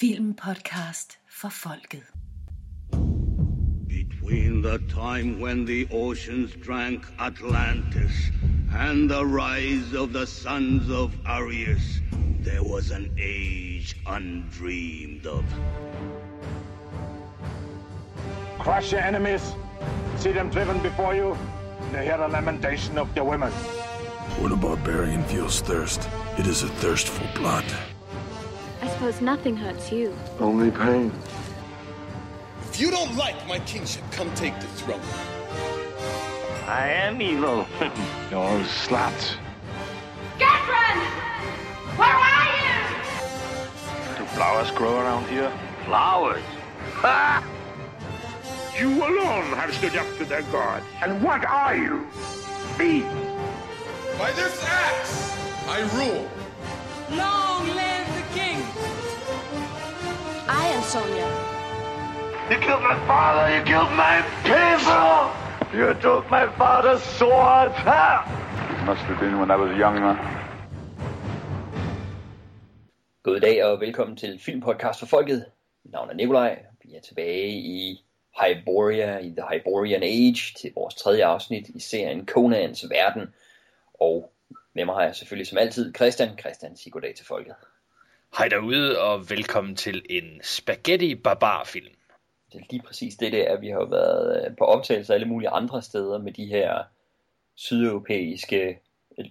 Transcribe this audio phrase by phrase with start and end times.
[0.00, 2.04] Filmpodcast for folket.
[3.86, 8.30] Between the time when the oceans drank Atlantis
[8.72, 12.00] and the rise of the sons of Arius,
[12.38, 15.44] there was an age undreamed of.
[18.58, 19.52] Crush your enemies,
[20.16, 21.36] see them driven before you,
[21.92, 23.52] and hear the lamentation of their women.
[24.40, 26.08] When a barbarian feels thirst,
[26.38, 27.66] it is a thirst for blood.
[29.00, 30.14] I suppose nothing hurts you.
[30.38, 31.10] Only pain.
[32.68, 35.00] If you don't like my kingship, come take the throne.
[36.66, 37.66] I am evil.
[38.30, 39.36] You're sluts.
[40.38, 40.98] Gudrun!
[41.96, 44.18] Where are you?
[44.18, 45.50] Do flowers grow around here?
[45.86, 46.42] Flowers.
[46.96, 47.42] Ha!
[48.78, 50.82] You alone have stood up to their god.
[51.00, 52.06] And what are you?
[52.78, 53.00] Me.
[54.18, 55.34] By this axe,
[55.66, 56.28] I rule.
[57.16, 58.19] Long live the king!
[60.52, 61.28] I am Sonia.
[62.50, 63.44] You killed my father.
[63.54, 65.30] You killed my people.
[65.78, 67.70] You took my father's sword.
[67.70, 70.16] It must have been when I was younger.
[73.22, 75.44] God dag og velkommen til Filmpodcast for Folket.
[75.84, 76.64] Mit navn er Nikolaj.
[76.84, 78.04] Vi er tilbage i
[78.40, 83.34] Hyboria, i The Hyborian Age, til vores tredje afsnit i serien Conans Verden.
[84.00, 84.32] Og
[84.74, 86.38] med mig har jeg selvfølgelig som altid Christian.
[86.38, 87.54] Christian, sig goddag til folket.
[88.38, 91.94] Hej derude, og velkommen til en spaghetti barbar film.
[92.52, 93.60] Det er lige præcis det der.
[93.60, 96.82] Vi har jo været øh, på optagelser alle mulige andre steder med de her
[97.54, 98.78] sydeuropæiske
[99.18, 99.24] øh,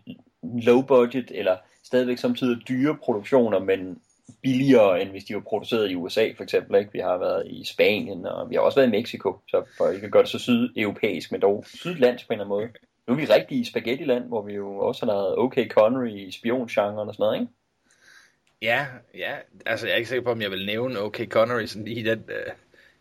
[0.43, 4.01] low budget, eller stadigvæk samtidig dyre produktioner, men
[4.41, 6.79] billigere end hvis de var produceret i USA for eksempel.
[6.79, 6.91] Ikke?
[6.93, 10.05] Vi har været i Spanien, og vi har også været i Mexico, så for ikke
[10.05, 12.69] at gøre det så sydeuropæisk, men dog sydlandsk på en eller anden måde.
[13.07, 16.31] Nu er vi rigtig i spaghetti-land, hvor vi jo også har lavet OK Connery i
[16.31, 17.53] spiongenren og sådan noget, ikke?
[18.61, 21.87] Ja, ja, altså jeg er ikke sikker på, om jeg vil nævne OK Connery sådan
[21.87, 22.53] i den, øh,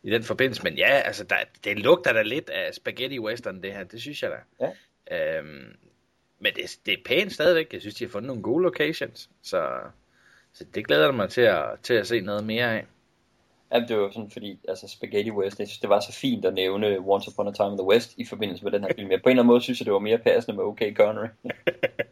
[0.03, 3.73] i den forbindelse, men ja, altså der, det lugter da lidt af spaghetti western det
[3.73, 4.67] her, det synes jeg da.
[5.11, 5.39] Ja.
[5.39, 5.77] Øhm,
[6.39, 9.69] men det, det er pænt stadigvæk, jeg synes, de har fundet nogle gode locations, så,
[10.53, 12.87] så det glæder jeg mig til at, til at se noget mere af.
[13.73, 16.55] Jamen, det var sådan, fordi altså, Spaghetti West, jeg synes, det var så fint at
[16.55, 19.11] nævne Once Upon a Time in the West i forbindelse med den her film.
[19.11, 21.29] Jeg, på en eller anden måde synes jeg, det var mere passende med OK Connery.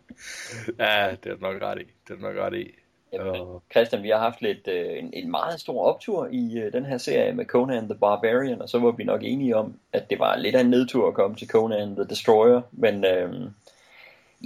[0.78, 2.74] ja, det er nok ret i, det er nok ret i.
[3.12, 6.72] Jamen, Og- Christian, vi har haft lidt, øh, en, en meget stor optur i øh,
[6.72, 10.10] den her serie med Conan the Barbarian, og så var vi nok enige om, at
[10.10, 13.50] det var lidt af en nedtur at komme til Conan the Destroyer, men øh,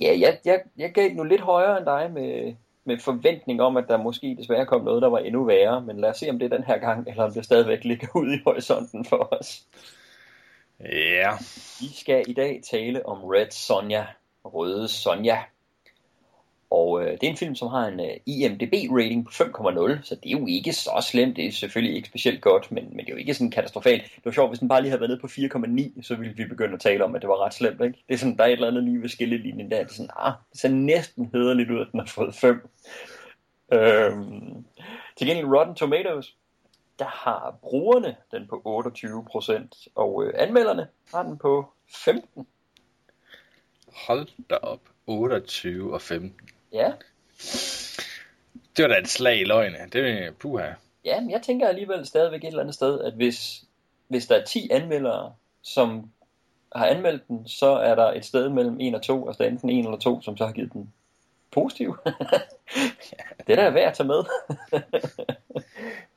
[0.02, 2.54] ja, jeg, jeg, jeg gav nu lidt højere end dig med,
[2.84, 6.10] med forventning om, at der måske desværre kom noget, der var endnu værre, men lad
[6.10, 8.40] os se, om det er den her gang, eller om det stadigvæk ligger ude i
[8.44, 9.66] horisonten for os.
[10.80, 11.30] Ja,
[11.80, 14.06] Vi skal i dag tale om Red Sonja,
[14.44, 15.38] Røde Sonja.
[16.70, 20.32] Og øh, det er en film, som har en øh, IMDb-rating på 5,0, så det
[20.32, 21.36] er jo ikke så slemt.
[21.36, 24.02] Det er selvfølgelig ikke specielt godt, men, men det er jo ikke sådan katastrofalt.
[24.02, 25.26] Det var sjovt, hvis den bare lige havde været nede på
[25.96, 27.80] 4,9, så ville vi begynde at tale om, at det var ret slemt.
[27.80, 28.04] Ikke?
[28.08, 29.78] Det er sådan, der er et eller andet lige ved skillelinjen der.
[29.78, 32.68] Det er sådan, ah, det ser næsten hederligt ud, at den har fået 5.
[33.72, 34.64] Øhm,
[35.16, 36.36] til gengæld Rotten Tomatoes,
[36.98, 38.82] der har brugerne den på
[39.84, 41.72] 28%, og øh, anmelderne har den på
[42.04, 42.46] 15.
[44.06, 46.50] hold da op, 28 og 15.
[46.72, 46.92] Ja,
[48.76, 50.72] Det var da et slag i løgne, det er puha.
[51.04, 53.64] Ja, men jeg tænker alligevel stadigvæk et eller andet sted, at hvis,
[54.08, 56.10] hvis der er 10 anmeldere, som
[56.76, 59.84] har anmeldt den, så er der et sted mellem 1 og 2, altså enten 1
[59.84, 60.92] eller 2, som så har givet den
[61.50, 61.96] positiv.
[63.46, 64.24] det er da værd at tage med.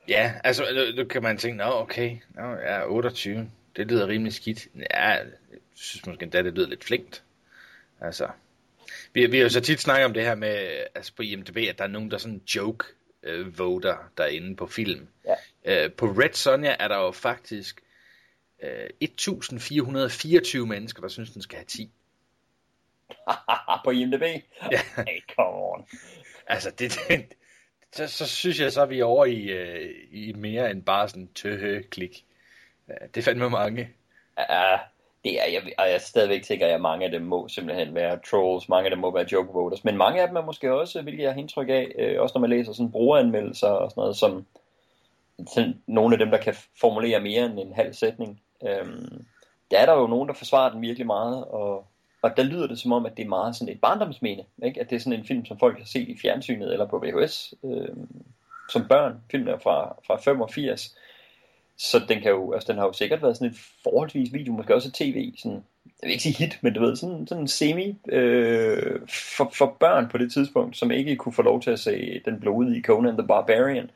[0.08, 4.68] Ja, altså, nu, kan man tænke, nå okay, nå, ja, 28, det lyder rimelig skidt.
[4.90, 5.26] Ja, jeg
[5.74, 7.22] synes måske endda, det lyder lidt flinkt.
[8.00, 8.28] Altså,
[9.14, 11.78] vi, vi har jo så tit snakket om det her med, altså på IMDb, at
[11.78, 12.86] der er nogen, der sådan joke
[13.22, 15.08] øh, voter derinde på film.
[15.24, 15.84] Ja.
[15.84, 17.80] Øh, på Red Sonja er der jo faktisk
[18.62, 21.90] øh, 1424 mennesker, der synes, den skal have 10.
[23.84, 24.22] på IMDb.
[24.72, 24.80] Ja.
[24.96, 25.86] Hey, come on.
[26.46, 27.26] Altså, det, det,
[27.92, 31.08] så, så synes jeg så, at vi er over i, øh, i mere end bare
[31.08, 32.24] sådan tøhø-klik.
[32.88, 33.90] Ja, Det er fandme mange.
[34.38, 34.78] Ja,
[35.24, 38.68] det er, jeg, og jeg stadigvæk tænker, at mange af dem må simpelthen være trolls,
[38.68, 41.22] mange af dem må være joke voters, men mange af dem er måske også, hvilket
[41.22, 44.46] jeg har indtryk af, øh, også når man læser sådan brugeranmeldelser og sådan noget, som
[45.54, 48.40] sådan, nogle af dem, der kan formulere mere end en halv sætning.
[48.68, 49.24] Øhm,
[49.70, 51.86] der er der jo nogen, der forsvarer den virkelig meget, og,
[52.22, 54.80] og der lyder det som om, at det er meget sådan et barndomsmene, ikke?
[54.80, 57.54] at det er sådan en film, som folk har set i fjernsynet eller på VHS
[57.64, 57.96] øh,
[58.68, 59.20] som børn.
[59.30, 60.96] Filmen er fra, fra 85,
[61.78, 64.74] så den, kan jo, altså, den har jo sikkert været sådan et forholdsvis video, måske
[64.74, 69.00] også tv, sådan, jeg vil ikke sige hit, men du ved, sådan, sådan semi øh,
[69.36, 72.40] for, for børn på det tidspunkt, som ikke kunne få lov til at se den
[72.40, 73.90] blodige Conan the Barbarian.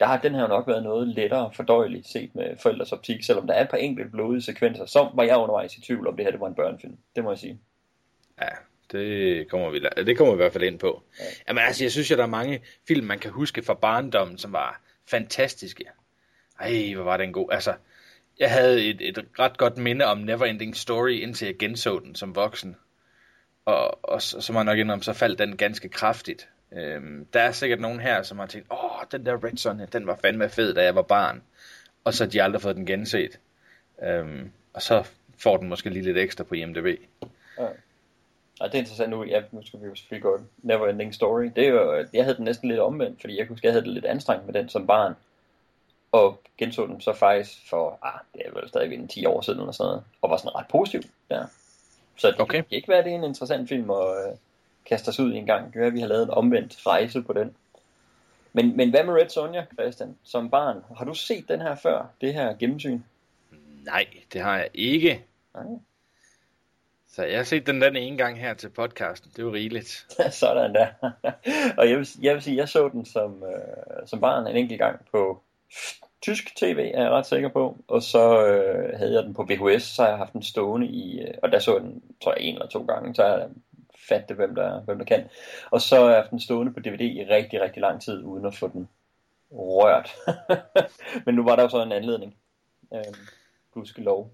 [0.00, 3.54] der har den her nok været noget lettere fordøjeligt set med forældres optik, selvom der
[3.54, 6.30] er et par enkelte blodige sekvenser, så var jeg undervejs i tvivl om det her
[6.30, 6.96] det var en børnefilm.
[7.16, 7.58] Det må jeg sige.
[8.40, 8.48] Ja,
[8.92, 11.02] det kommer vi, det kommer vi i hvert fald ind på.
[11.20, 11.24] Ja.
[11.48, 14.52] Jamen altså, jeg synes jo, der er mange film, man kan huske fra barndommen, som
[14.52, 15.84] var fantastiske.
[16.60, 17.52] Ej, hvor var den god.
[17.52, 17.74] Altså,
[18.38, 22.36] jeg havde et, et ret godt minde om Neverending Story, indtil jeg genså den som
[22.36, 22.76] voksen.
[23.64, 26.48] Og, og så, så må jeg nok indrømme, så faldt den ganske kraftigt.
[26.72, 30.06] Øhm, der er sikkert nogen her, som har tænkt, åh, den der Red Son, den
[30.06, 31.42] var fandme fed, da jeg var barn.
[32.04, 33.38] Og så har de aldrig fået den genset.
[34.02, 35.08] Øhm, og så
[35.38, 36.86] får den måske lige lidt ekstra på IMDb.
[37.58, 37.66] Ja.
[38.60, 41.50] Og det er interessant nu, ja, nu skal vi jo selvfølgelig gå Never Ending Story.
[41.56, 43.84] Det er jo, jeg havde den næsten lidt omvendt, fordi jeg kunne huske, jeg havde
[43.84, 45.14] det lidt anstrengt med den som barn.
[46.12, 49.60] Og genså den så faktisk for, ah, det er vel stadig en 10 år siden
[49.60, 51.46] eller sådan noget, og var sådan ret positiv der.
[52.16, 52.56] Så det okay.
[52.56, 54.38] kan ikke være, det er en interessant film at uh,
[54.86, 55.64] kaste os ud i en gang.
[55.64, 57.54] Det kan være, at vi har lavet en omvendt rejse på den.
[58.52, 60.84] Men, men hvad med Red Sonja, Christian, som barn?
[60.96, 63.00] Har du set den her før, det her gennemsyn?
[63.84, 65.24] Nej, det har jeg ikke.
[65.54, 65.64] Nej.
[67.08, 69.32] Så jeg har set den den ene gang her til podcasten.
[69.36, 70.06] Det var rigeligt.
[70.30, 70.86] Sådan der.
[71.78, 74.78] og jeg vil, jeg vil sige, jeg så den som, øh, som barn en enkelt
[74.78, 75.42] gang på
[76.22, 77.76] tysk tv, er jeg ret sikker på.
[77.88, 81.20] Og så øh, havde jeg den på VHS, så har jeg haft den stående i,
[81.20, 83.48] øh, og der så jeg den, tror jeg, en eller to gange, så har jeg
[84.08, 85.24] fatte, hvem der, hvem der kan.
[85.70, 88.46] Og så har jeg haft den stående på DVD i rigtig, rigtig lang tid, uden
[88.46, 88.88] at få den
[89.52, 90.10] rørt.
[91.26, 92.36] Men nu var der jo så en anledning.
[92.94, 94.30] Øh, lov.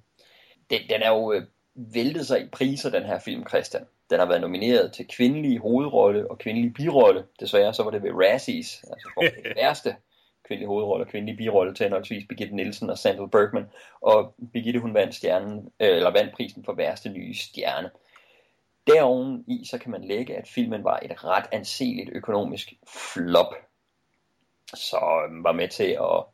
[0.71, 1.43] Den, den er jo øh,
[1.75, 3.87] væltet sig i priser, den her film, Christian.
[4.11, 7.25] Den har været nomineret til kvindelig hovedrolle og kvindelig birolle.
[7.41, 9.97] Desværre så var det ved Razzies, altså for det værste
[10.49, 13.67] kvindelig hovedrolle og kvindelig birolle til henholdsvis Birgitte Nielsen og Sandal Bergman.
[14.01, 17.91] Og Birgitte hun vandt, stjernen, øh, eller vandt prisen for værste nye stjerne.
[18.87, 22.73] Deroven i så kan man lægge, at filmen var et ret anseligt økonomisk
[23.15, 23.55] flop,
[24.75, 26.25] som var med til at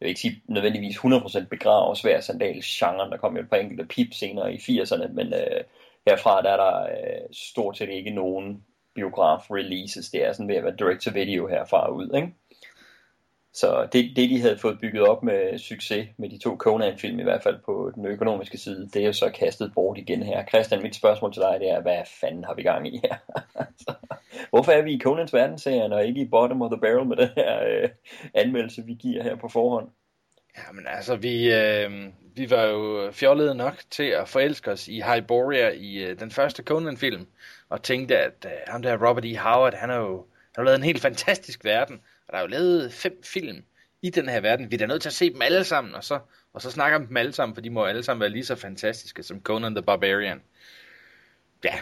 [0.00, 3.56] jeg vil ikke sige nødvendigvis 100% begrave svær sandals genren Der kom jo et par
[3.56, 5.64] enkelte pip senere i 80'erne, men øh,
[6.06, 10.10] herfra der er der øh, stort set ikke nogen biograf releases.
[10.10, 12.34] Det er sådan ved at være direct to video herfra ud, ikke?
[13.54, 17.22] Så det, det, de havde fået bygget op med succes med de to Conan-film, i
[17.22, 20.46] hvert fald på den økonomiske side, det er jo så kastet bort igen her.
[20.46, 23.16] Christian, mit spørgsmål til dig, det er, hvad fanden har vi gang i her?
[24.50, 27.28] Hvorfor er vi i Conans verdensserien, og ikke i Bottom of the Barrel med den
[27.36, 27.88] her øh,
[28.34, 29.88] anmeldelse, vi giver her på forhånd?
[30.66, 31.90] Jamen altså, vi, øh,
[32.36, 36.62] vi var jo fjollede nok til at forelske os i Hyboria i øh, den første
[36.62, 37.26] Conan-film,
[37.68, 39.36] og tænkte, at øh, ham der Robert E.
[39.36, 42.48] Howard, han har jo han har lavet en helt fantastisk verden, og der er jo
[42.48, 43.64] lavet fem film
[44.02, 44.70] i den her verden.
[44.70, 46.18] Vi er da nødt til at se dem alle sammen, og så,
[46.52, 48.56] og så snakker om dem alle sammen, for de må alle sammen være lige så
[48.56, 50.42] fantastiske som Conan the Barbarian.
[51.64, 51.74] Ja.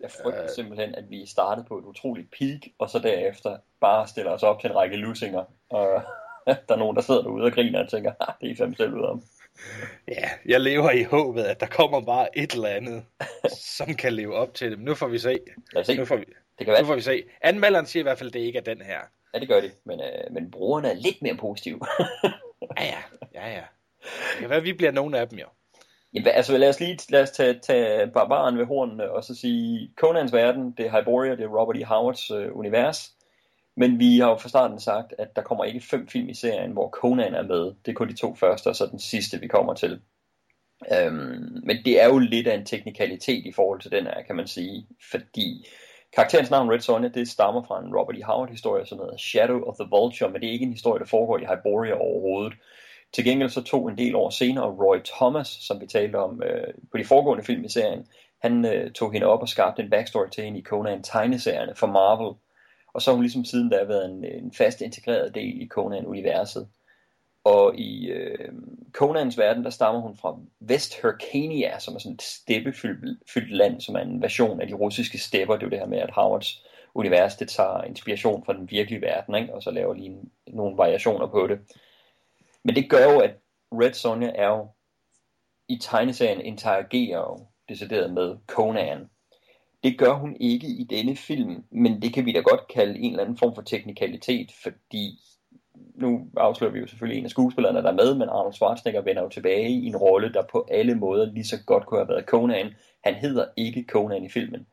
[0.00, 4.08] Jeg frygter øh, simpelthen, at vi startede på et utroligt peak, og så derefter bare
[4.08, 6.02] stiller os op til en række lusinger, og
[6.68, 9.02] der er nogen, der sidder derude og griner og tænker, det er fem selv ud
[9.02, 9.22] om.
[10.08, 13.04] Ja, jeg lever i håbet, at der kommer bare et eller andet,
[13.78, 14.78] som kan leve op til dem.
[14.78, 15.38] Nu får vi se.
[15.82, 15.96] Se.
[15.96, 16.24] Nu får vi,
[16.58, 16.82] det kan være.
[16.82, 17.22] Nu får vi se.
[17.40, 18.98] Anmelderen siger i hvert fald, at det ikke er den her.
[19.34, 21.80] Ja, det gør de, men, øh, men brugerne er lidt mere positive.
[22.78, 23.00] ja, ja,
[23.34, 23.64] ja, ja.
[24.02, 25.46] Det kan være, at vi bliver nogle af dem, jo.
[26.14, 29.92] Jamen, altså lad os lige lad os tage, tage barbaren ved hornene og så sige,
[29.96, 31.84] Conans verden, det er Hyboria, det er Robert E.
[31.84, 33.12] Howards øh, univers.
[33.76, 36.72] Men vi har jo fra starten sagt, at der kommer ikke fem film i serien,
[36.72, 37.64] hvor Conan er med.
[37.86, 40.00] Det er kun de to første, og så den sidste, vi kommer til.
[40.92, 44.36] Øhm, men det er jo lidt af en teknikalitet i forhold til den her, kan
[44.36, 44.86] man sige.
[45.10, 45.66] Fordi
[46.14, 48.22] karakterens navn Red Sonja, det stammer fra en Robert E.
[48.22, 51.38] Howard-historie, som hedder Shadow of the Vulture, men det er ikke en historie, der foregår
[51.38, 52.52] i Hyboria overhovedet.
[53.12, 56.74] Til gengæld så tog en del år senere Roy Thomas, som vi talte om øh,
[56.92, 58.06] på de foregående film i serien,
[58.42, 62.36] han øh, tog hende op og skabte en backstory til hende i Conan-tegneserierne for Marvel,
[62.94, 66.68] og så har hun ligesom siden da været en, en fast integreret del i Conan-universet.
[67.48, 68.52] Og i øh,
[68.92, 70.38] Conans verden, der stammer hun fra
[70.70, 75.18] West Hyrcania, som er sådan et steppefyldt land, som er en version af de russiske
[75.18, 75.54] stepper.
[75.54, 76.64] Det er jo det her med, at Howards
[76.94, 79.54] univers, det tager inspiration fra den virkelige verden, ikke?
[79.54, 81.58] og så laver lige en, nogle variationer på det.
[82.64, 83.30] Men det gør jo, at
[83.72, 84.68] Red Sonja er jo
[85.68, 89.10] i tegneserien interagerer jo decideret med Conan.
[89.82, 93.10] Det gør hun ikke i denne film, men det kan vi da godt kalde en
[93.10, 95.18] eller anden form for teknikalitet, fordi
[95.98, 99.22] nu afslører vi jo selvfølgelig en af skuespillerne, der er med, men Arnold Schwarzenegger vender
[99.22, 102.24] jo tilbage i en rolle, der på alle måder lige så godt kunne have været
[102.24, 102.74] Conan.
[103.04, 104.66] Han hedder ikke Conan i filmen.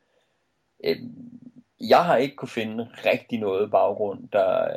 [0.83, 1.39] Øhm,
[1.79, 4.67] jeg har ikke kunne finde rigtig noget baggrund, der,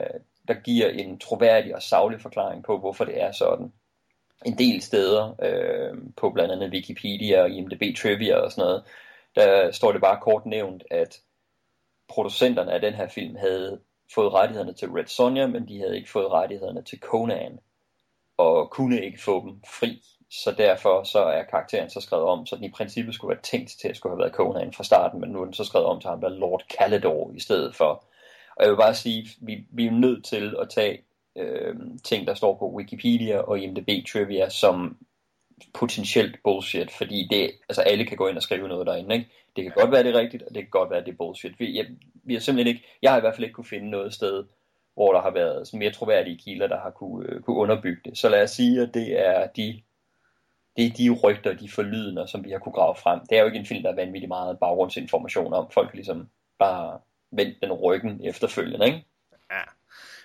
[0.49, 3.73] der giver en troværdig og savlig forklaring på, hvorfor det er sådan.
[4.47, 8.83] En del steder, øh, på blandt andet Wikipedia og IMDb Trivia og sådan noget,
[9.35, 11.21] der står det bare kort nævnt, at
[12.09, 13.81] producenterne af den her film havde
[14.15, 17.59] fået rettighederne til Red Sonja, men de havde ikke fået rettighederne til Conan,
[18.37, 20.03] og kunne ikke få dem fri.
[20.31, 23.71] Så derfor så er karakteren så skrevet om, så den i princippet skulle være tænkt
[23.81, 26.01] til at skulle have været Conan fra starten, men nu er den så skrevet om
[26.01, 28.05] til ham, der Lord Caledor i stedet for.
[28.57, 31.05] Og jeg vil bare sige, vi, vi er nødt til at tage
[31.37, 34.99] øh, ting, der står på Wikipedia og IMDb Trivia, som
[35.75, 39.31] potentielt bullshit, fordi det, altså alle kan gå ind og skrive noget derinde, ikke?
[39.57, 41.61] Det kan godt være, det er rigtigt, og det kan godt være, det er bullshit.
[41.61, 41.87] Vi, jeg,
[42.25, 44.45] vi har simpelthen ikke, jeg har i hvert fald ikke kunne finde noget sted,
[44.95, 48.19] hvor der har været mere troværdige kilder, der har kunne, øh, kunne underbygge det.
[48.19, 49.83] Så lad os sige, at det er de
[50.77, 53.21] det er de rygter, de forlydende, som vi har kunne grave frem.
[53.31, 55.71] Det er jo ikke en film, der er vanvittigt meget baggrundsinformation om.
[55.71, 57.01] Folk ligesom bare
[57.31, 59.05] vendt den ryggen efterfølgende, ikke?
[59.51, 59.63] Ja,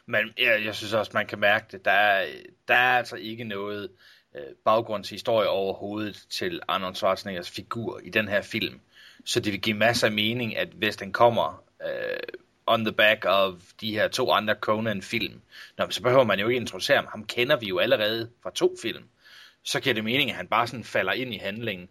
[0.05, 1.85] men jeg, jeg synes også, man kan mærke det.
[1.85, 2.25] Der er,
[2.67, 3.91] der er altså ikke noget
[4.35, 8.79] Øh, baggrundshistorie overhovedet til Arnold Schwarzeneggers figur i den her film.
[9.25, 12.17] Så det vil give masser af mening, at hvis den kommer øh,
[12.65, 15.41] on the back of de her to andre Conan-film,
[15.89, 17.07] så behøver man jo ikke introducere ham.
[17.11, 19.03] Ham kender vi jo allerede fra to film
[19.63, 21.89] så giver det mening, at han bare sådan falder ind i handlingen.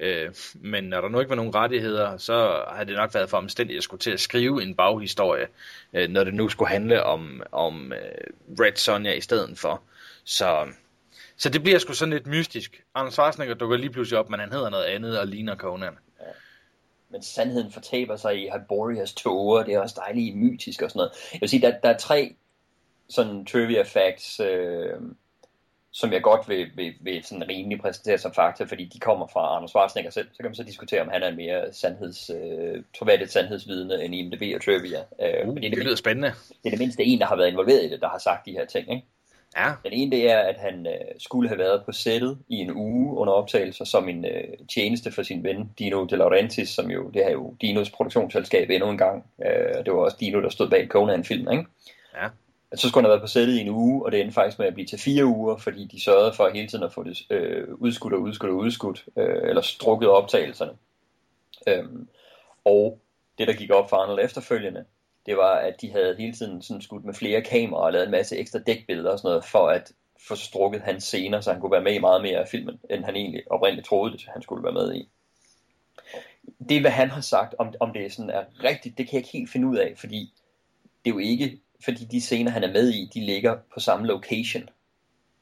[0.00, 3.36] Øh, men når der nu ikke var nogen rettigheder, så har det nok været for
[3.36, 5.46] omstændigt at skulle til at skrive en baghistorie,
[5.92, 9.82] øh, når det nu skulle handle om, om øh, Red Sonja i stedet for.
[10.24, 10.66] Så,
[11.40, 12.82] så det bliver sgu sådan lidt mystisk.
[12.94, 15.94] Anders Schwarzenegger dukker lige pludselig op, men han hedder noget andet og ligner Conan.
[16.20, 16.24] Ja.
[17.10, 21.12] Men sandheden fortaber sig i Hyborias tåger, det er også dejligt mytisk og sådan noget.
[21.32, 22.34] Jeg vil sige, der, der er tre
[23.08, 24.94] sådan trivia facts, øh,
[25.90, 29.56] som jeg godt vil, vil, vil sådan rimelig præsentere som fakta, fordi de kommer fra
[29.56, 30.28] Anders Schwarzenegger selv.
[30.32, 34.14] Så kan man så diskutere, om han er en mere sandheds, øh, troværdigt sandhedsvidende end
[34.14, 35.00] IMDb og Trivia.
[35.20, 36.28] Øh, uh, det, det lyder spændende.
[36.48, 38.52] Det er det mindste en, der har været involveret i det, der har sagt de
[38.52, 38.90] her ting.
[38.90, 39.06] Ikke?
[39.56, 39.72] Ja.
[39.84, 43.16] Den ene det er, at han øh, skulle have været på sættet i en uge
[43.16, 47.24] under optagelser som en øh, tjeneste for sin ven Dino De Laurentiis, som jo, det
[47.24, 49.24] her jo Dinos produktionsselskab endnu en gang.
[49.46, 51.70] Øh, det var også Dino, der stod bag Conan-filmen, ikke?
[52.14, 52.28] Ja
[52.74, 54.66] så skulle han have været på sættet i en uge, og det endte faktisk med
[54.66, 57.68] at blive til fire uger, fordi de sørgede for hele tiden at få det øh,
[57.74, 60.72] udskudt og udskudt og udskudt, øh, eller strukket optagelserne.
[61.68, 62.08] Øhm,
[62.64, 63.00] og
[63.38, 64.84] det, der gik op for Arnold efterfølgende,
[65.26, 68.10] det var, at de havde hele tiden sådan skudt med flere kameraer og lavet en
[68.10, 69.92] masse ekstra dækbilleder og sådan noget, for at
[70.28, 73.04] få strukket hans scener, så han kunne være med i meget mere af filmen, end
[73.04, 75.08] han egentlig oprindeligt troede, det, han skulle være med i.
[76.68, 79.20] Det er, hvad han har sagt, om, om det sådan er rigtigt, det kan jeg
[79.20, 80.32] ikke helt finde ud af, fordi
[81.04, 84.06] det er jo ikke fordi de scener, han er med i, de ligger på samme
[84.06, 84.68] location.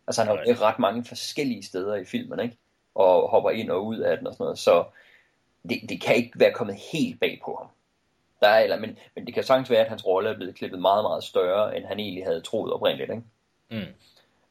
[0.06, 2.56] Altså han har jo ret mange forskellige steder i filmen, ikke?
[2.94, 4.85] Og hopper ind og ud af den og sådan noget, så
[5.68, 7.68] det, det kan ikke være kommet helt bag på ham.
[8.40, 10.80] Der er, eller, men, men det kan sagtens være, at hans rolle er blevet klippet
[10.80, 13.23] meget, meget større, end han egentlig havde troet oprindeligt, ikke?
[13.71, 13.95] Mm.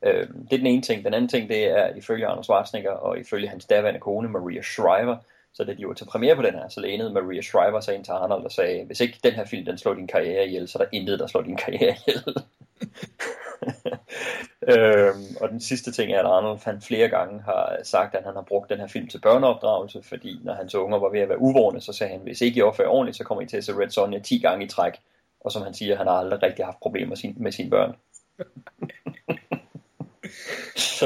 [0.04, 1.06] Øhm, det er den ene ting.
[1.06, 4.62] Den anden ting, det er, at ifølge Arnold Schwarzenegger og ifølge hans daværende kone, Maria
[4.62, 5.18] Shriver,
[5.54, 8.06] så da de var til premiere på den her, så lænede Maria Shriver sig ind
[8.06, 10.78] til Arnold og sagde, hvis ikke den her film, den slår din karriere ihjel, så
[10.80, 12.36] er der intet, der slår din karriere ihjel.
[14.72, 18.34] øhm, og den sidste ting er, at Arnold han flere gange har sagt, at han
[18.34, 21.42] har brugt den her film til børneopdragelse, fordi når hans unger var ved at være
[21.42, 23.74] uvågne, så sagde han, hvis ikke I opfører ordentligt, så kommer I til at se
[23.74, 24.94] Red Sonja 10 gange i træk.
[25.40, 27.96] Og som han siger, han har aldrig rigtig haft problemer med, sin, med sine børn.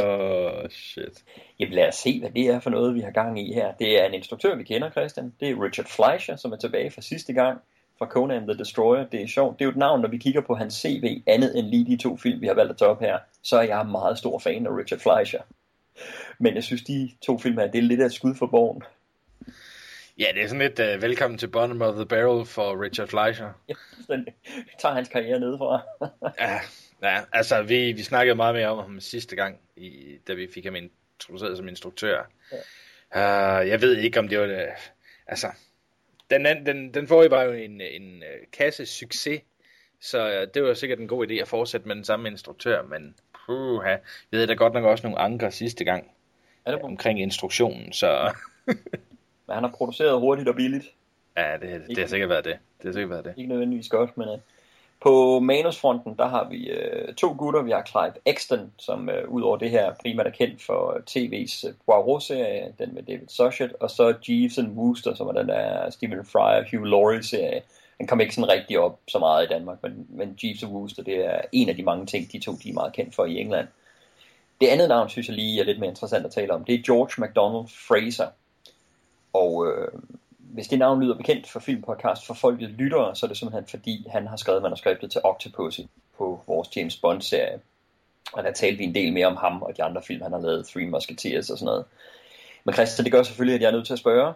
[0.05, 1.23] oh, shit.
[1.59, 3.71] Jamen lad os se, hvad det er for noget, vi har gang i her.
[3.71, 5.33] Det er en instruktør, vi kender, Christian.
[5.39, 7.61] Det er Richard Fleischer, som er tilbage fra sidste gang
[8.01, 9.05] fra Conan the Destroyer.
[9.05, 9.59] Det er sjovt.
[9.59, 11.97] Det er jo et navn, når vi kigger på hans CV, andet end lige de
[12.03, 14.67] to film, vi har valgt at tage op her, så er jeg meget stor fan
[14.67, 15.41] af Richard Fleischer.
[16.39, 18.83] Men jeg synes, de to film her, det er lidt af et skud for borgen.
[20.19, 23.49] Ja, det er sådan lidt uh, velkommen til bottom of the barrel for Richard Fleischer.
[23.69, 23.73] Ja,
[24.55, 25.81] vi tager hans karriere nedefra.
[26.39, 26.59] ja,
[27.03, 30.65] ja, altså vi, vi snakkede meget mere om ham sidste gang, i, da vi fik
[30.65, 32.23] ham introduceret som instruktør.
[32.51, 33.61] Ja.
[33.61, 34.67] Uh, jeg ved ikke, om det var det.
[35.27, 35.47] Altså,
[36.31, 39.41] den, den, den forrige var jo en, en øh, kasse succes,
[39.99, 43.95] så det var sikkert en god idé at fortsætte med den samme instruktør, men puha,
[44.31, 46.11] vi havde da godt nok også nogle anker sidste gang
[46.65, 48.33] er det omkring instruktionen, så...
[49.47, 50.85] men han har produceret hurtigt og billigt.
[51.37, 52.57] Ja, det, det har sikkert været det.
[52.77, 53.33] Det har sikkert været det.
[53.37, 54.39] Ikke nødvendigvis godt, men uh,
[55.01, 57.61] på manusfronten, der har vi øh, to gutter.
[57.61, 61.03] Vi har Clive Exton, som øh, ud over det her primært er kendt for øh,
[61.09, 65.31] tv's uh, øh, Poirot-serie, den med David Suchet, og så Jeeves and Wooster, som er
[65.31, 67.61] den der Stephen Fry og Hugh Laurie-serie.
[67.97, 71.03] Den kom ikke sådan rigtig op så meget i Danmark, men, men Jeeves and Wooster,
[71.03, 73.39] det er en af de mange ting, de to de er meget kendt for i
[73.39, 73.67] England.
[74.61, 76.83] Det andet navn, synes jeg lige er lidt mere interessant at tale om, det er
[76.83, 78.27] George MacDonald Fraser.
[79.33, 79.87] Og øh,
[80.53, 84.07] hvis det navn lyder bekendt for filmpodcast for folket lyttere, så er det simpelthen fordi,
[84.11, 85.81] han har skrevet manuskriptet til Octopussy
[86.17, 87.59] på vores James Bond-serie.
[88.33, 90.39] Og der talte vi en del mere om ham og de andre film, han har
[90.39, 91.85] lavet, Three Musketeers og sådan noget.
[92.63, 94.33] Men Christian, det gør selvfølgelig, at jeg er nødt til at spørge,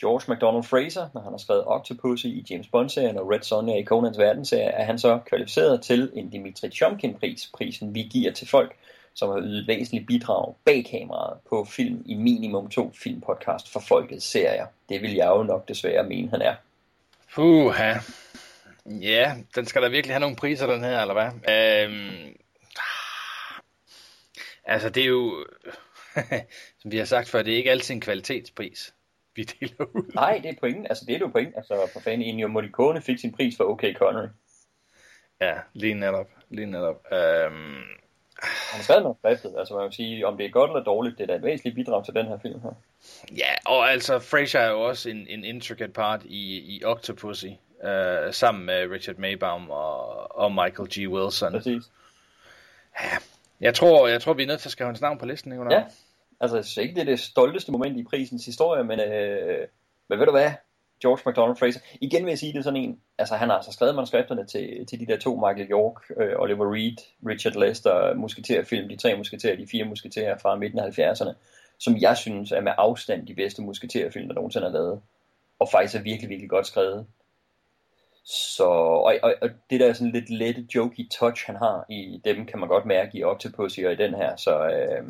[0.00, 3.84] George MacDonald Fraser, når han har skrevet Octopussy i James Bond-serien og Red Sonja i
[3.84, 8.76] Conans verdensserie, er han så kvalificeret til en Dimitri Chomkin-pris, prisen vi giver til folk,
[9.14, 14.24] som har ydet væsentligt bidrag bag kameraet på film i minimum to filmpodcast for folkets
[14.24, 14.66] serier.
[14.88, 16.54] Det vil jeg jo nok desværre mene, han er.
[17.34, 17.94] Puha.
[18.86, 21.26] Ja, den skal da virkelig have nogle priser, den her, eller hvad?
[21.54, 22.36] Øhm,
[24.64, 25.46] altså, det er jo,
[26.80, 28.94] som vi har sagt før, det er ikke altid en kvalitetspris,
[29.34, 30.12] vi deler ud.
[30.14, 30.86] Nej, det er pointen.
[30.86, 31.54] Altså, det er jo pointen.
[31.56, 34.28] Altså, for fanden, Ennio Morricone fik sin pris for OK Connery.
[35.40, 36.30] Ja, lige netop.
[36.48, 37.12] Lige netop.
[37.12, 37.82] Øhm,
[38.42, 41.22] Han har skrevet manuskriptet, altså man kan sige, om det er godt eller dårligt, det
[41.22, 42.70] er da et væsentligt bidrag til den her film her.
[43.36, 47.46] Ja, og altså Fraser er jo også en, en intricate part i, i Octopussy,
[47.84, 51.12] øh, sammen med Richard Maybaum og, og Michael G.
[51.12, 51.52] Wilson.
[51.52, 51.82] Præcis.
[53.00, 53.16] Ja,
[53.60, 55.74] jeg tror, jeg tror, vi er nødt til at skrive hans navn på listen, ikke?
[55.74, 55.84] Ja,
[56.40, 59.66] altså ikke, det er det stolteste moment i prisens historie, men, øh,
[60.08, 60.50] men ved du hvad,
[61.02, 63.72] George McDonald Fraser, igen vil jeg sige, det er sådan en, altså han har altså
[63.72, 68.88] skrevet manuskripterne til, til de der to Michael York, øh, Oliver Reed, Richard Lester musketerfilm,
[68.88, 71.32] de tre musketerer, de fire musketerer fra midten af 70'erne,
[71.78, 75.00] som jeg synes er med afstand de bedste musketerfilm, der nogensinde er lavet,
[75.58, 77.06] og faktisk er virkelig, virkelig godt skrevet.
[78.24, 82.46] Så, og, og, og det der sådan lidt lette, jokey touch, han har i dem,
[82.46, 84.36] kan man godt mærke i Octopussy og i den her.
[84.36, 85.08] Så øh,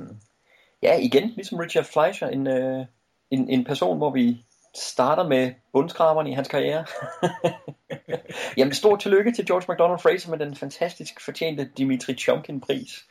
[0.82, 2.86] ja, igen, ligesom Richard Fleischer, en, øh,
[3.30, 4.44] en, en person, hvor vi
[4.74, 6.84] starter med bundskraberne i hans karriere.
[8.56, 13.06] Jamen, stort tillykke til George McDonald Fraser med den fantastisk fortjente Dimitri Chomkin-pris.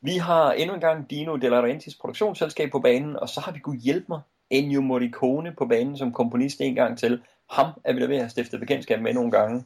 [0.00, 3.58] Vi har endnu en gang Dino De Laurentiis produktionsselskab på banen, og så har vi
[3.58, 7.22] kunne hjælpe mig Ennio Morricone på banen som komponist en gang til.
[7.50, 9.64] Ham er vi da ved at have stiftet bekendtskab med nogle gange.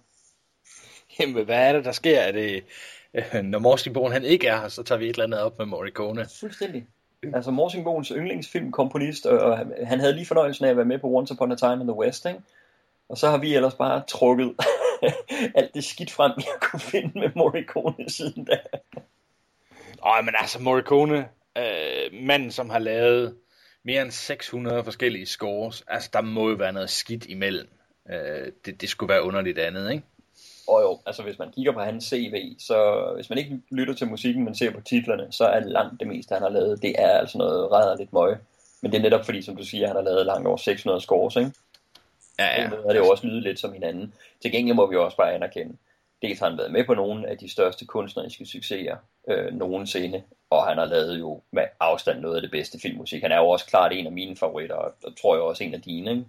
[1.21, 2.21] Jamen, hvad er det, der sker?
[2.21, 2.64] Er det,
[3.14, 5.67] øh, når Morsingbogen han ikke er her, så tager vi et eller andet op med
[5.67, 6.26] Morricone.
[6.40, 6.87] Fuldstændig.
[7.22, 11.52] Altså Morsingbogens yndlingsfilmkomponist, og han havde lige fornøjelsen af at være med på Once Upon
[11.52, 12.40] a Time in the West, ikke?
[13.08, 14.54] Og så har vi ellers bare trukket
[15.58, 18.58] alt det skidt frem, vi kunne finde med Morricone siden da.
[20.04, 23.37] Ej, men altså Morricone, øh, manden som har lavet
[23.83, 27.68] mere end 600 forskellige scores, altså der må jo være noget skidt imellem.
[28.11, 30.04] Øh, det, det skulle være underligt andet, ikke?
[30.68, 34.07] Og jo, altså hvis man kigger på hans CV, så hvis man ikke lytter til
[34.07, 37.11] musikken, men ser på titlerne, så er langt det meste, han har lavet, det er
[37.11, 38.37] altså noget rædderligt møg.
[38.83, 41.37] Men det er netop fordi, som du siger, han har lavet langt over 600 scores,
[41.37, 41.52] ikke?
[42.38, 42.70] Ja, ja.
[42.85, 44.14] Og det jo også lyde lidt som hinanden.
[44.42, 45.76] Til gengæld må vi også bare anerkende,
[46.22, 48.96] dels har han været med på nogle af de største kunstneriske succeser
[49.28, 53.22] øh, nogensinde, og han har lavet jo med afstand noget af det bedste filmmusik.
[53.22, 55.74] Han er jo også klart en af mine favoritter, og, og tror jeg også en
[55.74, 56.24] af dine, ikke?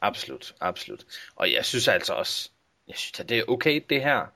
[0.00, 1.04] Absolut, absolut.
[1.36, 2.50] Og jeg synes altså også,
[2.88, 4.26] jeg synes at det er okay det her.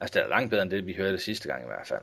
[0.00, 2.02] Altså det er langt bedre end det, vi hørte sidste gang i hvert fald.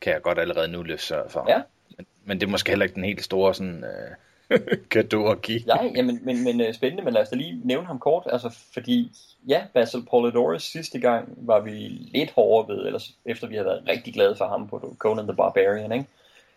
[0.00, 1.46] Kan jeg godt allerede nu løfte sørge for.
[1.48, 1.62] Ja.
[1.96, 4.16] Men, men det er måske heller ikke den helt store sådan, øh,
[4.88, 5.60] gave at give.
[5.66, 8.58] Nej, jamen, men, men øh, spændende, men lad os da lige nævne ham kort, altså
[8.72, 9.12] fordi,
[9.48, 11.70] ja, Basil Polidorus sidste gang var vi
[12.14, 15.36] lidt hårdere ved, ellers efter vi havde været rigtig glade for ham på Conan the
[15.36, 16.06] Barbarian, ikke?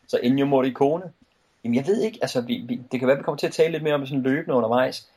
[0.07, 1.11] Så Ennio Morricone,
[1.63, 3.71] jamen jeg ved ikke, altså vi, vi, det kan være, vi kommer til at tale
[3.71, 5.09] lidt mere om det sådan løbende undervejs.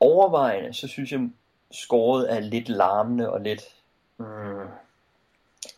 [0.00, 1.30] Overvejende, så synes jeg,
[1.72, 3.62] skåret er lidt larmende og lidt,
[4.18, 4.68] mm,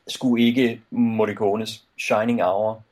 [0.08, 2.82] skulle ikke Morricones Shining Hour,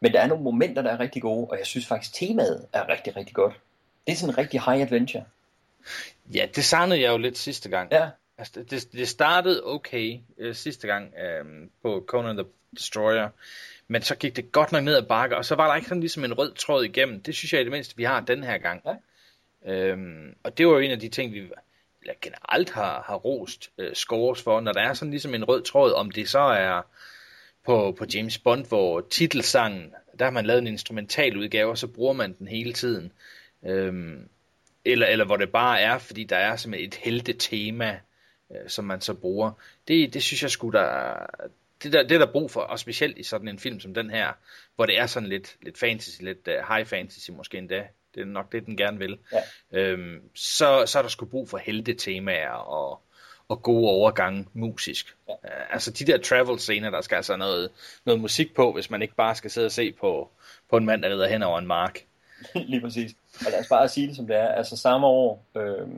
[0.00, 2.88] men der er nogle momenter, der er rigtig gode, og jeg synes faktisk, temaet er
[2.88, 3.60] rigtig, rigtig godt.
[4.06, 5.24] Det er sådan en rigtig high adventure.
[6.34, 7.92] Ja, det savnede jeg jo lidt sidste gang.
[7.92, 8.08] Ja.
[8.38, 13.28] Altså, det, det startede okay øh, sidste gang øh, på Conan the Destroyer,
[13.88, 16.00] men så gik det godt nok ned ad bakke, og så var der ikke sådan
[16.00, 17.22] ligesom en rød tråd igennem.
[17.22, 18.82] Det synes jeg i det mindste, vi har den her gang.
[18.86, 18.94] Ja.
[19.72, 21.50] Øhm, og det var jo en af de ting, vi
[22.06, 25.62] eller generelt har, har rost øh, scores for, når der er sådan ligesom en rød
[25.62, 26.82] tråd, om det så er
[27.64, 31.86] på, på James Bond, hvor titelsangen, der har man lavet en instrumental udgave, og så
[31.86, 33.12] bruger man den hele tiden.
[33.66, 34.28] Øhm,
[34.84, 38.00] eller, eller hvor det bare er, fordi der er som et helte tema,
[38.50, 39.52] øh, som man så bruger.
[39.88, 41.16] Det, det synes jeg skulle der,
[41.82, 44.10] det der, det der er brug for, og specielt i sådan en film som den
[44.10, 44.32] her,
[44.76, 47.86] hvor det er sådan lidt, lidt fantasy, lidt uh, high fantasy måske endda.
[48.16, 49.18] Det er nok det, den gerne vil.
[49.32, 49.42] Ja.
[49.80, 53.00] Øhm, så, så er der sgu brug for helte-temaer og,
[53.48, 55.16] og gode overgange musisk.
[55.28, 55.32] Ja.
[55.32, 57.70] Uh, altså de der travel scener, der skal altså noget,
[58.04, 60.30] noget musik på, hvis man ikke bare skal sidde og se på,
[60.70, 62.00] på en mand, der rider hen over en mark.
[62.54, 63.12] Lige præcis.
[63.46, 64.48] Og lad os bare sige det som det er.
[64.48, 65.88] Altså samme år, øh,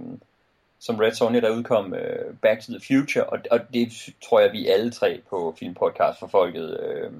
[0.81, 3.93] som Red Sonja, der udkom øh, Back to the Future, og, og det
[4.25, 7.13] tror jeg, vi alle tre på Filmpodcast for Folket øh,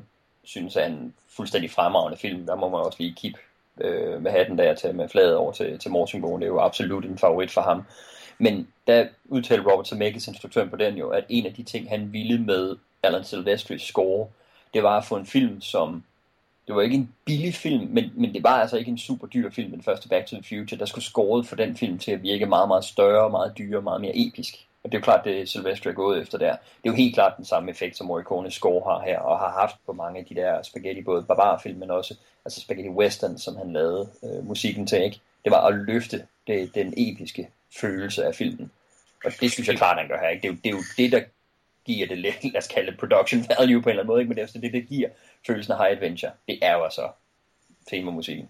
[0.45, 2.47] synes er en fuldstændig fremragende film.
[2.47, 3.41] Der må man også lige kippe
[3.81, 6.41] øh, med hatten der til med flaget over til, til Mortenbogen.
[6.41, 7.83] Det er jo absolut en favorit for ham.
[8.39, 12.13] Men der udtalte Robert Zemeckis, instruktøren på den jo, at en af de ting, han
[12.13, 14.27] ville med Alan Silvestris score,
[14.75, 16.03] det var at få en film, som
[16.67, 19.51] det var ikke en billig film, men, men det var altså ikke en super dyr
[19.51, 20.79] film, den første Back to the Future.
[20.79, 24.01] Der skulle scoret for den film til at virke meget, meget større, meget dyrere, meget
[24.01, 24.68] mere episk.
[24.85, 26.53] Og det er jo klart, det Sylvester er gået efter der.
[26.53, 29.51] Det er jo helt klart den samme effekt, som Morricone score har her, og har
[29.61, 32.15] haft på mange af de der spaghetti, både barbarfilm, men også
[32.45, 35.21] altså spaghetti western, som han lavede øh, musikken til, ikke?
[35.45, 37.49] Det var at løfte det, den episke
[37.81, 38.71] følelse af filmen.
[39.25, 40.43] Og det synes jeg klart, han gør her, ikke?
[40.43, 41.21] Det er jo det, er jo det der
[41.85, 44.29] giver det lidt, lad os kalde det production value på en eller anden måde, ikke?
[44.29, 45.09] men det er også det, det giver
[45.47, 46.33] følelsen af high adventure.
[46.49, 47.11] Det er jo altså
[47.91, 48.49] temamusikken.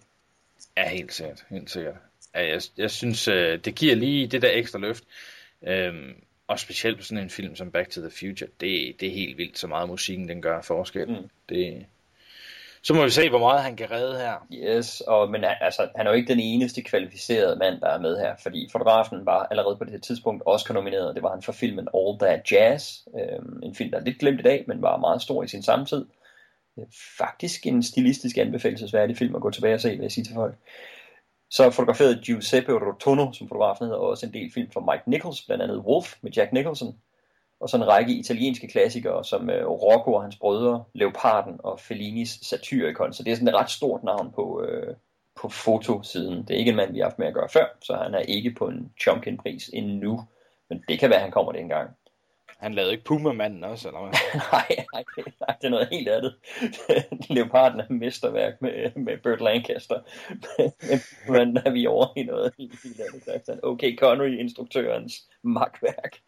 [0.76, 1.44] Ja, helt sikkert.
[1.50, 1.94] Helt sikkert.
[2.34, 5.04] Ja, jeg, jeg synes, øh, det giver lige det der ekstra løft.
[5.66, 9.12] Øhm, og specielt på sådan en film som Back to the Future, det, det er
[9.12, 11.08] helt vildt, så meget musikken den gør forskel.
[11.08, 11.28] Mm.
[11.48, 11.86] Det,
[12.82, 14.46] så må vi se, hvor meget han kan redde her.
[14.52, 18.18] Yes, og, men altså, han er jo ikke den eneste kvalificerede mand, der er med
[18.18, 21.14] her, fordi fotografen var allerede på det her tidspunkt også nomineret.
[21.14, 24.40] Det var han for filmen All That Jazz, øh, en film, der er lidt glemt
[24.40, 26.06] i dag, men var meget stor i sin samtid.
[27.18, 30.54] Faktisk en stilistisk anbefalesværdig film at gå tilbage og se, vil jeg sige til folk.
[31.50, 35.62] Så fotograferede Giuseppe Rotono, som fotografen hedder, også en del film for Mike Nichols, blandt
[35.62, 36.94] andet Wolf med Jack Nicholson,
[37.60, 42.38] og så en række italienske klassikere som uh, Rocco og hans brødre, Leoparden og Fellinis
[42.42, 43.12] Satyricon.
[43.12, 44.94] Så det er sådan et ret stort navn på, uh,
[45.40, 46.42] på fotosiden.
[46.42, 48.18] Det er ikke en mand, vi har haft med at gøre før, så han er
[48.18, 50.20] ikke på en Chomkin-pris endnu.
[50.70, 51.90] Men det kan være, at han kommer det engang.
[52.58, 54.12] Han lavede ikke Puma-manden også, eller hvad?
[54.52, 55.04] nej, nej,
[55.40, 56.34] nej, det er noget helt andet.
[57.34, 60.00] Leoparden er mesterværk med, med Burt Lancaster.
[61.32, 63.60] Men er vi over i noget helt, helt andet, Christian.
[63.62, 66.18] Okay, Connery, instruktørens magtværk.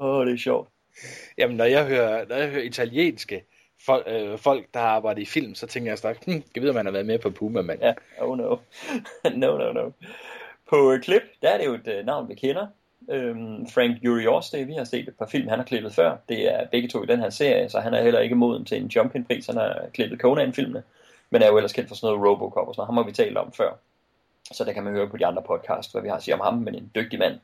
[0.00, 0.68] Åh, oh, det er sjovt.
[1.38, 3.44] Jamen, når jeg hører, når jeg hører italienske
[3.86, 6.70] folk, øh, folk, der har arbejdet i film, så tænker jeg straks, hm, kan vide,
[6.70, 7.80] om man har været med på Puma, mand.
[7.82, 8.56] Ja, oh no.
[9.24, 9.90] no, no, no.
[10.70, 12.66] På uh, klip, der er det jo et uh, navn, vi kender.
[13.08, 16.16] Øhm, Frank Urioste, vi har set et par film, han har klippet før.
[16.28, 18.82] Det er begge to i den her serie, så han er heller ikke moden til
[18.82, 19.46] en Jumpin-pris.
[19.46, 20.82] Han har klippet Conan-filmene,
[21.30, 22.88] men er jo ellers kendt for sådan noget Robocop og sådan noget.
[22.88, 23.78] Ham har vi talt om før.
[24.52, 26.40] Så der kan man høre på de andre podcasts, hvad vi har at sige om
[26.40, 27.38] ham, men en dygtig mand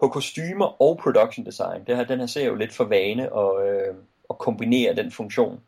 [0.00, 3.68] på kostymer og production design, det har den her serie jo lidt for vane at,
[3.68, 3.94] øh,
[4.30, 5.60] at kombinere den funktion.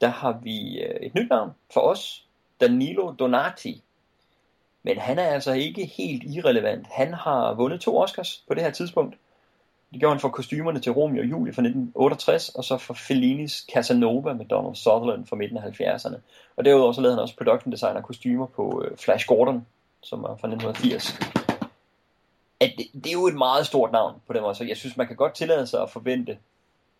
[0.00, 2.24] Der har vi øh, et nyt navn for os,
[2.60, 3.82] Danilo Donati.
[4.88, 6.86] Men han er altså ikke helt irrelevant.
[6.90, 9.16] Han har vundet to Oscars på det her tidspunkt.
[9.92, 13.66] Det gjorde han for kostymerne til Romeo og Julie fra 1968, og så for Fellinis
[13.74, 16.16] Casanova med Donald Sutherland fra midten af 70'erne.
[16.56, 19.66] Og derudover så lavede han også production design og kostymer på øh, Flash Gordon,
[20.02, 21.18] som var fra 1980
[22.60, 24.96] at det, det er jo et meget stort navn på den måde, så jeg synes,
[24.96, 26.38] man kan godt tillade sig at forvente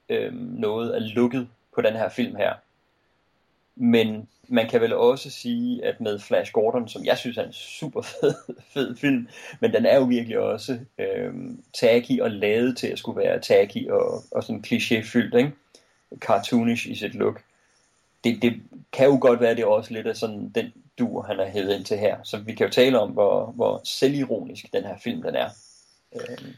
[0.09, 2.55] øhm, noget af lukket på den her film her.
[3.81, 7.53] Men man kan vel også sige, at med Flash Gordon, som jeg synes er en
[7.53, 8.35] super fed,
[8.73, 9.29] fed film,
[9.61, 11.35] men den er jo virkelig også øh,
[11.75, 15.53] tacky og lavet til at skulle være tacky og, og sådan klichéfyldt, ikke?
[16.19, 17.43] Cartoonish i sit look.
[18.25, 18.63] Det, det
[18.93, 21.75] kan jo godt være, det er også lidt af sådan den dur, han er hævet
[21.75, 22.17] ind til her.
[22.25, 25.49] Så vi kan jo tale om, hvor, hvor selvironisk den her film den er.
[26.15, 26.55] Øh.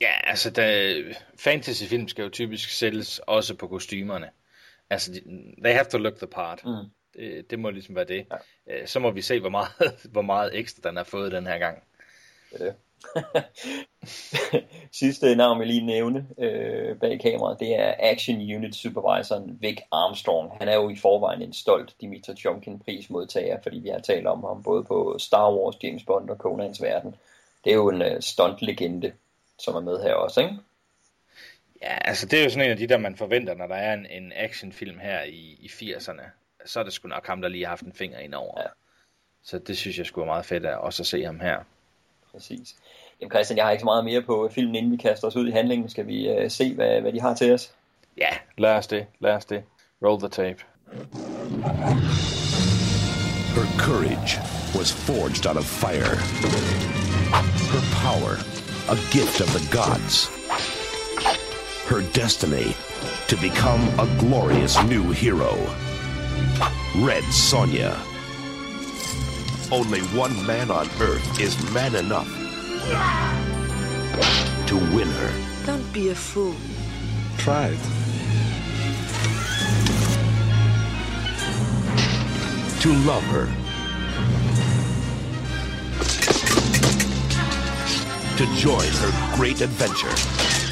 [0.00, 0.94] Ja, altså der,
[1.38, 4.30] fantasyfilm skal jo typisk sælges også på kostymerne.
[4.90, 5.12] Altså,
[5.64, 6.64] they have to look the part.
[6.64, 6.90] Mm.
[7.14, 8.26] Det, det må ligesom være det.
[8.66, 8.80] Ja.
[8.80, 9.68] Øh, så må vi se, hvor meget,
[10.12, 11.82] hvor meget ekstra den har fået den her gang.
[12.52, 12.74] Det er det.
[14.92, 20.52] Sidste navn, jeg lige nævne øh, bag kameraet, det er Action Unit Supervisoren Vic Armstrong.
[20.58, 24.44] Han er jo i forvejen en stolt Dimitri Chomkin prismodtager, fordi vi har talt om
[24.44, 27.14] ham både på Star Wars, James Bond og Conans Verden.
[27.64, 29.12] Det er jo en uh, stunt-legende,
[29.58, 30.58] som er med her også, ikke?
[31.82, 33.94] Ja, altså det er jo sådan en af de der, man forventer, når der er
[33.94, 36.22] en, en actionfilm her i, i 80'erne.
[36.66, 38.60] Så er det sgu nok ham, der lige har haft en finger ind over.
[38.60, 38.66] Ja.
[39.42, 41.58] Så det synes jeg skulle være meget fedt at også at se ham her.
[42.32, 42.76] Præcis.
[43.20, 45.48] Jamen Christian, jeg har ikke så meget mere på filmen, inden vi kaster os ud
[45.48, 45.88] i handlingen.
[45.88, 47.72] Skal vi uh, se, hvad, hvad de har til os?
[48.16, 49.06] Ja, lad os det.
[49.20, 49.64] Lad os det.
[50.02, 50.64] Roll the tape.
[53.54, 54.38] Her courage
[54.78, 56.16] was forged out of fire.
[57.72, 58.34] Her power,
[58.94, 60.37] a gift of the gods.
[61.88, 62.76] Her destiny,
[63.28, 65.56] to become a glorious new hero.
[66.96, 67.96] Red Sonja.
[69.72, 72.28] Only one man on Earth is man enough
[74.66, 75.32] to win her.
[75.64, 76.54] Don't be a fool.
[77.38, 77.80] Try it.
[82.82, 83.46] To love her.
[88.36, 90.67] To join her great adventure.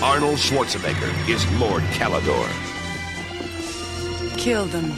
[0.00, 2.48] Arnold Schwarzenegger is Lord Calador.
[4.38, 4.92] Kill them.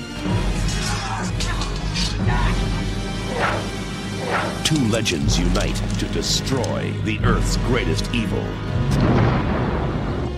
[4.63, 8.45] Two legends unite to destroy the Earth's greatest evil.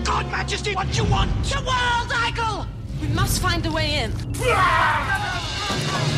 [0.05, 1.31] God Majesty, what you want?
[1.47, 2.65] The world, Eichel!
[3.01, 4.13] We must find a way in.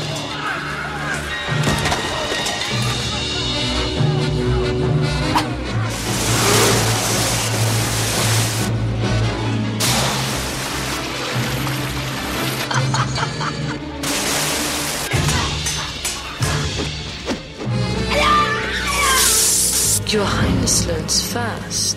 [20.12, 21.96] Your Highness learns fast.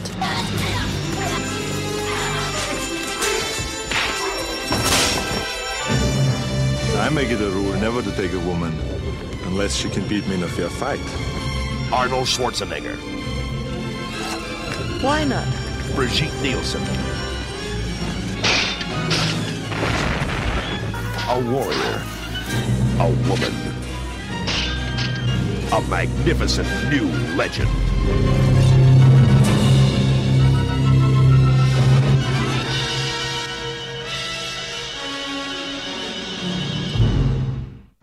[6.99, 8.79] I make it a rule never to take a woman
[9.47, 11.01] unless she can beat me in a fair fight.
[11.91, 12.99] Arnold Schwarzenegger.
[15.03, 15.49] Why not?
[15.95, 16.83] Brigitte Nielsen.
[21.31, 22.03] A warrior.
[23.01, 23.55] A woman.
[25.73, 27.71] A magnificent new legend.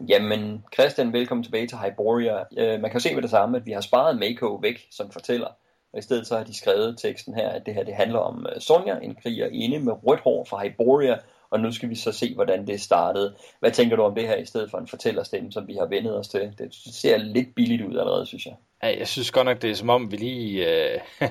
[0.10, 2.38] Jamen, Christian, velkommen tilbage til Hyboria.
[2.58, 5.12] Øh, man kan jo se ved det samme, at vi har sparet Mako væk som
[5.12, 5.48] fortæller.
[5.94, 8.46] Og i stedet så har de skrevet teksten her, at det her det handler om
[8.56, 11.18] uh, Sonja, en kriger inde med rødt hår fra Hyboria.
[11.50, 13.36] Og nu skal vi så se, hvordan det startede.
[13.60, 16.18] Hvad tænker du om det her i stedet for en fortællerstemme, som vi har vendet
[16.18, 16.54] os til?
[16.58, 18.56] Det ser lidt billigt ud allerede, synes jeg.
[18.82, 20.68] Jeg synes godt nok, det er som om, vi lige...
[20.68, 21.00] Øh,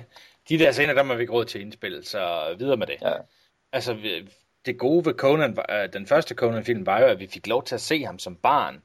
[0.49, 2.97] de der scener, der må vi ikke råd til indspil, så videre med det.
[3.03, 3.13] Ja.
[3.73, 3.97] Altså,
[4.67, 7.75] det gode ved Conan, øh, den første Conan-film, var jo, at vi fik lov til
[7.75, 8.83] at se ham som barn,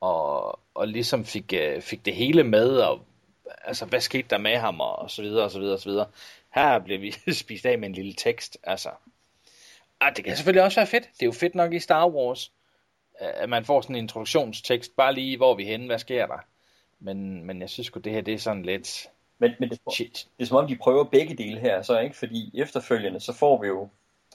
[0.00, 3.00] og, og ligesom fik, øh, fik det hele med, og
[3.64, 5.90] altså, hvad skete der med ham, og, og så videre, og så videre, og så
[5.90, 6.06] videre.
[6.54, 8.90] Her blev vi spist af med en lille tekst, altså.
[10.00, 11.04] Ah, det kan selvfølgelig også være fedt.
[11.14, 12.52] Det er jo fedt nok i Star Wars,
[13.22, 16.26] øh, at man får sådan en introduktionstekst, bare lige, hvor er vi henne, hvad sker
[16.26, 16.38] der?
[17.00, 19.10] Men, men jeg synes sgu, det her, det er sådan lidt...
[19.38, 20.28] Men, men det, Shit.
[20.38, 22.16] det er som om, de prøver begge dele her, så ikke?
[22.16, 23.88] Fordi efterfølgende, så får vi jo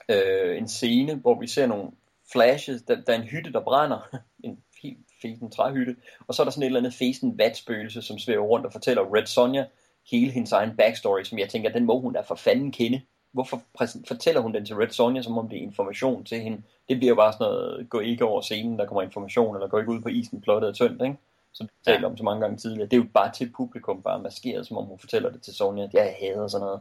[0.09, 1.91] øh, en scene, hvor vi ser nogle
[2.31, 2.81] flashes.
[2.81, 4.09] Der, der er en hytte, der brænder.
[4.43, 5.95] En helt fesen træhytte.
[6.27, 9.15] Og så er der sådan et eller andet fesen vatspøgelse, som svæver rundt og fortæller
[9.15, 9.65] Red Sonja
[10.11, 13.01] hele hendes egen backstory, som jeg tænker, den må hun da for fanden kende.
[13.31, 13.61] Hvorfor
[14.07, 16.61] fortæller hun den til Red Sonja, som om det er information til hende?
[16.89, 19.79] Det bliver jo bare sådan noget, gå ikke over scenen, der kommer information, eller gå
[19.79, 21.17] ikke ud på isen, plottet er tyndt, ikke?
[21.55, 22.07] Som vi talte Ja.
[22.07, 22.85] om så mange gange tidligere.
[22.85, 25.87] Det er jo bare til publikum, bare maskeret, som om hun fortæller det til Sonja.
[25.93, 26.79] Jeg hader sådan noget.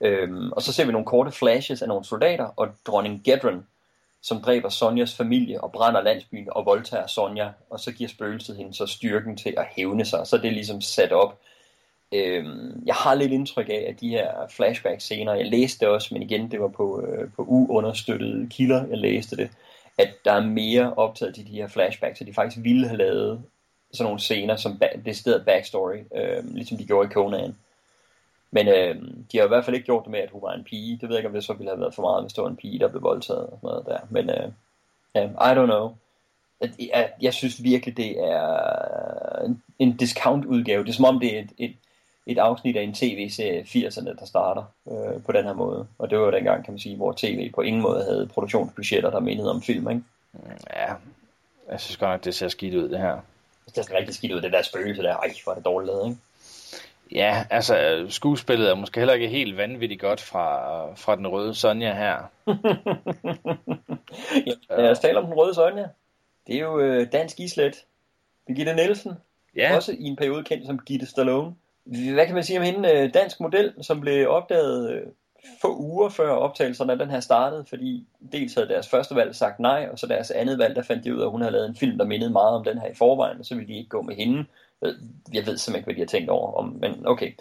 [0.00, 3.66] Øhm, og så ser vi nogle korte flashes af nogle soldater, og dronning Gedron,
[4.22, 8.74] som dræber Sonjas familie og brænder landsbyen og voldtager Sonja, og så giver spøgelset hende
[8.74, 10.26] så styrken til at hævne sig.
[10.26, 11.38] Så det er ligesom sat op.
[12.12, 16.22] Øhm, jeg har lidt indtryk af, at de her flashback-scener, jeg læste det også, men
[16.22, 19.50] igen, det var på, øh, på uunderstøttede kilder, jeg læste det,
[19.98, 23.42] at der er mere optaget til de her flashbacks, så de faktisk ville have lavet
[23.94, 27.56] sådan nogle scener som ba- det sted backstory, øh, ligesom de gjorde i Conan.
[28.50, 28.94] Men øh,
[29.32, 30.98] de har i hvert fald ikke gjort det med, at hun var en pige.
[31.00, 32.50] Det ved jeg ikke, om det så ville have været for meget, hvis det var
[32.50, 33.98] en pige, der blev voldtaget og sådan noget der.
[34.10, 34.52] Men øh,
[35.16, 35.94] yeah, I don't know.
[36.78, 40.84] Jeg, jeg synes virkelig, det er en, en discount-udgave.
[40.84, 41.74] Det er som om, det er et, et,
[42.26, 45.86] et afsnit af en tv-serie 80'erne, der starter øh, på den her måde.
[45.98, 49.10] Og det var jo dengang, kan man sige, hvor tv på ingen måde havde produktionsbudgetter,
[49.10, 50.02] der mindede om film, ikke?
[50.32, 50.40] Mm,
[50.76, 50.94] ja,
[51.70, 53.18] jeg synes godt nok, det ser skidt ud, det her.
[53.76, 55.16] Det ser rigtig skidt ud, det der spøgelse der.
[55.16, 56.20] Ej, hvor er det dårligt lavet, ikke?
[57.12, 61.94] Ja, altså skuespillet er måske heller ikke helt vanvittigt godt fra, fra den røde Sonja
[61.94, 62.18] her.
[64.46, 65.86] Ja, lad os tale om den røde Sonja.
[66.46, 67.84] Det er jo øh, dansk islet.
[68.46, 69.12] Birgitte Nielsen.
[69.56, 71.54] Ja, Også i en periode kendt som Gitte Stallone.
[71.84, 72.92] Hvad kan man sige om hende?
[72.92, 75.02] Øh, dansk model, som blev opdaget øh,
[75.60, 79.60] få uger før optagelserne af den her startede, fordi dels havde deres første valg sagt
[79.60, 81.68] nej, og så deres andet valg, der fandt de ud af, at hun havde lavet
[81.68, 83.88] en film, der mindede meget om den her i forvejen, og så ville de ikke
[83.88, 84.44] gå med hende.
[84.82, 84.92] Øh,
[85.34, 87.32] jeg ved simpelthen ikke, hvad de har tænkt over, om, men okay,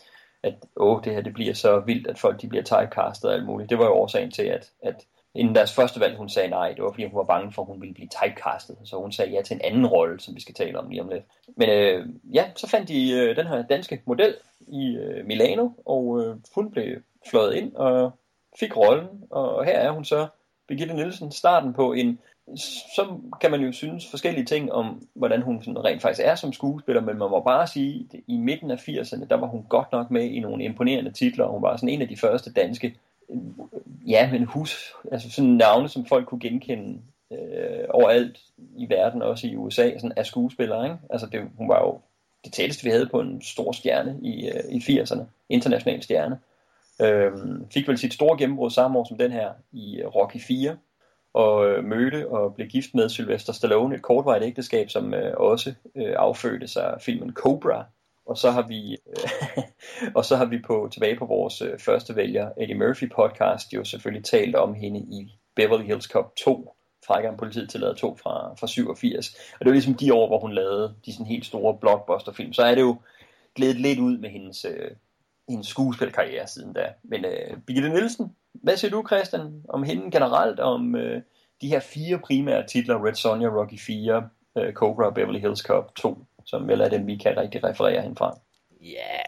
[0.44, 3.46] at åh, det her det bliver så vildt, at folk de bliver typecastet og alt
[3.46, 3.70] muligt.
[3.70, 6.84] Det var jo årsagen til, at, at inden deres første valg, hun sagde nej, det
[6.84, 9.42] var fordi hun var bange for, at hun ville blive typecastet, så hun sagde ja
[9.42, 11.24] til en anden rolle, som vi skal tale om lige om lidt.
[11.58, 14.36] Men øh, ja, så fandt de øh, den her danske model
[14.68, 18.12] i øh, Milano, og øh, hun blev fløjet ind og
[18.60, 20.28] fik rollen, og her er hun så,
[20.68, 22.20] Birgitte Nielsen, starten på en,
[22.96, 26.54] så kan man jo synes forskellige ting om, hvordan hun sådan rent faktisk er som
[26.54, 29.92] skuespiller, men man må bare sige, at i midten af 80'erne, der var hun godt
[29.92, 32.96] nok med i nogle imponerende titler, hun var sådan en af de første danske,
[34.08, 37.00] ja, men hus, altså sådan navne, som folk kunne genkende
[37.32, 38.40] øh, overalt
[38.78, 40.98] i verden, også i USA, sådan af skuespillere, ikke?
[41.10, 42.00] Altså det, hun var jo
[42.46, 46.40] det tætteste, vi havde på en stor stjerne i, øh, i 80'erne, international stjerne.
[47.02, 50.78] Øhm, fik vel sit store gennembrud samme år som den her i øh, Rocky 4,
[51.34, 55.74] og øh, mødte og blev gift med Sylvester Stallone, et kortvarigt ægteskab, som øh, også
[55.96, 57.86] øh, affødte sig filmen Cobra.
[58.26, 59.64] Og så har vi, øh,
[60.18, 63.84] og så har vi på tilbage på vores øh, første vælger Eddie Murphy podcast jo
[63.84, 66.76] selvfølgelig talt om hende i Beverly Hills Cop 2,
[67.08, 69.36] frækkeren politiet tillader 2 fra, fra 87.
[69.54, 72.54] Og det var ligesom de år, hvor hun lavede de sådan helt store blockbuster-film.
[72.54, 72.96] Så er det jo
[73.56, 74.92] glædet lidt ud med hendes, øh,
[75.48, 76.94] en skuespilkarriere siden da.
[77.04, 81.22] Men øh, Birgitte Nielsen, hvad siger du, Christian, om hende generelt, om øh,
[81.62, 85.96] de her fire primære titler, Red Sonja, Rocky 4, øh, Cobra og Beverly Hills Cop
[85.96, 88.38] 2, som vel er den, vi kan rigtig referere hende fra?
[88.82, 89.24] Ja,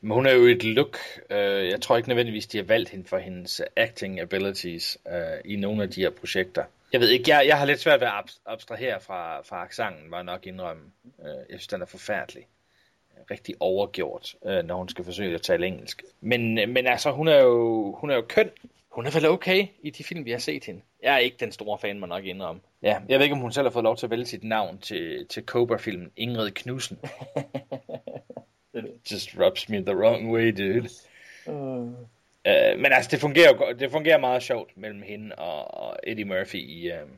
[0.00, 0.98] men hun er jo et look.
[1.30, 5.56] Øh, jeg tror ikke nødvendigvis, de har valgt hende for hendes acting abilities øh, i
[5.56, 6.64] nogle af de her projekter.
[6.92, 10.22] Jeg ved ikke, jeg, jeg har lidt svært ved at abstrahere fra, fra aksangen, var
[10.22, 10.82] nok indrømme.
[11.04, 12.46] Øh, jeg synes, den er forfærdelig.
[13.30, 16.02] Rigtig overgjort, når hun skal forsøge at tale engelsk.
[16.20, 18.50] Men, men altså, hun er, jo, hun er jo køn.
[18.92, 20.80] Hun er vel okay i de film, vi har set hende.
[21.02, 22.60] Jeg er ikke den store fan, man nok indrømme.
[22.82, 24.78] Ja, jeg ved ikke, om hun selv har fået lov til at vælge sit navn
[24.78, 26.98] til, til Cobra-filmen Ingrid Knudsen.
[29.12, 30.88] Just rubs me the wrong way, dude.
[31.46, 31.92] Uh.
[32.48, 36.56] Uh, men altså, det fungerer, det fungerer meget sjovt mellem hende og, og Eddie Murphy
[36.56, 37.08] i uh,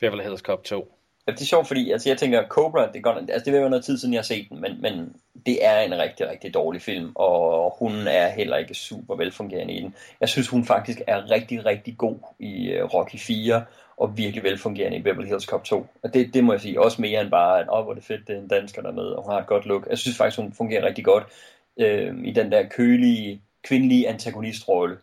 [0.00, 0.97] Beverly Hills Cop 2.
[1.28, 3.70] Ja, det er sjovt, fordi altså, jeg tænker, Cobra, det, går, altså, det vil være
[3.70, 6.82] noget tid siden, jeg har set den, men, men det er en rigtig, rigtig dårlig
[6.82, 9.94] film, og hun er heller ikke super velfungerende i den.
[10.20, 13.64] Jeg synes, hun faktisk er rigtig, rigtig god i uh, Rocky 4,
[13.96, 15.86] og virkelig velfungerende i Beverly Hills Cop 2.
[16.02, 18.28] Og det, det må jeg sige, også mere end bare, at åh, hvor det fedt,
[18.28, 19.86] det er en dansker dernede, og hun har et godt look.
[19.90, 21.24] Jeg synes faktisk, hun fungerer rigtig godt
[21.80, 24.96] øh, i den der kølige, kvindelige antagonistrolle,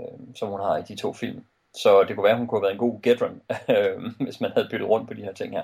[0.00, 1.44] øh, som hun har i de to film.
[1.74, 3.40] Så det kunne være, at hun kunne have været en god Gedron,
[3.76, 5.62] øhm, hvis man havde byttet rundt på de her ting her.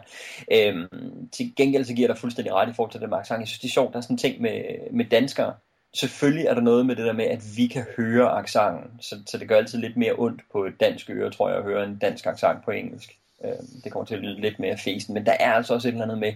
[0.52, 3.40] Øhm, til gengæld så giver der fuldstændig ret i forhold til det Mark sang.
[3.40, 5.54] Jeg synes, det er sjovt, der er sådan en ting med, med danskere,
[5.94, 9.38] selvfølgelig er der noget med det der med, at vi kan høre accenten, så, så
[9.38, 11.98] det gør altid lidt mere ondt på et dansk øre, tror jeg, at høre en
[11.98, 13.18] dansk accent på engelsk.
[13.44, 15.92] Øhm, det kommer til at lyde lidt mere fesen, men der er altså også et
[15.92, 16.32] eller andet med,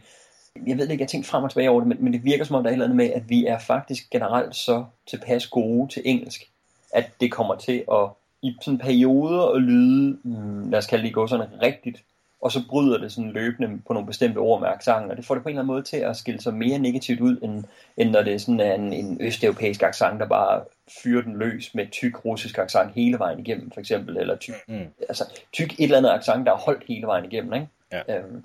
[0.66, 2.56] jeg ved ikke, jeg tænkte frem og tilbage over det, men, men det virker som
[2.56, 5.88] om, der er et eller andet med, at vi er faktisk generelt så tilpas gode
[5.88, 6.50] til engelsk,
[6.92, 8.08] at det kommer til at
[8.42, 12.02] i sådan perioder at lyde, mm, lad os kalde det gå sådan rigtigt,
[12.42, 15.34] og så bryder det sådan løbende på nogle bestemte ord med accenten, og det får
[15.34, 17.64] det på en eller anden måde til at skille sig mere negativt ud, end,
[17.96, 20.64] end når det er sådan en, en østeuropæisk accent, der bare
[21.02, 24.86] fyrer den løs med tyk russisk accent hele vejen igennem, for eksempel, eller tyk, mm.
[25.08, 27.68] altså, tyk et eller andet accent, der er holdt hele vejen igennem, ikke?
[27.92, 28.18] Ja.
[28.18, 28.44] Øhm,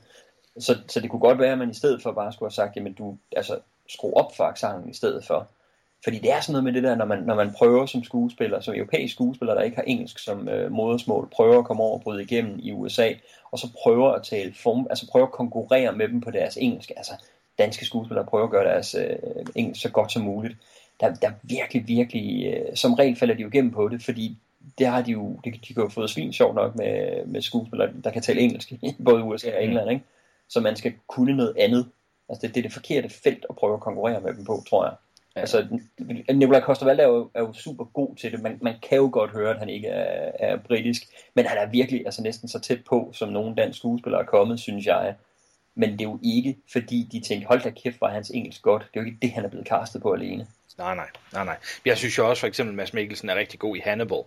[0.60, 2.76] så, så det kunne godt være, at man i stedet for bare skulle have sagt,
[2.76, 5.48] jamen du, altså, skru op for accenten i stedet for,
[6.06, 8.60] fordi det er sådan noget med det der, når man, når man prøver som skuespiller,
[8.60, 12.02] som europæisk skuespiller, der ikke har engelsk som øh, modersmål, prøver at komme over og
[12.02, 13.10] bryde igennem i USA,
[13.52, 16.91] og så prøver at tale form, altså prøver at konkurrere med dem på deres engelsk.
[16.98, 17.13] Altså
[17.58, 20.56] danske skuespillere prøver at gøre deres øh, engelsk så godt som muligt.
[21.00, 24.38] Der, der virkelig, virkelig, øh, som regel falder de jo igennem på det, fordi
[24.78, 27.89] det har de jo, de, de kan jo fået svin sjovt nok med, med skuespillere,
[28.04, 30.04] der kan tale engelsk i både USA og England, ikke?
[30.50, 31.86] Så man skal kunne noget andet.
[32.30, 34.86] Altså det, det er det forkerte felt at prøve at konkurrere med dem på, tror
[34.86, 34.94] jeg.
[35.36, 35.80] Altså,
[36.34, 38.41] Nikolaj Kostervalde er jo, er jo super god til det.
[38.41, 41.04] Man, man kan jo godt høre, at han ikke er, er britisk.
[41.34, 44.60] Men han er virkelig altså næsten så tæt på, som nogen dansk skuespiller er kommet,
[44.60, 45.15] synes jeg.
[45.76, 48.82] Men det er jo ikke, fordi de tænkte, hold da kæft, var hans engelsk godt.
[48.93, 50.48] Det er jo ikke det, han er blevet castet på alene.
[50.78, 51.58] Nej, nej, nej, nej.
[51.86, 54.24] Jeg synes jo også for eksempel, at Mads Mikkelsen er rigtig god i Hannibal.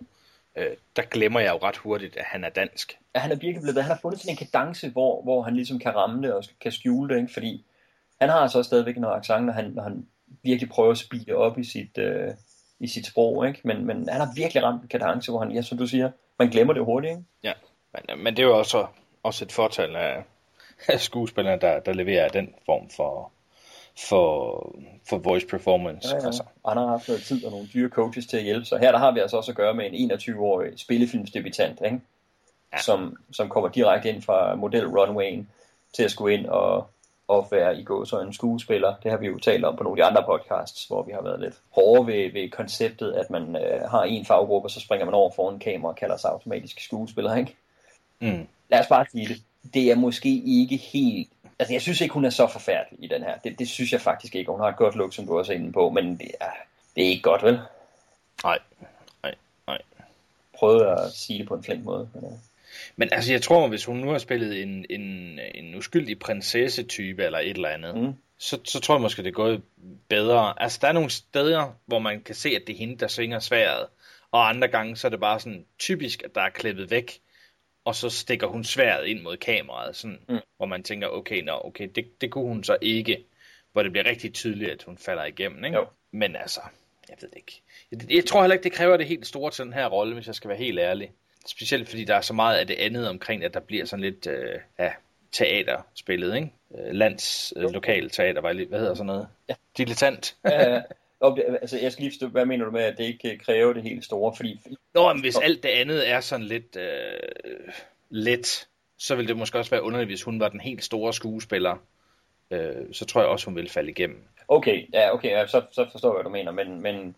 [0.55, 2.97] Øh, der glemmer jeg jo ret hurtigt, at han er dansk.
[3.15, 5.79] Ja, han er virkelig blevet, han har fundet sådan en kadence, hvor, hvor han ligesom
[5.79, 7.33] kan ramme det og kan skjule det, ikke?
[7.33, 7.65] fordi
[8.21, 10.05] han har altså stadigvæk noget accent, når han, når han
[10.43, 12.33] virkelig prøver at speede op i sit, øh,
[12.79, 13.61] i sit sprog, ikke?
[13.63, 16.49] Men, men han har virkelig ramt en kadence, hvor han, ja, som du siger, man
[16.49, 17.23] glemmer det hurtigt, ikke?
[17.43, 17.53] Ja,
[17.93, 18.85] men, men det er jo også,
[19.23, 20.23] også et fortal af,
[20.87, 23.31] af skuespillerne, der, der leverer den form for,
[24.09, 24.75] for,
[25.09, 26.09] for voice performance.
[26.09, 26.25] Ja, ja.
[26.25, 26.43] Altså.
[26.67, 28.99] Han har haft noget tid og nogle dyre coaches til at hjælpe, så her der
[28.99, 31.99] har vi altså også at gøre med en 21-årig spillefilmsdebutant, ikke?
[32.73, 32.77] Ja.
[32.77, 35.49] Som, som kommer direkte ind fra model runwayen
[35.93, 36.89] til at skulle ind og
[37.31, 38.95] at være i gå så en skuespiller.
[39.03, 41.21] Det har vi jo talt om på nogle af de andre podcasts, hvor vi har
[41.21, 45.05] været lidt hårde ved, ved konceptet, at man øh, har en faggruppe, og så springer
[45.05, 47.55] man over foran kamera og kalder sig automatisk skuespiller, ikke?
[48.19, 48.47] Mm.
[48.69, 49.41] Lad os bare sige det.
[49.73, 51.29] Det er måske ikke helt...
[51.59, 53.37] Altså, jeg synes ikke, hun er så forfærdelig i den her.
[53.37, 54.51] Det, det synes jeg faktisk ikke.
[54.51, 56.51] Hun har et godt look, som du også er inde på, men det er,
[56.95, 57.59] det er ikke godt, vel?
[58.43, 58.59] Nej,
[59.23, 59.35] nej,
[59.67, 59.81] nej.
[60.57, 62.09] Prøvede at sige det på en flink måde.
[62.13, 62.29] Men, ja.
[62.95, 67.39] Men altså, jeg tror, hvis hun nu har spillet en, en, en uskyldig prinsesse-type eller
[67.39, 68.13] et eller andet, mm.
[68.37, 69.61] så, så tror jeg måske, det er gået
[70.09, 70.61] bedre.
[70.61, 73.39] Altså, der er nogle steder, hvor man kan se, at det er hende, der svinger
[73.39, 73.87] sværet.
[74.31, 77.19] Og andre gange, så er det bare sådan typisk, at der er klippet væk,
[77.85, 80.39] og så stikker hun sværet ind mod kameraet, sådan, mm.
[80.57, 83.25] hvor man tænker, okay, nå, okay, det, det kunne hun så ikke,
[83.71, 85.77] hvor det bliver rigtig tydeligt, at hun falder igennem, ikke?
[85.77, 85.85] Jo.
[86.11, 86.61] Men altså,
[87.09, 87.61] jeg ved ikke.
[87.91, 90.27] Jeg, jeg tror heller ikke, det kræver det helt store til den her rolle, hvis
[90.27, 91.11] jeg skal være helt ærlig.
[91.49, 94.27] Specielt fordi der er så meget af det andet omkring, at der bliver sådan lidt
[94.27, 94.91] øh, ja,
[95.31, 96.51] teaterspillet, ikke?
[96.77, 99.27] Øh, lands øh, lokal teater, hvad, hedder sådan noget?
[99.49, 99.53] Ja.
[99.77, 100.35] Dilettant.
[100.45, 100.81] ja,
[101.21, 103.73] det- altså, jeg skal lige forstå, hvad mener du med, at det ikke øh, kræver
[103.73, 104.35] det helt store?
[104.35, 104.59] Fordi,
[104.93, 107.19] Nå, men hvis alt det andet er sådan lidt øh,
[108.09, 111.75] let, så ville det måske også være underligt, hvis hun var den helt store skuespiller.
[112.51, 114.23] Øh, så tror jeg også, hun ville falde igennem.
[114.47, 117.15] Okay, ja, okay, ja, så, så forstår jeg, hvad du mener, men, men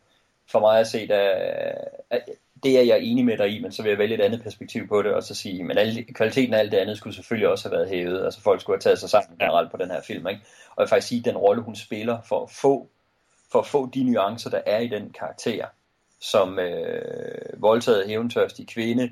[0.47, 1.73] for mig at se, der,
[2.64, 4.88] det er jeg enig med dig i, men så vil jeg vælge et andet perspektiv
[4.88, 7.70] på det, og så sige, men alle, kvaliteten af alt det andet skulle selvfølgelig også
[7.70, 10.28] have været hævet, altså folk skulle have taget sig sammen generelt på den her film,
[10.28, 10.41] ikke?
[10.70, 12.89] og jeg vil faktisk sige, den rolle, hun spiller for at få,
[13.51, 15.66] for at få de nuancer, der er i den karakter,
[16.20, 19.12] som øh, voldtaget hævntørstig kvinde,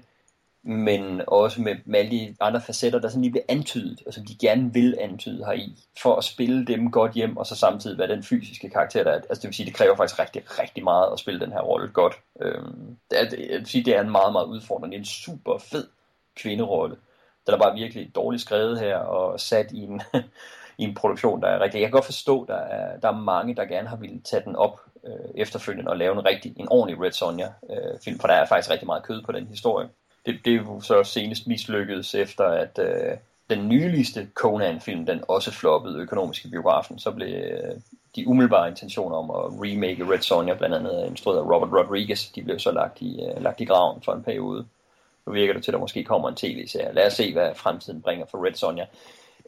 [0.63, 4.25] men også med, med alle de andre facetter, der sådan lige bliver antydet, og som
[4.25, 7.97] de gerne vil antyde her i, for at spille dem godt hjem, og så samtidig
[7.97, 9.15] være den fysiske karakter, der er.
[9.15, 11.87] Altså det vil sige, det kræver faktisk rigtig, rigtig meget at spille den her rolle
[11.87, 12.15] godt.
[12.41, 14.99] Øhm, det er, det, jeg vil sige, det er en meget, meget udfordrende, det er
[14.99, 15.87] en super fed
[16.35, 16.95] kvinderolle.
[17.45, 20.01] Den er bare virkelig dårligt skrevet her, og sat i en,
[20.79, 21.79] i en produktion, der er rigtig...
[21.79, 24.55] Jeg kan godt forstå, der er, der er mange, der gerne har ville tage den
[24.55, 28.33] op øh, efterfølgende og lave en rigtig, en ordentlig Red Sonja øh, film, for der
[28.33, 29.89] er faktisk rigtig meget kød på den historie.
[30.29, 33.17] Det, det er jo så senest mislykkedes efter, at øh,
[33.49, 37.75] den nyligste Conan-film, den også floppede økonomisk i biografen, så blev øh,
[38.15, 42.31] de umiddelbare intentioner om at remake Red Sonja, blandt andet øh, instrueret af Robert Rodriguez,
[42.31, 44.65] de blev så lagt i, øh, lagt i graven for en periode.
[45.25, 46.93] Nu virker det til, at der måske kommer en tv-serie.
[46.93, 48.85] Lad os se, hvad fremtiden bringer for Red Sonja.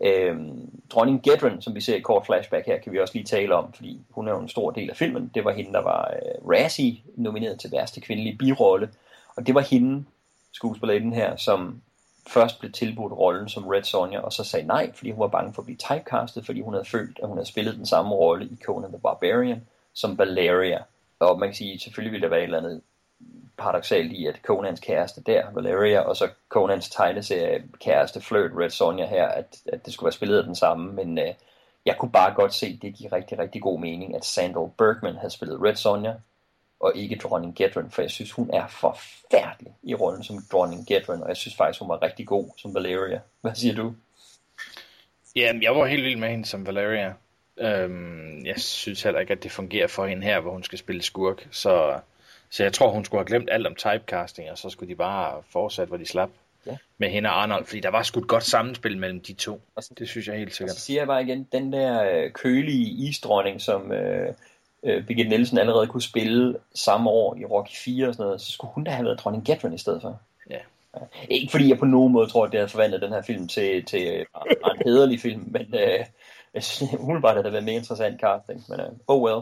[0.03, 3.55] Øhm, dronning Gedren, som vi ser i kort flashback her, kan vi også lige tale
[3.55, 5.31] om, fordi hun er jo en stor del af filmen.
[5.33, 8.89] Det var hende, der var øh, Razzie nomineret til værste kvindelige birolle.
[9.35, 10.05] Og det var hende,
[10.51, 11.81] skuespillerinden her, som
[12.27, 15.53] først blev tilbudt rollen som Red Sonja, og så sagde nej, fordi hun var bange
[15.53, 18.45] for at blive typecastet, fordi hun havde følt, at hun havde spillet den samme rolle
[18.45, 20.83] i Conan the Barbarian som Valeria.
[21.19, 22.81] Og man kan sige, selvfølgelig ville der være et eller andet
[23.57, 29.05] paradoxalt i, at Conans kæreste der, Valeria, og så Conans tegneserie kæreste flirt Red Sonja
[29.05, 31.33] her, at, at det skulle være spillet af den samme, men øh,
[31.85, 35.15] jeg kunne bare godt se, at det giver rigtig, rigtig god mening, at Sandal Bergman
[35.15, 36.13] havde spillet Red Sonja,
[36.81, 41.21] og ikke dronning Gedren, for jeg synes, hun er forfærdelig i rollen som dronning Gedren,
[41.23, 43.19] og jeg synes faktisk, hun var rigtig god som Valeria.
[43.41, 43.93] Hvad siger du?
[45.35, 47.13] Jamen, jeg var helt vild med hende som Valeria.
[47.59, 51.01] Øhm, jeg synes heller ikke, at det fungerer for hende her, hvor hun skal spille
[51.01, 51.47] skurk.
[51.51, 51.99] Så,
[52.49, 55.43] så jeg tror, hun skulle have glemt alt om typecasting, og så skulle de bare
[55.49, 56.29] fortsætte, hvor de slap
[56.65, 56.77] Ja.
[56.97, 57.65] med hende og Arnold.
[57.65, 59.61] Fordi der var sgu et godt sammenspil mellem de to.
[59.99, 60.75] Det synes jeg helt Og sikkert.
[60.75, 64.33] så siger jeg bare igen, den der øh, kølige isdronning, som øh,
[64.83, 68.51] øh, Birgit Nielsen allerede kunne spille samme år i Rocky 4 og sådan noget, så
[68.51, 70.19] skulle hun da have været dronning Gedren i stedet for.
[70.49, 70.57] Ja.
[71.29, 73.85] Ikke fordi jeg på nogen måde tror, at det havde forvandlet den her film til,
[73.85, 74.25] til øh,
[74.65, 76.05] en hederlig film, men øh,
[76.53, 78.63] jeg synes, umiddelbart havde det været mere interessant casting.
[78.69, 79.41] Men øh, oh well.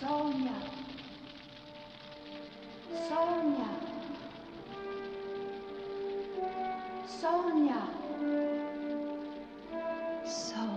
[0.00, 0.56] Sonia.
[3.08, 3.68] Sonia.
[7.20, 7.82] Sonia.
[10.26, 10.75] Sonia.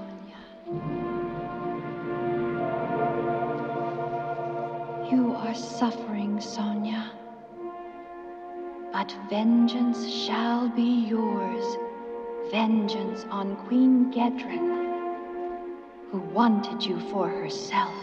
[5.49, 7.11] Are suffering, Sonia.
[8.93, 11.65] But vengeance shall be yours.
[12.51, 14.67] Vengeance on Queen Gedren
[16.11, 17.95] who wanted you for herself.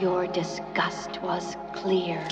[0.00, 2.26] Your disgust was clear.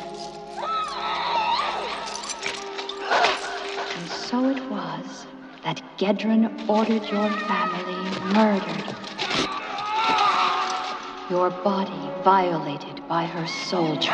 [3.95, 5.27] And so it was
[5.65, 9.04] that Gedren ordered your family murdered.
[11.35, 14.07] Your body violated by her soldiers.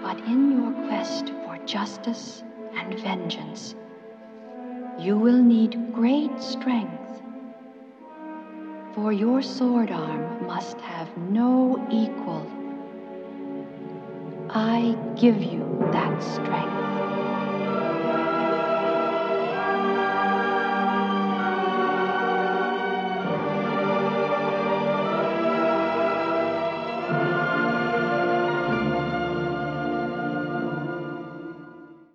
[0.00, 2.42] But in your quest for justice
[2.74, 3.74] and vengeance,
[4.98, 7.20] you will need great strength.
[8.94, 12.50] For your sword arm must have no equal.
[14.48, 16.83] I give you that strength.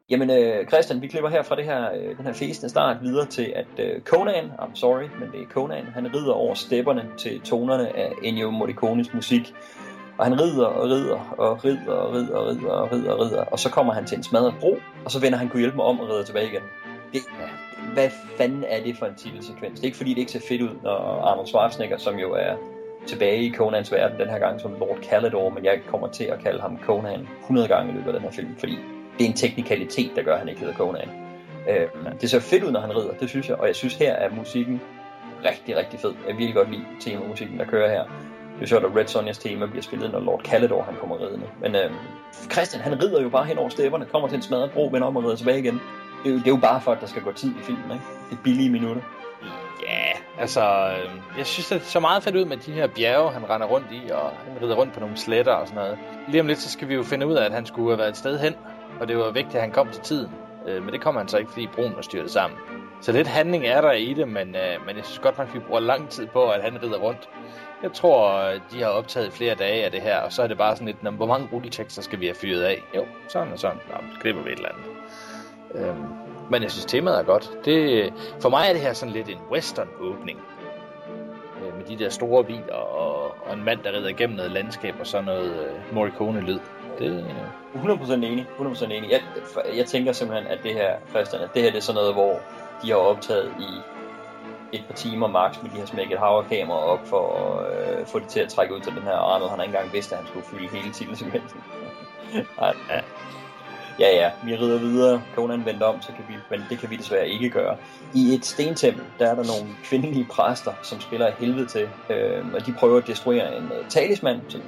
[0.10, 3.26] Jamen øh, Christian, vi klipper her fra det her, øh, den her fæsende start videre
[3.26, 7.42] til, at øh, Conan, I'm sorry, men det er Conan, han rider over stepperne til
[7.42, 9.54] tonerne af Ennio Morricones musik.
[10.18, 13.42] Og han rider og rider og rider og rider og rider og rider og rider,
[13.42, 15.86] og så kommer han til en smadret bro, og så vender han kunne hjælpe mig
[15.86, 16.62] om og rider tilbage igen.
[17.14, 17.22] Det,
[17.94, 19.80] hvad fanden er det for en titelsekvens?
[19.80, 22.56] Det er ikke fordi, det ikke ser fedt ud, når Arnold Schwarzenegger, som jo er
[23.08, 26.40] tilbage i Conans verden den her gang som Lord Calidor, men jeg kommer til at
[26.40, 28.78] kalde ham Conan 100 gange i løbet af den her film, fordi
[29.20, 31.10] det er en teknikalitet, der gør, at han ikke hedder Conan.
[31.70, 31.88] Øh,
[32.22, 34.30] det ser fedt ud, når han rider, det synes jeg, og jeg synes her er
[34.30, 34.82] musikken
[35.46, 36.14] rigtig, rigtig fed.
[36.28, 38.04] Jeg vil virkelig godt lide temamusikken, der kører her.
[38.56, 41.46] Det er sjovt, at Red Sonjas tema bliver spillet, når Lord Kalidor han kommer ridende.
[41.62, 41.92] Men øh,
[42.52, 45.18] Christian, han rider jo bare hen over stepperne, kommer til en smadret bro, vender om
[45.18, 45.82] og rider tilbage igen.
[46.24, 47.92] Det er, jo, det er jo bare for, at der skal gå tid i filmen,
[47.92, 48.06] ikke?
[48.30, 49.02] Det er billige minutter.
[49.88, 53.50] Ja, Altså, øhm, jeg synes, det så meget fedt ud med de her bjerge, han
[53.50, 55.98] render rundt i, og han rider rundt på nogle sletter og sådan noget.
[56.28, 58.10] Lige om lidt, så skal vi jo finde ud af, at han skulle have været
[58.10, 58.54] et sted hen,
[59.00, 60.32] og det var vigtigt, at han kom til tiden.
[60.68, 62.60] Øh, men det kommer han så ikke, fordi broen var styrtet sammen.
[63.02, 65.60] Så lidt handling er der i det, men, øh, men jeg synes godt nok, vi
[65.60, 67.30] bruger lang tid på, at han rider rundt.
[67.84, 68.42] Jeg tror,
[68.72, 71.16] de har optaget flere dage af det her, og så er det bare sådan lidt,
[71.16, 72.84] hvor mange rulletekster skal vi have fyret af?
[72.96, 73.78] Jo, sådan og sådan.
[73.88, 74.86] Nå, så klipper vi et eller andet.
[75.76, 76.06] Øhm,
[76.50, 77.52] men jeg synes, temaet er godt.
[77.66, 80.40] Det, for mig er det her sådan lidt en western-åbning.
[81.66, 84.96] Øh, med de der store biler og, og en mand, der rider igennem noget landskab
[85.00, 86.60] og sådan noget øh, Morricone-lyd.
[87.00, 87.26] Det...
[87.76, 88.48] 100% enig.
[88.60, 89.12] 100% enig.
[89.12, 89.22] Jeg,
[89.76, 92.40] jeg tænker simpelthen, at det her, Christian, at det her det er sådan noget, hvor
[92.84, 93.70] de har optaget i
[94.78, 98.28] et par timer max med de har smækket havrekamera op for at øh, få det
[98.28, 99.50] til at trække ud til den her Arnold.
[99.50, 101.60] Han har ikke engang vidst, at han skulle fylde hele titelsekvensen.
[102.60, 103.02] Nej, ja.
[104.00, 105.22] Ja, ja, vi rider videre.
[105.36, 107.78] Conan vendte om, så kan vi, men det kan vi desværre ikke gøre.
[108.14, 112.46] I et stentempel, der er der nogle kvindelige præster, som spiller af helvede til, øh,
[112.54, 114.62] og de prøver at destruere en øh, talisman, som,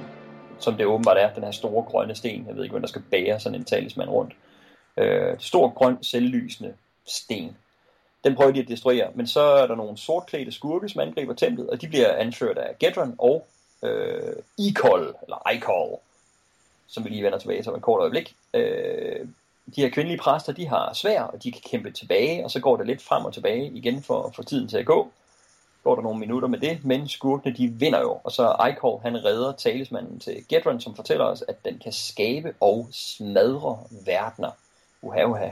[0.62, 2.46] som det åbenbart er, den her store grønne sten.
[2.46, 4.36] Jeg ved ikke, hvem der skal bære sådan en talisman rundt.
[4.96, 6.74] Øh, stor grøn, selvlysende
[7.06, 7.56] sten.
[8.24, 11.70] Den prøver de at destruere, men så er der nogle sortklædte skurke, som angriber templet,
[11.70, 13.46] og de bliver anført af Gedron og
[13.82, 15.98] øh, Ikol, eller Ikol,
[16.88, 18.34] som vi lige vender tilbage til om et kort øjeblik.
[18.54, 19.26] Øh,
[19.76, 22.76] de her kvindelige præster, de har svær, og de kan kæmpe tilbage, og så går
[22.76, 25.12] det lidt frem og tilbage igen for for tiden til at gå.
[25.84, 29.24] Går der nogle minutter med det, men skurkene de vinder jo, og så Eichhorn han
[29.24, 34.50] redder talismanden til Gedron, som fortæller os, at den kan skabe og smadre verdener.
[35.02, 35.48] Uha, uha.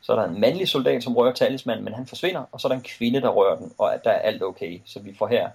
[0.00, 2.72] Så er der en mandlig soldat, som rører talismanden, men han forsvinder, og så er
[2.72, 4.80] der en kvinde, der rører den, og at der er alt okay.
[4.84, 5.50] Så vi får her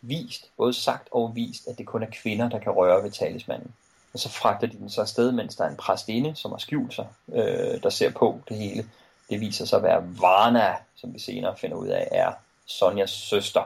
[0.00, 3.74] vist, både sagt og vist, at det kun er kvinder, der kan røre ved talismanden.
[4.12, 6.94] Og så fragter de den så afsted, mens der er en præstinde, som har skjult
[6.94, 8.86] sig, øh, der ser på det hele.
[9.30, 12.32] Det viser sig at være Varna, som vi senere finder ud af, er
[12.66, 13.62] Sonjas søster.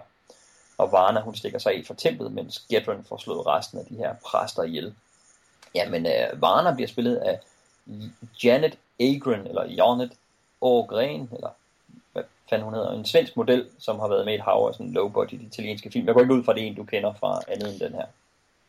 [0.79, 3.97] Og Varna, hun stikker sig af for templet, mens Gedron får slået resten af de
[3.97, 4.95] her præster ihjel.
[5.75, 7.41] Jamen, øh, Varna bliver spillet af
[8.45, 10.13] Janet Agren, eller Janet
[10.61, 11.51] Ågren, eller
[12.13, 14.75] hvad fanden hun hedder, en svensk model, som har været med i et hav af
[14.75, 16.07] sådan low-budget italienske film.
[16.07, 18.07] Jeg går ikke ud fra det en, du kender fra andet end den her.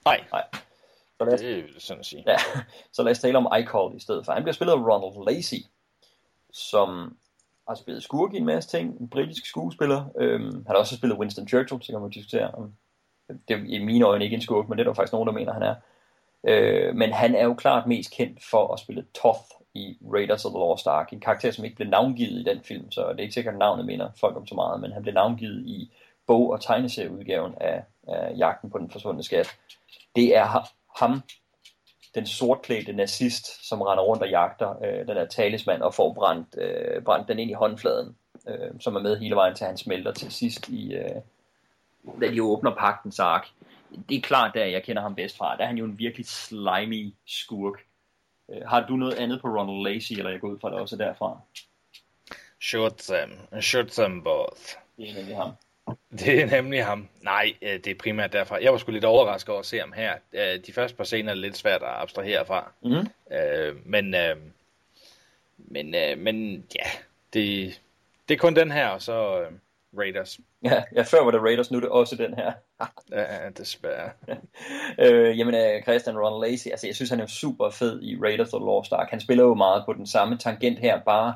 [0.05, 0.23] Nej.
[0.31, 0.43] Nej.
[1.17, 2.23] Så lad os, det er sådan at sige.
[2.27, 2.37] Ja,
[2.91, 4.33] så lad os tale om Icol i stedet for.
[4.33, 5.65] Han bliver spillet af Ronald Lacey,
[6.53, 7.17] som
[7.69, 10.05] har spillet skurk i en masse ting, en britisk skuespiller.
[10.17, 12.73] Øhm, han har også spillet Winston Churchill, så kan man diskutere om
[13.47, 15.33] det er i mine øjne ikke en skurk, men det er der faktisk nogen, der
[15.33, 15.75] mener, han er.
[16.43, 20.51] Øh, men han er jo klart mest kendt for at spille Toth i Raiders of
[20.51, 21.13] the Lost Ark.
[21.13, 23.59] En karakter, som ikke blev navngivet i den film, så det er ikke sikkert, at
[23.59, 25.91] navnet minder folk om så meget, men han blev navngivet i
[26.27, 29.47] bog- og tegneserieudgaven af, af Jagten på den forsvundne skat.
[30.15, 30.45] Det er
[30.99, 31.21] ham,
[32.15, 36.55] den sortklædte nazist, som render rundt og jagter øh, den der talisman og får brændt,
[36.57, 38.15] øh, brændt den ind i håndfladen,
[38.47, 41.21] øh, som er med hele vejen til han smelter til sidst i, øh,
[42.21, 43.47] da de åbner pagtens ark.
[44.09, 45.57] Det er klart, der jeg kender ham bedst fra.
[45.57, 47.79] Der er han jo en virkelig slimy skurk.
[48.49, 50.95] Øh, har du noget andet på Ronald Lacey, eller jeg går ud fra det også
[50.95, 51.39] derfra?
[52.61, 53.61] Shoot them.
[53.61, 54.61] Shoot them both.
[54.97, 55.51] Det er nemlig ham.
[56.19, 57.07] Det er nemlig ham.
[57.21, 58.57] Nej, øh, det er primært derfor.
[58.57, 60.13] Jeg var sgu lidt overrasket over at se ham her.
[60.33, 62.71] Øh, de første par scener er lidt svært at abstrahere fra.
[62.83, 63.07] Mm-hmm.
[63.37, 64.35] Øh, men, øh,
[65.57, 66.89] men, øh, men ja,
[67.33, 67.81] det,
[68.29, 69.51] det er kun den her, og så øh,
[69.97, 70.39] Raiders.
[70.63, 72.51] Ja, ja, før var det Raiders, nu er det også den her.
[73.11, 74.09] ja, desværre.
[74.99, 78.49] øh, jamen, øh, Christian Ron Lacey, altså jeg synes, han er super fed i Raiders
[78.49, 79.09] the Lost Ark.
[79.09, 81.35] Han spiller jo meget på den samme tangent her, bare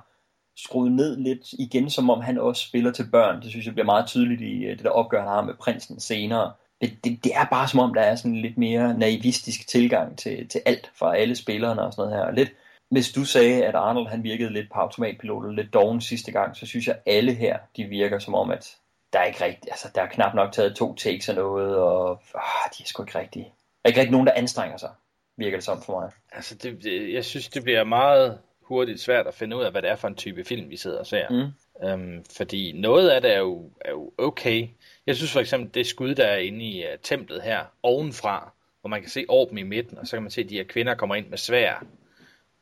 [0.57, 3.41] skruet ned lidt igen, som om han også spiller til børn.
[3.41, 5.99] Det synes jeg bliver meget tydeligt i øh, det der opgør, han har med prinsen
[5.99, 6.51] senere.
[6.81, 10.17] Det, det, det er bare som om, der er sådan en lidt mere naivistisk tilgang
[10.17, 12.33] til, til alt fra alle spillerne og sådan noget her.
[12.33, 12.53] Lidt,
[12.89, 16.55] hvis du sagde, at Arnold han virkede lidt på automatpilot, og lidt doven sidste gang,
[16.55, 18.77] så synes jeg, at alle her, de virker som om, at
[19.13, 22.11] der er ikke rigtigt, altså der er knap nok taget to takes og noget, og
[22.35, 23.43] åh, de er sgu ikke rigtige.
[23.43, 23.49] der
[23.83, 24.89] er ikke rigtig nogen, der anstrenger sig,
[25.37, 26.11] virker det som for mig.
[26.31, 28.39] Altså, det, jeg synes, det bliver meget
[28.73, 30.99] hurtigt svært at finde ud af, hvad det er for en type film, vi sidder
[30.99, 31.29] og ser.
[31.29, 31.87] Mm.
[31.87, 34.67] Øhm, fordi noget af det er jo, er jo okay.
[35.07, 38.87] Jeg synes for eksempel, det skud, der er inde i uh, templet her, ovenfra, hvor
[38.87, 40.95] man kan se orben i midten, og så kan man se, at de her kvinder
[40.95, 41.85] kommer ind med svær,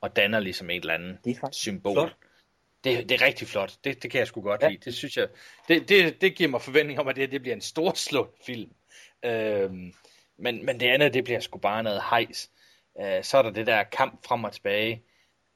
[0.01, 1.93] og danner ligesom et eller andet det er symbol.
[1.93, 2.16] Flot.
[2.84, 3.74] Det, det er rigtig flot.
[3.84, 4.70] Det, det kan jeg sgu godt ja.
[4.70, 4.82] lide.
[4.86, 5.28] Det synes jeg,
[5.68, 8.72] det, det, det giver mig forventning om, at det, det bliver en storslået film.
[9.26, 9.93] Øhm,
[10.38, 12.49] men, men det andet, det bliver sgu bare noget hejs.
[13.01, 15.03] Øh, så er der det der kamp frem og tilbage.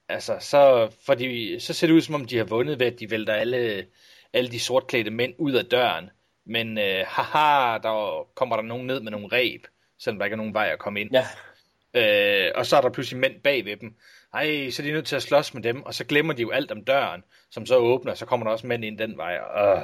[0.10, 3.12] Altså, så, fordi, så ser det ud, som om de har vundet ved, at de
[3.12, 3.86] vælter alle,
[4.34, 6.10] alle de sortklædte mænd ud af døren.
[6.46, 9.68] Men øh, haha, der kommer der nogen ned med nogle ræb,
[10.00, 11.10] selvom der ikke er nogen vej at komme ind.
[11.14, 11.26] Ja.
[12.48, 13.96] Øh, og så er der pludselig mænd bag ved dem.
[14.34, 16.50] Ej, så er de nødt til at slås med dem, og så glemmer de jo
[16.52, 19.38] alt om døren, som så åbner, og så kommer der også mænd ind den vej.
[19.38, 19.84] Og,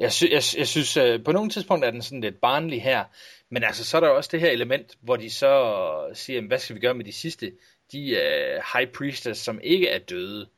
[0.00, 3.04] Jeg, sy- jeg, jeg synes, øh, på nogle tidspunkter er den sådan lidt barnlig her,
[3.50, 6.76] men altså, så er der også det her element, hvor de så siger, hvad skal
[6.76, 7.52] vi gøre med de sidste,
[7.92, 10.48] de uh, high priestess, som ikke er døde,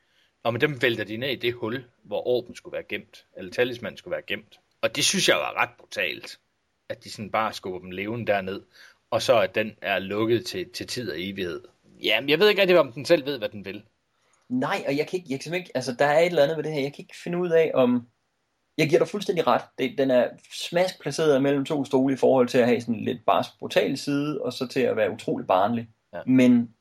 [0.42, 3.52] og med dem vælter de ned i det hul, hvor orben skulle være gemt, eller
[3.52, 4.60] talismanden skulle være gemt.
[4.82, 6.38] Og det synes jeg var ret brutalt,
[6.88, 8.62] at de sådan bare skubber dem levende derned,
[9.10, 11.62] og så at den er lukket til, til tid og evighed.
[12.02, 13.82] Jamen, jeg ved ikke rigtig, om den selv ved, hvad den vil.
[14.48, 16.64] Nej, og jeg kan ikke, jeg kan ikke, altså der er et eller andet ved
[16.64, 18.06] det her, jeg kan ikke finde ud af, om,
[18.78, 22.48] jeg giver dig fuldstændig ret, det, den er smask placeret mellem to stole i forhold
[22.48, 25.88] til at have sådan lidt bare brutal side, og så til at være utrolig barnlig.
[26.12, 26.20] Ja.
[26.26, 26.74] Men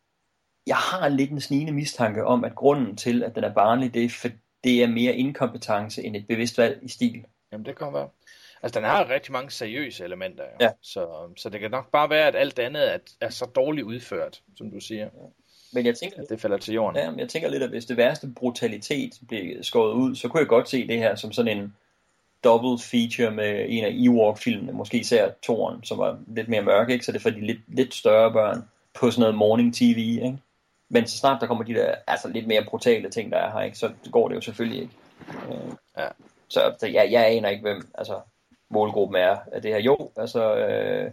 [0.67, 4.05] jeg har lidt en snigende mistanke om, at grunden til, at den er barnlig, det
[4.05, 4.27] er, for,
[4.63, 7.25] det er mere inkompetence end et bevidst valg i stil.
[7.51, 8.09] Jamen det kan være.
[8.63, 10.57] Altså den har rigtig mange seriøse elementer, jo.
[10.61, 10.71] Ja.
[10.81, 11.07] Så,
[11.37, 14.71] så det kan nok bare være, at alt andet er, er så dårligt udført, som
[14.71, 15.03] du siger.
[15.03, 15.09] Ja.
[15.73, 17.01] Men jeg tænker, at det falder til jorden.
[17.01, 20.39] Ja, men jeg tænker lidt, at hvis det værste brutalitet bliver skåret ud, så kunne
[20.39, 21.75] jeg godt se det her som sådan en
[22.43, 27.05] double feature med en af Ewok-filmene, måske især toren, som var lidt mere mørk, ikke?
[27.05, 28.61] så det er for de lidt, lidt større børn
[28.93, 30.37] på sådan noget morning tv, ikke?
[30.93, 33.61] Men så snart der kommer de der altså lidt mere brutale ting, der er her,
[33.61, 33.77] ikke?
[33.77, 34.93] så går det jo selvfølgelig ikke.
[35.49, 36.07] Øh, ja.
[36.47, 38.19] Så, så jeg, jeg aner ikke, hvem altså,
[38.69, 39.79] målgruppen er af det her.
[39.79, 41.11] Jo, altså øh,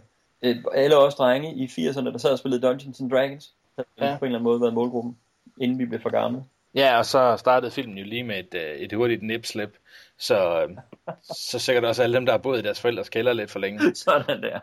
[0.73, 4.17] alle os drenge i 80'erne, der sad og spillede Dungeons and Dragons, der ja.
[4.19, 5.17] på en eller anden måde været målgruppen,
[5.61, 6.43] inden vi blev for gamle.
[6.75, 9.77] Ja, og så startede filmen jo lige med et, et hurtigt nipslip,
[10.17, 10.67] så,
[11.23, 13.95] så sikkert også alle dem, der har boet i deres forældres kælder lidt for længe.
[13.95, 14.59] Sådan der.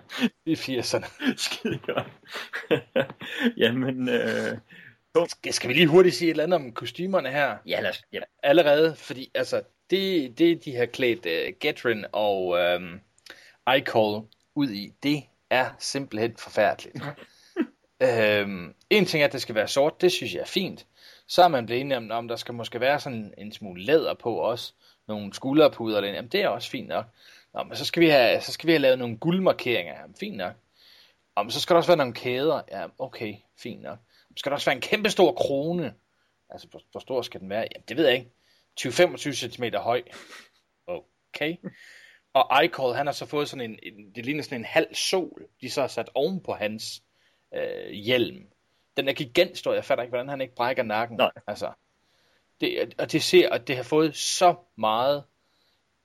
[0.46, 1.34] I 80'erne.
[1.36, 2.06] Skide godt.
[3.62, 4.58] Jamen, øh,
[5.26, 7.56] skal, skal vi lige hurtigt sige et eller andet om kostymerne her?
[7.66, 8.02] Ja, lad os.
[8.12, 8.20] Ja.
[8.42, 12.46] Allerede, fordi altså, det, det de har klædt uh, Gatrin og
[12.76, 13.00] um,
[13.76, 16.96] Icol ud i, det er simpelthen forfærdeligt.
[18.02, 20.86] øhm, en ting er, at det skal være sort, det synes jeg er fint.
[21.26, 24.14] Så er man blevet enige om, om der skal måske være sådan en smule læder
[24.14, 24.72] på også.
[25.08, 27.04] Nogle skulderpuder, jamen det er også fint nok.
[27.54, 30.36] Nå, men så skal vi have, så skal vi have lavet nogle guldmarkeringer, jamen fint
[30.36, 30.54] nok.
[31.34, 33.98] Og men så skal der også være nogle kæder, ja okay, fint nok.
[34.38, 35.94] Skal der også være en kæmpe stor krone?
[36.50, 37.68] Altså, hvor, hvor stor skal den være?
[37.74, 38.30] Jamen, det ved jeg ikke.
[38.80, 40.02] 20-25 cm høj.
[40.86, 41.56] Okay.
[42.32, 45.48] Og Icol, han har så fået sådan en, en, det ligner sådan en halv sol,
[45.60, 47.02] de så har sat oven på hans
[47.54, 48.46] øh, hjelm.
[48.96, 51.16] Den er gigantstor, jeg fatter ikke, hvordan han ikke brækker nakken.
[51.16, 51.30] Nej.
[51.46, 51.72] Altså,
[52.60, 55.24] det, og det ser, at det har fået så meget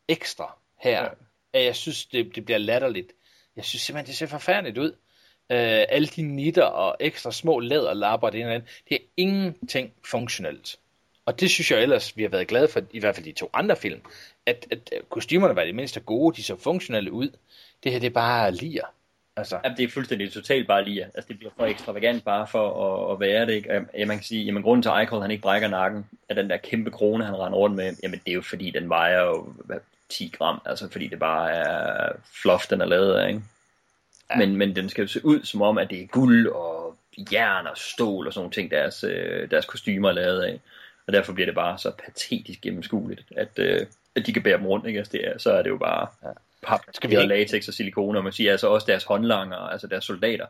[0.08, 1.10] ekstra her, ja.
[1.54, 3.14] at jeg synes, det, det bliver latterligt.
[3.56, 4.96] Jeg synes simpelthen, det ser forfærdeligt ud
[5.52, 10.78] øh, alle de nitter og ekstra små læderlapper, det, ene, det er ingenting funktionelt.
[11.26, 13.50] Og det synes jeg ellers, vi har været glade for, i hvert fald de to
[13.54, 14.02] andre film,
[14.46, 17.30] at, at kostymerne var det mindste gode, de så funktionelle ud.
[17.84, 18.86] Det her, det er bare lier.
[19.36, 19.60] Altså.
[19.64, 21.06] Jamen, det er fuldstændig totalt bare lier.
[21.06, 23.54] Altså, det bliver for ekstravagant bare for at, at være det.
[23.54, 23.74] Ikke?
[23.74, 26.34] Øhm, ja, man kan sige, jamen grunden til, at Eichel, han ikke brækker nakken er
[26.34, 29.22] den der kæmpe krone, han render rundt med, jamen det er jo fordi, den vejer
[29.22, 29.54] jo
[30.10, 32.10] 10 gram, altså fordi det bare er
[32.42, 33.42] fluff, den er lavet af, ikke?
[34.30, 34.38] Ja.
[34.38, 36.98] Men, men den skal jo se ud som om, at det er guld og
[37.32, 40.60] jern og stål og sådan nogle ting, deres, øh, deres kostymer er lavet af.
[41.08, 44.66] Og derfor bliver det bare så patetisk gennemskueligt, at, øh, at de kan bære dem
[44.66, 44.98] rundt, ikke?
[44.98, 46.30] Altså det er, så er det jo bare ja.
[46.64, 47.28] pap, skal vi ikke...
[47.28, 50.46] latex og silikone, og man siger altså også deres håndlanger, altså deres soldater,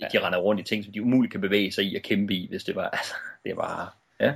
[0.00, 0.06] ja.
[0.12, 2.46] de render rundt i ting, som de umuligt kan bevæge sig i og kæmpe i,
[2.50, 4.34] hvis det var, altså, det var, ja.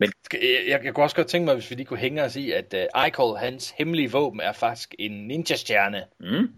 [0.00, 0.12] Men...
[0.32, 2.50] Jeg, jeg, jeg kunne også godt tænke mig, hvis vi lige kunne hænge os i,
[2.52, 6.04] at uh, Icol, hans hemmelige våben, er faktisk en ninja-stjerne.
[6.20, 6.52] Mm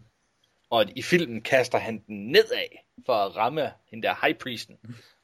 [0.70, 2.68] og i filmen kaster han den nedad
[3.06, 4.76] for at ramme den der high priesten.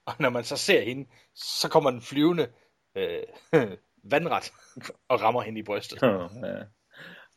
[0.06, 2.48] Og når man så ser hende, så kommer den flyvende
[2.96, 3.22] øh,
[4.12, 4.52] vandret
[5.08, 6.02] og rammer hende i brystet.
[6.02, 6.62] Oh, ja.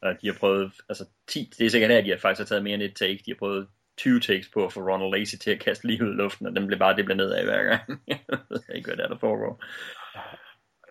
[0.02, 2.46] Og de har prøvet, altså 10, det er sikkert her, at de har faktisk har
[2.46, 3.24] taget mere end et take.
[3.26, 6.14] De har prøvet 20 takes på at få Ronald Lacey til at kaste lige ud
[6.14, 8.02] i luften, og den blev bare, det blev nedad hver gang.
[8.08, 9.64] jeg ved ikke, hvad der, er, der foregår.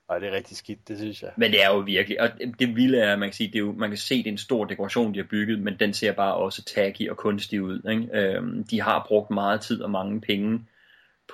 [0.09, 1.31] Og det er rigtig skidt, det synes jeg.
[1.37, 3.59] Men det er jo virkelig, og det vilde er, at man kan sige, det er
[3.59, 6.13] jo, man kan se, det er en stor dekoration, de har bygget, men den ser
[6.13, 7.91] bare også tacky og kunstig ud.
[7.91, 8.09] Ikke?
[8.13, 10.65] Øhm, de har brugt meget tid og mange penge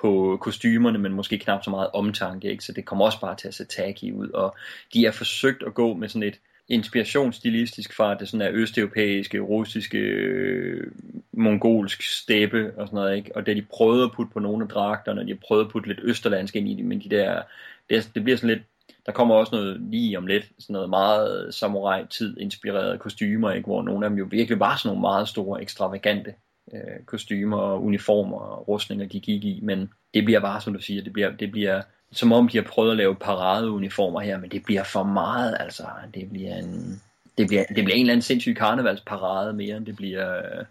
[0.01, 2.63] på kostymerne, men måske knap så meget omtanke, ikke?
[2.63, 4.55] så det kommer også bare til at se tacky ud, og
[4.93, 9.97] de har forsøgt at gå med sådan et inspirationsstilistisk fra det sådan er østeuropæiske, russiske,
[9.97, 10.91] øh,
[11.31, 13.35] mongolsk steppe og sådan noget, ikke?
[13.35, 15.87] Og det de prøvede at putte på nogle af dragterne, de har prøvet at putte
[15.87, 17.41] lidt østerlandsk ind i det, men de der
[17.89, 18.63] det, det bliver sådan lidt,
[19.05, 23.65] der kommer også noget lige om lidt, sådan noget meget samurai-tid inspireret kostymer, ikke?
[23.65, 26.33] hvor nogle af dem jo virkelig var sådan nogle meget store, ekstravagante
[26.73, 30.79] øh, kostymer og uniformer og rustninger, de gik i, men det bliver bare, som du
[30.79, 31.81] siger, det bliver, det bliver
[32.11, 35.87] som om de har prøvet at lave paradeuniformer her, men det bliver for meget, altså,
[36.13, 37.01] det bliver en,
[37.37, 40.65] det bliver, det bliver en eller anden sindssyg karnevalsparade mere, end det bliver øh,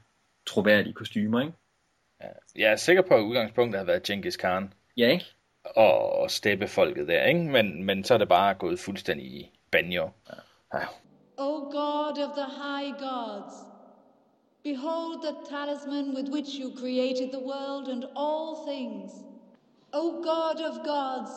[0.46, 1.52] troværdige kostymer, ikke?
[2.22, 4.72] Ja, jeg er sikker på, at udgangspunktet har været Genghis Khan.
[4.96, 5.24] Ja, ikke?
[5.64, 7.40] Og steppe folket der, ikke?
[7.40, 10.08] Men, men så er det bare gået fuldstændig i banjo.
[10.28, 10.34] Ja.
[10.78, 10.84] Ja.
[11.36, 13.54] O God of the high gods,
[14.62, 19.12] behold the talisman with which you created the world and all things.
[19.92, 21.30] O God of gods,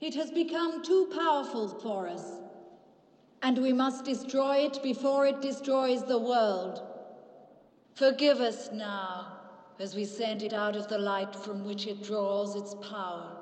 [0.00, 2.24] it has become too powerful for us,
[3.42, 6.82] and we must destroy it before it destroys the world.
[7.94, 9.35] Forgive us now
[9.78, 13.36] as we send it out of the light from which it draws its power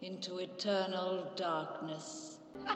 [0.00, 2.38] into eternal darkness.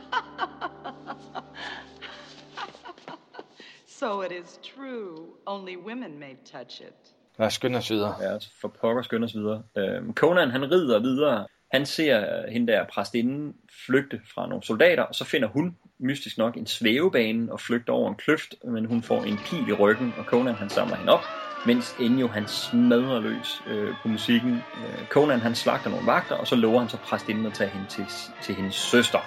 [3.86, 5.34] so it is true.
[5.46, 6.94] Only women may touch it.
[7.38, 8.14] Lad os skynde os videre.
[8.20, 9.62] Ja, for pokker skynde os videre.
[9.76, 11.46] Øhm, Conan, han rider videre.
[11.72, 13.54] Han ser hende der præstinden
[13.86, 18.08] flygte fra nogle soldater, og så finder hun mystisk nok en svævebane og flygter over
[18.08, 21.24] en kløft, men hun får en pil i ryggen, og Conan han samler hende op,
[21.66, 24.54] mens Enyo han smadrer løs øh, på musikken.
[24.54, 27.86] Øh, Conan han slagter nogle vagter, og så lover han så præstinden at tage hende
[27.86, 28.06] til,
[28.42, 29.20] til hendes søster,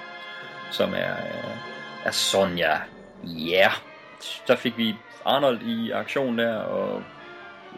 [0.72, 1.58] som er, øh,
[2.06, 2.78] er Sonja.
[3.24, 3.72] Ja, yeah.
[4.46, 7.04] så fik vi Arnold i aktion der, og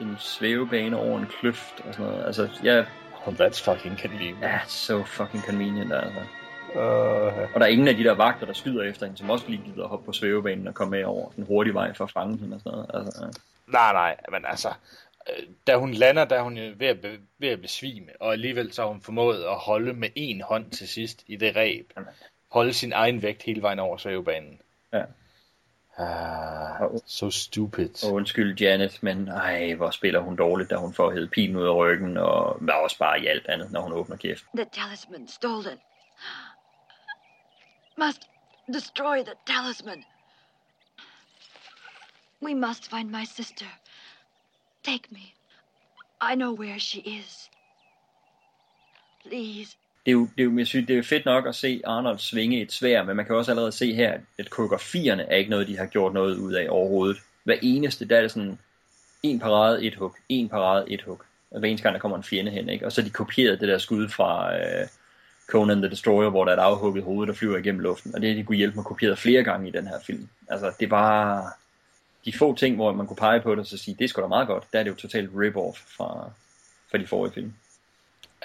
[0.01, 2.25] en svævebane over en kløft og sådan noget.
[2.25, 2.83] Altså, ja,
[3.25, 4.41] Oh, that's fucking convenient.
[4.41, 6.21] Ja, so fucking convenient, altså.
[6.75, 9.45] Uh, Og der er ingen af de der vagter, der skyder efter hende, som også
[9.47, 12.11] lige gider at hoppe på svævebanen og komme med over den hurtige vej for at
[12.11, 12.91] fange hende og sådan noget.
[12.93, 13.41] Altså.
[13.71, 14.73] Nej, nej, men altså,
[15.29, 18.73] øh, da hun lander, der er hun ved at, be, ved at besvime, og alligevel
[18.73, 21.93] så har hun formået at holde med en hånd til sidst i det ræb.
[22.51, 24.61] Holde sin egen vægt hele vejen over svævebanen.
[24.93, 25.03] Ja.
[25.97, 28.05] Ah, so stupid.
[28.05, 31.65] Og undskyld Janet, men ej, hvor spiller hun dårligt, da hun får hævet pilen ud
[31.65, 34.43] af ryggen, og var også bare i alt andet, når hun åbner kæft.
[34.55, 35.79] The talisman stolen.
[37.97, 38.21] Must
[38.73, 40.03] destroy the talisman.
[42.41, 43.65] We must find my sister.
[44.83, 45.33] Take me.
[46.21, 47.49] I know where she is.
[49.23, 49.77] Please.
[50.05, 52.19] Det er, jo, det, er jo, jeg synes, det er fedt nok at se Arnold
[52.19, 55.67] svinge et svær, men man kan også allerede se her, at koreografierne er ikke noget,
[55.67, 57.17] de har gjort noget ud af overhovedet.
[57.43, 58.59] Hver eneste, der er det sådan
[59.23, 61.21] en parade, et hug, en parade, et hug.
[61.51, 62.85] Og hver eneste gang, der kommer en fjende hen, ikke?
[62.85, 64.87] Og så de kopieret det der skud fra øh,
[65.47, 68.15] Conan the Destroyer, hvor der er et afhugget hoved, der flyver igennem luften.
[68.15, 70.29] Og det er de kunne hjælpe mig kopieret flere gange i den her film.
[70.49, 71.51] Altså, det er bare
[72.25, 74.21] de få ting, hvor man kunne pege på det og så sige, det er sgu
[74.21, 74.63] da meget godt.
[74.73, 76.31] Der er det jo totalt rip-off fra,
[76.91, 77.53] fra de forrige film.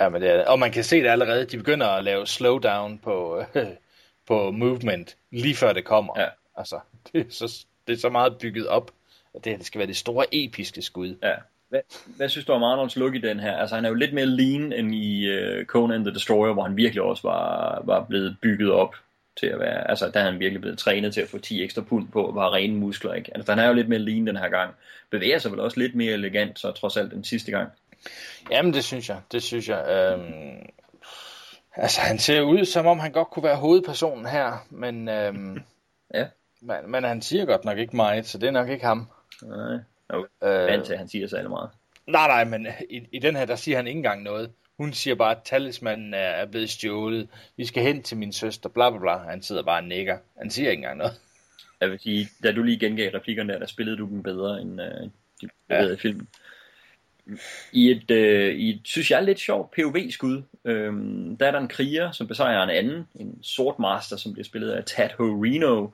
[0.00, 2.98] Ja, men det er, og man kan se det allerede, de begynder at lave slowdown
[2.98, 3.64] på, øh,
[4.28, 6.20] på movement, lige før det kommer.
[6.20, 6.28] Ja.
[6.56, 6.80] Altså,
[7.12, 8.90] det er, så, det er så meget bygget op,
[9.34, 11.16] at det, det skal være det store episke skud.
[11.22, 11.34] Ja.
[11.68, 11.80] Hvad,
[12.16, 13.56] hvad synes du om Arnolds look i den her?
[13.56, 16.76] Altså han er jo lidt mere lean end i uh, Conan the Destroyer, hvor han
[16.76, 18.94] virkelig også var, var blevet bygget op
[19.36, 21.82] til at være, altså der er han virkelig blevet trænet til at få 10 ekstra
[21.82, 23.30] pund på, og bare rene muskler, ikke?
[23.34, 24.74] Altså han er jo lidt mere lean den her gang.
[25.10, 27.68] Bevæger sig vel også lidt mere elegant, så trods alt den sidste gang.
[28.50, 29.20] Jamen, det synes jeg.
[29.32, 29.88] Det synes jeg.
[29.88, 30.66] Øhm,
[31.74, 35.62] altså, han ser ud, som om han godt kunne være hovedpersonen her, men, øhm,
[36.14, 36.26] ja.
[36.60, 39.08] men, men han siger godt nok ikke meget, så det er nok ikke ham.
[39.42, 39.78] Nej,
[40.12, 41.70] jo, øh, vant til, at han siger så meget.
[42.06, 44.50] Nej, nej, men i, i den her, der siger han ikke engang noget.
[44.78, 47.28] Hun siger bare, at talismanen er, er blevet stjålet.
[47.56, 49.16] Vi skal hen til min søster, bla bla bla.
[49.16, 50.18] Han sidder bare og nikker.
[50.38, 51.20] Han siger ikke engang noget.
[51.80, 54.80] Jeg vil sige, da du lige gengav replikkerne der, der spillede du dem bedre, end
[54.80, 55.10] øh,
[55.40, 55.92] de ja.
[55.92, 56.28] i filmen
[57.72, 60.42] i et, øh, i et, synes jeg, lidt sjovt POV-skud.
[60.64, 64.44] Øhm, der er der en kriger, som besejrer en anden, en sort master, som bliver
[64.44, 65.88] spillet af Tad Reno,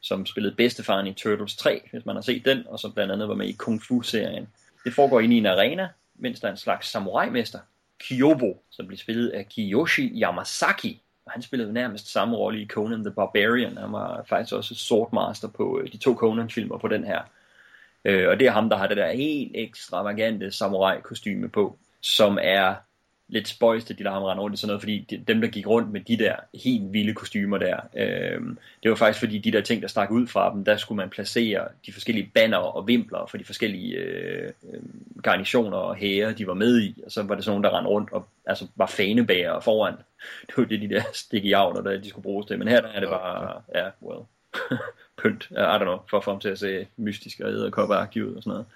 [0.00, 3.28] som spillede bedstefaren i Turtles 3, hvis man har set den, og som blandt andet
[3.28, 4.48] var med i Kung Fu-serien.
[4.84, 7.58] Det foregår inde i en arena, mens der er en slags samurai-mester,
[8.00, 13.04] Kyobo, som bliver spillet af Kiyoshi Yamasaki, og han spillede nærmest samme rolle i Conan
[13.04, 13.76] the Barbarian.
[13.76, 17.22] Han var faktisk også Swordmaster på øh, de to Conan-filmer på den her.
[18.04, 22.74] Øh, og det er ham, der har det der helt ekstravagante samurai-kostyme på, som er
[23.28, 25.48] lidt spøjst, at de der ham rende rundt i sådan noget, fordi de, dem, der
[25.48, 28.40] gik rundt med de der helt vilde kostymer der, øh,
[28.82, 31.10] det var faktisk fordi de der ting, der stak ud fra dem, der skulle man
[31.10, 34.52] placere de forskellige banner og vimpler for de forskellige øh,
[35.22, 37.90] garnitioner og hære, de var med i, og så var det sådan nogen, der rendte
[37.90, 39.94] rundt og altså, var fanebærer foran.
[40.46, 42.88] Det var det, de der stikke i der de skulle bruges til, men her der
[42.88, 44.24] er det bare, ja, well
[45.22, 48.34] pynt, I don't know, for at få ham til at se mystisk og æderkopperagtig ud
[48.34, 48.66] og sådan noget.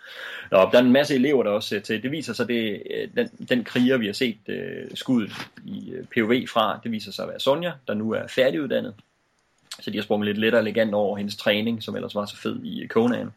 [0.50, 2.02] Nå, der er en masse elever, der også ser til.
[2.02, 5.32] Det viser sig, det øh, den, den kriger, vi har set uh, skuddet
[5.64, 8.94] i POV fra, det viser sig at være Sonja, der nu er færdiguddannet.
[9.80, 12.64] Så de har sprunget lidt lettere elegant over hendes træning, som ellers var så fed
[12.64, 13.30] i Conan.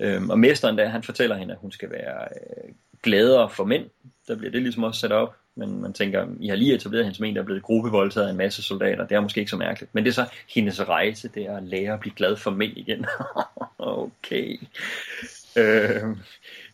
[0.00, 3.84] Øhm, og mesteren der, han fortæller hende, at hun skal være øh, gladere for mænd.
[4.28, 7.16] Der bliver det ligesom også sat op men man tænker, I har lige etableret hende
[7.16, 9.06] som en, der er blevet gruppevoldtaget af en masse soldater.
[9.06, 9.94] Det er måske ikke så mærkeligt.
[9.94, 12.76] Men det er så hendes rejse, det er at lære at blive glad for mænd
[12.76, 13.06] igen.
[13.78, 14.58] okay.
[15.56, 16.16] Øh,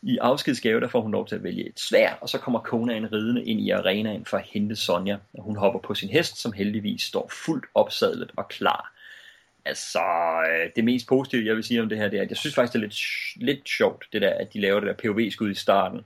[0.02, 3.12] I afskedsgave, der får hun lov til at vælge et svær, og så kommer Conan
[3.12, 5.16] ridende ind i arenaen for at hente Sonja.
[5.34, 8.92] Og hun hopper på sin hest, som heldigvis står fuldt opsadlet og klar.
[9.64, 10.00] Altså,
[10.50, 12.54] øh, det mest positive, jeg vil sige om det her, det er, at jeg synes
[12.54, 12.96] faktisk, det er lidt,
[13.36, 16.00] lidt sjovt, det der, at de laver det der POV-skud i starten.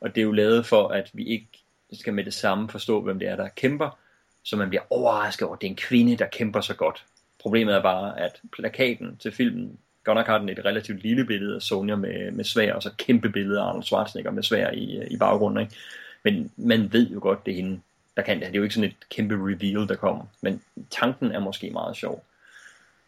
[0.00, 1.48] Og det er jo lavet for, at vi ikke
[1.92, 3.98] skal med det samme forstå, hvem det er, der kæmper,
[4.42, 7.04] så man bliver overrasket over, at det er en kvinde, der kæmper så godt.
[7.40, 11.54] Problemet er bare, at plakaten til filmen godt nok har den et relativt lille billede
[11.54, 15.06] af Sonja med, med svær, og så kæmpe billede af Arnold Schwarzenegger med svær i,
[15.10, 15.60] i baggrunden.
[15.60, 15.76] Ikke?
[16.24, 17.80] Men man ved jo godt, det er hende,
[18.16, 18.46] der kan det.
[18.46, 20.24] Det er jo ikke sådan et kæmpe reveal, der kommer.
[20.40, 22.24] Men tanken er måske meget sjov.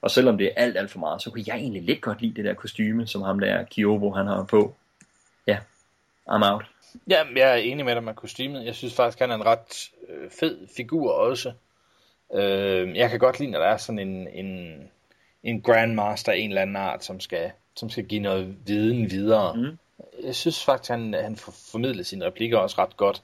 [0.03, 2.35] Og selvom det er alt, alt for meget, så kunne jeg egentlig lidt godt lide
[2.35, 4.75] det der kostyme, som ham der Kyobo, han har på.
[6.29, 6.65] I'm out.
[7.11, 8.65] Ja, jeg er enig med dig med kostymet.
[8.65, 11.53] Jeg synes faktisk, han er en ret øh, fed figur også.
[12.35, 14.83] Øh, jeg kan godt lide, når der er sådan en, en,
[15.43, 19.55] en grandmaster af en eller anden art, som skal, som skal give noget viden videre.
[19.57, 19.79] Mm.
[20.25, 21.37] Jeg synes faktisk, han, han
[21.73, 23.23] formidler sine replikker også ret godt.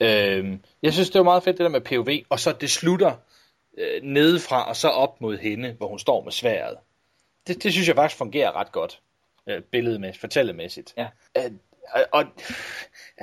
[0.00, 3.12] Øh, jeg synes, det var meget fedt, det der med POV, og så det slutter
[3.78, 6.76] øh, nedefra og så op mod hende, hvor hun står med sværet.
[7.46, 9.00] Det, det synes jeg faktisk fungerer ret godt,
[9.46, 10.94] øh, billedmæssigt, fortællemæssigt.
[10.96, 11.08] Ja.
[11.36, 11.52] Øh,
[11.90, 12.24] og, og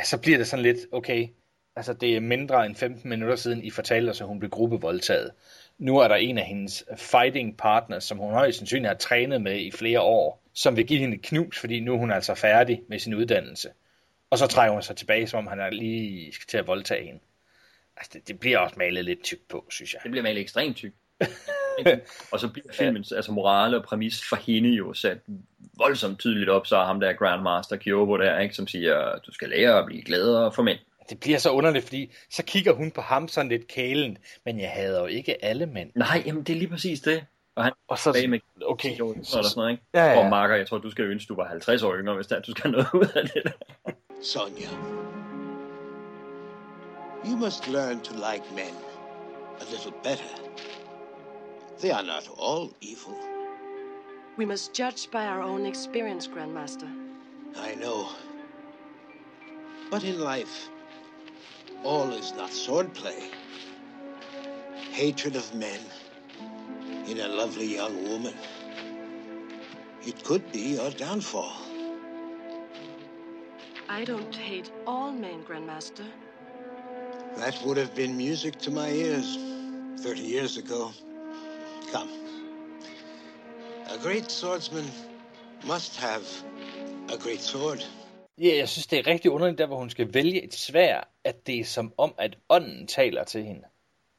[0.04, 1.28] så bliver det sådan lidt, okay,
[1.76, 5.32] altså det er mindre end 15 minutter siden, I fortalte os, at hun blev gruppevoldtaget.
[5.78, 9.60] Nu er der en af hendes fighting partners, som hun højst sandsynligt har trænet med
[9.60, 12.82] i flere år, som vil give hende et knus, fordi nu er hun altså færdig
[12.88, 13.70] med sin uddannelse.
[14.30, 17.06] Og så trækker hun sig tilbage, som om han er lige skal til at voldtage
[17.06, 17.20] hende.
[17.98, 20.02] Altså, det, det bliver også malet lidt tyk på, synes jeg.
[20.04, 20.94] Det bliver malet ekstremt tyk.
[22.32, 25.18] og så bliver filmens altså morale og præmis for hende jo sat
[25.78, 29.50] voldsomt tydeligt op, så er ham der Grandmaster Kyobo der, ikke, som siger, du skal
[29.50, 30.80] lære at blive gladere for mænd.
[31.10, 34.70] Det bliver så underligt, fordi så kigger hun på ham sådan lidt kælen, men jeg
[34.70, 35.92] hader jo ikke alle mænd.
[35.96, 37.26] Nej, jamen det er lige præcis det.
[37.56, 39.00] Og han og så, med okay.
[39.00, 39.84] År, eller sådan noget, ikke?
[39.94, 40.24] Ja, ja.
[40.24, 42.52] Og Marker, jeg tror, du skal ønske, du var 50 år yngre, hvis der, du
[42.52, 43.92] skal have noget ud af det der.
[44.24, 44.70] Sonia,
[47.26, 48.74] you must learn to like men
[49.62, 50.32] a little better.
[51.80, 53.18] They are not all evil.
[54.36, 56.90] We must judge by our own experience, Grandmaster.
[57.58, 58.10] I know.
[59.90, 60.70] But in life,
[61.84, 63.32] all is not swordplay.
[64.92, 65.80] Hatred of men
[67.08, 68.34] in a lovely young woman.
[70.06, 71.54] It could be your downfall.
[73.88, 76.06] I don't hate all men, Grandmaster.
[77.38, 79.38] That would have been music to my ears
[80.02, 80.92] 30 years ago.
[81.94, 82.10] Come.
[83.94, 84.84] A great swordsman
[85.68, 86.24] must have
[87.14, 87.80] a great sword.
[88.38, 91.48] Ja, jeg synes, det er rigtig underligt, der hvor hun skal vælge et svær, at
[91.48, 93.62] det er som om, at ånden taler til hende.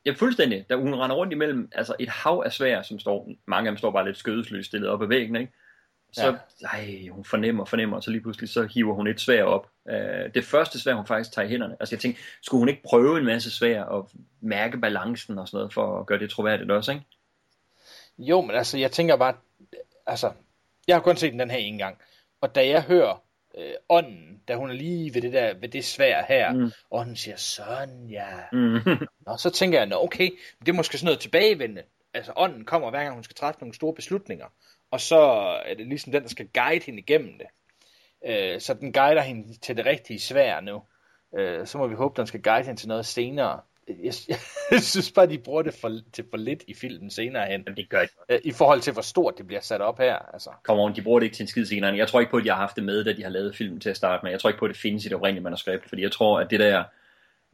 [0.06, 0.66] Ja, fuldstændig.
[0.70, 3.78] Da hun render rundt imellem altså et hav af svær, som står, mange af dem
[3.78, 5.52] står bare lidt skødesløst stillet op ad væggen, ikke?
[6.12, 6.66] Så, ja.
[6.66, 9.70] ej, hun fornemmer, fornemmer, og så lige pludselig, så hiver hun et svær op.
[9.84, 9.94] Uh,
[10.34, 11.76] det første svær, hun faktisk tager i hænderne.
[11.80, 14.10] Altså jeg tænkte, skulle hun ikke prøve en masse svær og
[14.40, 17.04] mærke balancen og sådan noget, for at gøre det troværdigt også, ikke?
[18.20, 19.34] Jo, men altså, jeg tænker bare,
[20.06, 20.32] altså,
[20.88, 21.98] jeg har kun set den her en gang,
[22.40, 23.22] og da jeg hører
[23.58, 26.70] øh, ånden, da hun er lige ved det der, ved det svær her, mm.
[26.90, 28.26] og hun siger, sådan ja.
[28.52, 28.78] Mm.
[29.26, 31.82] Nå, så tænker jeg, nå okay, det er måske sådan noget tilbagevendende.
[32.14, 34.46] Altså ånden kommer hver gang hun skal træffe nogle store beslutninger,
[34.90, 35.20] og så
[35.66, 37.46] er det ligesom den, der skal guide hende igennem det.
[38.26, 40.82] Øh, så den guider hende til det rigtige svær nu.
[41.38, 43.60] Øh, så må vi håbe, den skal guide hende til noget senere
[44.02, 44.14] jeg,
[44.70, 47.64] jeg synes bare, de bruger det for, til for lidt i filmen senere hen.
[47.76, 48.40] Det gør de.
[48.44, 50.16] I forhold til, hvor stort det bliver sat op her.
[50.32, 50.50] Altså.
[50.64, 51.96] Kom on, de bruger det ikke til en skid senere.
[51.96, 53.80] Jeg tror ikke på, at de har haft det med, da de har lavet filmen
[53.80, 54.30] til at starte med.
[54.30, 56.50] Jeg tror ikke på, at det findes i det oprindelige manuskript, fordi jeg tror, at
[56.50, 56.84] det der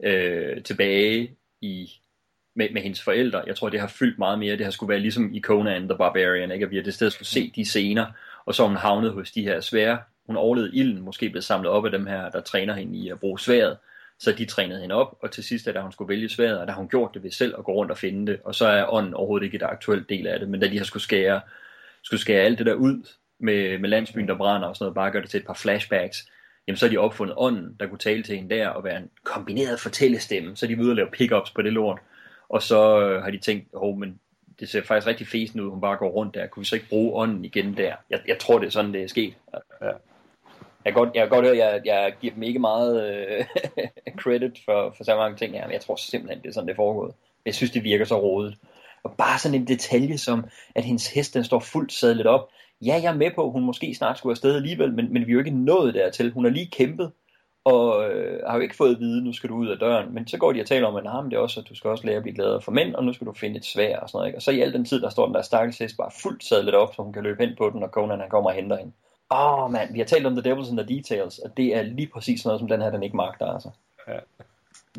[0.03, 1.31] øh, tilbage
[1.61, 1.91] i
[2.55, 4.57] med, med hendes forældre, jeg tror, det har fyldt meget mere.
[4.57, 6.65] Det har skulle være ligesom i Conan the Barbarian, ikke?
[6.65, 8.05] at vi har det sted skulle se de scener,
[8.45, 9.99] og så hun havnet hos de her svære.
[10.27, 13.19] Hun overlevede ilden, måske blev samlet op af dem her, der træner hende i at
[13.19, 13.77] bruge sværet.
[14.19, 16.79] Så de trænede hende op, og til sidst, da hun skulle vælge sværet, der har
[16.79, 19.13] hun gjort det ved selv at gå rundt og finde det, og så er ånden
[19.13, 21.41] overhovedet ikke et aktuelt del af det, men da de har skulle skære,
[22.03, 23.09] skulle skære alt det der ud
[23.39, 26.29] med, med landsbyen, der brænder og sådan noget, bare gøre det til et par flashbacks,
[26.67, 29.09] jamen så har de opfundet ånden, der kunne tale til hende der, og være en
[29.23, 31.99] kombineret fortællestemme, så de er ude og lave pickups på det lort,
[32.49, 34.19] og så øh, har de tænkt, oh, men
[34.59, 36.89] det ser faktisk rigtig fesen ud, hun bare går rundt der, kunne vi så ikke
[36.89, 37.95] bruge ånden igen der?
[38.09, 39.33] Jeg, jeg tror, det er sådan, det er sket.
[39.81, 39.91] Ja.
[40.85, 43.45] Jeg kan godt, jeg går godt jeg, jeg giver dem ikke meget øh,
[44.21, 46.73] credit for, for så mange ting her, men jeg tror simpelthen, det er sådan, det
[46.73, 47.13] er foregået.
[47.45, 48.57] Jeg synes, det virker så rodet.
[49.03, 52.49] Og bare sådan en detalje som, at hendes hest den står fuldt sadlet op.
[52.81, 55.31] Ja, jeg er med på, at hun måske snart skulle afsted alligevel, men, men vi
[55.31, 56.31] er jo ikke nået dertil.
[56.31, 57.11] Hun har lige kæmpet,
[57.65, 60.13] og øh, har jo ikke fået at vide, nu skal du ud af døren.
[60.13, 61.89] Men så går de og taler om, at nah, det er også, at du skal
[61.89, 64.09] også lære at blive gladere for mænd, og nu skal du finde et svær og
[64.09, 64.27] sådan noget.
[64.27, 64.37] Ikke?
[64.37, 66.73] Og så i al den tid, der står den der stakkels hest bare fuldt sadlet
[66.73, 68.91] op, så hun kan løbe hen på den, og Conan han kommer og henter hende.
[69.31, 71.81] Åh oh, mand, vi har talt om The Devils in the Details, og det er
[71.81, 73.69] lige præcis noget, som den her, den ikke magter, altså.
[74.07, 74.19] Ja.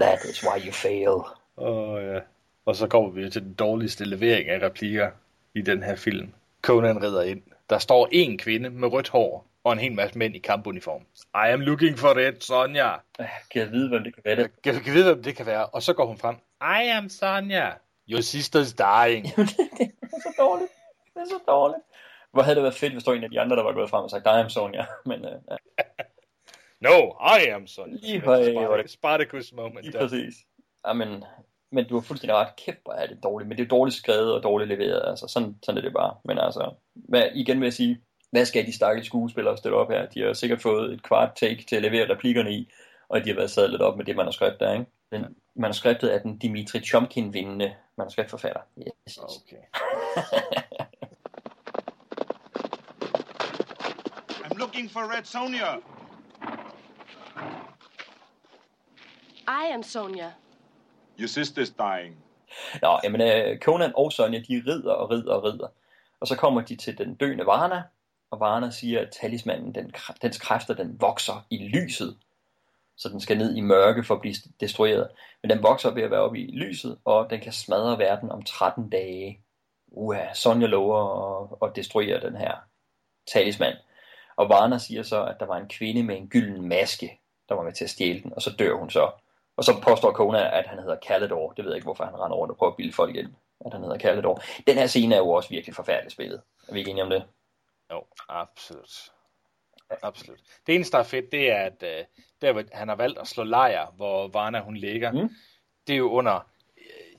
[0.00, 1.08] That is why you fail.
[1.56, 2.20] Åh oh, ja.
[2.66, 5.10] Og så kommer vi til den dårligste levering af replikker
[5.54, 6.32] i den her film.
[6.62, 7.42] Conan rider ind.
[7.70, 11.02] Der står en kvinde med rødt hår og en hel masse mænd i kampuniform.
[11.34, 12.92] I am looking for it, Sonja.
[13.50, 14.62] Kan jeg vide, hvem det kan være det?
[14.62, 15.66] Kan jeg vide, hvem det kan være?
[15.66, 16.36] Og så går hun frem.
[16.60, 17.70] I am Sonja.
[18.10, 19.24] Your sister's dying.
[19.78, 20.70] det er så dårligt.
[21.14, 21.82] Det er så dårligt.
[22.32, 23.90] Hvor havde det været fedt, hvis der var en af de andre, der var gået
[23.90, 24.84] frem og sagt, I am Sonja.
[25.06, 25.56] Men, uh, ja.
[26.80, 26.96] No,
[27.40, 27.96] I am Sonja.
[28.02, 28.90] Lige det...
[28.90, 29.82] Spartacus moment.
[29.82, 30.34] Lige præcis.
[30.86, 31.24] Ja, men,
[31.72, 32.56] men du har fuldstændig ret.
[32.56, 33.48] Kæft, hvor er det dårligt.
[33.48, 35.02] Men det er dårligt skrevet og dårligt leveret.
[35.06, 36.14] Altså, sådan, sådan er det bare.
[36.24, 38.00] Men altså, hvad, igen vil jeg sige,
[38.30, 40.06] hvad skal de stakkels skuespillere stille op her?
[40.06, 42.68] De har sikkert fået et kvart take til at levere replikkerne i,
[43.08, 44.86] og de har været sadlet op med det manuskript der, ikke?
[45.12, 48.60] Den, manuskriptet er den Dimitri Chomkin vindende manuskriptforfatter.
[48.78, 49.18] Yes.
[49.18, 49.62] Okay.
[54.44, 55.80] I'm looking for Red Sonja.
[59.48, 60.32] I am Sonja.
[61.18, 62.16] Your sister's dying.
[62.82, 65.68] Nå, jamen, uh, Conan og Sonja, de rider og rider og rider.
[66.20, 67.82] Og så kommer de til den døende Varna,
[68.30, 72.16] og Varna siger, at talismanen, den, dens kræfter, den vokser i lyset.
[72.96, 75.08] Så den skal ned i mørke for at blive destrueret.
[75.42, 78.42] Men den vokser ved at være oppe i lyset, og den kan smadre verden om
[78.42, 79.40] 13 dage.
[79.86, 82.54] Uha, Sonja lover at, at destruere den her
[83.26, 83.76] talisman.
[84.38, 87.62] Og Varna siger så, at der var en kvinde med en gylden maske, der var
[87.62, 89.10] med til at stjæle den, og så dør hun så.
[89.56, 91.52] Og så påstår Kona, at han hedder Calidor.
[91.52, 93.34] Det ved jeg ikke, hvorfor han render rundt og prøver at bilde folk ind,
[93.66, 94.42] at han hedder Calidor.
[94.66, 96.42] Den her scene er jo også virkelig forfærdeligt spillet.
[96.68, 97.24] Er vi ikke enige om det?
[97.92, 99.10] Jo, absolut.
[100.02, 100.38] Absolut.
[100.66, 102.06] Det eneste, der er fedt, det er, at uh,
[102.42, 105.30] der, hvor han har valgt at slå lejr, hvor Varna hun ligger, mm.
[105.86, 106.50] det er jo under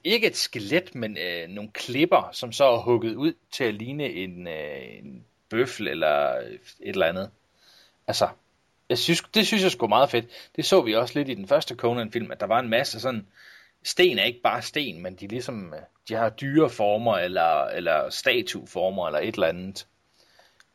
[0.04, 4.10] ikke et skelet, men uh, nogle klipper, som så er hugget ud til at ligne
[4.10, 7.30] en, uh, en bøffel eller et eller andet.
[8.08, 8.28] Altså,
[8.90, 10.26] jeg synes, det synes jeg sgu meget fedt.
[10.56, 13.28] Det så vi også lidt i den første Conan-film, at der var en masse sådan,
[13.84, 19.08] sten er ikke bare sten, men de ligesom, øh, de har dyreformer, eller, eller statueformer,
[19.08, 19.88] eller et eller andet.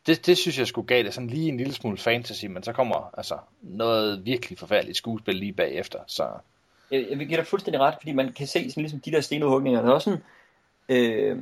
[0.07, 2.72] Det, det synes jeg skulle gav det sådan lige en lille smule fantasy, men så
[2.72, 6.29] kommer altså noget virkelig forfærdeligt skuespil lige bagefter, så...
[6.91, 9.20] Jeg, jeg vil give dig fuldstændig ret, fordi man kan se sådan ligesom de der
[9.20, 10.25] stenudhugninger, der er også sådan,
[10.89, 11.39] øh,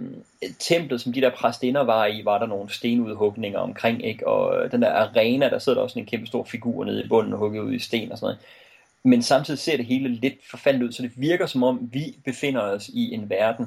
[0.59, 4.28] templet, som de der præstinder var i, var der nogle stenudhugninger omkring, ikke?
[4.28, 7.09] og øh, den der arena, der sidder der også en kæmpe stor figur nede i
[7.09, 8.38] bunden, hugget ud i sten og sådan noget.
[9.05, 12.61] Men samtidig ser det hele lidt forfandt ud, så det virker som om, vi befinder
[12.61, 13.66] os i en verden,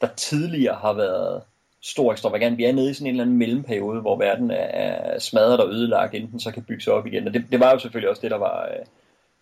[0.00, 1.42] der tidligere har været
[1.82, 2.58] stor ekstravagant.
[2.58, 6.14] Vi er nede i sådan en eller anden mellemperiode, hvor verden er smadret og ødelagt,
[6.14, 7.26] inden den så kan bygge sig op igen.
[7.28, 8.86] Og det, det var jo selvfølgelig også det, der var øh,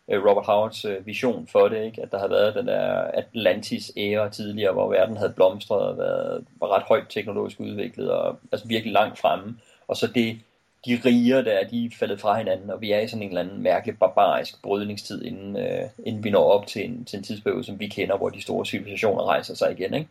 [0.09, 2.03] Robert Howards øh, vision for det, ikke?
[2.03, 6.77] at der havde været den der Atlantis-æra tidligere, hvor verden havde blomstret og været, var
[6.77, 9.59] ret højt teknologisk udviklet og altså virkelig langt fremme.
[9.89, 10.39] Og så det,
[10.87, 13.41] de riger der, de er faldet fra hinanden, og vi er i sådan en eller
[13.41, 17.65] anden mærkelig barbarisk brydningstid, inden, øh, inden vi når op til en, til en tidsperiode,
[17.65, 19.95] som vi kender, hvor de store civilisationer rejser sig igen.
[19.95, 20.09] Ikke?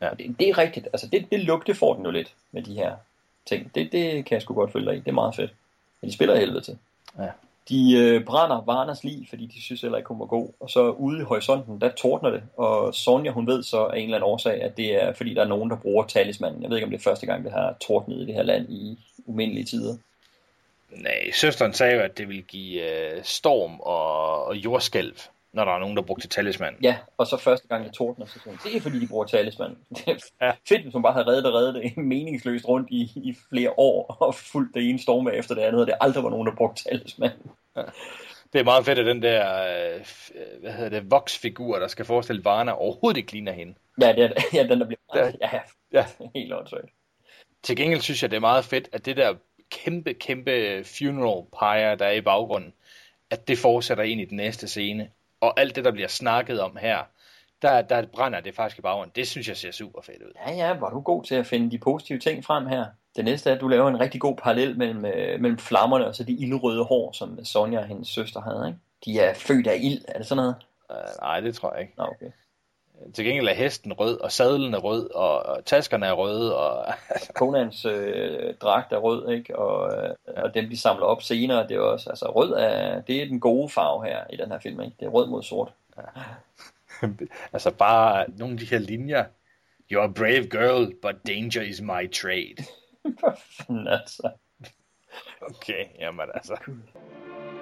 [0.00, 0.10] Ja.
[0.18, 0.88] Det, det er rigtigt.
[0.92, 2.96] Altså det, det lugte får den jo lidt med de her
[3.46, 3.74] ting.
[3.74, 5.00] Det, det kan jeg sgu godt følge dig i.
[5.00, 5.52] Det er meget fedt.
[6.00, 6.78] Men de spiller helvede til.
[7.18, 7.28] Ja.
[7.68, 10.48] De øh, brænder Varners lige, fordi de synes heller ikke, hun var god.
[10.60, 12.42] Og så ude i horisonten, der tordner det.
[12.56, 15.42] Og Sonja, hun ved så af en eller anden årsag, at det er, fordi der
[15.42, 16.62] er nogen, der bruger talismanden.
[16.62, 18.70] Jeg ved ikke, om det er første gang, det har tordnet i det her land
[18.70, 19.96] i umindelige tider.
[20.90, 25.14] Nej, søsteren sagde jo, at det ville give øh, storm og, og jordskælv
[25.54, 26.76] når der er nogen, der brugte talisman.
[26.82, 29.76] Ja, og så første gang det tordner, så sådan, det er fordi, de bruger talisman.
[29.88, 30.08] Det
[30.40, 30.52] er ja.
[30.68, 34.16] fedt, hvis man bare havde reddet og reddet det meningsløst rundt i, i flere år,
[34.20, 36.84] og fuldt det ene storm efter det andet, og det aldrig var nogen, der brugte
[36.84, 37.30] talisman.
[37.76, 37.82] Ja.
[38.52, 40.04] Det er meget fedt, at den der, øh,
[40.60, 43.74] hvad hedder det, voksfigur, der skal forestille Varna, overhovedet ikke ligner hende.
[44.00, 45.60] Ja, det er, ja den der bliver meget, ja,
[45.92, 46.06] ja.
[46.34, 46.90] helt åndssvagt.
[47.62, 49.34] Til gengæld synes jeg, det er meget fedt, at det der
[49.70, 52.72] kæmpe, kæmpe funeral pyre, der er i baggrunden,
[53.30, 55.10] at det fortsætter ind i den næste scene
[55.44, 56.98] og alt det, der bliver snakket om her,
[57.62, 59.12] der, der brænder det faktisk i baggrunden.
[59.16, 60.32] Det synes jeg ser super fedt ud.
[60.46, 62.84] Ja, ja, var du god til at finde de positive ting frem her.
[63.16, 66.14] Det næste er, at du laver en rigtig god parallel mellem, øh, mellem flammerne og
[66.14, 68.66] så de ildrøde hår, som Sonja og hendes søster havde.
[68.66, 68.78] Ikke?
[69.04, 70.56] De er født af ild, er det sådan noget?
[70.90, 71.94] Uh, nej, det tror jeg ikke.
[71.96, 72.30] Nå, okay.
[73.12, 76.56] Til gengæld er hesten rød, og sadlen er rød, og, taskerne er røde.
[76.56, 76.94] Og...
[77.34, 79.58] Konans øh, dragt er rød, ikke?
[79.58, 83.22] Og, øh, og dem, de samler op senere, det er også, altså rød er, det
[83.22, 84.96] er den gode farve her i den her film, ikke?
[85.00, 85.72] Det er rød mod sort.
[85.96, 86.22] Ja.
[87.52, 89.24] altså bare nogle af de her linjer.
[89.92, 92.56] You're a brave girl, but danger is my trade.
[93.20, 94.30] Hvad fanden altså?
[95.42, 96.56] Okay, jamen altså.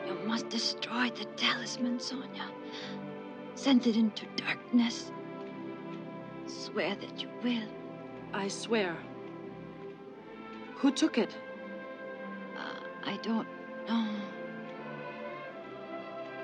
[0.09, 2.47] You must destroy the talisman, Sonia.
[3.55, 5.13] Send it into darkness.
[6.47, 7.69] Swear that you will.
[8.33, 8.97] I swear.
[10.77, 11.37] Who took it?
[12.57, 13.49] Uh, I don't
[13.89, 14.09] know.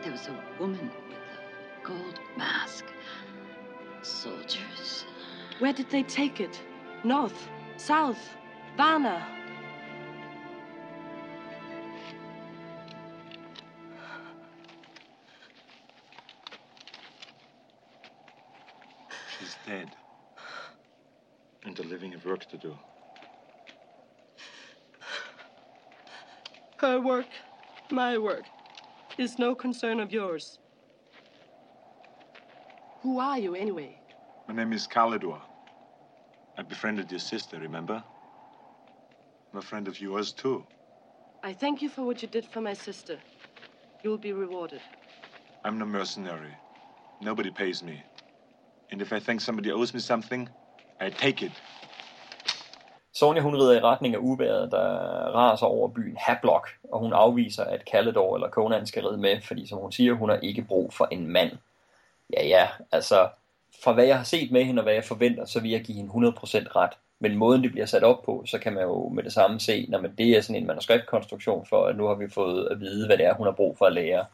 [0.03, 2.85] There was a woman with a gold mask.
[4.03, 5.05] Soldiers.
[5.59, 6.61] Where did they take it?
[7.05, 7.49] North?
[7.77, 8.37] South.
[8.77, 9.38] Varna.
[19.49, 19.89] She's dead.
[21.65, 22.77] And the living have work to do.
[26.77, 27.29] Her work,
[27.91, 28.45] my work,
[29.17, 30.59] is no concern of yours.
[33.01, 33.97] Who are you, anyway?
[34.49, 35.41] My name is Kalidor.
[36.59, 38.05] I befriended your sister, remember?
[39.55, 40.63] I'm a friend of yours, too.
[41.43, 43.19] I thank you for what you did for my sister.
[44.03, 44.83] You will be rewarded.
[45.65, 46.53] I'm no mercenary.
[47.23, 48.03] Nobody pays me.
[48.93, 50.49] And if I think somebody owes me something,
[51.01, 51.53] I take it.
[53.13, 54.87] Sonja hun rider i retning af uværet, der
[55.35, 59.67] raser over byen Hablock, og hun afviser, at Kalledor eller Conan skal ride med, fordi
[59.67, 61.53] som hun siger, hun har ikke brug for en mand.
[62.37, 63.29] Ja, ja, altså,
[63.85, 65.97] fra hvad jeg har set med hende og hvad jeg forventer, så vil jeg give
[65.97, 66.93] hende 100% ret.
[67.21, 69.87] Men måden det bliver sat op på, så kan man jo med det samme se,
[69.89, 73.07] når man det er sådan en manuskriptkonstruktion for, at nu har vi fået at vide,
[73.07, 74.25] hvad det er, hun har brug for at lære.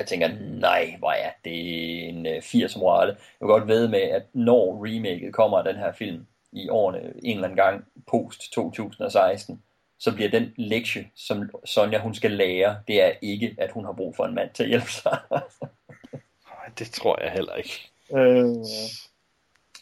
[0.00, 0.28] Jeg tænker,
[0.60, 3.10] nej, hvor er det en 80 morale.
[3.10, 6.98] Jeg vil godt ved med, at når remaket kommer af den her film, i årene
[7.22, 9.62] en eller anden gang post 2016,
[9.98, 13.92] så bliver den lektie, som Sonja hun skal lære, det er ikke, at hun har
[13.92, 15.18] brug for en mand til at hjælpe sig.
[16.78, 17.90] det tror jeg heller ikke.
[18.14, 18.56] Øh,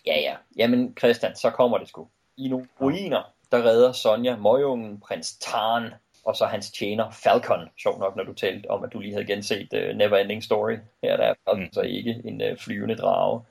[0.07, 0.37] ja, ja.
[0.57, 2.09] Jamen, Christian, så kommer det sgu.
[2.37, 5.95] I nogle ruiner, der redder Sonja møgungen prins Tarn,
[6.29, 7.69] og så hans tjener Falcon.
[7.83, 10.77] Sjov nok, når du talte om, at du lige havde genset uh, Neverending Story.
[11.03, 11.73] Her der er Falcon mm.
[11.73, 13.43] så ikke en uh, flyvende drage.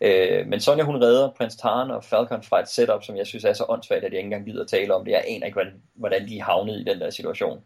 [0.00, 3.44] Øh, men Sonja hun redder prins Tarn og Falcon fra et setup, som jeg synes
[3.44, 5.12] er så åndssvagt, at jeg ikke engang gider at tale om det.
[5.12, 7.60] Jeg aner ikke, hvordan, hvordan de havnet i den der situation.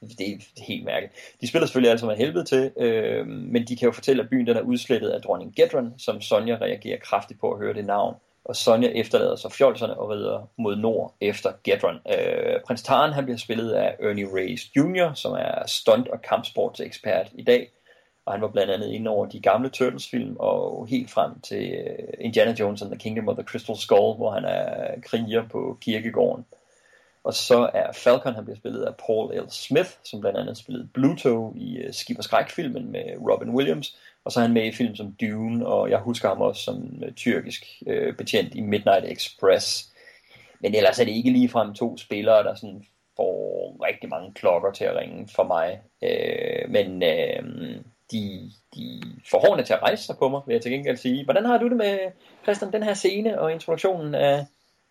[0.00, 1.14] Det er helt mærkeligt.
[1.40, 4.46] De spiller selvfølgelig altså med helvede til, øh, men de kan jo fortælle, at byen
[4.46, 8.14] den er udslettet af dronning Gedron, som Sonja reagerer kraftigt på at høre det navn.
[8.44, 11.94] Og Sonja efterlader sig fjolserne og rider mod nord efter Gedron.
[11.94, 17.28] Øh, prins Taren han bliver spillet af Ernie Reyes Jr., som er stunt- og kampsportsekspert
[17.34, 17.70] i dag
[18.26, 22.24] og han var blandt andet inde over de gamle Turtles-film, og helt frem til uh,
[22.24, 26.44] Indiana Jones and the Kingdom of the Crystal Skull, hvor han er kriger på kirkegården.
[27.24, 29.50] Og så er Falcon, han bliver spillet af Paul L.
[29.50, 34.32] Smith, som blandt andet spillede Bluto i uh, Skib og Skræk-filmen med Robin Williams, og
[34.32, 37.12] så er han med i film som Dune, og jeg husker ham også som øh,
[37.12, 39.94] tyrkisk øh, betjent i Midnight Express.
[40.60, 42.84] Men ellers er det ikke ligefrem to spillere, der sådan
[43.16, 45.80] får rigtig mange klokker til at ringe for mig.
[46.02, 47.42] Øh, men øh,
[48.12, 51.24] de, de får hårene til at rejse sig på mig, vil jeg til gengæld sige.
[51.24, 51.98] Hvordan har du det med,
[52.42, 54.46] Christian, den her scene og introduktionen af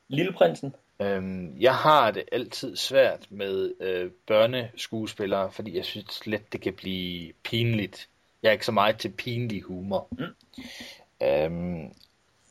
[0.07, 0.75] Lilleprinsen?
[1.01, 6.73] Øhm, jeg har det altid svært med øh, børneskuespillere, fordi jeg synes slet, det kan
[6.73, 8.09] blive pinligt.
[8.44, 10.08] Jeg er ikke så meget til pinlig humor.
[10.12, 11.28] Mm.
[11.28, 11.94] Øhm,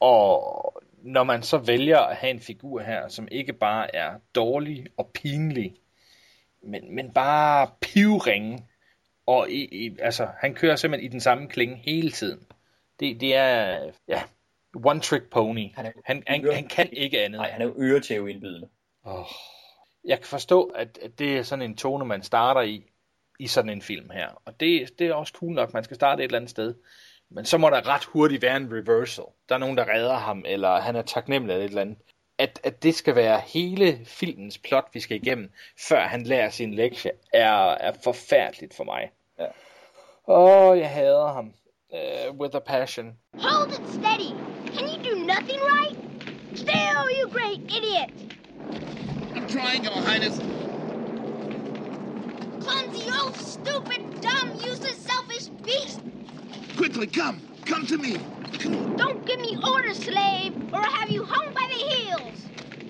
[0.01, 4.87] og når man så vælger at have en figur her, som ikke bare er dårlig
[4.97, 5.75] og pinlig,
[6.63, 8.67] men, men bare pivringe,
[9.27, 12.47] og i, i, altså, han kører simpelthen i den samme klinge hele tiden.
[13.01, 13.79] Det, det er,
[14.09, 14.23] ja,
[14.75, 15.75] one trick pony.
[15.75, 17.39] Han, er, han, han, han kan ikke andet.
[17.39, 18.69] Nej, han er jo øretæv indbydende.
[19.05, 19.27] Oh.
[20.05, 22.92] Jeg kan forstå, at, at det er sådan en tone, man starter i,
[23.43, 24.29] i sådan en film her.
[24.45, 26.75] Og det, det er også cool nok, man skal starte et eller andet sted.
[27.31, 29.25] Men så må der ret hurtigt være en reversal.
[29.49, 31.99] Der er nogen, der redder ham, eller han er taknemmelig eller et eller andet.
[32.39, 35.51] At, at det skal være hele filmens plot, vi skal igennem,
[35.89, 39.11] før han lærer sin lektie, er, er forfærdeligt for mig.
[39.39, 39.47] Ja.
[40.29, 41.53] Åh, oh, jeg hader ham.
[41.91, 43.17] Uh, with a passion.
[43.35, 44.33] Hold it steady.
[44.77, 45.97] Can you do nothing right?
[46.55, 48.11] Still, you great idiot.
[49.35, 50.41] I'm trying, Your Highness.
[52.63, 56.01] Clumsy, old, stupid, dumb, useless, selfish beast.
[56.77, 57.41] Quickly, come.
[57.67, 58.19] Come to me.
[58.97, 62.47] Don't give me orders, slave, or I'll have you hung by the heels.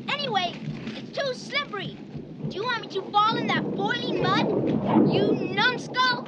[0.08, 0.54] Anyway,
[0.96, 1.96] it's too slippery.
[2.48, 4.46] Do you want me to fall in that boiling mud?
[5.14, 6.26] You numbskull?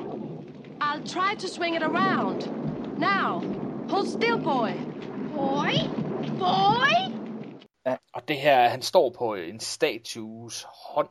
[0.81, 2.49] I'll try to swing it around.
[2.99, 3.43] Now,
[3.91, 4.75] hold still, boy.
[5.35, 5.75] Boy?
[6.39, 6.93] Boy?
[7.87, 7.97] Ja.
[8.15, 11.09] Og det her, han står på en statues hånd,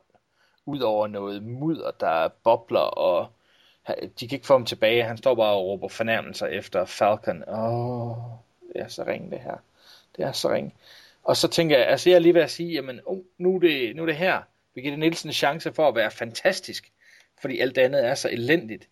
[0.65, 3.27] ud over noget mudder, der bobler, og
[3.87, 5.03] de kan ikke få ham tilbage.
[5.03, 7.43] Han står bare og råber fornærmelser efter Falcon.
[7.47, 8.17] Åh, oh,
[8.73, 9.57] det er så ring det her.
[10.17, 10.73] Det er så ring.
[11.23, 13.59] Og så tænker jeg, altså jeg er lige ved at sige, jamen oh, nu, er
[13.59, 14.41] det, nu er det her.
[14.75, 16.91] Birgitte en chance for at være fantastisk,
[17.41, 18.87] fordi alt andet er så elendigt.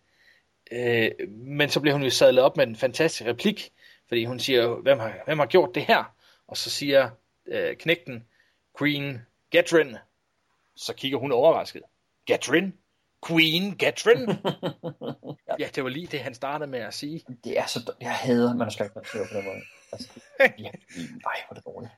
[0.72, 3.72] Øh, men så bliver hun jo sadlet op med en fantastisk replik,
[4.08, 6.14] fordi hun siger, hvem har, hvem har gjort det her?
[6.46, 7.10] Og så siger
[7.46, 8.24] øh, knægten,
[8.78, 9.96] Queen Gatrin.
[10.82, 11.82] Så kigger hun overrasket.
[12.26, 12.72] Gatrin?
[13.26, 14.28] Queen Gatrin?
[15.60, 17.24] ja, det var lige det, han startede med at sige.
[17.44, 19.62] Det er så, jeg hader manuskriptmateriale på den måde.
[19.92, 20.08] Altså,
[20.40, 20.70] ja,
[21.24, 21.92] nej, hvor det dårligt.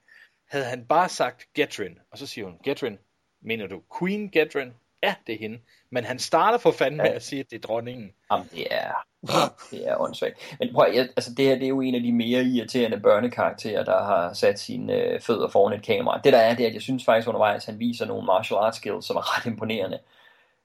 [0.48, 2.98] havde han bare sagt Getrin, og så siger hun, Getrin,
[3.43, 4.73] mener du Queen Getrin?
[5.05, 5.59] Ja, det hende.
[5.91, 8.11] Men han starter for fanden med at sige, at det er dronningen.
[8.33, 8.93] Jamen, det er,
[9.71, 10.57] det er åndssvagt.
[10.59, 13.85] Men prøv, jeg, altså det her det er jo en af de mere irriterende børnekarakterer,
[13.85, 16.21] der har sat sine øh, fødder foran et kamera.
[16.25, 18.77] Det der er, det er, at jeg synes faktisk undervejs, han viser nogle martial arts
[18.77, 19.99] skills, som er ret imponerende.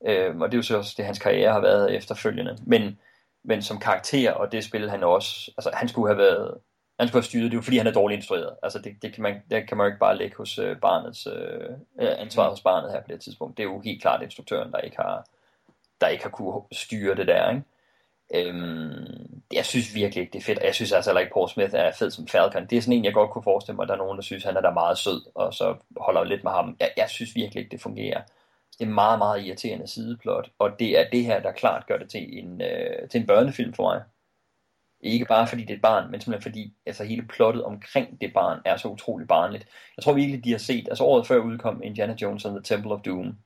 [0.05, 2.57] Øhm, og det er jo så også det, hans karriere har været efterfølgende.
[2.63, 2.99] Men,
[3.43, 6.57] men som karakter, og det spil han også, altså han skulle have været,
[6.99, 8.55] han skulle have styret, det er jo fordi han er dårligt instrueret.
[8.63, 11.27] Altså det, det, kan, man, det kan man jo ikke bare lægge hos øh, barnets,
[11.27, 11.69] øh,
[11.99, 13.57] ansvar hos barnet her på det tidspunkt.
[13.57, 15.25] Det er jo helt klart instruktøren, der ikke har,
[16.01, 17.63] der ikke har kunne styre det der, ikke?
[18.35, 20.59] Øhm, jeg synes virkelig ikke, det er fedt.
[20.63, 22.65] Jeg synes altså heller ikke, Paul Smith er fed som Falcon.
[22.65, 24.43] Det er sådan en, jeg godt kunne forestille mig, at der er nogen, der synes,
[24.43, 26.77] han er da meget sød, og så holder lidt med ham.
[26.79, 28.21] Jeg, jeg synes virkelig ikke, det fungerer.
[28.79, 32.09] Det er meget, meget irriterende sideplot, og det er det her, der klart gør det
[32.09, 34.01] til en, øh, til en børnefilm for mig.
[35.01, 38.33] Ikke bare fordi det er et barn, men simpelthen fordi altså hele plottet omkring det
[38.33, 39.67] barn er så utrolig barnligt.
[39.97, 42.91] Jeg tror virkelig, de har set, altså året før udkom Indiana Jones and the Temple
[42.91, 43.37] of Doom.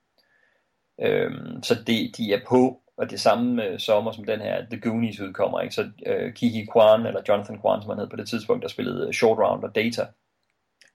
[1.01, 4.81] Øhm, så det, de er på, og det samme øh, sommer som den her The
[4.81, 5.75] Goonies udkommer, ikke?
[5.75, 9.07] så øh, Kiki Kwan, eller Jonathan Kwan, som han hed på det tidspunkt, der spillede
[9.07, 10.05] øh, Short Round og Data,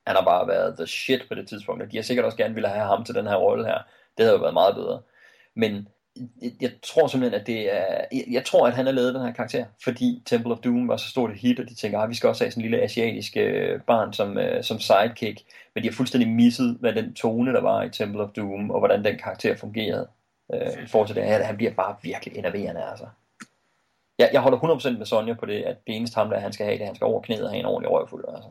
[0.06, 2.54] han har bare været the shit på det tidspunkt, og de har sikkert også gerne
[2.54, 3.78] ville have ham til den her rolle her.
[4.16, 5.02] Det havde jo været meget bedre.
[5.56, 5.88] Men
[6.60, 8.04] jeg tror simpelthen, at det er...
[8.30, 11.08] Jeg tror, at han har lavet den her karakter, fordi Temple of Doom var så
[11.08, 12.84] stort et hit, og de tænker, at ah, vi skal også have sådan en lille
[12.84, 15.40] asiatisk øh, barn som, øh, som sidekick.
[15.74, 18.78] Men de har fuldstændig misset, hvad den tone, der var i Temple of Doom, og
[18.78, 20.08] hvordan den karakter fungerede.
[20.54, 23.06] Øh, I forhold til det her, han bliver bare virkelig enerverende, altså.
[24.18, 26.66] Jeg, jeg holder 100% med Sonja på det, at det eneste ham, der han skal
[26.66, 28.48] have, det er, at han skal over knæet og have en ordentlig røvfuld, altså.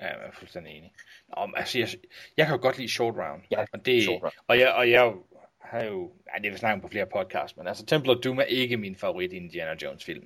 [0.00, 0.92] Ja, jeg er fuldstændig enig.
[1.36, 1.88] Nå, men altså, jeg,
[2.36, 3.42] jeg kan jo godt lide Short Round.
[3.50, 4.32] Ja, og det, short round.
[4.48, 5.12] Og jeg, og jeg
[5.70, 8.42] har jo, nej, det vil snakke på flere podcasts, men altså Temple of Doom er
[8.42, 10.24] ikke min favorit Indiana Jones film.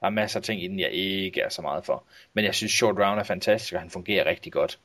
[0.00, 2.04] Der er masser af ting i den, jeg ikke er så meget for.
[2.32, 4.78] Men jeg synes Short Round er fantastisk, og han fungerer rigtig godt.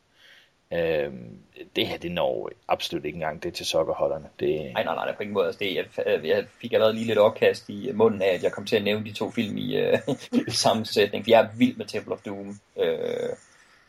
[0.73, 1.37] Øhm,
[1.75, 4.29] det her, det når absolut ikke engang det til sokkerholderne.
[4.39, 4.73] Det...
[4.73, 5.45] Nej, nej, nej, det på ingen måde.
[5.45, 8.65] Altså, det, jeg, jeg fik allerede lige lidt opkast i munden af, at jeg kom
[8.65, 9.99] til at nævne de to film i, øh,
[10.47, 12.59] i sammensætning, for jeg er vild med Temple of Doom.
[12.79, 13.29] Øh,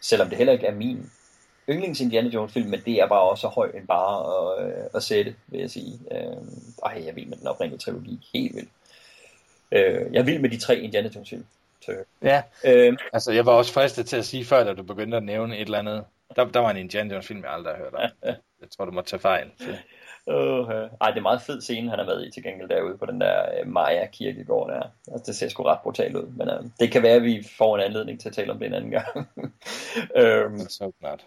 [0.00, 1.10] selvom det heller ikke er min
[1.68, 4.84] yndlings Indiana Jones film, men det er bare også så høj en bare at, øh,
[4.94, 5.98] at sætte, vil jeg sige.
[6.10, 6.36] Øh,
[6.84, 8.28] ej, jeg vild med den oprindelige trilogi.
[8.34, 8.70] Helt vildt.
[9.72, 11.44] Øh, jeg vild med de tre Indiana Jones film.
[12.22, 15.22] Ja, øh, altså jeg var også fristet til at sige før, da du begyndte at
[15.22, 16.04] nævne et eller andet.
[16.36, 18.10] Der, der var en Indiana Jones film, jeg aldrig har hørt om.
[18.60, 19.50] Jeg tror, du må tage fejl.
[19.58, 19.76] Så.
[20.26, 20.68] Uh,
[21.00, 23.20] ej, det er meget fed scene, han er med i til gengæld derude på den
[23.20, 24.82] der uh, Maja kirkegård der.
[25.12, 27.76] Altså, det ser sgu ret brutalt ud, men uh, det kan være, at vi får
[27.76, 29.28] en anledning til at tale om det en anden gang.
[30.46, 31.26] um, så klart.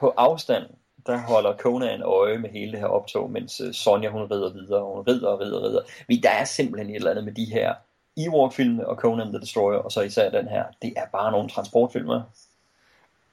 [0.00, 0.64] På afstand,
[1.06, 4.84] der holder Conan øje med hele det her optog, mens uh, Sonja hun rider videre,
[4.84, 5.82] hun rider og rider og rider.
[6.08, 7.74] Vi, der er simpelthen et eller andet med de her
[8.16, 10.64] Ewok-filmene og Conan the Destroyer, og så især den her.
[10.82, 12.22] Det er bare nogle transportfilmer.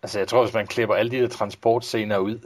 [0.03, 2.39] Altså jeg tror, hvis man klipper alle de der transportscener ud,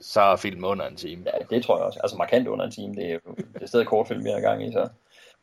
[0.00, 1.24] så er filmen under en time.
[1.26, 2.00] Ja, det tror jeg også.
[2.02, 2.94] Altså markant under en time.
[2.94, 4.72] Det er det er stadig kortfilm, vi har gang i.
[4.72, 4.88] Så.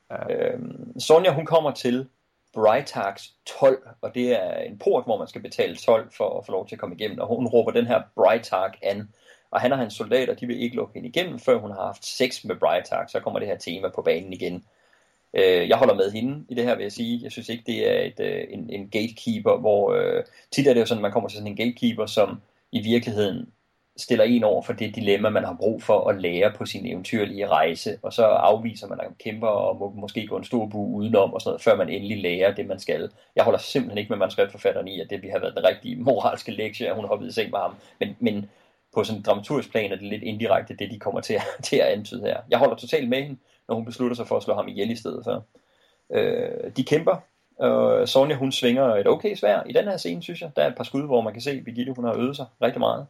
[0.10, 0.34] Ja.
[0.36, 2.08] Øhm, Sonja, hun kommer til
[2.54, 6.52] Brightax 12, og det er en port, hvor man skal betale 12 for at få
[6.52, 7.20] lov til at komme igennem.
[7.20, 9.10] Og hun råber den her Brightax an.
[9.52, 12.06] Og han og hans soldater, de vil ikke lukke hende igennem, før hun har haft
[12.06, 13.12] sex med Brightax.
[13.12, 14.64] Så kommer det her tema på banen igen.
[15.34, 17.20] Øh, jeg holder med hende i det her, vil jeg sige.
[17.24, 20.82] Jeg synes ikke, det er et, øh, en, en gatekeeper, hvor øh, tit er det
[20.82, 23.54] jo sådan, at man kommer til sådan en gatekeeper, som i virkeligheden
[24.00, 27.48] stiller en over for det dilemma, man har brug for at lære på sin eventyrlige
[27.48, 31.34] rejse, og så afviser man at kæmper og må måske gå en stor bu udenom,
[31.34, 33.12] og sådan noget, før man endelig lærer det, man skal.
[33.36, 36.52] Jeg holder simpelthen ikke med manuskriptforfatteren i, at det vi har været den rigtige moralske
[36.52, 38.50] lektie, at hun har hoppet i seng med ham, men, men
[38.94, 41.76] på sådan en dramaturgisk plan er det lidt indirekte det, de kommer til at, til
[41.76, 42.38] at antyde her.
[42.50, 44.96] Jeg holder totalt med hende, når hun beslutter sig for at slå ham ihjel i
[44.96, 45.46] stedet for.
[46.14, 47.16] Øh, de kæmper,
[47.60, 50.52] og Sonja hun svinger et okay svær i den her scene, synes jeg.
[50.56, 52.46] Der er et par skud, hvor man kan se, at Birgitte hun har øvet sig
[52.62, 53.08] rigtig meget.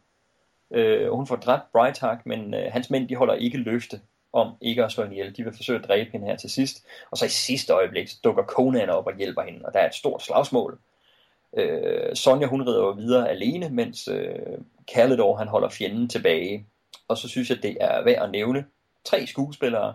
[0.70, 4.00] Øh, hun får dræbt Breitag, men øh, hans mænd de holder ikke løfte
[4.32, 5.36] om ikke at slå hende ihjel.
[5.36, 6.86] De vil forsøge at dræbe hende her til sidst.
[7.10, 9.86] Og så i sidste øjeblik så dukker Conan op og hjælper hende, og der er
[9.86, 10.78] et stort slagsmål.
[11.56, 14.58] Øh, Sonja hun rider jo videre alene, mens øh,
[14.94, 16.66] Calidor han holder fjenden tilbage.
[17.08, 18.64] Og så synes jeg, det er værd at nævne
[19.04, 19.94] tre skuespillere,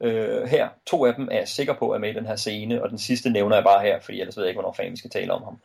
[0.00, 0.68] øh, her.
[0.86, 2.98] To af dem er jeg sikker på er med i den her scene, og den
[2.98, 5.32] sidste nævner jeg bare her, fordi ellers ved jeg ikke, hvornår fanden vi skal tale
[5.32, 5.58] om ham.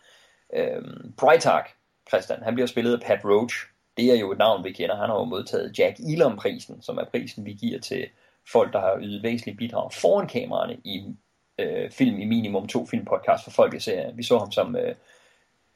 [0.54, 0.84] Øh,
[1.18, 1.64] Breitag,
[2.10, 3.56] Christian, han bliver spillet af Pat Roach.
[4.02, 4.96] Det er jo et navn, vi kender.
[4.96, 8.06] Han har jo modtaget Jack Elam-prisen, som er prisen, vi giver til
[8.52, 11.16] folk, der har ydet væsentlige bidrag foran kameraerne i
[11.60, 14.12] øh, film i minimum to filmpodcast for folk, ser.
[14.12, 14.96] Vi så ham som øh,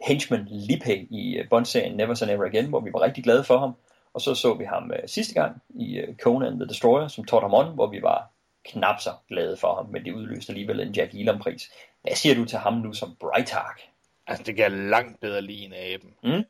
[0.08, 3.58] henchman Lippe i øh, Bond-serien Never Say Never Again, hvor vi var rigtig glade for
[3.58, 3.76] ham.
[4.14, 7.44] Og så så vi ham øh, sidste gang i øh, Conan the Destroyer som Todd
[7.44, 8.32] Hamon, hvor vi var
[8.66, 11.72] knap så glade for ham, men det udløste alligevel en Jack Elam-pris.
[12.02, 13.82] Hvad siger du til ham nu som Brightark?
[14.28, 16.14] Altså, det kan jeg langt bedre lide en aben.
[16.24, 16.30] Mm.
[16.30, 16.44] Øh,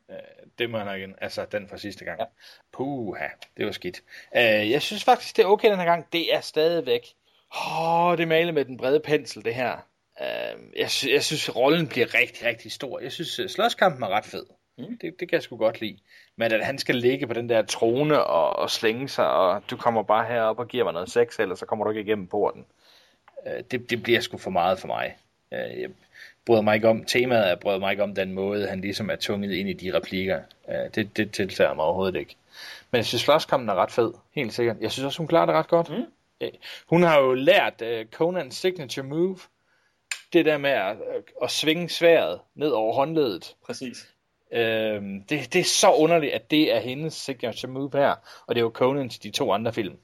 [0.58, 1.14] det må jeg nok igen.
[1.20, 2.20] Altså, den fra sidste gang.
[2.20, 2.24] Ja.
[2.72, 3.26] Puha,
[3.56, 4.02] det var skidt.
[4.36, 6.06] Øh, jeg synes faktisk, det er okay den her gang.
[6.12, 7.02] Det er stadigvæk...
[7.54, 9.72] Åh, oh, det er malet med den brede pensel, det her.
[10.20, 13.00] Øh, jeg, sy- jeg synes, rollen bliver rigtig, rigtig stor.
[13.00, 14.46] Jeg synes, øh, slåskampen er ret fed.
[14.78, 14.98] Mm.
[14.98, 15.98] Det, det kan jeg sgu godt lide.
[16.36, 19.76] Men at han skal ligge på den der trone og, og slænge sig, og du
[19.76, 22.66] kommer bare herop og giver mig noget sex, ellers så kommer du ikke igennem porten.
[23.46, 25.16] Øh, det, det bliver sgu for meget for mig.
[25.52, 25.90] Øh, jeg
[26.46, 29.16] bryder mig ikke om temaet, jeg bryder mig ikke om den måde, han ligesom er
[29.16, 30.40] tunget ind i de replikker.
[30.68, 32.36] Øh, det, det tiltager mig overhovedet ikke.
[32.90, 34.76] Men jeg synes, slåskampen er ret fed, helt sikkert.
[34.80, 35.90] Jeg synes også, hun klarer det ret godt.
[35.90, 36.04] Mm.
[36.40, 36.50] Øh,
[36.86, 39.38] Hun har jo lært uh, Conans signature move,
[40.32, 40.96] det der med at,
[41.42, 43.54] at svinge sværet ned over håndledet.
[43.66, 44.08] Præcis.
[44.52, 48.14] Øhm, det, det er så underligt, at det er hendes signature move her,
[48.46, 49.96] og det er jo Conan til de to andre film.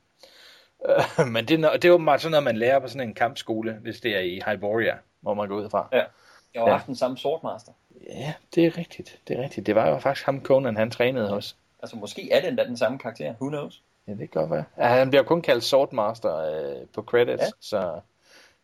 [0.89, 3.15] Øh, men det, er det er jo meget sådan noget, man lærer på sådan en
[3.15, 5.89] kampskole, hvis det er i Hyboria, hvor man går ud fra.
[5.93, 6.05] Ja.
[6.55, 6.73] Jeg har Ja.
[6.73, 7.73] haft den samme Swordmaster.
[8.09, 9.19] Ja, det er rigtigt.
[9.29, 9.67] Det er rigtigt.
[9.67, 11.57] Det var jo faktisk ham, Conan, han trænede hos.
[11.83, 13.35] Altså, måske er det endda den samme karakter.
[13.41, 13.83] Who knows?
[14.07, 14.65] Ja, det kan godt være.
[14.79, 17.49] Ja, han bliver kun kaldt Swordmaster øh, på credits, ja.
[17.61, 18.01] så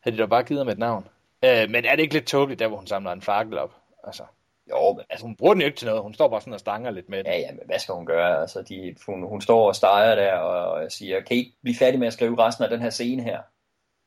[0.00, 1.08] havde de da bare givet ham et navn.
[1.44, 3.74] Øh, men er det ikke lidt tåbeligt, der hvor hun samler en fakkel op?
[4.04, 4.22] Altså,
[4.70, 6.02] Jo, men altså hun bruger den jo ikke til noget.
[6.02, 7.26] Hun står bare sådan og stanger lidt med den.
[7.26, 8.40] Ja, ja, men hvad skal hun gøre?
[8.40, 11.76] Altså, de, hun, hun står og steger der og, og siger, kan I ikke blive
[11.76, 13.40] færdig med at skrive resten af den her scene her?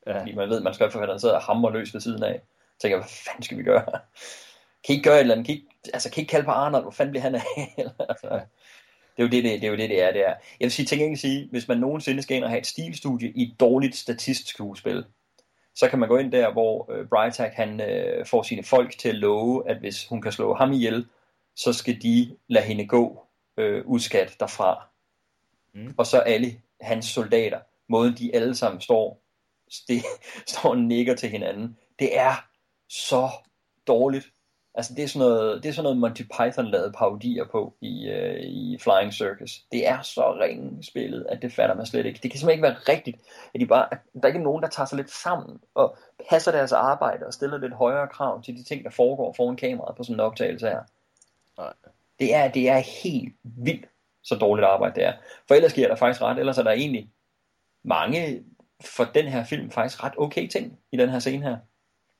[0.08, 0.20] Ja.
[0.20, 2.42] Fordi man ved, man skal forfatteren sidder og hammer løs ved siden af.
[2.84, 3.86] Jeg tænker, hvad fanden skal vi gøre?
[4.86, 5.48] Kan I ikke gøre et eller andet?
[5.48, 6.84] Kan I, ikke- altså, kan I ikke kalde på Arnold?
[6.84, 7.42] Hvor fanden bliver han af?
[8.10, 8.28] altså,
[9.18, 10.12] det er jo det, det, det, er jo det, det er.
[10.12, 10.34] Det er.
[10.60, 13.32] Jeg vil sige, til gengæld sige, hvis man nogensinde skal ind og have et stilstudie
[13.36, 15.06] i et dårligt statistskuespil,
[15.76, 19.10] så kan man gå ind der, hvor øh, Brytag han øh, får sine folk til
[19.10, 21.06] at love, at hvis hun kan slå ham ihjel,
[21.56, 23.26] så skal de lade hende gå
[23.58, 24.88] øh, udskat derfra.
[25.74, 25.94] Mm.
[25.98, 27.60] Og så alle hans soldater,
[27.90, 29.22] måden de alle sammen står,
[29.70, 30.02] sti,
[30.48, 32.48] står og nikker til hinanden, det er
[32.92, 33.30] så
[33.88, 34.26] dårligt.
[34.74, 38.08] Altså det er sådan noget, det er sådan noget Monty Python lavede parodier på i,
[38.08, 39.62] øh, i Flying Circus.
[39.72, 42.20] Det er så ringe spillet, at det fatter man slet ikke.
[42.24, 43.18] Det kan simpelthen ikke være rigtigt,
[43.54, 45.98] at de bare, der er ikke nogen, der tager sig lidt sammen og
[46.30, 49.96] passer deres arbejde og stiller lidt højere krav til de ting, der foregår foran kameraet
[49.96, 50.82] på sådan en optagelse her.
[51.58, 51.74] Nej.
[52.20, 53.86] Det er, det er helt vildt,
[54.24, 55.14] så dårligt arbejde det er.
[55.48, 57.10] For ellers giver der faktisk ret, ellers er der egentlig
[57.84, 58.44] mange
[58.82, 61.58] for den her film faktisk ret okay ting i den her scene her.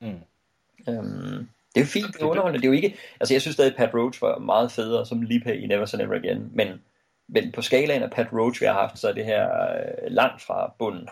[0.00, 0.20] Mm.
[0.88, 2.58] Øhm, det er jo fint, det er underholdende.
[2.58, 5.22] Det er jo ikke, altså jeg synes stadig, at Pat Roach var meget federe som
[5.22, 6.68] Lipe i Never Say Never Again, men,
[7.28, 10.42] men på skalaen af Pat Roach, vi har haft, så er det her øh, langt
[10.42, 11.08] fra bunden.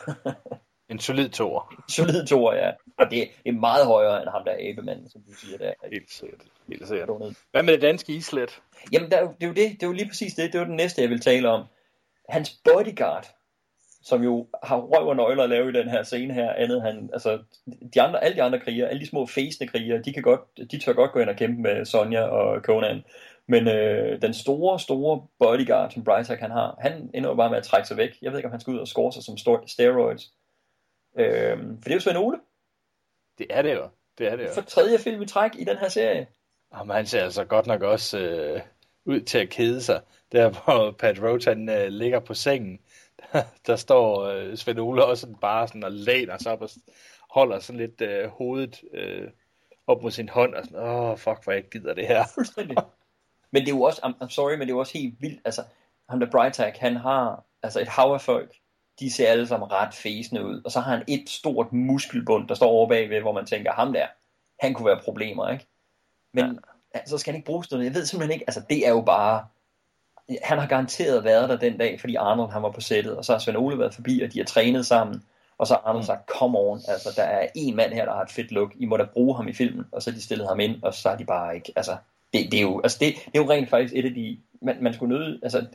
[0.90, 1.74] En solid toer.
[1.96, 2.70] Solid toer, ja.
[2.98, 5.72] Og det er meget højere end ham der abemanden, som du siger der.
[5.92, 6.40] Helt sikkert.
[6.68, 7.08] Helt sikkert.
[7.50, 8.62] Hvad med det danske islet?
[8.92, 9.70] Jamen, der, er det er jo det.
[9.70, 10.52] Det er jo lige præcis det.
[10.52, 11.64] Det er jo det næste, jeg vil tale om.
[12.28, 13.34] Hans bodyguard,
[14.02, 17.10] som jo har røv og nøgler at lave i den her scene her, andet han,
[17.12, 17.38] altså,
[17.94, 20.40] de andre, alle de andre krigere, alle de små fæsende krigere, de, kan godt,
[20.70, 23.02] de tør godt gå ind og kæmpe med Sonja og Conan.
[23.46, 27.58] Men øh, den store, store bodyguard, som Brytak han har, han ender jo bare med
[27.58, 28.18] at trække sig væk.
[28.22, 29.36] Jeg ved ikke, om han skal ud og score sig som
[29.66, 30.32] steroids.
[31.18, 32.38] Øh, for det er jo Svend Ole.
[33.38, 33.88] Det er det jo.
[34.18, 34.52] Det er det jo.
[34.52, 36.26] For tredje film i træk i den her serie.
[36.76, 38.60] Jamen, han ser altså godt nok også øh,
[39.04, 40.00] ud til at kede sig.
[40.32, 42.80] Der hvor Pat Roach han øh, ligger på sengen,
[43.32, 46.70] der, der står øh, Svend Ole også bare sådan og læner sig op og
[47.30, 49.28] holder sådan lidt øh, hovedet øh,
[49.86, 52.24] op mod sin hånd og sådan, åh, fuck, hvor jeg ikke gider det her.
[53.52, 55.40] Men det er jo også, I'm, I'm sorry, men det er jo også helt vildt.
[55.44, 55.62] Altså,
[56.08, 58.56] ham der Brytag, han har altså et hav af folk.
[59.00, 60.62] De ser alle sammen ret fæsende ud.
[60.64, 63.92] Og så har han et stort muskelbund, der står over bagved, hvor man tænker, ham
[63.92, 64.06] der,
[64.60, 65.66] han kunne være problemer, ikke?
[66.32, 66.58] Men
[66.94, 67.00] ja.
[67.06, 67.84] så skal han ikke bruges noget.
[67.84, 69.46] Jeg ved simpelthen ikke, altså det er jo bare...
[70.42, 73.32] Han har garanteret været der den dag, fordi Arnold han var på sættet, og så
[73.32, 75.22] har Svend Ole været forbi, og de har trænet sammen.
[75.58, 78.22] Og så har Arnold sagt, come on, altså der er en mand her, der har
[78.22, 79.84] et fedt look, I må da bruge ham i filmen.
[79.92, 81.96] Og så har de stillet ham ind, og så har de bare ikke, altså
[82.32, 84.76] det, det, er jo, altså det, det er jo rent faktisk et af de, man,
[84.82, 85.66] man skulle nøde, altså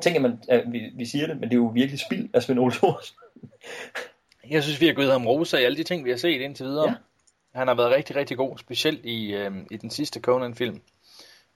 [0.00, 2.58] tænker man, at vi, vi siger det, men det er jo virkelig spild af Svend
[2.58, 3.16] Ole Thorsen.
[4.50, 6.66] Jeg synes, vi har givet ham roser i alle de ting, vi har set indtil
[6.66, 6.88] videre.
[6.88, 6.94] Ja.
[7.54, 10.80] Han har været rigtig, rigtig god, specielt i, øh, i den sidste Conan-film.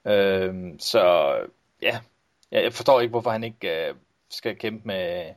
[0.07, 1.35] Øh, så
[1.83, 1.99] ja,
[2.53, 3.95] jeg, jeg forstår ikke, hvorfor han ikke øh,
[4.31, 5.33] skal kæmpe med,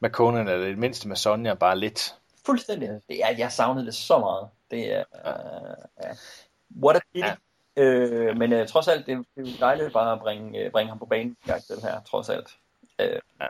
[0.00, 2.14] med Conan, eller det mindste med Sonja, bare lidt.
[2.46, 2.88] Fuldstændig.
[3.08, 4.48] Det er, jeg savnede det så meget.
[4.70, 6.08] Det er, uh, ja.
[6.82, 7.26] what a pity.
[7.76, 7.82] Ja.
[7.82, 10.72] Øh, men uh, trods alt, det, er- det er jo dejligt bare at bringe, uh,
[10.72, 12.56] bringe ham på banen, den her, trods alt.
[13.02, 13.06] Uh,
[13.40, 13.46] ja.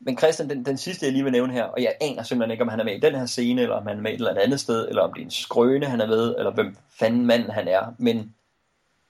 [0.00, 2.62] Men Christian, den, den sidste, jeg lige vil nævne her, og jeg aner simpelthen ikke,
[2.62, 4.40] om han er med i den her scene, eller om han er med et eller
[4.40, 7.50] andet sted, eller om det er en skrøne, han er med, eller hvem fanden manden
[7.50, 7.94] han er.
[7.98, 8.34] Men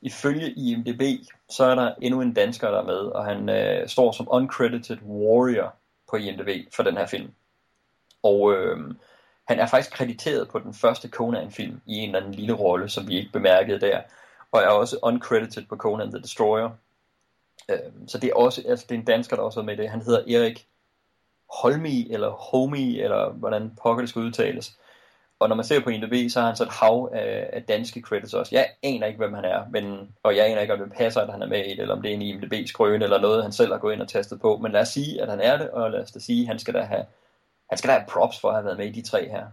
[0.03, 1.03] ifølge IMDb,
[1.49, 4.99] så er der endnu en dansker, der er med, og han øh, står som uncredited
[5.03, 5.75] warrior
[6.11, 7.31] på IMDb for den her film.
[8.23, 8.95] Og øh,
[9.49, 13.09] Han er faktisk krediteret på den første Conan-film i en eller anden lille rolle, som
[13.09, 14.01] vi ikke bemærkede der.
[14.53, 16.71] Og er også uncredited på Conan the Destroyer.
[17.69, 19.91] Øh, så det er også, altså det er en dansker, der også er med det.
[19.91, 20.67] Han hedder Erik
[21.63, 24.79] Holmi, eller Homi, eller hvordan pokker det skal udtales.
[25.41, 28.01] Og når man ser på IMDb, så har han så et hav af, af danske
[28.01, 28.55] credits også.
[28.55, 31.33] Jeg aner ikke, hvem han er, men, og jeg aner ikke, om det passer, at
[31.33, 33.73] han er med i det, eller om det er en IMDb-skrøne, eller noget, han selv
[33.73, 34.57] har gået ind og testet på.
[34.57, 36.59] Men lad os sige, at han er det, og lad os da sige, at han
[36.59, 37.05] skal da have,
[37.69, 39.47] han skal da have props for at have været med i de tre her.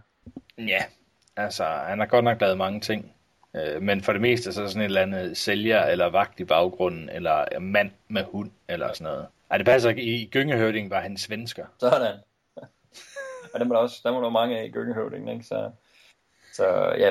[0.58, 0.84] Ja,
[1.36, 3.12] altså han har godt nok lavet mange ting.
[3.56, 6.44] Øh, men for det meste så er sådan et eller andet sælger eller vagt i
[6.44, 9.26] baggrunden, eller mand med hund, eller sådan noget.
[9.50, 10.02] Ej, det passer ikke.
[10.02, 11.66] I Gyngehøvding var han svensker.
[11.80, 12.16] Sådan.
[13.58, 15.44] Og der må der også, der må der mange af i Gyngehøvding, ikke?
[15.44, 15.70] Så,
[16.52, 16.66] så
[16.98, 17.10] ja,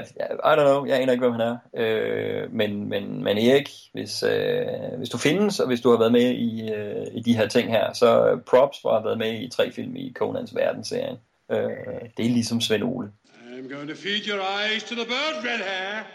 [0.49, 1.57] I don't know, jeg aner ikke, hvem han er.
[1.77, 6.11] Øh, men, men, men Erik, hvis, øh, hvis du findes, og hvis du har været
[6.11, 9.41] med i, øh, i de her ting her, så props for at have været med
[9.41, 11.17] i tre film i Conans verdensserie.
[11.51, 11.59] Øh,
[12.17, 13.11] det er ligesom Svend Ole.
[13.57, 16.05] I'm going to feed your eyes to the bird, red hair.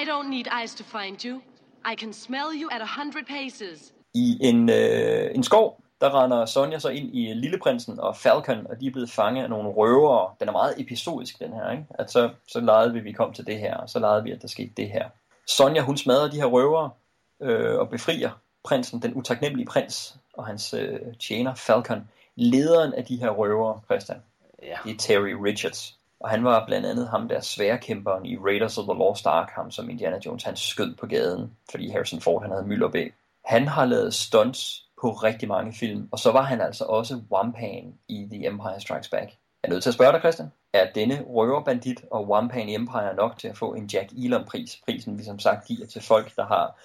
[0.00, 1.40] I don't need eyes to find you.
[1.92, 3.92] I can smell you at a hundred paces.
[4.14, 8.80] I en, øh, en skov, der render Sonja så ind i Lilleprinsen og Falcon, og
[8.80, 10.34] de er blevet fanget af nogle røvere.
[10.40, 11.70] Den er meget episodisk, den her.
[11.70, 11.84] Ikke?
[11.90, 14.30] At så, så legede vi, at vi kom til det her, og så legede vi,
[14.30, 15.08] at der skete det her.
[15.46, 16.90] Sonja, hun smadrer de her røvere
[17.40, 18.30] øh, og befrier
[18.64, 22.08] prinsen, den utaknemmelige prins, og hans øh, tjener Falcon.
[22.36, 24.22] Lederen af de her røvere, Christian,
[24.62, 24.76] ja.
[24.84, 25.96] det er Terry Richards.
[26.20, 29.70] Og han var blandt andet ham der sværkæmperen i Raiders of the Lost Ark, ham
[29.70, 33.12] som Indiana Jones, han skød på gaden, fordi Harrison Ford han havde mylderbæg.
[33.44, 37.94] Han har lavet stunts på rigtig mange film, og så var han altså også Wampan
[38.08, 39.30] i The Empire Strikes Back.
[39.62, 40.48] Jeg er nødt til at spørge dig, Christian.
[40.72, 44.80] Er denne røverbandit og Wampan i Empire nok til at få en Jack Elam-pris?
[44.84, 46.80] Prisen, vi som sagt giver til folk, der har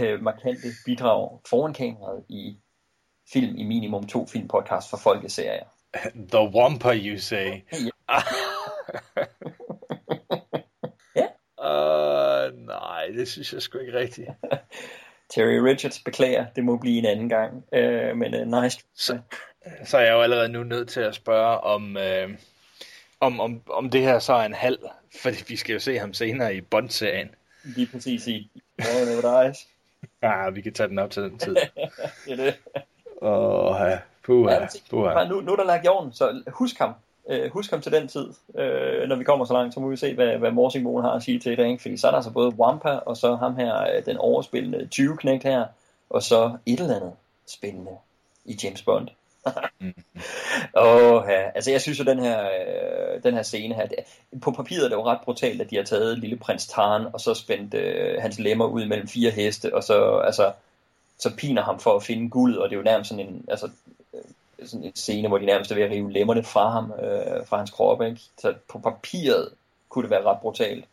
[0.00, 2.56] øh, markante bidrag foran kameraet i
[3.32, 5.66] film i minimum to filmpodcast for folkeserier.
[6.32, 7.46] The Wampa, you say?
[11.20, 11.26] ja.
[11.58, 14.28] Uh, nej, det synes jeg sgu ikke rigtigt.
[15.34, 17.64] Terry Richards beklager, det må blive en anden gang.
[17.72, 18.80] Uh, men uh, nice.
[18.94, 19.18] Så,
[19.84, 22.34] så er jeg jo allerede nu nødt til at spørge, om, uh,
[23.20, 24.78] om, om, om det her så er en halv,
[25.22, 27.30] fordi vi skal jo se ham senere i Bond-serien.
[27.64, 29.68] Lige præcis i Eyes.
[30.22, 31.56] Ja, vi kan tage den op til den tid.
[32.26, 32.54] det er det.
[33.22, 35.24] Åh, oh, puha, puha.
[35.24, 36.94] Nu, nu er der lagt jorden, så husk ham.
[37.24, 38.26] Uh, husk ham til den tid.
[38.48, 41.22] Uh, når vi kommer så langt, så må vi se, hvad, hvad Morsingbogen har at
[41.22, 41.66] sige til det.
[41.66, 41.82] Ikke?
[41.82, 45.64] Fordi så er der altså både Wampa, og så ham her, den overspillende 20-knægt her,
[46.10, 47.12] og så et eller andet
[47.46, 47.92] spændende
[48.44, 49.08] i James Bond.
[50.76, 51.50] Åh, ja.
[51.54, 53.98] altså jeg synes jo, den her, øh, den her scene her, det,
[54.42, 57.20] på papiret er det jo ret brutalt, at de har taget lille prins Tarn, og
[57.20, 60.52] så spændt øh, hans lemmer ud mellem fire heste, og så, altså,
[61.18, 63.70] så piner ham for at finde guld, og det er jo nærmest sådan en, altså,
[64.14, 64.20] øh,
[64.64, 67.56] sådan en scene, hvor de nærmest er ved at rive lemmerne fra ham, øh, fra
[67.56, 68.20] hans krop, ikke?
[68.38, 69.48] Så på papiret
[69.88, 70.84] kunne det være ret brutalt.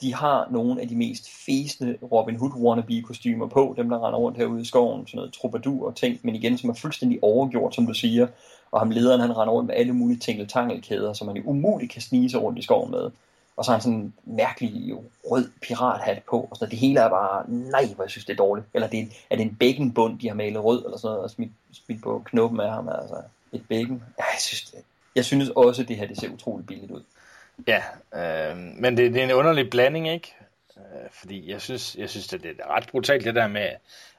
[0.00, 4.18] De har nogle af de mest fæsende Robin Hood wannabe kostymer på, dem der render
[4.18, 7.74] rundt herude i skoven, sådan noget troubadour og ting, men igen, som er fuldstændig overgjort,
[7.74, 8.26] som du siger,
[8.72, 12.02] og ham lederen, han render rundt med alle mulige tingeltangelkæder, som man jo umuligt kan
[12.02, 13.10] snige sig rundt i skoven med.
[13.56, 14.94] Og så har han sådan en mærkelig
[15.30, 18.36] rød pirathat på, og så det hele er bare, nej, hvor jeg synes, det er
[18.36, 18.66] dårligt.
[18.74, 21.30] Eller det er, er det en baconbund, de har malet rød, eller sådan noget, og
[21.30, 23.16] smidt, smidt på knoppen af ham, altså
[23.52, 24.02] et bacon.
[24.18, 24.78] Ja, jeg synes, det,
[25.16, 27.02] jeg synes også, det her det ser utroligt billigt ud.
[27.66, 27.82] Ja,
[28.14, 30.34] øh, men det, det er en underlig blanding, ikke?
[30.76, 33.68] Øh, fordi jeg synes, jeg synes det, det er ret brutalt, det der med,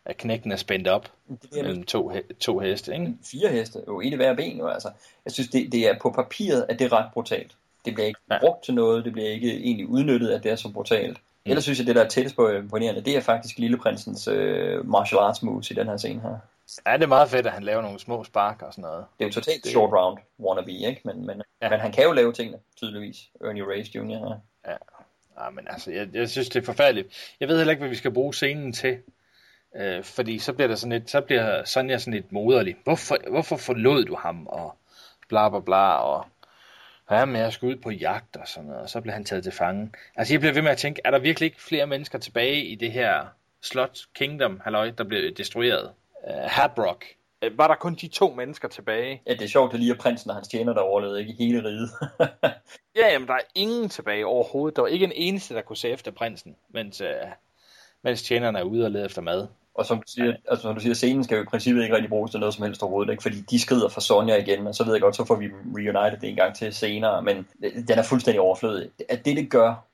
[0.05, 1.11] at knækken er spændt op
[1.51, 3.13] mellem to, to heste, ikke?
[3.31, 4.91] Fire heste, jo en i hver ben, jo altså.
[5.25, 7.55] Jeg synes, det, det er på papiret, at det er ret brutalt.
[7.85, 8.39] Det bliver ikke ja.
[8.39, 11.17] brugt til noget, det bliver ikke egentlig udnyttet, at det er så brutalt.
[11.17, 11.49] Mm.
[11.49, 15.19] Ellers synes jeg, det der er tættest på imponerende, det er faktisk Lilleprinsens øh, martial
[15.19, 16.37] arts moves i den her scene her.
[16.85, 19.05] Ja, det er meget fedt, at han laver nogle små spark og sådan noget.
[19.19, 19.71] Det er jo totalt det...
[19.71, 21.01] short round wannabe, ikke?
[21.05, 21.69] Men, men, ja.
[21.69, 23.29] men han kan jo lave tingene, tydeligvis.
[23.41, 24.03] Ernie Reyes Jr.
[24.03, 24.39] her.
[24.67, 24.77] Ja.
[25.43, 27.35] ja, men altså, jeg, jeg synes, det er forfærdeligt.
[27.39, 28.97] Jeg ved heller ikke, hvad vi skal bruge scenen til.
[29.75, 32.75] Øh, fordi så bliver der sådan et, så bliver Sonja sådan lidt moderlig.
[32.83, 34.47] Hvorfor, hvorfor forlod du ham?
[34.47, 34.75] Og
[35.29, 36.25] bla bla bla, og
[37.11, 39.43] ja, med at skulle ud på jagt og sådan noget, og så bliver han taget
[39.43, 39.91] til fange.
[40.15, 42.75] Altså, jeg bliver ved med at tænke, er der virkelig ikke flere mennesker tilbage i
[42.75, 43.25] det her
[43.61, 45.91] slot Kingdom, halløj, der blev destrueret?
[46.27, 47.05] Uh, Hadrock.
[47.45, 49.21] Uh, var der kun de to mennesker tilbage?
[49.27, 51.45] Ja, det er sjovt, at lige er prinsen og hans tjener, der overlevede, ikke i
[51.45, 51.89] hele riget.
[52.99, 54.75] ja, jamen, der er ingen tilbage overhovedet.
[54.75, 57.07] Der var ikke en eneste, der kunne se efter prinsen, mens, uh,
[58.01, 59.47] mens tjenerne er ude og lede efter mad.
[59.75, 62.09] Og som du siger, altså, som du siger, scenen skal jo i princippet ikke rigtig
[62.09, 63.23] bruges til noget som helst overhovedet, ikke?
[63.23, 66.19] fordi de skrider fra Sonja igen, og så ved jeg godt, så får vi reunited
[66.21, 68.89] det en gang til senere, men den er fuldstændig overflødig.
[69.09, 69.85] At det, det gør,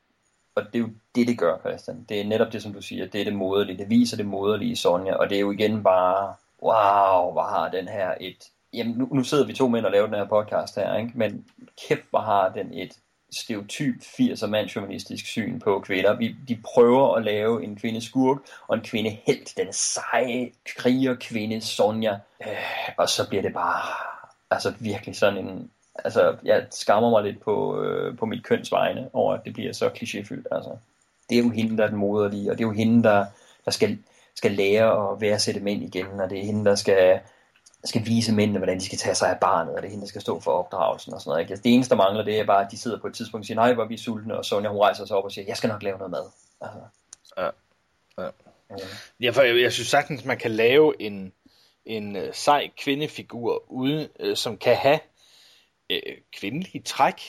[0.56, 3.08] og det er jo det, det gør, Christian, det er netop det, som du siger,
[3.08, 6.34] det er det moderlige, det viser det moderlige Sonja, og det er jo igen bare,
[6.62, 10.06] wow, hvor har den her et jamen nu, nu sidder vi to mænd og laver
[10.06, 11.12] den her podcast her, ikke?
[11.16, 11.46] men
[11.88, 12.98] kæft hvor har den et
[13.32, 16.16] stereotyp 80'er mandsjournalistisk syn på kvinder.
[16.16, 18.38] Vi, de prøver at lave en kvindeskurk
[18.68, 22.14] og en kvindehelt, den seje kriger kvinde Sonja,
[22.48, 23.82] øh, og så bliver det bare
[24.52, 25.72] altså virkelig sådan en
[26.06, 29.88] altså jeg skammer mig lidt på, øh, på mit kønsvegne over at det bliver så
[29.88, 30.78] klichéfyldt altså.
[31.30, 33.26] Det er jo hende der er den moderlige, og det er jo hende der,
[33.66, 33.98] der skal,
[34.36, 37.20] skal lære at værdsætte mænd igen, og det er hende der skal
[37.84, 40.08] skal vise mændene, hvordan de skal tage sig af barnet, og det er hende, der
[40.08, 41.42] skal stå for opdragelsen og sådan noget.
[41.42, 41.52] Ikke?
[41.52, 43.46] Altså, det eneste, der mangler, det er bare, at de sidder på et tidspunkt og
[43.46, 45.58] siger, nej, hvor er vi sultne, og Sonja, hun rejser sig op og siger, jeg
[45.58, 46.26] skal nok lave noget mad.
[46.62, 46.80] Altså.
[47.38, 47.50] Ja.
[48.24, 48.30] Ja.
[49.20, 51.34] Ja, for jeg, jeg synes sagtens, man kan lave en,
[51.86, 55.00] en uh, sej kvindefigur, uden, uh, som kan have
[55.94, 57.22] uh, kvindelige træk,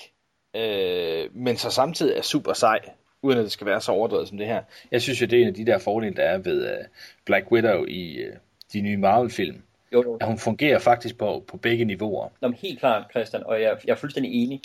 [0.55, 2.81] uh, men så samtidig er super sej,
[3.23, 4.63] uden at det skal være så overdrevet som det her.
[4.91, 6.87] Jeg synes jo, det er en af de der fordele, der er ved uh,
[7.25, 8.37] Black Widow i uh,
[8.73, 9.63] de nye Marvel-film
[9.93, 10.17] jo, jo.
[10.21, 12.29] At hun fungerer faktisk på, på begge niveauer.
[12.41, 14.61] Nå, men helt klart, Christian, og jeg, jeg er fuldstændig enig.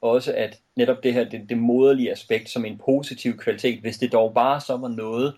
[0.00, 4.12] Også at netop det her, det, det moderlige aspekt som en positiv kvalitet, hvis det
[4.12, 5.34] dog bare så var noget,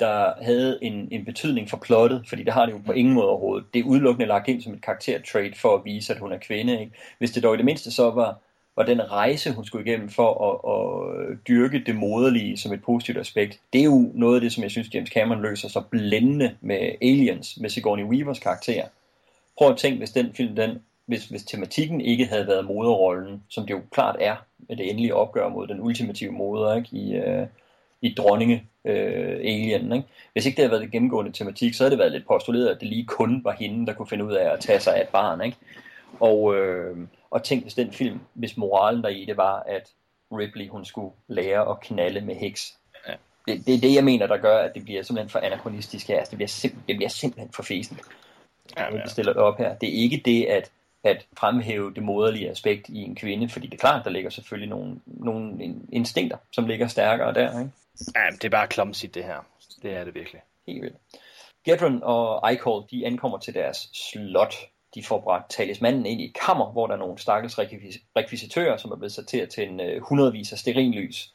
[0.00, 3.28] der havde en, en betydning for plottet, fordi det har det jo på ingen måde
[3.28, 3.74] overhovedet.
[3.74, 6.80] Det er udelukkende lagt ind som et karaktertrait for at vise, at hun er kvinde.
[6.80, 6.92] Ikke?
[7.18, 8.38] Hvis det dog i det mindste så var,
[8.76, 13.18] var den rejse, hun skulle igennem for at, at dyrke det moderlige som et positivt
[13.18, 16.56] aspekt, det er jo noget af det, som jeg synes, James Cameron løser så blændende
[16.60, 18.84] med Aliens, med Sigourney Weavers karakter.
[19.58, 23.66] Prøv at tænke, hvis den film, den, hvis, hvis tematikken ikke havde været moderrollen, som
[23.66, 24.36] det jo klart er
[24.68, 27.46] med det endelige opgør mod den ultimative moder ikke, i, øh,
[28.02, 29.92] i dronninge øh, Alien.
[29.92, 30.08] Ikke?
[30.32, 32.80] Hvis ikke det havde været det gennemgående tematik, så havde det været lidt postuleret, at
[32.80, 35.08] det lige kun var hende, der kunne finde ud af at tage sig af et
[35.08, 35.40] barn.
[35.40, 35.56] Ikke?
[36.20, 36.96] Og, øh,
[37.32, 39.90] og tænk hvis den film, hvis moralen der i det var, at
[40.32, 42.78] Ripley hun skulle lære at knalde med heks.
[43.08, 43.12] Ja.
[43.48, 46.18] Det, det er det, jeg mener, der gør, at det bliver simpelthen for anachronistisk her.
[46.18, 48.00] Altså, det, bliver simpelthen, det bliver simpelthen for fæsent.
[48.76, 49.06] Ja, ja.
[49.06, 49.74] stiller det op her.
[49.74, 50.70] Det er ikke det, at,
[51.04, 54.68] at fremhæve det moderlige aspekt i en kvinde, fordi det er klart, der ligger selvfølgelig
[54.68, 57.60] nogle, nogle instinkter, som ligger stærkere der.
[57.60, 57.72] Ikke?
[58.16, 59.46] Ja, det er bare clumsy det her.
[59.82, 60.40] Det er det virkelig.
[60.66, 60.96] Helt vildt.
[61.64, 64.54] Gedron og Eichhold, de ankommer til deres slot,
[64.94, 67.58] de får bragt talismanden ind i et kammer, hvor der er nogle stakkels
[68.16, 71.32] rekvisitører, som er blevet sat til at tænde uh, hundredvis af sterinlys.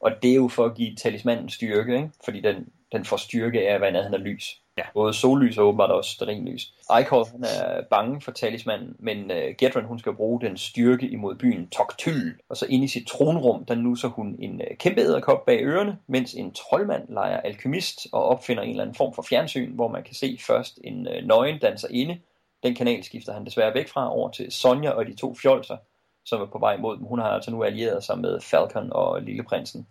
[0.00, 2.10] Og det er jo for at give talismanden styrke, ikke?
[2.24, 4.60] fordi den, den får styrke af at være nærheden af lys.
[4.78, 4.82] Ja.
[4.94, 6.74] Både sollys og åbenbart også sterinlys.
[6.96, 11.34] Eichhorn han er bange for talismanden, men uh, Gedron hun skal bruge den styrke imod
[11.34, 12.32] byen Toktyl.
[12.48, 15.98] Og så inde i sit tronrum, der nusser hun en uh, kæmpe æderkop bag ørerne,
[16.06, 20.02] mens en troldmand leger alkymist og opfinder en eller anden form for fjernsyn, hvor man
[20.02, 22.18] kan se først en uh, nøgen danser inde,
[22.62, 25.76] den kanal skifter han desværre væk fra over til Sonja og de to fjolser,
[26.24, 27.04] som er på vej mod dem.
[27.04, 29.86] Hun har altså nu allieret sig med Falcon og Lilleprinsen.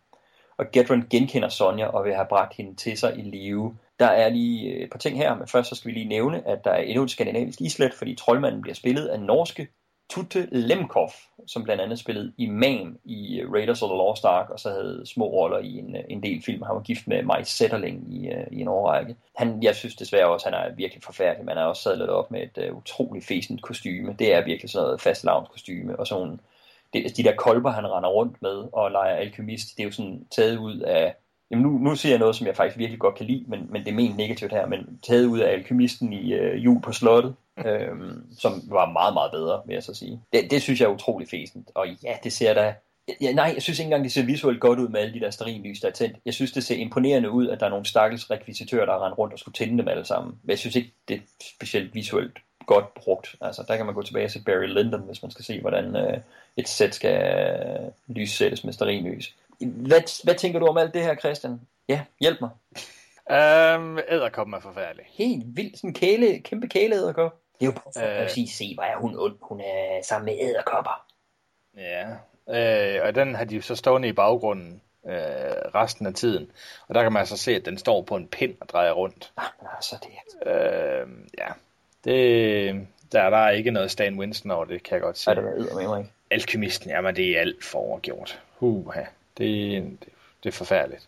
[0.57, 3.77] Og Gedron genkender Sonja og vil have bragt hende til sig i live.
[3.99, 6.47] Der er lige øh, et par ting her, men først så skal vi lige nævne,
[6.47, 9.67] at der er endnu et skandinavisk islet, fordi troldmanden bliver spillet af norske
[10.09, 11.11] Tutte Lemkov,
[11.47, 15.01] som blandt andet spillede Imam i øh, Raiders of the Lost Ark, og så havde
[15.05, 16.61] små roller i en, øh, en del film.
[16.61, 19.15] Han var gift med Mike Setterling i, øh, i en årrække.
[19.35, 21.45] Han, jeg synes desværre også, at han er virkelig forfærdelig.
[21.45, 24.15] Man er også sadlet op med et uh, utroligt fæsent kostyme.
[24.19, 26.39] Det er virkelig sådan noget fast kostyme, og sådan
[26.93, 29.91] det, altså de der kolber, han render rundt med og leger alkymist, det er jo
[29.91, 31.15] sådan taget ud af
[31.51, 33.85] Jamen nu, nu siger jeg noget, som jeg faktisk virkelig godt kan lide, men, men
[33.85, 37.35] det er ment negativt her, men taget ud af alkymisten i øh, jul på slottet,
[37.65, 37.89] øh,
[38.39, 40.21] som var meget, meget bedre, vil jeg så sige.
[40.33, 42.73] Det, det synes jeg er utrolig fæsent, og ja, det ser da...
[43.21, 45.29] Ja, nej, jeg synes ikke engang, det ser visuelt godt ud med alle de der
[45.29, 46.17] sterinlys, der er tændt.
[46.25, 49.33] Jeg synes, det ser imponerende ud, at der er nogle stakkels rekvisitører, der har rundt
[49.33, 50.35] og skulle tænde dem alle sammen.
[50.43, 53.35] Men jeg synes ikke, det er specielt visuelt godt brugt.
[53.41, 56.17] Altså, der kan man gå tilbage til Barry Lyndon, hvis man skal se, hvordan øh,
[56.57, 59.35] et sæt skal øh, lyssættes med sterinlys.
[59.59, 61.61] Hvad, hvad tænker du om alt det her, Christian?
[61.89, 62.49] Ja, hjælp mig.
[63.31, 65.05] Øhm, æderkoppen er forfærdelig.
[65.09, 65.77] Helt vildt.
[65.77, 67.35] Sådan en kæle, kæmpe kæleæderkop.
[67.59, 69.35] Det er jo på øh, at sige, se, hvor er hun ond.
[69.41, 71.05] Hun er sammen med æderkopper.
[71.77, 72.05] Ja,
[72.49, 75.13] øh, og den har de jo så stående i baggrunden øh,
[75.75, 76.51] resten af tiden.
[76.87, 79.31] Og der kan man altså se, at den står på en pind og drejer rundt.
[79.37, 80.47] Ah, altså det.
[80.51, 81.07] Øh,
[81.37, 81.47] ja,
[82.03, 85.41] det, der, der er ikke noget Stan Winston over det, kan jeg godt sige.
[85.41, 86.11] Ja, det er med mig.
[86.31, 88.41] Alkymisten, jamen det er alt for overgjort.
[88.57, 89.03] Huha.
[89.37, 90.09] Det, det,
[90.43, 91.07] det er forfærdeligt.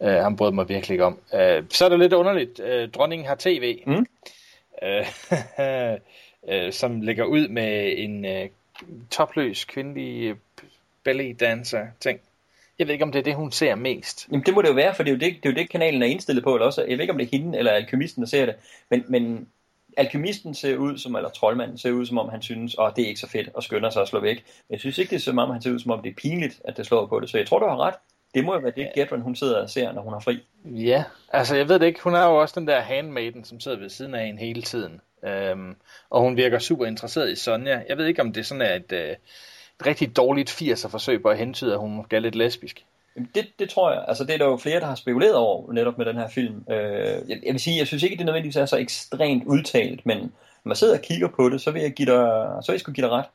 [0.00, 1.18] Uh, han brød mig virkelig ikke om.
[1.32, 2.60] Uh, så er det lidt underligt.
[2.60, 4.06] Uh, dronningen har tv, mm.
[4.82, 5.06] uh,
[6.48, 8.50] uh, som lægger ud med en uh,
[9.10, 10.36] topløs kvindelig
[11.04, 12.20] belly dancer ting.
[12.78, 14.28] Jeg ved ikke, om det er det, hun ser mest.
[14.30, 15.70] Jamen, det må det jo være, for det er jo det, det, er jo det
[15.70, 16.54] kanalen er indstillet på.
[16.54, 16.84] Eller også.
[16.84, 18.54] Jeg ved ikke, om det er hende eller alkymisten, der ser det.
[18.90, 19.48] Men, men
[19.98, 23.04] alkymisten ser ud som, eller troldmanden ser ud som om, han synes, at oh, det
[23.04, 24.36] er ikke så fedt, og skynder sig at slå væk.
[24.36, 26.14] Men jeg synes ikke, det er som om, han ser ud som om, det er
[26.14, 27.30] pinligt, at det slår på det.
[27.30, 27.94] Så jeg tror, du har ret.
[28.34, 30.38] Det må jo være det, Gedron, hun sidder og ser, når hun har fri.
[30.64, 32.00] Ja, altså jeg ved det ikke.
[32.02, 35.00] Hun er jo også den der handmaiden, som sidder ved siden af en hele tiden.
[35.24, 35.76] Øhm,
[36.10, 37.82] og hun virker super interesseret i Sonja.
[37.88, 41.22] Jeg ved ikke, om det er sådan er et, øh, et rigtig dårligt 80'er forsøg
[41.22, 42.84] på at hentyde, at hun er lidt lesbisk.
[43.34, 44.04] Det, det tror jeg.
[44.08, 46.64] Altså, det er der jo flere, der har spekuleret over netop med den her film.
[46.70, 46.76] Øh,
[47.28, 50.68] jeg, jeg vil sige, jeg synes ikke, det nødvendigvis er så ekstremt udtalt, men når
[50.68, 52.92] man sidder og kigger på det, så vil jeg, give dig, så vil jeg sgu
[52.92, 53.26] give dig ret.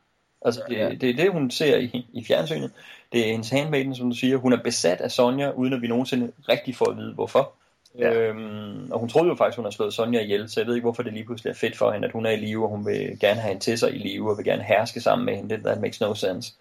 [0.46, 0.90] Altså, det, ja.
[0.90, 2.72] det er det, hun ser i, i fjernsynet.
[3.14, 4.38] Det er hendes handmaiden, som du siger.
[4.38, 7.52] Hun er besat af Sonja, uden at vi nogensinde rigtig får at vide, hvorfor.
[8.00, 8.14] Ja.
[8.14, 10.86] Øhm, og hun troede jo faktisk, hun har slået Sonja ihjel, så jeg ved ikke,
[10.86, 12.86] hvorfor det lige pludselig er fedt for hende, at hun er i live, og hun
[12.86, 15.56] vil gerne have hende til sig i live, og vil gerne herske sammen med hende.
[15.56, 16.54] Det that makes no sense.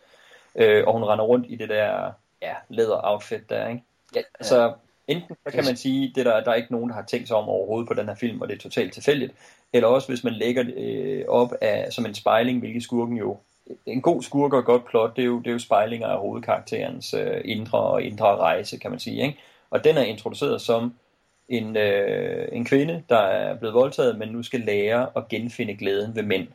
[0.56, 2.10] Øh, og hun render rundt i det der
[2.42, 3.82] ja, læder outfit der, ikke?
[4.14, 4.72] Ja, altså,
[5.08, 7.36] enten så kan man sige, det der, der er ikke nogen, der har tænkt sig
[7.36, 9.32] om overhovedet på den her film, og det er totalt tilfældigt.
[9.72, 13.36] Eller også, hvis man lægger det øh, op af, som en spejling, hvilket skurken jo
[13.86, 16.18] en god skurk og et godt plot, det er jo, det er jo spejlinger af
[16.18, 19.22] hovedkarakterens øh, indre og indre rejse, kan man sige.
[19.22, 19.38] Ikke?
[19.70, 20.94] Og den er introduceret som
[21.48, 26.16] en, øh, en kvinde, der er blevet voldtaget, men nu skal lære at genfinde glæden
[26.16, 26.48] ved mænd.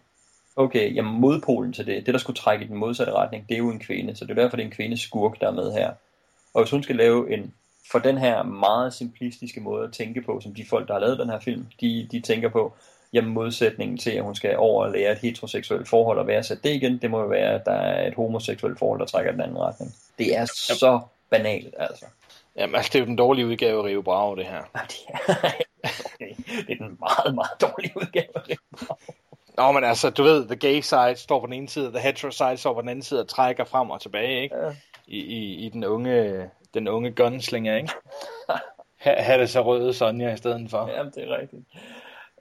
[0.59, 3.57] Okay, jamen modpolen til det, det der skulle trække i den modsatte retning, det er
[3.57, 5.71] jo en kvinde, så det er derfor, det er en kvinde skurk, der er med
[5.71, 5.91] her.
[6.53, 7.53] Og hvis hun skal lave en,
[7.91, 11.19] for den her meget simplistiske måde at tænke på, som de folk, der har lavet
[11.19, 12.73] den her film, de, de tænker på,
[13.13, 16.63] jamen modsætningen til, at hun skal over og lære et heteroseksuelt forhold og være sat
[16.63, 19.41] det igen, det må jo være, at der er et homoseksuelt forhold, der trækker den
[19.41, 19.95] anden retning.
[20.17, 22.05] Det er så banalt, altså.
[22.55, 24.63] Jamen, altså, det er jo den dårlige udgave af Rio Bravo, det her.
[24.73, 24.79] Er,
[26.13, 26.35] okay.
[26.67, 29.26] det er den meget, meget dårlige udgave af Rio Bravo.
[29.57, 32.31] Nå, men altså, du ved, the gay side står på den ene side, the hetero
[32.31, 34.55] side står på den anden side og trækker frem og tilbage, ikke?
[34.55, 34.71] Ja.
[35.07, 37.91] I, i, i den unge, den unge gunslinger, ikke?
[38.97, 40.89] Ha, ha det så røde Sonja i stedet for.
[40.89, 41.61] Jamen, det er rigtigt.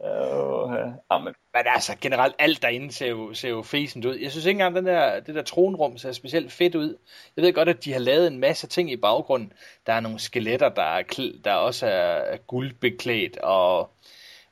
[0.01, 0.74] Uh,
[1.10, 1.18] ja.
[1.18, 4.16] men, men altså, generelt alt derinde ser jo, ser jo fæsent ud.
[4.16, 6.97] Jeg synes ikke engang, den der, det der tronrum ser specielt fedt ud.
[7.36, 9.52] Jeg ved godt, at de har lavet en masse ting i baggrunden.
[9.86, 11.02] Der er nogle skeletter, der, er,
[11.44, 13.90] der også er guldbeklædt, og,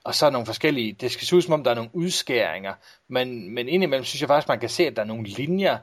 [0.05, 0.93] og så er nogle forskellige...
[0.93, 2.75] Det skal se ud, som om der er nogle udskæringer,
[3.09, 5.79] men, men indimellem synes jeg faktisk, man kan se, at der er nogle linjer,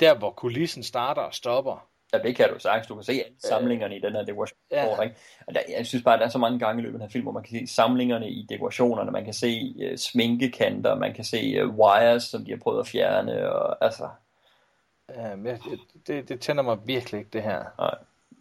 [0.00, 1.88] der hvor kulissen starter og stopper.
[2.12, 2.86] Ja, det kan du sagtens.
[2.86, 4.58] Du kan se alle samlingerne i den her dekoration.
[4.70, 5.02] Ja.
[5.02, 5.16] Ikke?
[5.46, 7.12] Og der, jeg synes bare, der er så mange gange i løbet af den her
[7.12, 11.24] film, hvor man kan se samlingerne i dekorationerne, man kan se uh, sminkekanter, man kan
[11.24, 14.08] se uh, wires, som de har prøvet at fjerne, og altså...
[15.14, 15.56] Ja, men
[16.06, 17.64] det, det tænder mig virkelig ikke, det her.
[17.78, 17.94] Nej.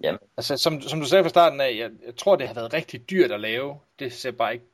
[0.03, 0.20] Jamen.
[0.38, 3.10] Altså, som, som du sagde fra starten af, jeg, jeg tror, det har været rigtig
[3.10, 3.80] dyrt at lave.
[3.99, 4.66] Det ser bare ikke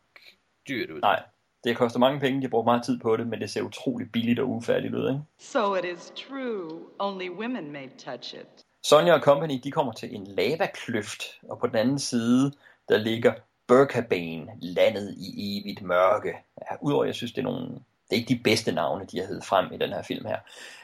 [0.68, 1.02] dyrt ud.
[1.02, 1.24] Nej,
[1.64, 4.40] det koster mange penge, de brugt meget tid på det, men det ser utroligt billigt
[4.40, 5.22] og ufærdigt ud, ikke?
[5.40, 8.66] So it is true, only women may touch it.
[8.84, 12.52] Sonja og company, de kommer til en lavakløft, og på den anden side,
[12.90, 13.34] der ligger
[13.68, 16.34] Burkabane, landet i evigt mørke.
[16.62, 17.68] Ja, Udover, jeg synes, det er nogle,
[18.10, 20.38] det er ikke de bedste navne, de har heddet frem i den her film her.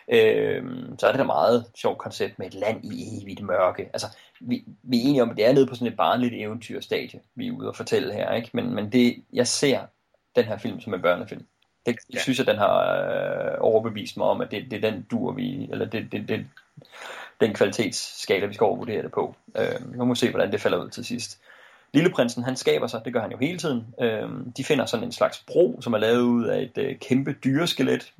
[0.07, 3.89] Øhm, så er det da meget sjovt koncept med et land i evigt mørke.
[3.93, 4.07] Altså,
[4.39, 7.47] vi, vi er enige om, at det er nede på sådan et barnligt eventyrstadie, vi
[7.47, 8.49] er ude og fortælle her, ikke?
[8.53, 9.79] Men, men det, jeg ser
[10.35, 11.45] den her film som en børnefilm.
[11.85, 12.19] Det, jeg ja.
[12.19, 15.67] synes, at den har øh, overbevist mig om, at det, det er den dur, vi,
[15.71, 16.45] eller det, det, det,
[17.41, 19.35] den kvalitetsskala, vi skal overvurdere det på.
[19.57, 21.41] Øh, nu må vi se, hvordan det falder ud til sidst.
[21.93, 23.85] Lilleprinsen, han skaber sig, det gør han jo hele tiden.
[24.01, 27.35] Øh, de finder sådan en slags bro, som er lavet ud af et øh, kæmpe
[27.43, 28.13] dyreskelet.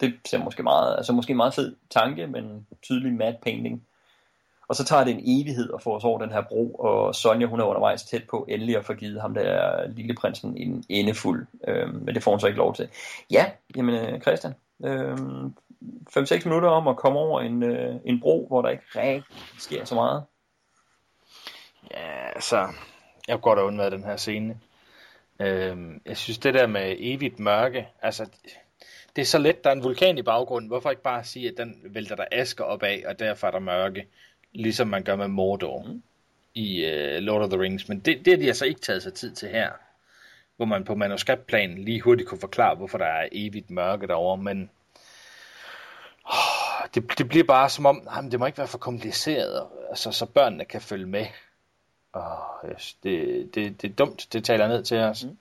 [0.00, 3.82] Det ser måske meget, altså måske en meget fed tanke, men tydelig mad painting.
[4.72, 7.46] Og så tager det en evighed at få os over den her bro, og Sonja
[7.46, 11.46] hun er undervejs tæt på endelig at få givet ham der lilleprinsen en endefuld.
[11.68, 12.88] Øh, men det får hun så ikke lov til.
[13.30, 14.54] Ja, jamen øh, Christian,
[14.84, 15.16] øh,
[16.10, 19.84] 5-6 minutter om at komme over en, øh, en bro, hvor der ikke rigtig sker
[19.84, 20.24] så meget.
[21.90, 22.68] Ja, altså,
[23.28, 24.60] jeg går da undvære den her scene.
[25.40, 28.26] Øhm, jeg synes, det der med evigt mørke, altså,
[29.16, 30.68] det er så let, der er en vulkan i baggrunden.
[30.68, 33.58] Hvorfor ikke bare sige, at den vælter der asker op af, og derfor er der
[33.58, 34.06] mørke,
[34.52, 36.02] ligesom man gør med Mordor mm.
[36.54, 37.88] i uh, Lord of the Rings.
[37.88, 39.70] Men det, det har de altså ikke taget sig tid til her,
[40.56, 44.70] hvor man på manuskriptplanen lige hurtigt kunne forklare, hvorfor der er evigt mørke derovre, men
[46.94, 50.26] det, det bliver bare som om, jamen, det må ikke være for kompliceret, altså, så
[50.26, 51.26] børnene kan følge med.
[52.12, 55.24] Oh, yes, det, det, det er dumt, det taler ned til os.
[55.24, 55.36] Mm.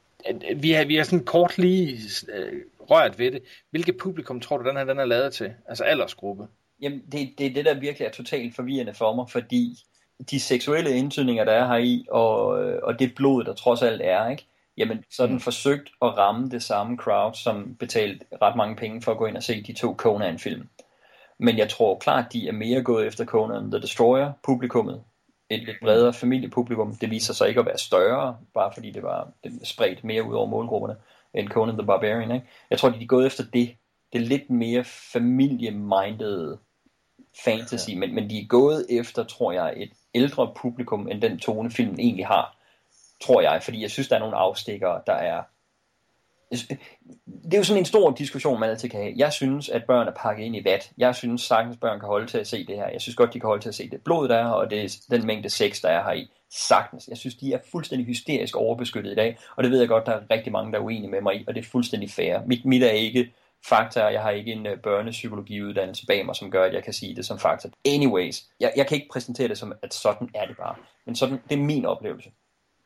[0.56, 2.00] Vi har, vi har sådan kort lige
[2.34, 3.44] øh, rørt ved det.
[3.70, 5.54] Hvilket publikum tror du, den her den er lavet til?
[5.68, 6.48] Altså aldersgruppe?
[6.82, 9.78] Jamen, det, det er det, der virkelig er totalt forvirrende for mig, fordi
[10.32, 12.46] de seksuelle indtydninger, der er her i, og,
[12.84, 14.46] og det blod, der trods alt er, ikke?
[14.78, 15.40] jamen så den mm.
[15.40, 19.38] forsøgt at ramme det samme crowd, som betalt ret mange penge for at gå ind
[19.38, 20.70] og se de to Conan-film.
[21.40, 25.04] Men jeg tror klart, de er mere gået efter Conan The Destroyer, publikummet.
[25.50, 26.96] Et lidt bredere familiepublikum.
[26.96, 29.32] Det viser sig ikke at være større, bare fordi det var
[29.64, 30.96] spredt mere ud over målgrupperne,
[31.34, 32.32] end Conan the Barbarian.
[32.32, 32.48] Ikke?
[32.70, 33.76] Jeg tror, de er gået efter det.
[34.14, 36.58] Det lidt mere familieminded
[37.46, 37.96] fantasy, ja.
[37.96, 42.00] men, men de er gået efter, tror jeg, et ældre publikum, end den tone filmen
[42.00, 42.58] egentlig har
[43.22, 45.44] tror jeg, fordi jeg synes, der er nogle afstikkere, der er
[47.44, 49.14] det er jo sådan en stor diskussion, man altid kan have.
[49.18, 50.92] Jeg synes, at børn er pakket ind i vat.
[50.98, 52.88] Jeg synes sagtens, børn kan holde til at se det her.
[52.88, 54.84] Jeg synes godt, de kan holde til at se det blod, der er, og det
[54.84, 56.32] er den mængde sex, der er her i.
[56.50, 57.08] Sagtens.
[57.08, 60.12] Jeg synes, de er fuldstændig hysterisk overbeskyttet i dag, og det ved jeg godt, der
[60.12, 62.40] er rigtig mange, der er uenige med mig i, og det er fuldstændig fair.
[62.46, 63.34] Mit, mit er ikke
[63.66, 66.94] fakta, og jeg har ikke en uh, børnepsykologiuddannelse bag mig, som gør, at jeg kan
[66.94, 67.70] sige det som fakta.
[67.86, 70.76] Anyways, jeg, jeg kan ikke præsentere det som, at sådan er det bare.
[71.06, 72.32] Men sådan, det er min oplevelse.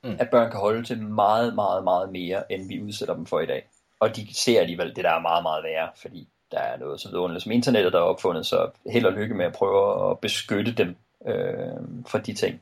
[0.03, 0.17] Mm.
[0.19, 3.45] At børn kan holde til meget, meget, meget mere, end vi udsætter dem for i
[3.45, 3.67] dag.
[3.99, 7.09] Og de ser alligevel det, der er meget, meget værre, fordi der er noget så
[7.09, 10.71] vidunderligt som internettet, der er opfundet, så held og lykke med at prøve at beskytte
[10.71, 10.95] dem
[11.27, 12.61] øh, for de ting.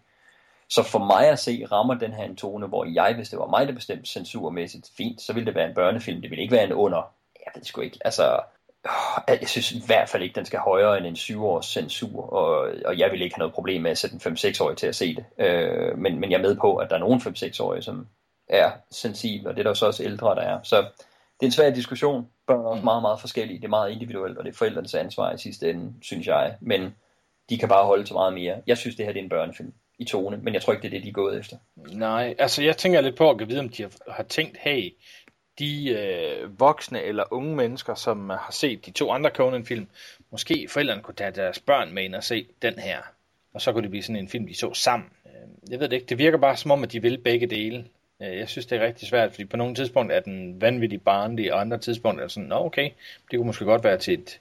[0.70, 3.48] Så for mig at se, rammer den her en tone, hvor jeg, hvis det var
[3.48, 6.22] mig, der bestemte censurmæssigt fint, så ville det være en børnefilm.
[6.22, 7.14] Det ville ikke være en under.
[7.46, 8.00] Jeg ved sgu ikke.
[8.06, 8.40] Altså,
[9.28, 12.98] jeg synes i hvert fald ikke, den skal højere end en 7-års censur, og, og
[12.98, 15.26] jeg vil ikke have noget problem med at sætte en 5-6-årig til at se det.
[15.38, 18.08] Øh, men, men jeg er med på, at der er nogle 5-6-årige, som
[18.50, 20.60] er sensible, og det er der så også ældre, der er.
[20.64, 20.78] Så
[21.40, 22.28] det er en svær diskussion.
[22.48, 22.86] Børn er også mm.
[22.86, 23.58] meget, meget forskellige.
[23.58, 26.56] Det er meget individuelt, og det er forældrenes ansvar i sidste ende, synes jeg.
[26.62, 26.96] Men
[27.50, 28.62] de kan bare holde til meget mere.
[28.68, 30.88] Jeg synes, det her det er en børnefilm i tone, men jeg tror ikke, det
[30.88, 31.58] er det, de er gået efter.
[31.76, 34.90] Nej, altså jeg tænker lidt på at vide, om de har tænkt, hey,
[35.60, 39.88] de øh, voksne eller unge mennesker, som har set de to andre Conan-film,
[40.32, 42.98] måske forældrene kunne tage deres børn med ind og se den her.
[43.54, 45.10] Og så kunne det blive sådan en film, de så sammen.
[45.26, 47.86] Øh, jeg ved det ikke, det virker bare som om, at de vil begge dele.
[48.22, 51.54] Øh, jeg synes, det er rigtig svært, fordi på nogle tidspunkt er den vanvittig barnlig,
[51.54, 52.90] og andre tidspunkt er sådan, nå okay,
[53.32, 54.40] det kunne måske godt være til et,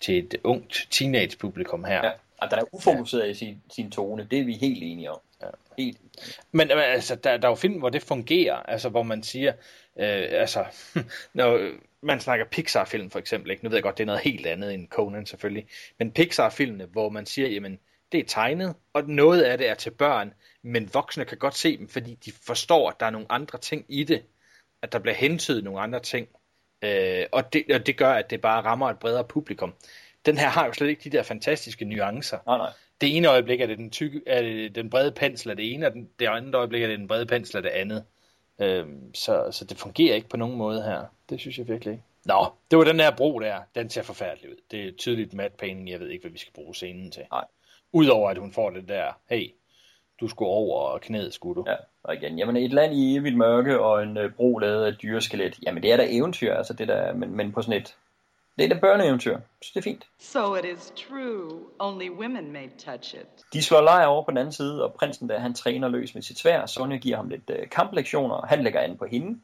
[0.00, 2.04] til et ungt teenage-publikum her.
[2.04, 3.30] Ja, og der er ufokuseret ja.
[3.30, 5.20] i sin, sin tone, det er vi helt enige om.
[5.42, 5.46] Ja.
[5.78, 5.98] Helt.
[6.52, 9.52] Men altså, der, der er jo film, hvor det fungerer, altså hvor man siger,
[9.98, 10.64] øh, altså,
[11.34, 11.70] når
[12.02, 13.64] man snakker Pixar-film for eksempel, ikke?
[13.64, 15.68] nu ved jeg godt, det er noget helt andet end Conan selvfølgelig,
[15.98, 17.78] men Pixar-filmene, hvor man siger, jamen,
[18.12, 20.32] det er tegnet, og noget af det er til børn,
[20.62, 23.84] men voksne kan godt se dem, fordi de forstår, at der er nogle andre ting
[23.88, 24.22] i det,
[24.82, 26.28] at der bliver hentydet nogle andre ting,
[26.82, 29.74] øh, og, det, og det gør, at det bare rammer et bredere publikum.
[30.26, 32.38] Den her har jo slet ikke de der fantastiske nuancer.
[32.46, 32.70] Nej, nej.
[33.00, 35.86] Det ene øjeblik er det den, tykke, er det den brede pensel af det ene,
[35.86, 38.04] og den, det andet øjeblik er det den brede pensel af det andet.
[38.58, 41.04] Øhm, så, så det fungerer ikke på nogen måde her.
[41.30, 42.04] Det synes jeg virkelig ikke.
[42.24, 43.58] Nå, det var den der bro der.
[43.74, 44.56] Den ser forfærdelig ud.
[44.70, 45.90] Det er tydeligt matte painting.
[45.90, 47.22] Jeg ved ikke, hvad vi skal bruge scenen til.
[47.32, 47.44] Nej.
[47.92, 49.54] Udover at hun får det der, hey,
[50.20, 51.70] du skulle over knæet, skulle du.
[51.70, 54.94] Ja, og igen, jamen et land i evigt mørke og en øh, bro lavet af
[54.94, 57.96] dyreskelet, jamen det er da eventyr, altså det der, men, men på sådan et,
[58.58, 60.06] det er da børneeventyr, så det er fint.
[60.18, 63.26] So it is true, only women may touch it.
[63.52, 66.22] De slår lejr over på den anden side, og prinsen der, han træner løs med
[66.22, 69.40] sit svær, Sonja giver ham lidt øh, kamplektioner, og han lægger an på hende.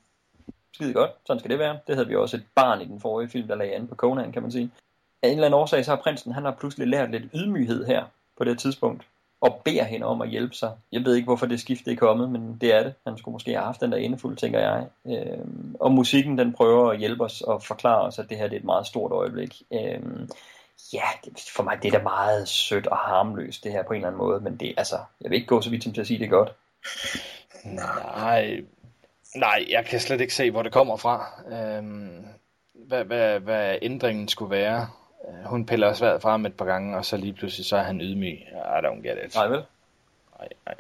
[0.75, 1.79] Skide godt, sådan skal det være.
[1.87, 4.33] Det havde vi også et barn i den forrige film, der lagde an på Conan,
[4.33, 4.71] kan man sige.
[5.23, 8.05] Af en eller anden årsag, så har prinsen, han har pludselig lært lidt ydmyghed her
[8.39, 9.07] på det tidspunkt
[9.43, 10.73] og beder hende om at hjælpe sig.
[10.93, 12.95] Jeg ved ikke, hvorfor det skifte er kommet, men det er det.
[13.07, 14.87] Han skulle måske have haft den der indefuld, tænker jeg.
[15.07, 15.45] Øh,
[15.81, 18.61] og musikken, den prøver at hjælpe os og forklare os, at det her det er
[18.61, 19.63] et meget stort øjeblik.
[19.73, 20.01] Øh,
[20.93, 21.03] ja,
[21.57, 24.19] for mig det er da meget sødt og harmløst, det her på en eller anden
[24.19, 26.25] måde, men det, altså, jeg vil ikke gå så vidt som til at sige, det
[26.25, 26.53] er godt.
[27.65, 28.61] Nej,
[29.35, 31.43] nej, jeg kan slet ikke se, hvor det kommer fra.
[31.53, 32.25] Øhm,
[32.75, 34.89] hvad, hvad, hvad ændringen skulle være.
[35.29, 38.01] Øh, hun piller svært frem et par gange, og så lige pludselig så er han
[38.01, 38.39] ydmyg.
[38.53, 39.35] I don't get it.
[39.35, 39.63] Nej vel?
[40.39, 40.75] Nej, nej.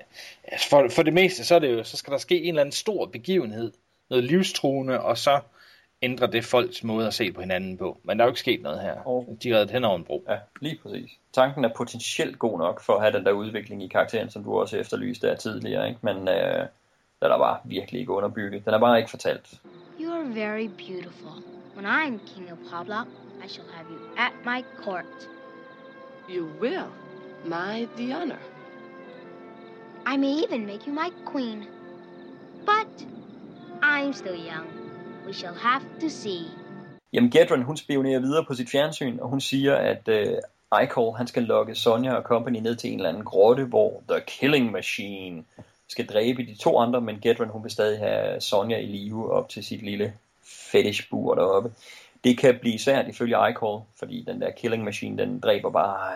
[0.44, 2.60] Altså for, for det meste, så, er det jo, så skal der ske en eller
[2.60, 3.72] anden stor begivenhed.
[4.10, 5.40] Noget livstruende, og så
[6.02, 8.00] ændrer det folks måde at se på hinanden på.
[8.02, 8.94] Men der er jo ikke sket noget her.
[9.04, 9.24] Oh.
[9.42, 10.24] De er reddet hen over en bro.
[10.28, 11.10] Ja, lige præcis.
[11.32, 14.58] Tanken er potentielt god nok for at have den der udvikling i karakteren, som du
[14.58, 15.88] også efterlyste der tidligere.
[15.88, 16.00] Ikke?
[16.02, 16.66] Men øh,
[17.20, 18.64] den er bare virkelig ikke underbygget.
[18.64, 19.60] Den er bare ikke fortalt.
[20.00, 21.42] You are very beautiful.
[21.76, 22.96] When I'm king of Pabla,
[23.44, 25.28] I shall have you at my court.
[26.28, 26.90] You will,
[27.44, 28.38] my the honor.
[30.06, 31.66] I may even make you my queen.
[32.64, 33.06] But
[33.82, 34.66] I'm still young.
[35.26, 36.46] We shall have to see.
[37.12, 41.26] Jamen, Gedron, hun spionerer videre på sit fjernsyn, og hun siger, at uh, Icol, han
[41.26, 45.44] skal lokke Sonja og company ned til en eller anden grotte, hvor The Killing Machine
[45.88, 49.48] skal dræbe de to andre, men Gedron, hun vil stadig have Sonja i live op
[49.48, 50.12] til sit lille
[50.44, 51.72] fetishbur deroppe.
[52.24, 56.12] Det kan blive svært ifølge iCall, fordi den der killing machine, den dræber bare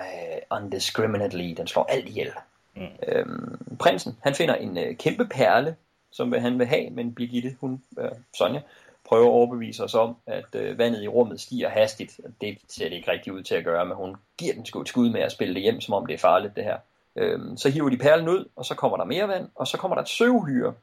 [0.51, 2.31] uh, undiscriminately, den slår alt ihjel.
[2.77, 2.87] Mm.
[3.09, 5.77] Øhm, prinsen, han finder en uh, kæmpe perle,
[6.13, 8.05] som han vil have, men Birgitte, hun, uh,
[8.35, 8.61] Sonja,
[9.05, 12.21] prøver at overbevise os om, at uh, vandet i rummet stiger hastigt.
[12.41, 14.89] Det ser det ikke rigtig ud til at gøre, men hun giver den sgu et
[14.89, 16.79] skud med at spille det hjem, som om det er farligt det her.
[17.17, 19.95] Øhm, så hiver de perlen ud, og så kommer der mere vand, og så kommer
[19.95, 20.75] der et søvhyre,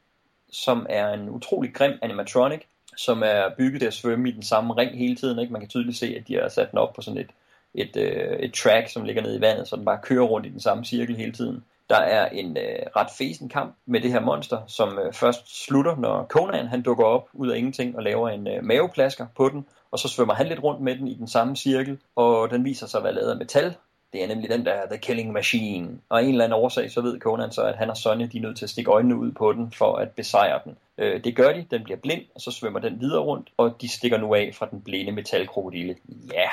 [0.50, 2.60] som er en utrolig grim animatronic,
[2.96, 5.38] som er bygget til at svømme i den samme ring hele tiden.
[5.38, 5.52] Ikke?
[5.52, 7.30] Man kan tydeligt se, at de har sat den op på sådan et,
[7.74, 10.50] et, øh, et track, som ligger nede i vandet, så den bare kører rundt i
[10.50, 11.64] den samme cirkel hele tiden.
[11.88, 15.96] Der er en øh, ret fesen kamp med det her monster, som øh, først slutter,
[15.96, 19.66] når Conan han dukker op ud af ingenting og laver en øh, maveplasker på den,
[19.90, 22.86] og så svømmer han lidt rundt med den i den samme cirkel, og den viser
[22.86, 23.74] sig at være lavet af metal.
[24.14, 25.98] Det er nemlig den der The Killing Machine.
[26.08, 28.38] Og af en eller anden årsag, så ved Conan så, at han og Sonja, de
[28.38, 30.76] er nødt til at stikke øjnene ud på den, for at besejre den.
[30.98, 33.88] Øh, det gør de, den bliver blind, og så svømmer den videre rundt, og de
[33.88, 35.96] stikker nu af fra den blinde metalkrokodille.
[36.32, 36.48] Ja,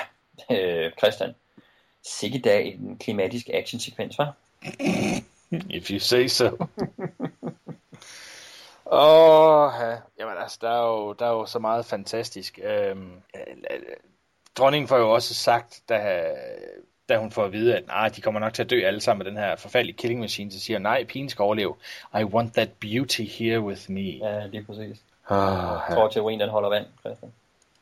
[0.51, 1.35] øh, Christian.
[2.03, 4.33] Sikke dag en klimatisk actionsekvens, var?
[5.69, 6.45] If you say so.
[8.85, 9.97] Åh, oh, ja.
[10.19, 12.59] jamen altså, der er, jo, der er jo så meget fantastisk.
[12.63, 13.79] Øhm, øh,
[14.57, 16.25] dronningen får jo også sagt, da,
[17.09, 19.25] da hun får at vide, at nej, de kommer nok til at dø alle sammen
[19.25, 21.75] med den her forfærdelige killing machine, så siger nej, pigen skal overleve.
[22.19, 24.01] I want that beauty here with me.
[24.01, 25.01] Ja, det er præcis.
[25.29, 25.37] Oh,
[25.89, 27.31] jeg tror, teorien den holder vand, Christian.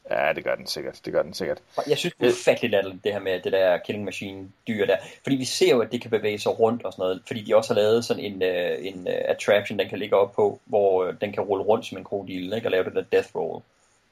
[0.09, 0.99] Ja, det gør den sikkert.
[1.05, 1.57] Det gør den sikkert.
[1.87, 4.97] Jeg synes, det er ufatteligt latterligt, det her med det der killing machine dyr der.
[5.23, 7.21] Fordi vi ser jo, at det kan bevæge sig rundt og sådan noget.
[7.27, 10.31] Fordi de også har lavet sådan en, uh, en uh, attraction, den kan ligge op
[10.31, 12.67] på, hvor uh, den kan rulle rundt som en krokodil, ikke?
[12.67, 13.61] Og lave det der death roll.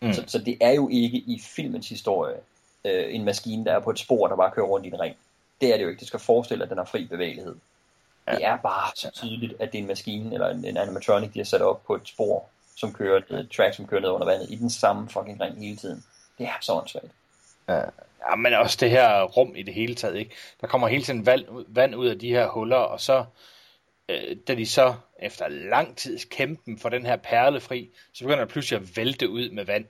[0.01, 0.13] Mm.
[0.13, 2.35] Så, så det er jo ikke i filmens historie
[2.87, 5.15] uh, en maskine, der er på et spor, der bare kører rundt i en ring.
[5.61, 5.99] Det er det jo ikke.
[5.99, 7.55] Det skal forestille, at den har fri bevægelighed.
[8.27, 8.35] Ja.
[8.35, 11.39] Det er bare så tydeligt, at det er en maskine eller en, en animatronic, de
[11.39, 12.45] har sat op på et spor,
[12.75, 15.77] som kører et track, som kører ned under vandet, i den samme fucking ring hele
[15.77, 16.03] tiden.
[16.37, 17.11] Det er så åndssvagt.
[17.67, 17.81] Ja.
[18.29, 20.35] ja, men også det her rum i det hele taget, ikke?
[20.61, 23.25] Der kommer hele tiden vand, vand ud af de her huller, og så,
[24.09, 28.45] øh, da de så efter lang tids kæmpen for den her perle fri, så begynder
[28.45, 29.85] der pludselig at vælte ud med vand.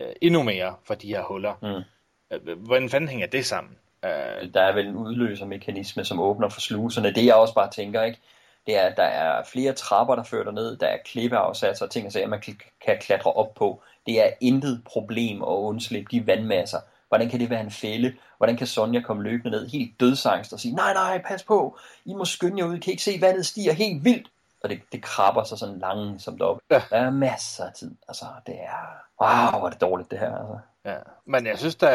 [0.00, 1.54] Øh, endnu mere for de her huller.
[1.62, 1.84] Mm.
[2.32, 3.76] Øh, hvordan fanden hænger det sammen?
[4.04, 7.14] Øh, der er vel en udløsermekanisme, som åbner for sluserne.
[7.14, 8.20] Det jeg også bare tænker, ikke?
[8.66, 12.12] det er, at der er flere trapper, der fører ned, der er klippeafsatser og ting,
[12.12, 12.40] så man
[12.84, 13.82] kan klatre op på.
[14.06, 16.78] Det er intet problem at undslippe de vandmasser.
[17.08, 18.14] Hvordan kan det være en fælde?
[18.36, 22.14] Hvordan kan Sonja komme løbende ned helt dødsangst og sige, nej, nej, pas på, I
[22.14, 24.28] må skynde jer ud, I kan ikke se, vandet stiger helt vildt.
[24.62, 26.60] Og det, det krabber sig sådan langsomt op.
[26.70, 26.82] Ja.
[26.90, 27.94] Der er masser af tid.
[28.08, 29.04] Altså, det er...
[29.20, 30.36] Wow, hvor er det dårligt, det her.
[30.36, 30.58] Altså.
[30.84, 31.88] Ja, men jeg synes da,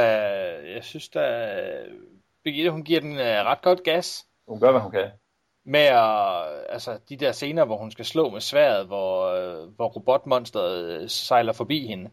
[0.75, 1.55] jeg synes da,
[2.43, 4.25] Birgitte, hun giver den uh, ret godt gas.
[4.47, 5.11] Hun gør, hvad hun kan
[5.69, 9.87] med at, altså de der scener, hvor hun skal slå med sværet, hvor, øh, hvor
[9.87, 12.09] robotmonsteret øh, sejler forbi hende.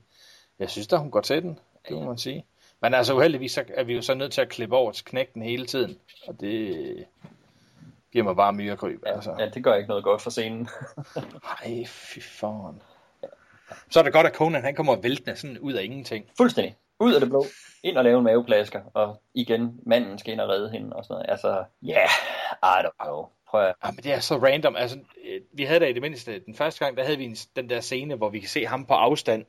[0.59, 1.59] Jeg synes da, hun går til den,
[1.89, 2.45] det må man sige.
[2.83, 5.43] Men altså uheldigvis, så er vi jo så nødt til at klippe over til knækken
[5.43, 5.99] hele tiden,
[6.29, 7.05] og det
[8.13, 9.03] giver mig bare myrekryb.
[9.07, 9.35] Ja, altså.
[9.39, 10.69] ja, det gør ikke noget godt for scenen.
[11.65, 12.83] Ej, fy foran.
[13.91, 16.25] Så er det godt, at Conan han kommer væltende sådan ud af ingenting.
[16.37, 16.77] Fuldstændig.
[17.01, 17.45] Ud af det blå.
[17.83, 18.81] Ind og lave en maveplasker.
[18.95, 21.31] Og igen, manden skal ind og redde hende og sådan noget.
[21.31, 23.75] Altså, ja, yeah, I don't know prøv at...
[23.85, 24.77] Ja, men det er så random.
[24.77, 27.37] Altså, øh, vi havde da i det mindste, den første gang, der havde vi en,
[27.57, 29.45] den der scene, hvor vi kan se ham på afstand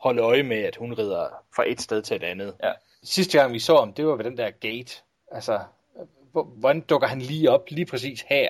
[0.00, 2.54] holde øje med, at hun rider fra et sted til et andet.
[2.62, 2.72] Ja.
[3.02, 5.02] Sidste gang vi så ham, det var ved den der gate.
[5.32, 5.60] Altså,
[6.32, 8.48] hvordan dukker han lige op lige præcis her?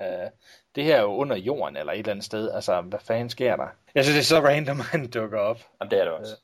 [0.00, 0.30] Uh,
[0.74, 2.50] det her er jo under jorden eller et eller andet sted.
[2.50, 3.66] Altså, hvad fanden sker der?
[3.94, 5.60] Jeg synes, det er så random, at han dukker op.
[5.80, 6.36] Jamen, det er det også.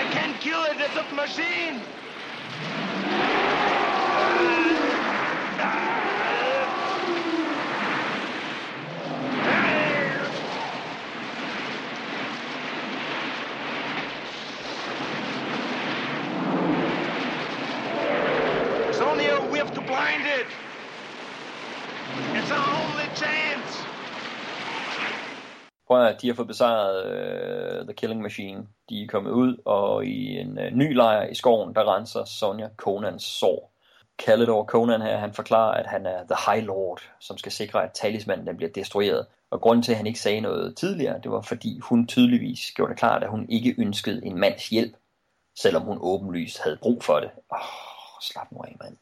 [0.00, 1.80] I can't kill it, it's a machine!
[19.92, 20.46] blinded.
[22.32, 23.86] It's our only chance.
[25.86, 26.96] Prøv at de har fået besejret
[27.80, 28.66] uh, The Killing Machine.
[28.88, 32.68] De er kommet ud, og i en uh, ny lejr i skoven, der renser Sonja
[32.76, 33.72] Conans sår.
[34.18, 37.92] Kalledor Conan her, han forklarer, at han er The High Lord, som skal sikre, at
[37.92, 39.26] talismanden den bliver destrueret.
[39.50, 42.90] Og grunden til, at han ikke sagde noget tidligere, det var fordi hun tydeligvis gjorde
[42.90, 44.96] det klart, at hun ikke ønskede en mands hjælp,
[45.58, 47.30] selvom hun åbenlyst havde brug for det.
[47.52, 48.96] Åh, oh, slap nu af, mand.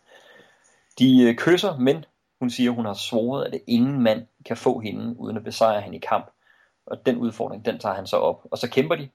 [0.99, 2.05] De øh, kysser, men
[2.41, 5.97] hun siger, hun har svoret, at ingen mand kan få hende, uden at besejre hende
[5.97, 6.31] i kamp.
[6.87, 8.43] Og den udfordring, den tager han så op.
[8.51, 9.09] Og så kæmper de.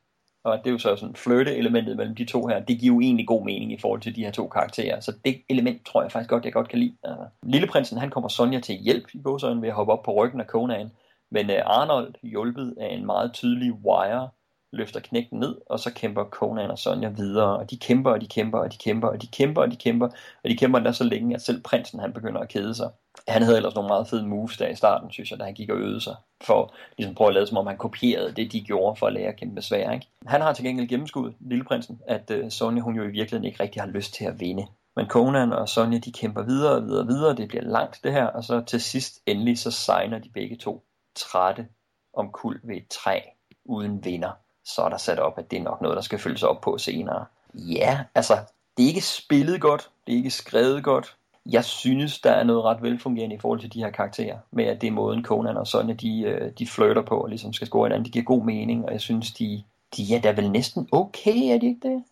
[0.43, 2.59] Og det er jo så sådan flirte-elementet mellem de to her.
[2.59, 4.99] Det giver jo egentlig god mening i forhold til de her to karakterer.
[4.99, 6.95] Så det element tror jeg faktisk godt, jeg godt kan lide.
[7.05, 10.41] Øh, Lilleprinsen, han kommer Sonja til hjælp i bogsøjen ved at hoppe op på ryggen
[10.41, 10.91] af Conan.
[11.31, 14.29] Men øh, Arnold, hjulpet af en meget tydelig wire,
[14.75, 18.27] løfter knægten ned, og så kæmper Conan og Sonja videre, og de kæmper, og de
[18.27, 20.07] kæmper, og de kæmper, og de kæmper, og de kæmper,
[20.43, 22.89] og de kæmper endda så længe, at selv prinsen han begynder at kede sig.
[23.27, 25.69] Han havde ellers nogle meget fede moves der i starten, synes jeg, da han gik
[25.69, 28.95] og øvede sig, for ligesom prøve at lade som om han kopierede det, de gjorde
[28.95, 29.91] for at lære at kæmpe med svær.
[29.91, 30.07] Ikke?
[30.25, 33.81] Han har til gengæld gennemskuddet, lilleprinsen, at øh, Sonja hun jo i virkeligheden ikke rigtig
[33.81, 34.65] har lyst til at vinde.
[34.95, 38.13] Men Conan og Sonja, de kæmper videre og videre og videre, det bliver langt det
[38.13, 40.83] her, og så til sidst endelig så signer de begge to
[41.15, 41.67] trætte
[42.13, 43.19] om kul ved et træ
[43.65, 46.43] uden vinder så er der sat op, at det er nok noget, der skal følges
[46.43, 47.25] op på senere.
[47.53, 48.37] Ja, altså,
[48.77, 51.15] det er ikke spillet godt, det er ikke skrevet godt.
[51.45, 54.81] Jeg synes, der er noget ret velfungerende i forhold til de her karakterer, med at
[54.81, 57.85] det er måden Conan og Sonja, de, øh, de flirter på og ligesom skal score
[57.87, 58.05] hinanden.
[58.05, 59.63] Det giver god mening, og jeg synes, de,
[59.97, 62.03] de er da vel næsten okay, er de ikke det?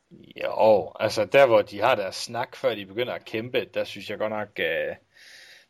[0.44, 4.10] Jo, altså der hvor de har deres snak, før de begynder at kæmpe, der synes
[4.10, 4.96] jeg godt nok, uh,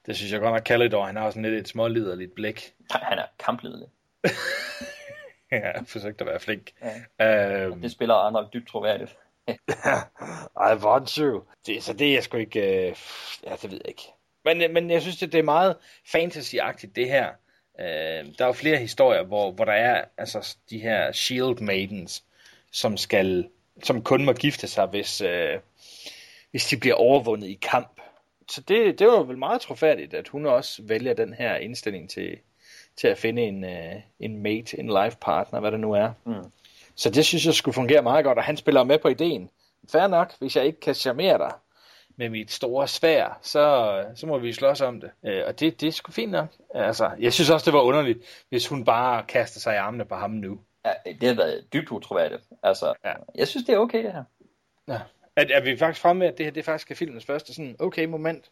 [0.06, 2.74] der synes jeg godt nok, Calidor, han har sådan lidt et småliderligt blik.
[2.92, 3.88] Han er kampliderlig.
[5.76, 6.72] jeg forsøgte at være flink.
[7.20, 7.68] Ja.
[7.68, 9.18] Um, det spiller Arnold dybt troværdigt.
[10.70, 11.44] I want to.
[11.66, 12.60] Det, så det er jeg sgu ikke...
[12.60, 12.98] Uh,
[13.50, 14.04] ja, det ved jeg ikke.
[14.46, 15.76] Men, men jeg synes, det, det er meget
[16.12, 17.30] fantasyagtigt, det her.
[17.80, 22.24] Uh, der er jo flere historier, hvor, hvor der er altså, de her shield maidens,
[22.72, 23.50] som skal
[23.84, 25.60] som kun må gifte sig, hvis, uh,
[26.52, 28.02] hvis de bliver overvundet i kamp.
[28.50, 32.38] Så det, det var vel meget trofærdigt, at hun også vælger den her indstilling til,
[32.98, 36.12] til at finde en, uh, en mate, en life partner, hvad det nu er.
[36.26, 36.52] Mm.
[36.96, 39.50] Så det synes jeg skulle fungere meget godt, og han spiller med på ideen.
[39.92, 41.52] Fair nok, hvis jeg ikke kan charmere dig
[42.16, 45.12] med mit store svær, så, så må vi slås om det.
[45.26, 46.48] Øh, og det, det er sgu fint nok.
[46.74, 50.16] Altså, jeg synes også, det var underligt, hvis hun bare kaster sig i armene på
[50.16, 50.60] ham nu.
[50.86, 50.92] Ja,
[51.22, 52.44] det har været dybt utroværdigt.
[52.64, 53.14] Altså, ja.
[53.36, 54.24] jeg synes, det er okay, det her.
[54.88, 55.00] Ja.
[55.36, 57.76] Er, er vi faktisk fremme med, at det her det faktisk er filmens første sådan
[57.80, 58.52] okay moment?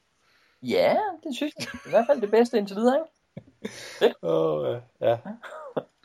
[0.62, 1.68] Ja, det synes jeg.
[1.86, 3.21] I hvert fald det bedste indtil videre, ikke?
[4.02, 5.18] Åh, oh, uh, ja.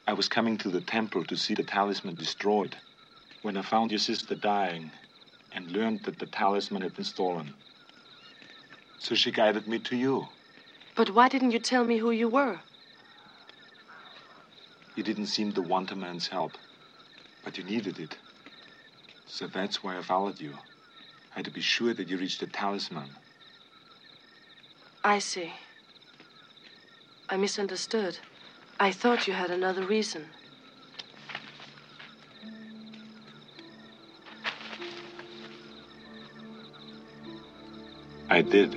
[0.06, 2.76] I was coming to the temple to see the talisman destroyed
[3.42, 4.90] when I found your sister dying
[5.52, 7.54] and learned that the talisman had been stolen.
[8.98, 10.28] So she guided me to you.
[10.94, 12.60] But why didn't you tell me who you were?
[14.94, 16.52] You didn't seem to want a man's help,
[17.44, 18.16] but you needed it.
[19.26, 20.54] So that's why I followed you.
[21.32, 23.10] I had to be sure that you reached the talisman.
[25.04, 25.52] I see.
[27.28, 28.18] I misunderstood.
[28.78, 30.26] I thought you had another reason.
[38.28, 38.74] I did.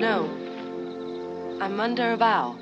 [0.00, 0.28] No.
[1.60, 2.56] I'm under a vow.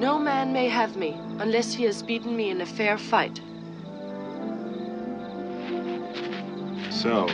[0.00, 3.40] No man may have me unless he has beaten me in a fair fight.
[6.90, 7.26] So,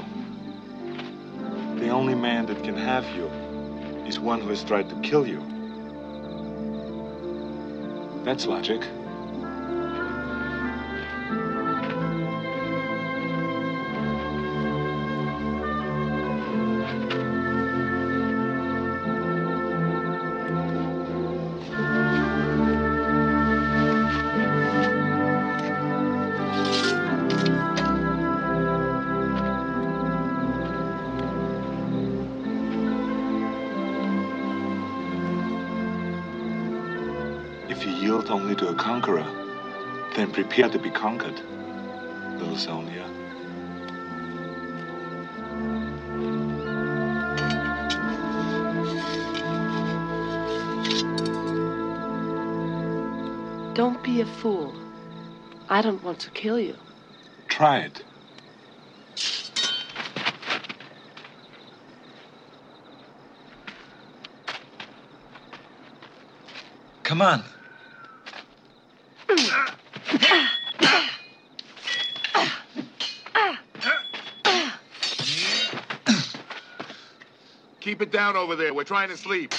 [1.76, 3.26] the only man that can have you
[4.06, 5.40] is one who has tried to kill you.
[8.24, 8.82] That's logic.
[40.58, 41.40] Prepare to be conquered,
[42.40, 43.06] little Sonia.
[53.74, 54.74] Don't be a fool.
[55.68, 56.76] I don't want to kill you.
[57.48, 58.02] Try it.
[67.04, 67.44] Come on.
[77.88, 78.72] Keep it down over there.
[78.74, 79.54] We're trying to sleep.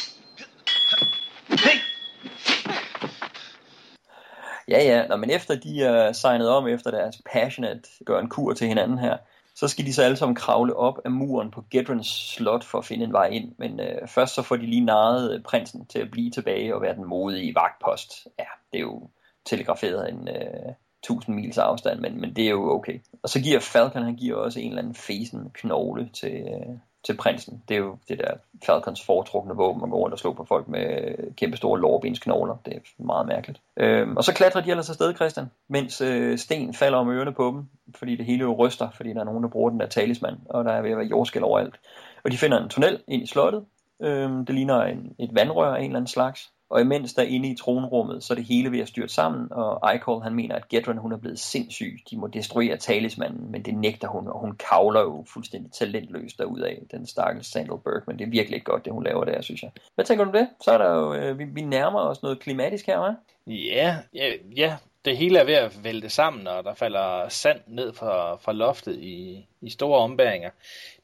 [4.68, 8.54] Ja, ja, Nå, men efter de er signet om efter deres passionate gør en kur
[8.54, 9.18] til hinanden her,
[9.56, 12.86] så skal de så alle sammen kravle op af muren på Gedrons slot for at
[12.86, 13.52] finde en vej ind.
[13.58, 16.82] Men øh, først så får de lige narret øh, prinsen til at blive tilbage og
[16.82, 18.28] være den modige vagtpost.
[18.40, 19.10] Ja, det er jo
[19.46, 20.74] telegraferet en øh,
[21.04, 23.00] 1000 mils afstand, men, men det er jo okay.
[23.24, 27.18] Og så giver Falcon, han giver også en eller anden fesen knogle til, øh, til
[27.18, 27.64] prinsen.
[27.70, 28.34] Det er jo det der
[28.66, 32.58] Falcons foretrukne våben, at gå rundt og slå på folk med kæmpe store lårbensknogler.
[32.66, 33.62] Det er meget mærkeligt.
[33.78, 37.48] Øhm, og så klatrer de ellers afsted, Christian, mens øh, sten falder om ørerne på
[37.48, 37.66] dem,
[37.96, 40.66] fordi det hele jo ryster, fordi der er nogen, der bruger den der talisman, og
[40.66, 41.76] der er ved at være jordskæld overalt.
[42.24, 43.66] Og de finder en tunnel ind i slottet.
[44.02, 46.52] Øhm, det ligner en, et vandrør af en eller anden slags.
[46.70, 49.92] Og imens der inde i tronrummet, så er det hele ved at styrte sammen, og
[49.92, 52.00] Eichel han mener, at Gedron hun er blevet sindssyg.
[52.12, 56.82] De må destruere talismanden, men det nægter hun, og hun kavler jo fuldstændig talentløst derudaf,
[56.92, 57.78] den stakkels Sandal
[58.08, 59.72] Men Det er virkelig ikke godt, det hun laver der, synes jeg.
[59.96, 60.50] Hvad tænker du det?
[60.62, 63.52] Så er der jo, øh, vi, vi nærmer os noget klimatisk her, hva'?
[63.52, 64.78] Ja, ja, ja.
[65.06, 68.96] det hele er ved at vælte sammen, og der falder sand ned fra, fra loftet
[68.96, 70.50] i, i store ombæringer.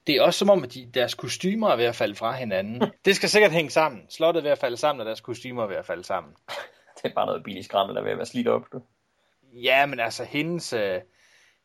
[0.08, 2.82] Det er også som om, at de, deres kostymer er ved at falde fra hinanden.
[3.06, 4.02] det skal sikkert hænge sammen.
[4.10, 6.34] Slottet er ved at falde sammen, og deres kostymer er ved at falde sammen.
[6.98, 8.66] det er bare noget billig skrammel, der er ved at være slidt op.
[8.74, 8.82] Du.
[9.54, 11.02] Ja, men altså, hendes, øh,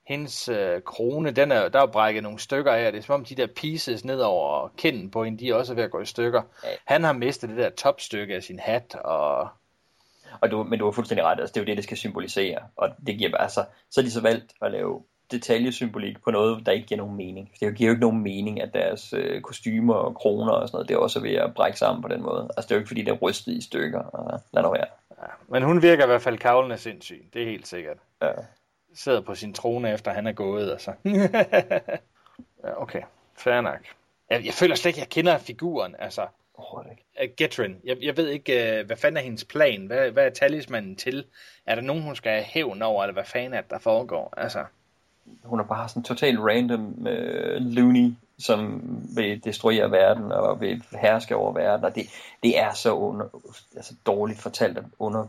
[0.07, 3.15] hendes øh, krone, den er, der er jo brækket nogle stykker af, det er som
[3.15, 6.01] om de der pieces ned over kinden på hende, de er også ved at gå
[6.01, 6.43] i stykker.
[6.65, 6.69] Ja.
[6.85, 9.49] Han har mistet det der topstykke af sin hat, og...
[10.41, 12.59] og du, men du har fuldstændig ret, altså det er jo det, det skal symbolisere,
[12.77, 16.73] og det giver altså, så er de så valgt at lave detaljesymbolik på noget, der
[16.73, 17.51] ikke giver nogen mening.
[17.61, 20.89] Det giver jo ikke nogen mening, at deres øh, kostymer og kroner og sådan noget,
[20.89, 22.49] det er også ved at brække sammen på den måde.
[22.57, 24.87] Altså det er jo ikke fordi, det er rystet i stykker, og lad nu være.
[25.23, 27.97] Ja, men hun virker i hvert fald kavlende sindssyg, det er helt sikkert.
[28.23, 28.33] Ja
[28.95, 30.71] sidder på sin trone, efter han er gået.
[30.71, 30.93] Altså.
[32.65, 33.03] ja, okay,
[33.39, 33.81] fair nok.
[34.31, 35.97] Jeg, jeg føler slet ikke, jeg kender figuren.
[35.99, 36.27] Altså,
[36.59, 36.85] uh,
[37.37, 37.77] Getrin.
[37.85, 39.87] Jeg, jeg ved ikke, uh, hvad fanden er hendes plan?
[39.87, 41.25] Hvad, hvad er talismanen til?
[41.67, 44.35] Er der nogen, hun skal have hævn over, eller hvad fanden er det, der foregår?
[44.37, 44.65] Altså.
[45.45, 48.83] Hun er bare sådan totalt random øh, loony, som
[49.17, 51.85] vil destruere verden og vil herske over verden.
[51.85, 52.07] Og det,
[52.43, 53.27] det er så under,
[53.77, 55.27] altså dårligt fortalt og under,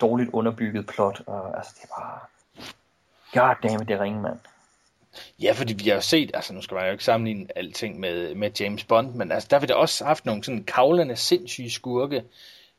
[0.00, 1.22] dårligt underbygget plot.
[1.26, 2.18] Og, altså, det er bare
[3.32, 4.38] God damn det er ringe, mand.
[5.42, 8.34] Ja, fordi vi har jo set, altså nu skal man jo ikke sammenligne alting med,
[8.34, 11.70] med James Bond, men altså der har vi da også haft nogle sådan kavlende, sindssyge
[11.70, 12.24] skurke,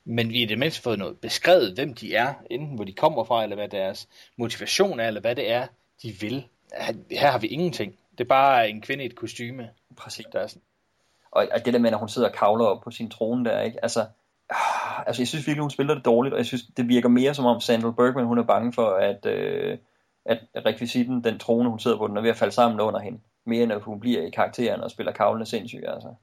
[0.06, 2.94] men vi har i det mindste fået noget beskrevet, hvem de er, enten hvor de
[2.94, 4.08] kommer fra, eller hvad deres
[4.38, 5.68] motivation er, eller hvad det er,
[6.04, 6.48] de vil.
[7.12, 7.96] Her har vi ingenting.
[8.12, 9.70] Det er bare en kvinde i et kostyme.
[9.98, 10.26] Præcis.
[10.34, 10.62] Der er sådan.
[11.32, 13.62] Og, og det der med, når hun sidder og kavler op på sin trone der,
[13.62, 13.80] ikke?
[13.84, 14.02] Altså,
[14.52, 17.34] øh, altså jeg synes virkelig, hun spiller det dårligt, og jeg synes, det virker mere
[17.34, 19.26] som om Sandra Bergman, hun er bange for, at...
[19.26, 19.78] Øh,
[20.26, 23.20] at rekvisitten, den trone, hun sidder på, den er ved at falde sammen under hende.
[23.46, 26.16] Mere end at hun bliver i karakteren og spiller kavlende sindssyg, altså.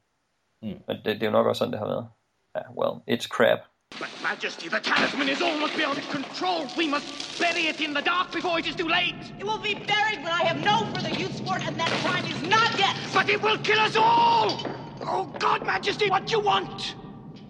[0.62, 0.68] Mm.
[0.68, 2.08] Men det, det, er jo nok også sådan, det har været.
[2.54, 3.58] Ja, well, it's crap.
[3.98, 6.70] But Majesty, the talisman is almost beyond control.
[6.76, 7.06] We must
[7.38, 9.14] bury it in the dark before it is too late.
[9.38, 12.26] It will be buried when I have no further use for it, and that time
[12.26, 12.94] is not yet.
[13.12, 14.62] But it will kill us all!
[15.06, 16.96] Oh, God, Majesty, what do you want?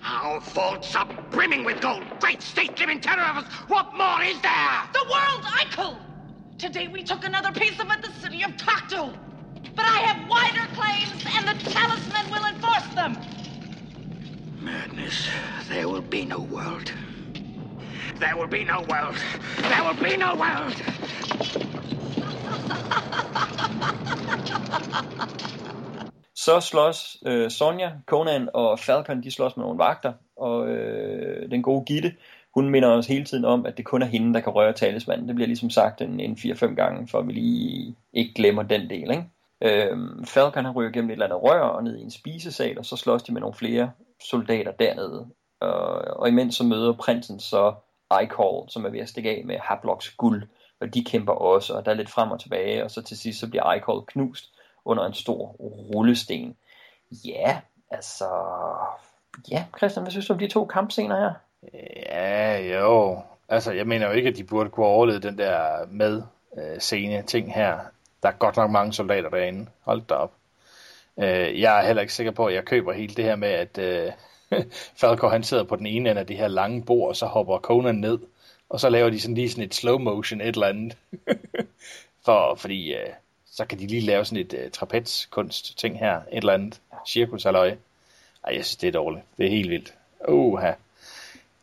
[0.04, 2.04] Our vaults are brimming with gold.
[2.20, 3.46] Great state living terror of us.
[3.68, 4.82] What more is there?
[4.92, 5.96] The world's icon!
[6.58, 9.14] Today we took another piece of it, the city of Cocteau.
[9.76, 13.18] But I have wider claims, and the talisman will enforce them.
[14.62, 15.30] Madness.
[15.70, 16.92] There will be no world.
[18.20, 19.18] There will be no world.
[19.70, 20.76] There will be no world.
[26.34, 31.62] Så slås øh, Sonja, Conan og Falcon, de slås med nogle vagter, og øh, den
[31.62, 32.14] gode Gitte,
[32.54, 35.28] hun minder os hele tiden om, at det kun er hende, der kan røre talismanden.
[35.28, 38.90] Det bliver ligesom sagt en, en 4-5 gange, for at vi lige ikke glemmer den
[38.90, 39.10] del.
[39.10, 39.24] Ikke?
[39.62, 42.86] Øhm, Falcon han ryger gennem et eller andet rør og ned i en spisesal, og
[42.86, 43.90] så slås de med nogle flere
[44.22, 45.26] soldater dernede.
[45.60, 47.74] Og, og imens så møder prinsen så
[48.22, 50.48] Icall, som er ved at stikke af med Hablocks guld,
[50.80, 53.40] og de kæmper også, og der er lidt frem og tilbage, og så til sidst
[53.40, 54.44] så bliver Icall knust
[54.84, 55.46] under en stor
[55.94, 56.56] rullesten.
[57.24, 57.60] Ja,
[57.90, 58.28] altså...
[59.50, 61.32] Ja, Christian, hvad synes du om de to kampscener her?
[62.06, 63.22] Ja, jo.
[63.48, 66.22] Altså, jeg mener jo ikke, at de burde kunne overleve den der med
[66.58, 67.78] øh, scene ting her.
[68.22, 69.66] Der er godt nok mange soldater derinde.
[69.80, 70.32] Hold da op.
[71.22, 73.78] Øh, jeg er heller ikke sikker på, at jeg køber hele det her med, at
[73.78, 74.12] øh,
[75.00, 77.58] Falco han sidder på den ene ende af det her lange bord, og så hopper
[77.58, 78.18] Conan ned,
[78.68, 80.96] og så laver de sådan lige sådan et slow motion et eller andet.
[82.24, 83.08] For, fordi øh,
[83.50, 87.46] så kan de lige lave sådan et øh, trapezkunst ting her, et eller andet cirkus
[88.44, 89.24] Ej, jeg synes det er dårligt.
[89.38, 89.94] Det er helt vildt.
[90.28, 90.72] Uha.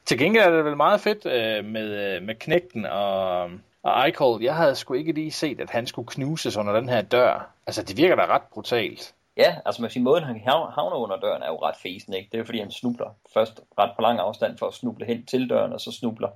[0.05, 3.43] Til gengæld er det vel meget fedt øh, med, øh, med knægten og,
[3.83, 4.43] og Eichel.
[4.43, 7.51] Jeg havde sgu ikke lige set, at han skulle knuses under den her dør.
[7.67, 9.13] Altså, det virker da ret brutalt.
[9.37, 12.29] Ja, altså man sige, måden han havner under døren er jo ret fesen, ikke?
[12.31, 15.49] Det er fordi, han snubler først ret på lang afstand for at snuble hen til
[15.49, 16.29] døren, og så snubler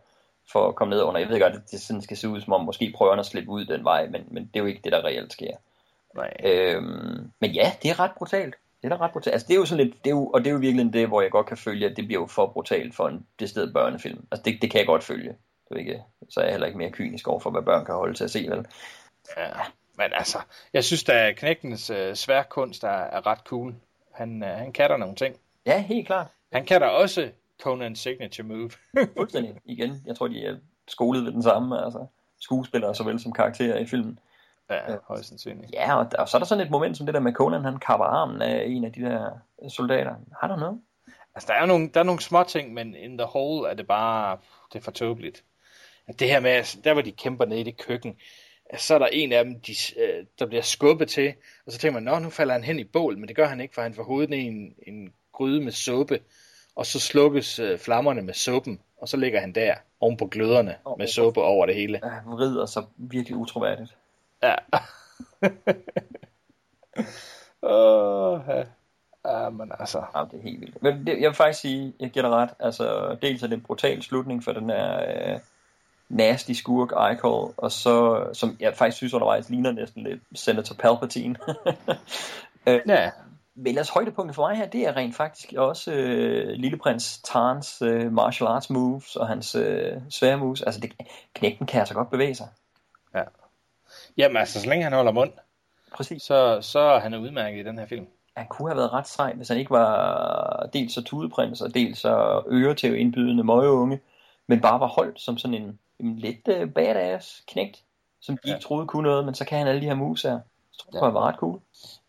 [0.51, 1.19] for at komme ned under.
[1.19, 3.25] Jeg ved godt, at det sådan skal se ud, som om måske prøver han at
[3.25, 5.55] slippe ud den vej, men, men det er jo ikke det, der reelt sker.
[6.15, 6.33] Nej.
[6.43, 8.55] Øhm, men ja, det er ret brutalt.
[8.81, 9.33] Det er da ret brutalt.
[9.33, 11.07] Altså, det er jo sådan lidt, det er jo, og det er jo virkelig det,
[11.07, 14.27] hvor jeg godt kan følge, at det bliver jo for brutalt for en decideret børnefilm.
[14.31, 15.35] Altså, det, det kan jeg godt følge.
[15.69, 17.95] Det er ikke, så er jeg heller ikke mere kynisk over for, hvad børn kan
[17.95, 18.65] holde til at se, vel?
[19.37, 19.49] Ja,
[20.01, 20.37] men altså,
[20.73, 23.75] jeg synes at knægtens øh, sværkunst er, er ret cool.
[24.13, 25.35] Han, øh, han kan der nogle ting.
[25.65, 26.27] Ja, helt klart.
[26.51, 27.29] Han kan der også
[27.63, 28.71] Conan's signature move.
[29.17, 29.55] Fuldstændig.
[29.65, 30.55] Igen, jeg tror, de er
[30.87, 32.05] skolet ved den samme, altså
[32.39, 34.19] skuespillere såvel som karakterer i filmen.
[34.69, 35.73] Ja, højst sandsynligt.
[35.73, 37.79] Ja, og, og så er der sådan et moment som det der med Conan, han
[37.79, 39.29] kapper armen af en af de der
[39.69, 40.15] soldater.
[40.41, 40.81] Har du noget?
[41.35, 43.87] Altså, der er nogle, der er nogle små ting, men in the whole er det
[43.87, 44.37] bare,
[44.73, 45.43] det er for tåbeligt.
[46.19, 48.17] Det her med, der hvor de kæmper nede i det køkken,
[48.79, 51.33] så er der en af dem, de, øh, der bliver skubbet til,
[51.65, 53.61] og så tænker man, nå, nu falder han hen i bål, men det gør han
[53.61, 56.19] ikke, for han får hovedet i en, en gryde med suppe,
[56.75, 60.75] og så slukkes øh, flammerne med suppen, og så ligger han der, oven på gløderne,
[60.83, 61.99] Og- med suppe over det hele.
[62.03, 63.95] Ja, han vrider sig virkelig utroværdigt.
[64.43, 64.55] Ja.
[67.63, 68.63] Åh, ja.
[69.25, 70.03] ja, men altså.
[70.15, 70.83] Ja, det er helt vildt.
[70.83, 72.49] Men det, jeg vil faktisk sige, jeg giver ret.
[72.59, 74.99] Altså, dels er det en brutal slutning for den her
[75.33, 75.39] øh,
[76.11, 81.35] nasty skurk Icol, og så, som jeg faktisk synes undervejs ligner næsten lidt Senator Palpatine.
[82.67, 83.11] øh, ja.
[83.55, 88.13] Men ellers højdepunktet for mig her, det er rent faktisk også øh, lilleprins Tarns øh,
[88.13, 90.61] martial arts moves og hans øh, svære moves.
[90.61, 90.93] Altså, det,
[91.33, 92.47] knægten kan altså godt bevæge sig.
[93.15, 93.23] Ja.
[94.17, 95.31] Jamen altså, så længe han holder mund,
[95.93, 96.21] Præcis.
[96.21, 98.07] Så, så er han udmærket i den her film.
[98.37, 101.99] Han kunne have været ret sej, hvis han ikke var dels så tudeprins, og dels
[101.99, 103.99] så øre til indbydende møgeunge,
[104.47, 107.83] men bare var holdt som sådan en, en lidt uh, badass knægt,
[108.21, 110.39] som de ikke troede kunne noget, men så kan han alle de her moves her.
[110.71, 111.59] Så tror jeg, det var ret cool.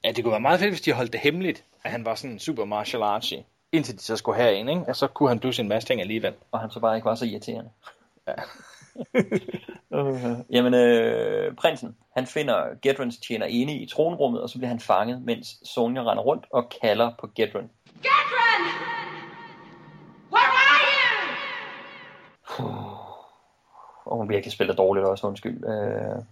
[0.05, 2.39] Ja, det kunne være meget fedt, hvis de holdt det hemmeligt, at han var sådan
[2.39, 3.35] super martial artsy.
[3.73, 4.83] Indtil de så skulle have en, ikke?
[4.89, 6.35] Og så kunne han pludselig en masse ting alligevel.
[6.51, 7.71] Og han så bare ikke var så irriterende.
[8.27, 8.35] Ja.
[9.91, 14.81] uh, jamen, øh, prinsen, han finder Gedrons tjener inde i tronrummet, og så bliver han
[14.81, 17.71] fanget, mens Sonja render rundt og kalder på Gedron.
[18.03, 18.63] Gedron!
[20.33, 20.81] Where are
[22.59, 22.93] you?
[24.05, 25.65] Og hun virkelig spiller dårligt også, undskyld.
[25.65, 26.23] Øh,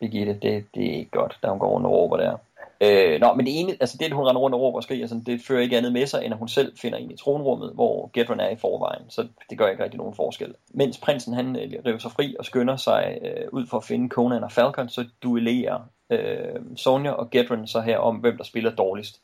[0.00, 2.36] Birgitte, det, det er ikke godt, da hun går rundt og råber der.
[2.80, 5.06] Øh, nå, men det ene, altså det, at hun render rundt og råber og skriger,
[5.06, 7.70] sådan, det fører ikke andet med sig, end at hun selv finder ind i tronrummet,
[7.74, 9.10] hvor Gedron er i forvejen.
[9.10, 10.54] Så det gør ikke rigtig nogen forskel.
[10.68, 14.08] Mens prinsen, han øh, river sig fri og skynder sig øh, ud for at finde
[14.08, 15.80] Conan og Falcon, så duellerer
[16.10, 19.20] øh, Sonja og Gedron så her om, hvem der spiller dårligst.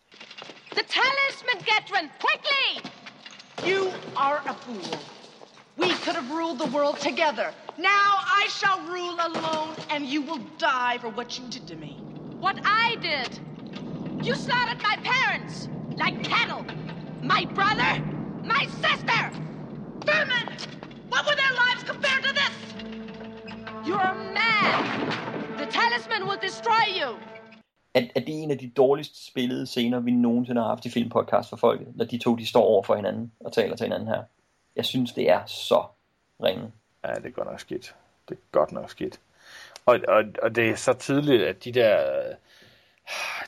[0.71, 2.11] The talisman, Gedron!
[2.23, 2.91] Quickly!
[3.71, 3.87] You
[4.17, 5.20] are a fool.
[6.01, 7.53] We could have ruled the world together.
[7.77, 11.99] Now I shall rule alone, and you will die for what you did to me.
[12.41, 13.39] What I did.
[14.25, 15.69] You slaughtered my parents
[15.99, 16.65] like cattle.
[17.23, 18.03] My brother,
[18.43, 19.31] my sister.
[20.07, 20.49] Vermin!
[21.11, 22.55] What were their lives compared to this?
[23.85, 25.59] You're mad.
[25.59, 27.19] The talisman will destroy you.
[27.95, 30.91] at, at det er en af de dårligst spillede scener, vi nogensinde har haft i
[30.91, 34.09] filmpodcast for folket, når de to de står over for hinanden og taler til hinanden
[34.09, 34.23] her.
[34.77, 35.85] Jeg synes, det er så
[36.43, 36.73] ringe.
[37.05, 37.95] Ja, det er godt nok skidt.
[38.29, 39.21] Det er godt nok skidt.
[39.87, 42.23] Og, og, og det er så tydeligt, at de der,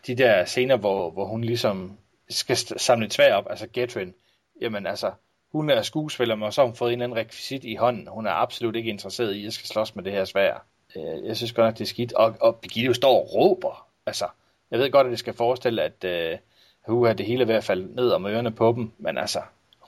[0.06, 4.14] de der scener, hvor, hvor hun ligesom skal samle et op, altså Getrin,
[4.60, 5.12] jamen altså,
[5.52, 8.08] hun er skuespiller, og så har hun fået en eller anden rekvisit i hånden.
[8.08, 10.64] Hun er absolut ikke interesseret i, at jeg skal slås med det her svær.
[10.96, 12.12] Øh, jeg synes godt nok, det er skidt.
[12.12, 13.88] Og, og Birgitte står og råber.
[14.06, 14.28] Altså,
[14.70, 16.38] jeg ved godt, at det skal forestille, at øh,
[16.86, 19.40] hun det hele i at falde ned om ørerne på dem, men altså,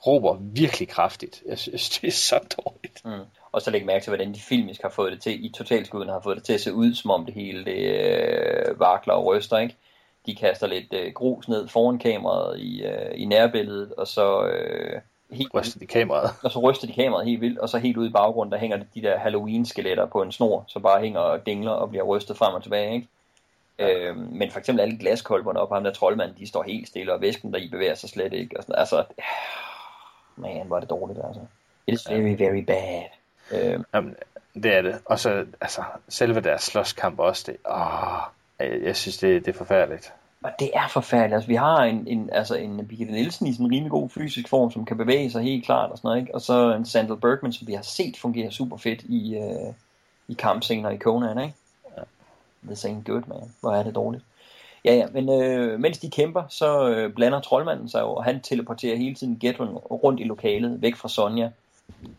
[0.07, 1.43] råber virkelig kraftigt.
[1.47, 3.05] Jeg synes, det er så dårligt.
[3.05, 3.25] Mm.
[3.53, 6.21] Og så læg mærke til, hvordan de filmisk har fået det til, i totalskuden har
[6.21, 9.59] fået det til at se ud, som om det hele det øh, vakler og ryster,
[9.59, 9.77] ikke?
[10.27, 14.47] De kaster lidt øh, grus ned foran kameraet i, øh, i nærbilledet, og så...
[14.47, 15.01] Øh,
[15.31, 16.31] helt, ryster de kameraet.
[16.45, 18.77] Og så ryster de kameraet helt vildt, og så helt ude i baggrunden, der hænger
[18.95, 22.55] de der Halloween-skeletter på en snor, så bare hænger og dingler og bliver rystet frem
[22.55, 23.09] og tilbage, ikke?
[23.79, 27.21] Øh, men for eksempel alle glaskolberne op, ham der troldmand, de står helt stille, og
[27.21, 28.57] væsken der i bevæger sig slet ikke.
[28.57, 29.05] Og sådan, altså,
[30.37, 31.41] man, var det dårligt, altså.
[31.87, 33.03] It is very, very bad.
[33.53, 34.17] Øh, Jamen,
[34.55, 34.99] det er det.
[35.05, 38.21] Og så, altså, selve deres slåskamp også, det, åh,
[38.59, 40.13] jeg, jeg synes, det, det er forfærdeligt.
[40.43, 41.35] Og det er forfærdeligt.
[41.35, 44.49] Altså, vi har en, en, altså en Birgitte Nielsen i sådan en rimelig god fysisk
[44.49, 46.35] form, som kan bevæge sig helt klart og sådan noget, ikke?
[46.35, 49.75] Og så en Sandal Bergman, som vi har set fungere super fedt i, øh,
[50.29, 51.55] i kampscener i Conan, ikke?
[51.97, 52.03] Ja.
[52.67, 53.55] This ain't good, man.
[53.61, 54.25] Hvor er det dårligt.
[54.85, 58.41] Ja, ja, men øh, mens de kæmper, så øh, blander troldmanden sig jo, og han
[58.41, 61.51] teleporterer hele tiden Gedron rundt i lokalet, væk fra Sonja.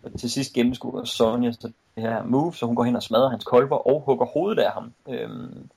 [0.04, 3.30] Og til sidst gennemskuer Sonja så det her move, så hun går hen og smadrer
[3.30, 4.94] hans kolber og hugger hovedet af ham.
[5.10, 5.70] Øhm,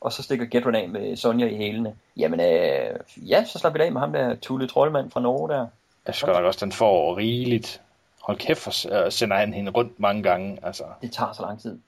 [0.00, 1.94] og så stikker Gedron af med Sonja i hælene.
[2.16, 5.66] Jamen, øh, ja, så slapper vi af med ham der Tulle Troldmand fra Norge der.
[6.06, 7.80] Jeg skal også, den får rigeligt.
[8.22, 10.58] Hold kæft, for, uh, sender han hende rundt mange gange.
[10.62, 10.84] Altså.
[11.02, 11.78] Det tager så lang tid.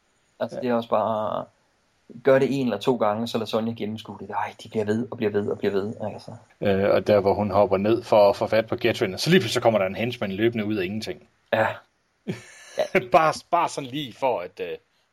[0.40, 0.62] Altså, ja.
[0.62, 1.44] det er også bare...
[2.24, 4.30] Gør det en eller to gange, så lader Sonja gennemskue det.
[4.30, 5.94] Ej, de bliver ved og bliver ved og bliver ved.
[6.00, 6.30] Altså.
[6.60, 9.40] Øh, og der, hvor hun hopper ned for at få fat på og så lige
[9.40, 11.28] pludselig så kommer der en henchman løbende ud af ingenting.
[11.52, 11.66] Ja.
[13.12, 14.66] bare, bare sådan lige for, at, uh,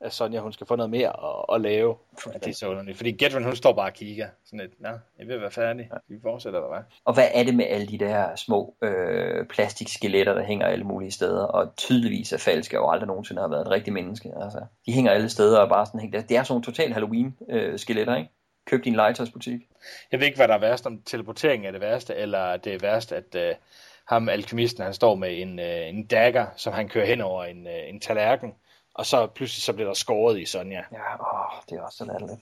[0.04, 1.96] at Sonja hun skal få noget mere at, at lave.
[2.28, 2.98] Ja, det er så underligt.
[2.98, 4.28] Fordi Getrin, hun står bare og kigger.
[4.46, 4.90] Sådan lidt, nå,
[5.20, 5.90] jeg vil være færdig.
[6.08, 6.84] Vi fortsætter, eller hvad?
[7.06, 11.12] Og hvad er det med alle de der små øh, plastikskeletter, der hænger alle mulige
[11.12, 14.32] steder, og tydeligvis er falske, og aldrig nogensinde har været et rigtigt menneske.
[14.42, 16.22] Altså, de hænger alle steder og bare sådan hængt der.
[16.22, 18.30] Det er sådan nogle total Halloween-skeletter, ikke?
[18.66, 19.62] Køb din legetøjsbutik.
[20.12, 22.80] Jeg ved ikke, hvad der er værst, om teleportering er det værste, eller det er
[22.82, 23.56] værst, at uh,
[24.08, 27.68] ham, alkemisten, han står med en, uh, en dagger, som han kører hen over en,
[27.68, 28.54] uh, en tallerken,
[28.94, 30.82] og så pludselig så bliver der skåret i Sonja.
[30.92, 32.42] Ja, åh, det er også så latterligt.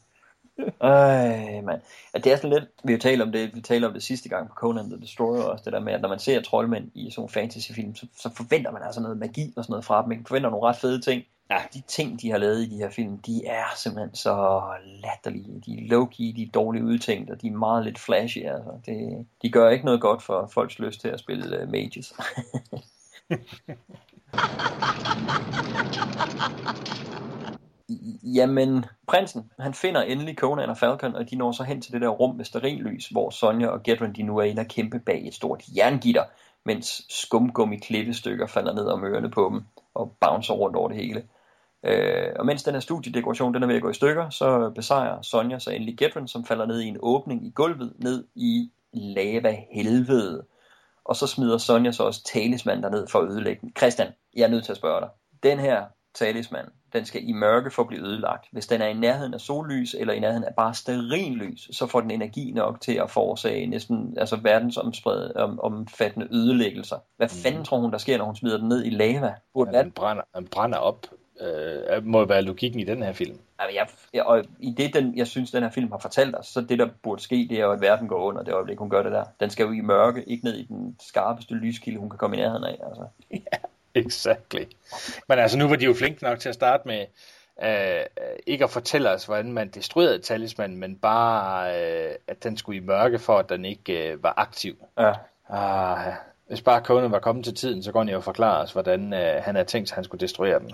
[0.82, 1.82] Ej, man.
[2.14, 4.30] Ja, det er sådan lidt, vi har talt om det, vi talte om det sidste
[4.30, 7.12] gang på Conan the Destroyer også, det der med, at når man ser troldmænd i
[7.12, 10.10] sådan en fantasyfilm, så, så forventer man altså noget magi og sådan noget fra dem,
[10.10, 11.24] man forventer nogle ret fede ting.
[11.52, 15.62] Ja, de ting, de har lavet i de her film, de er simpelthen så latterlige.
[15.66, 18.46] De er low-key, de er dårligt udtænkt, og de er meget lidt flashy.
[18.46, 18.72] Altså.
[18.86, 22.14] Det, de gør ikke noget godt for folks lyst til at spille uh, mages.
[28.36, 32.02] Jamen, prinsen, han finder endelig Conan og Falcon, og de når så hen til det
[32.02, 35.28] der rum med sterillys, hvor Sonja og Gedren de nu er inde og kæmpe bag
[35.28, 36.24] et stort jerngitter,
[36.66, 39.62] mens skumgummi klippestykker falder ned om ørerne på dem
[39.94, 41.24] og bouncer rundt over det hele.
[41.84, 45.22] Øh, og mens den her studiedekoration den er ved at gå i stykker, så besejrer
[45.22, 49.58] Sonja så endelig Gedren, som falder ned i en åbning i gulvet, ned i lava
[49.72, 50.44] helvede.
[51.06, 53.72] Og så smider Sonja så også talisman derned for at ødelægge den.
[53.78, 55.10] Christian, jeg er nødt til at spørge dig.
[55.44, 58.48] Den her talisman, den skal i mørke for at blive ødelagt.
[58.52, 62.02] Hvis den er i nærheden af sollys, eller i nærheden af bare sterinlys, så får
[62.02, 66.98] den energi nok til at forårsage næsten altså verdensomfattende ødelæggelser.
[67.18, 67.44] Hvad mm.
[67.44, 69.34] fanden tror hun, der sker, når hun smider den ned i lava?
[69.56, 71.08] Ja, den, brænder, den brænder op.
[71.42, 73.40] Øh, må være logikken i den her film.
[73.60, 76.48] Altså, jeg, jeg, og i det, den, jeg synes, den her film har fortalt os,
[76.48, 78.90] så det, der burde ske, det er jo, at verden går under det øjeblik, hun
[78.90, 79.24] gør det der.
[79.40, 82.40] Den skal jo i mørke, ikke ned i den skarpeste lyskilde, hun kan komme i
[82.40, 82.80] nærheden af.
[82.88, 83.06] Altså.
[83.32, 83.58] Ja,
[84.00, 84.64] exactly.
[85.28, 87.06] Men altså, nu var de jo flinke nok til at starte med,
[87.64, 88.06] øh,
[88.48, 92.86] ikke at fortælle os, hvordan man destruerede talisman, men bare, øh, at den skulle i
[92.86, 94.76] mørke, for at den ikke øh, var aktiv.
[95.00, 95.14] Ja.
[95.50, 96.14] Ah,
[96.48, 99.44] hvis bare Conan var kommet til tiden, så kunne han jo forklare os, hvordan øh,
[99.44, 100.72] han havde tænkt sig, at han skulle destruere den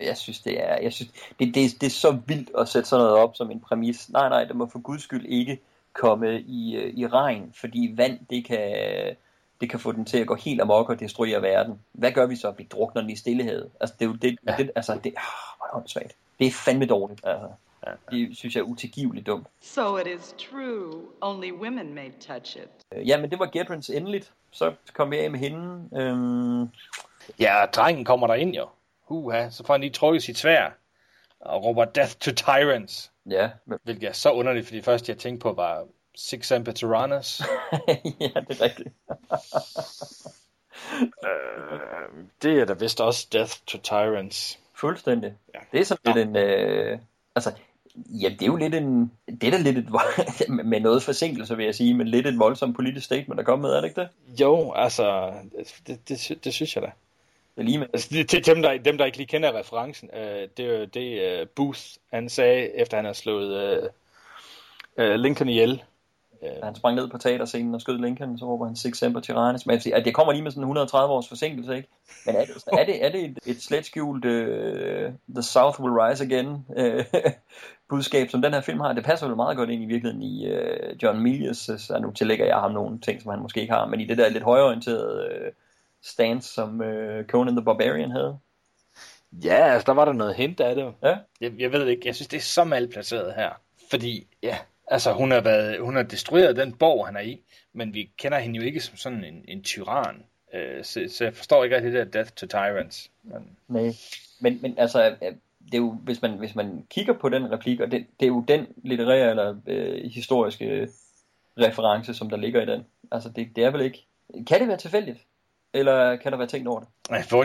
[0.00, 3.04] jeg synes, det er, jeg synes, det, det, det er så vildt at sætte sådan
[3.04, 4.10] noget op som en præmis.
[4.10, 5.60] Nej, nej, det må for guds skyld ikke
[5.92, 9.16] komme i, øh, i regn, fordi vand, det kan,
[9.60, 11.80] det kan få den til at gå helt amok og destruere verden.
[11.92, 12.50] Hvad gør vi så?
[12.50, 13.68] Vi drukner den i stillehed.
[13.80, 14.54] Altså, det er jo det, ja.
[14.58, 17.48] det altså, det, oh, hvor er det Det er fandme dårligt, altså.
[18.10, 19.46] Det synes jeg er utilgiveligt dumt.
[19.60, 21.02] So it is true.
[21.20, 22.68] Only women may touch it.
[22.92, 24.32] Øh, ja, men det var Gedrins endeligt.
[24.50, 25.88] Så kom vi af med hende.
[25.96, 26.68] Øhm...
[27.40, 28.66] Ja, drengen kommer der ind jo.
[29.06, 30.70] Huha, så får han lige trukket sit svær
[31.40, 33.12] og råber Death to Tyrants.
[33.30, 33.50] Ja.
[33.84, 37.40] Hvilket er så underligt, fordi det første jeg tænkte på var Six Semper Tyrannis.
[38.20, 38.88] ja, det er rigtigt.
[41.26, 44.58] øh, det er da vist også Death to Tyrants.
[44.74, 45.34] Fuldstændig.
[45.54, 45.58] Ja.
[45.72, 46.24] Det er sådan ja.
[46.24, 46.36] lidt en...
[46.36, 46.98] Øh,
[47.34, 47.52] altså,
[47.96, 49.12] ja, det er jo lidt en...
[49.40, 49.88] Det er da lidt et...
[50.64, 53.76] med noget forsinkelse, vil jeg sige, men lidt et voldsomt politisk statement, der kommer med,
[53.76, 54.08] er det ikke det?
[54.40, 55.34] Jo, altså...
[55.86, 56.90] Det, det, det synes jeg da.
[57.56, 57.86] Lige med.
[57.92, 61.46] Altså, til dem der, dem, der ikke lige kender referencen, øh, det er det øh,
[61.56, 61.80] Booth,
[62.12, 63.88] han sagde, efter han har slået øh,
[64.96, 65.82] øh, Lincoln ihjel.
[66.42, 66.48] Øh.
[66.60, 69.66] Da han sprang ned på teaterscenen og skød Lincoln, så råber han Six Semper Tyrannis.
[69.66, 71.88] Men at det kommer lige med sådan 130 års forsinkelse, ikke?
[72.26, 75.94] Men er det, er det, er det et, et slet skjult øh, The South Will
[75.94, 77.04] Rise Again øh,
[77.90, 78.92] budskab, som den her film har?
[78.92, 82.46] Det passer vel meget godt ind i virkeligheden i øh, John Milius, så nu tillægger
[82.46, 85.28] jeg ham nogle ting, som han måske ikke har, men i det der lidt højorienterede...
[85.30, 85.52] Øh,
[86.06, 88.38] stance, som øh, Conan the Barbarian havde.
[89.32, 90.94] Ja, altså der var der noget hint af det.
[91.02, 91.16] Ja.
[91.40, 93.50] Jeg, jeg ved det ikke, jeg synes det er så malplaceret her.
[93.90, 94.58] Fordi, ja,
[94.88, 97.40] altså hun har, været, hun har destrueret den borg, han er i,
[97.72, 100.24] men vi kender hende jo ikke som sådan en, en tyran.
[100.54, 103.10] Øh, så, så jeg forstår ikke rigtig det der Death to Tyrants.
[103.22, 103.56] Men...
[103.68, 103.94] Nej,
[104.40, 105.32] men, men altså, øh,
[105.64, 108.30] det er jo, hvis man, hvis man kigger på den replik, og det, det er
[108.30, 110.88] jo den litterære eller øh, historiske
[111.58, 112.86] reference, som der ligger i den.
[113.12, 114.06] Altså, det, det er vel ikke...
[114.46, 115.18] Kan det være tilfældigt?
[115.74, 116.88] Eller kan der være tænkt over det?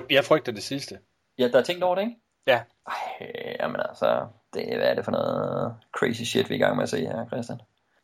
[0.10, 1.00] Jeg frygter det sidste.
[1.38, 2.16] Ja, der er tænkt over det, ikke?
[2.48, 2.62] Ja.
[2.88, 3.28] Ej,
[3.60, 6.84] jamen altså, det, hvad er det for noget crazy shit, vi er i gang med
[6.84, 7.60] at se her, Christian?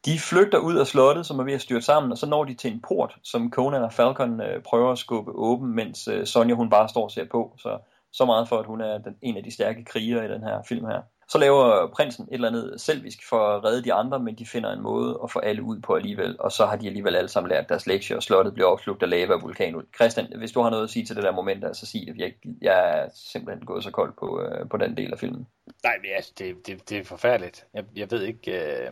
[0.05, 2.53] De flygter ud af slottet, som er ved at styrte sammen, og så når de
[2.53, 6.55] til en port, som Conan og Falcon øh, prøver at skubbe åben, mens øh, Sonja
[6.55, 7.55] hun bare står og ser på.
[7.57, 7.79] Så,
[8.11, 10.61] så meget for, at hun er den, en af de stærke krigere i den her
[10.69, 11.01] film her.
[11.29, 14.73] Så laver prinsen et eller andet selvisk for at redde de andre, men de finder
[14.73, 17.49] en måde at få alle ud på alligevel, og så har de alligevel alle sammen
[17.49, 19.81] lært deres lektie, og slottet bliver opslugt af lava og vulkan.
[19.95, 22.17] Christian, hvis du har noget at sige til det der moment, så sig det.
[22.17, 25.47] Jeg, jeg er simpelthen gået så koldt på, øh, på den del af filmen.
[25.83, 27.65] Nej, men altså, det, det, det er forfærdeligt.
[27.73, 28.51] Jeg, jeg ved ikke...
[28.51, 28.91] Øh...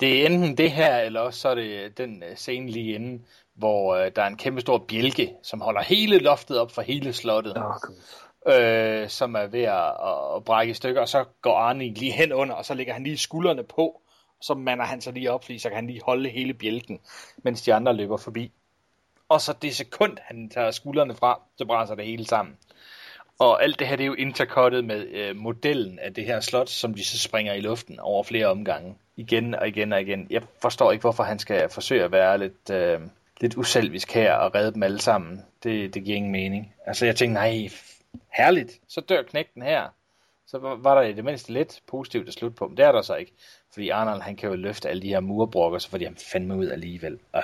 [0.00, 3.26] Det er enten det her, eller også så er det den øh, scene lige inden,
[3.54, 7.12] hvor øh, der er en kæmpe stor bjælke, som holder hele loftet op for hele
[7.12, 7.56] slottet.
[7.56, 7.74] Oh,
[8.48, 12.32] øh, som er ved at, at brække i stykker, og så går Arne lige hen
[12.32, 13.84] under, og så lægger han lige skuldrene på,
[14.38, 17.00] og så mander han sig lige op, fordi så kan han lige holde hele bjælken,
[17.36, 18.52] mens de andre løber forbi.
[19.28, 22.56] Og så det sekund, han tager skuldrene fra, så brænder det hele sammen.
[23.38, 26.68] Og alt det her, det er jo intercuttet med øh, modellen af det her slot,
[26.68, 28.94] som de så springer i luften over flere omgange.
[29.16, 30.26] Igen og igen og igen.
[30.30, 33.00] Jeg forstår ikke, hvorfor han skal forsøge at være lidt, øh,
[33.40, 35.42] lidt uselvisk her og redde dem alle sammen.
[35.62, 36.74] Det, det giver ingen mening.
[36.86, 37.68] Altså jeg tænker, nej,
[38.32, 39.88] herligt, så dør knægten her.
[40.46, 43.02] så var, der i det mindste lidt positivt at slutte på, men det er der
[43.02, 43.32] så ikke.
[43.72, 46.56] Fordi Arnold, han kan jo løfte alle de her murbrokker, så får de ham fandme
[46.56, 47.18] ud alligevel.
[47.36, 47.42] Øh.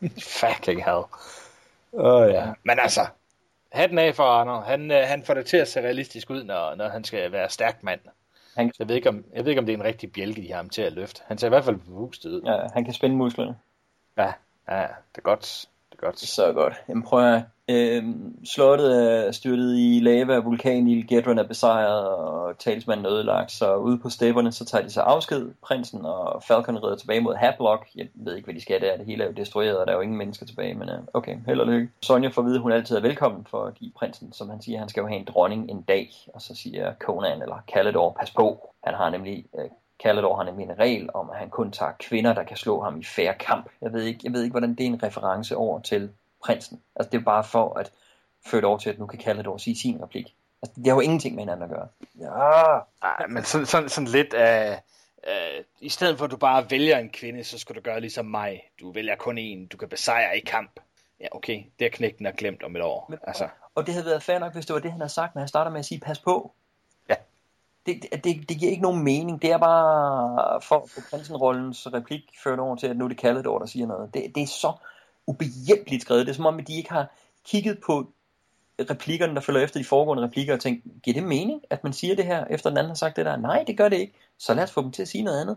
[0.40, 1.04] Fucking hell.
[1.92, 2.52] Åh oh, ja.
[2.62, 3.06] Men altså,
[3.72, 4.64] hatten af for Arnold.
[4.64, 7.50] Han, øh, han får det til at se realistisk ud, når, når han skal være
[7.50, 8.00] stærk mand.
[8.56, 8.72] Han...
[8.72, 10.48] Så jeg ved, ikke, om, jeg ved ikke, om det er en rigtig bjælke, de
[10.48, 11.22] har ham til at løfte.
[11.26, 12.42] Han ser i hvert fald bevustet ud.
[12.42, 13.56] Ja, han kan spænde musklerne.
[14.16, 14.32] Ja,
[14.68, 15.68] ja, det er godt.
[15.90, 16.18] Det er godt.
[16.18, 16.74] Så godt.
[16.88, 18.04] Jamen prøv at Øh,
[18.44, 23.76] slottet er styrtet i lava, vulkanil, i Gedron er besejret, og talsmanden er ødelagt, så
[23.76, 25.50] ude på stepperne, så tager de sig afsked.
[25.62, 27.88] Prinsen og Falcon rider tilbage mod Hablock.
[27.94, 28.96] Jeg ved ikke, hvad de skal der.
[28.96, 31.36] Det hele er jo destrueret, og der er jo ingen mennesker tilbage, men øh, okay,
[31.46, 31.88] held og lykke.
[32.02, 34.88] Sonja får at vide, at hun altid er velkommen, give prinsen, som han siger, han
[34.88, 38.70] skal jo have en dronning en dag, og så siger Conan eller Calidor, pas på.
[38.84, 39.70] Han har nemlig øh,
[40.02, 43.00] Calidor har nemlig en regel om, at han kun tager kvinder, der kan slå ham
[43.00, 43.68] i færre kamp.
[43.82, 46.10] Jeg ved ikke, jeg ved ikke hvordan det er en reference over til
[46.46, 46.82] prinsen.
[46.96, 47.92] Altså det er bare for at
[48.46, 50.34] føre over til, at nu kan Calidor sige sin replik.
[50.62, 51.88] Altså, det har jo ingenting med hinanden at gøre.
[52.20, 54.82] Ja, Ej, men sådan, sådan, sådan lidt af...
[55.26, 58.26] Uh, I stedet for at du bare vælger en kvinde, så skal du gøre ligesom
[58.26, 58.62] mig.
[58.80, 60.80] Du vælger kun en, du kan besejre i kamp.
[61.20, 63.06] Ja, okay, det er knægten har glemt om et år.
[63.08, 63.48] Men, altså.
[63.74, 65.48] Og det havde været fair nok, hvis det var det, han havde sagt, når han
[65.48, 66.52] starter med at sige, pas på
[67.86, 69.42] det, det, det giver ikke nogen mening.
[69.42, 73.46] Det er bare for få prinsenrollens replik ført over til, at nu er det kaldet
[73.46, 74.14] over, der siger noget.
[74.14, 74.72] Det, det er så
[75.26, 76.26] ubehjælpeligt skrevet.
[76.26, 77.06] Det er som om, at de ikke har
[77.44, 78.12] kigget på
[78.90, 82.16] replikkerne, der følger efter de foregående replikker, og tænkt, giver det mening, at man siger
[82.16, 83.36] det her, efter den anden har sagt det der?
[83.36, 84.14] Nej, det gør det ikke.
[84.38, 85.56] Så lad os få dem til at sige noget andet.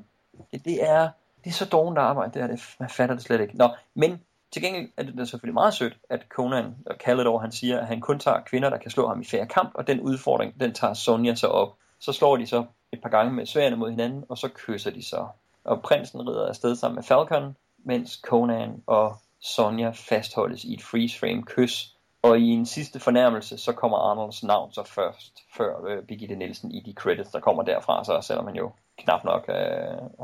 [0.51, 1.09] Det, det er,
[1.43, 2.59] det er så dårligt arbejde, det er det.
[2.79, 3.57] Man fatter det slet ikke.
[3.57, 4.21] Nå, men
[4.51, 7.87] til gengæld er det, det selvfølgelig meget sødt, at Conan og Calidor, han siger, at
[7.87, 10.73] han kun tager kvinder, der kan slå ham i færre kamp, og den udfordring, den
[10.73, 11.75] tager Sonja så op.
[11.99, 15.03] Så slår de så et par gange med sværene mod hinanden, og så kysser de
[15.03, 15.27] så.
[15.63, 21.43] Og prinsen rider afsted sammen med Falcon, mens Conan og Sonja fastholdes i et freeze-frame
[21.43, 21.95] kys.
[22.21, 26.71] Og i en sidste fornærmelse, så kommer Arnolds navn så først, før øh, Birgitte Nielsen
[26.71, 29.55] i de credits, der kommer derfra, så selvom man jo knap nok øh,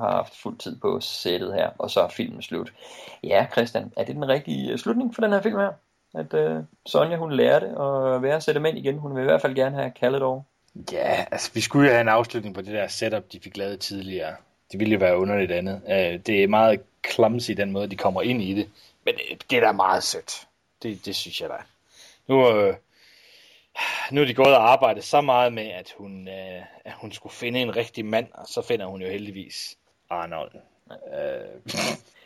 [0.01, 2.73] har haft fuld tid på sættet her, og så er filmen slut.
[3.23, 5.71] Ja, Christian, er det den rigtige øh, slutning for den her film her?
[6.15, 8.97] At øh, Sonja, hun lærte at være sætte mænd igen.
[8.97, 10.41] Hun vil i hvert fald gerne have kaldet over.
[10.91, 13.79] Ja, altså vi skulle jo have en afslutning på det der setup, de fik lavet
[13.79, 14.35] tidligere.
[14.71, 15.81] Det ville jo være underligt andet.
[15.89, 16.81] Øh, det er meget
[17.11, 18.69] clumsy den måde, de kommer ind i det.
[19.05, 19.15] Men
[19.49, 20.47] det er da meget sødt.
[20.83, 21.55] Det, det synes jeg da.
[22.27, 22.75] Nu, øh,
[24.11, 27.33] nu er de gået og arbejdet så meget med, at hun, øh, at hun skulle
[27.33, 29.77] finde en rigtig mand, og så finder hun jo heldigvis
[30.09, 30.51] Arnold.
[30.91, 31.73] Øh.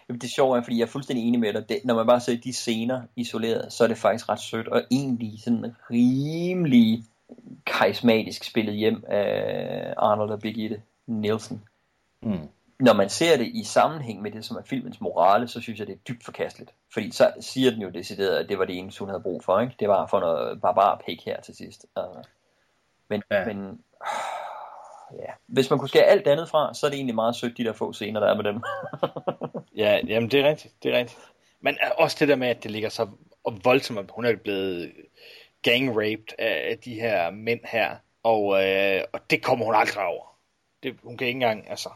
[0.07, 1.69] Det er sjovt, fordi jeg er fuldstændig enig med dig.
[1.69, 4.83] Det, når man bare ser de scener isoleret, så er det faktisk ret sødt, og
[4.91, 7.03] egentlig sådan rimelig
[7.65, 11.63] karismatisk spillet hjem af Arnold og Birgitte Nielsen.
[12.21, 12.47] Mm.
[12.79, 15.87] Når man ser det i sammenhæng med det, som er filmens morale, så synes jeg,
[15.87, 16.73] det er dybt forkasteligt.
[16.93, 19.59] Fordi så siger den jo decideret, at det var det eneste, hun havde brug for.
[19.59, 19.75] Ikke?
[19.79, 21.85] Det var for noget barbar pik her til sidst.
[23.09, 23.45] Men, ja.
[23.45, 23.83] men
[25.13, 25.31] ja.
[25.47, 27.73] hvis man kunne skære alt andet fra, så er det egentlig meget sødt, de der
[27.73, 28.61] få scener, der er med dem.
[29.83, 30.73] ja, jamen det er rigtigt.
[30.83, 31.19] Det er rigtigt.
[31.61, 33.07] Men også det der med, at det ligger så
[33.63, 34.91] voldsomt, hun er blevet
[35.61, 40.25] gang-raped af de her mænd her, og, øh, og det kommer hun aldrig over.
[40.83, 41.89] Det, hun kan ikke engang, altså,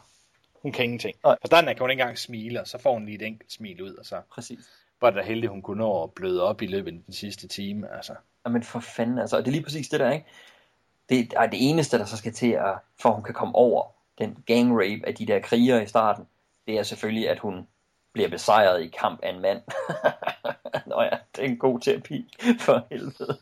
[0.64, 1.16] hun kan ingenting.
[1.24, 1.36] Nej.
[1.40, 3.82] For der kan hun ikke engang smile, og så får hun lige et enkelt smil
[3.82, 4.58] ud, og så Præcis.
[5.00, 7.48] var det da heldigt, hun kunne nå at bløde op i løbet af den sidste
[7.48, 8.14] time, altså.
[8.46, 10.26] Jamen for fanden, altså, og det er lige præcis det der, ikke?
[11.08, 13.86] Det er det eneste, der så skal til, at, for at hun kan komme over
[14.18, 16.26] den gang rape af de der krigere i starten,
[16.66, 17.66] det er selvfølgelig, at hun
[18.12, 19.62] bliver besejret i kamp af en mand.
[20.90, 23.38] Nå ja, det er en god terapi, for helvede.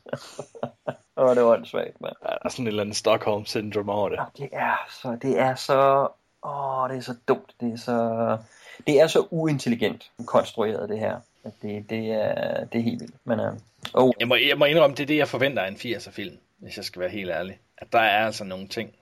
[1.17, 2.15] Åh, det var åndssvagt, mand.
[2.23, 4.19] Der er sådan et eller andet Stockholm syndrom over det.
[4.37, 6.09] Det er så, det er så,
[6.45, 8.39] åh, det er så dumt, det er så,
[8.87, 11.21] det er så uintelligent konstrueret, det her.
[11.63, 13.15] Det, det, er, det er helt vildt.
[13.25, 13.47] Men, uh,
[13.95, 14.13] oh.
[14.21, 16.77] jeg, må, jeg må indrømme, det er det, jeg forventer af en 80'er film, hvis
[16.77, 17.59] jeg skal være helt ærlig.
[17.79, 18.95] At der er altså nogle ting,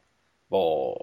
[0.48, 0.96] hvor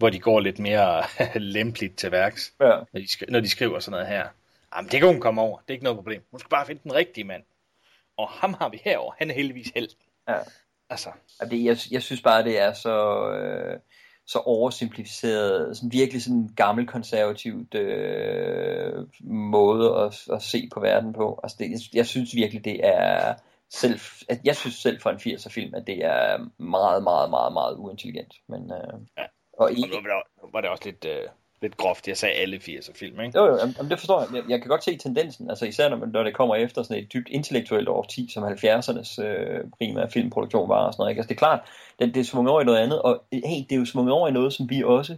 [0.00, 1.04] hvor de går lidt mere
[1.54, 2.66] lempeligt til værks, ja.
[2.66, 4.28] når, de skri- når de skriver sådan noget her.
[4.76, 6.22] Jamen, det kan hun komme over, det er ikke noget problem.
[6.30, 7.42] Hun skal bare finde den rigtige mand.
[8.16, 9.12] Og ham har vi herover.
[9.18, 9.98] han er heldigvis helten.
[10.28, 10.38] Ja.
[10.90, 11.10] Altså.
[11.50, 13.80] Det, jeg, jeg synes bare, det er så, øh,
[14.30, 21.12] så oversimplificeret, sådan virkelig sådan en gammel konservativt øh, måde at, at se på verden
[21.12, 21.40] på.
[21.42, 23.34] Altså det, jeg, jeg synes virkelig, det er
[23.70, 27.52] selv, at jeg synes selv for en 80'er film, at det er meget, meget, meget,
[27.52, 28.34] meget uintelligent.
[28.48, 29.24] Men, øh, ja.
[29.52, 31.26] Og, og nu var det, var det også lidt, øh,
[31.62, 33.38] lidt groft, jeg sagde alle 80'er film, ikke?
[33.38, 34.28] Jo, jo, jamen, det forstår jeg.
[34.34, 34.44] jeg.
[34.48, 37.28] Jeg kan godt se tendensen, altså især når, når det kommer efter sådan et dybt
[37.28, 41.10] intellektuelt årti, som 70'ernes øh, primære filmproduktion var og sådan noget.
[41.10, 41.18] Ikke?
[41.18, 41.60] Altså det er klart,
[41.98, 44.28] det, det er svunget over i noget andet, og hey, det er jo svunget over
[44.28, 45.16] i noget, som vi også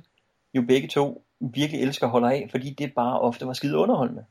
[0.55, 4.25] jo begge to virkelig elsker at holde af, fordi det bare ofte var skide underholdende.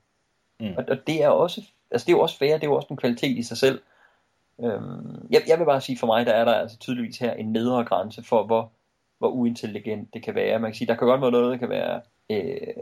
[0.60, 0.74] Mm.
[0.78, 1.62] Og, og det er også,
[1.92, 3.82] altså det er jo også fair, det er jo også en kvalitet i sig selv.
[4.64, 7.52] Øhm, jeg, jeg vil bare sige, for mig, der er der altså tydeligvis her en
[7.52, 8.72] nedre grænse for, hvor,
[9.22, 10.60] hvor uintelligent det kan være.
[10.60, 12.74] Man kan sige, der kan godt være noget, der kan være øh,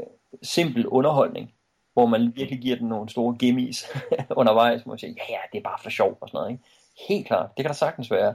[0.41, 1.53] simpel underholdning,
[1.93, 3.85] hvor man virkelig giver den nogle store gimmies
[4.41, 6.51] undervejs, hvor man siger, ja ja, det er bare for sjov og sådan noget.
[6.51, 6.63] Ikke?
[7.07, 8.33] Helt klart, det kan der sagtens være.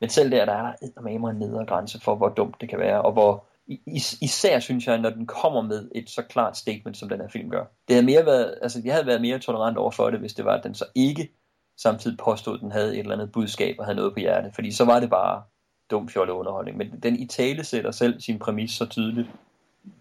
[0.00, 2.78] Men selv der, der er der med en nedre grænse for, hvor dumt det kan
[2.78, 3.44] være, og hvor
[3.86, 7.28] is- især synes jeg, når den kommer med et så klart statement, som den her
[7.28, 7.64] film gør.
[7.88, 10.44] Det havde mere været, altså, jeg havde været mere tolerant over for det, hvis det
[10.44, 11.28] var, at den så ikke
[11.76, 14.54] samtidig påstod, at den havde et eller andet budskab og havde noget på hjertet.
[14.54, 15.42] Fordi så var det bare
[15.90, 16.76] dum fjollet underholdning.
[16.76, 19.28] Men den i tale sætter selv sin præmis så tydeligt,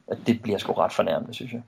[0.07, 1.62] at det bliver sgu ret fornærmende, synes jeg.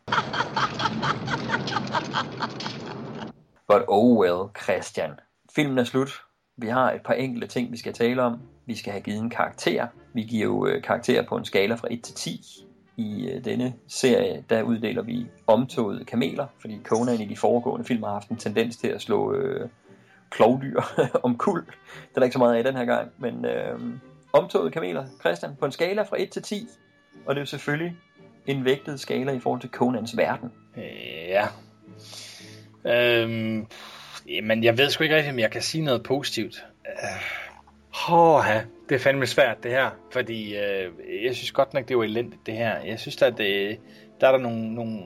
[3.68, 5.12] But oh well, Christian.
[5.56, 6.22] Filmen er slut.
[6.58, 8.40] Vi har et par enkelte ting, vi skal tale om.
[8.66, 9.88] Vi skal have givet en karakter.
[10.14, 12.42] Vi giver jo øh, karakterer på en skala fra 1 til 10.
[12.98, 18.04] I øh, denne serie, der uddeler vi omtogede kameler, fordi Conan i de foregående film
[18.04, 19.70] har haft en tendens til at slå øh,
[20.30, 20.82] klovdyr
[21.24, 21.66] om kul.
[21.66, 23.80] Det er der ikke så meget af den her gang, men øh,
[24.34, 26.68] omtoget kameler, Christian, på en skala fra 1 til 10.
[27.26, 27.96] Og det er jo selvfølgelig
[28.48, 30.52] en vægtet skala i forhold til Conans verden.
[30.78, 30.84] Øh,
[31.28, 31.48] ja.
[32.86, 33.68] Øhm,
[34.44, 36.66] men jeg ved sgu ikke rigtigt, om jeg kan sige noget positivt.
[36.88, 38.62] Øh, oh, ja.
[38.90, 40.92] det er fandme svært det her, fordi øh,
[41.24, 42.80] jeg synes godt nok, det var elendigt det her.
[42.80, 43.80] Jeg synes, at det,
[44.22, 45.00] der er der nogle, nogle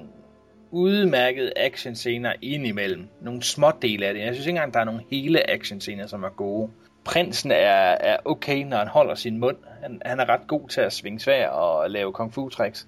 [0.71, 3.07] udmærkede actionscener indimellem.
[3.21, 4.21] Nogle små dele af det.
[4.21, 6.69] Jeg synes ikke engang, der er nogle hele actionscener, som er gode.
[7.03, 9.57] Prinsen er, er okay, når han holder sin mund.
[9.81, 12.87] Han, han er ret god til at svinge svær og lave kung fu tricks.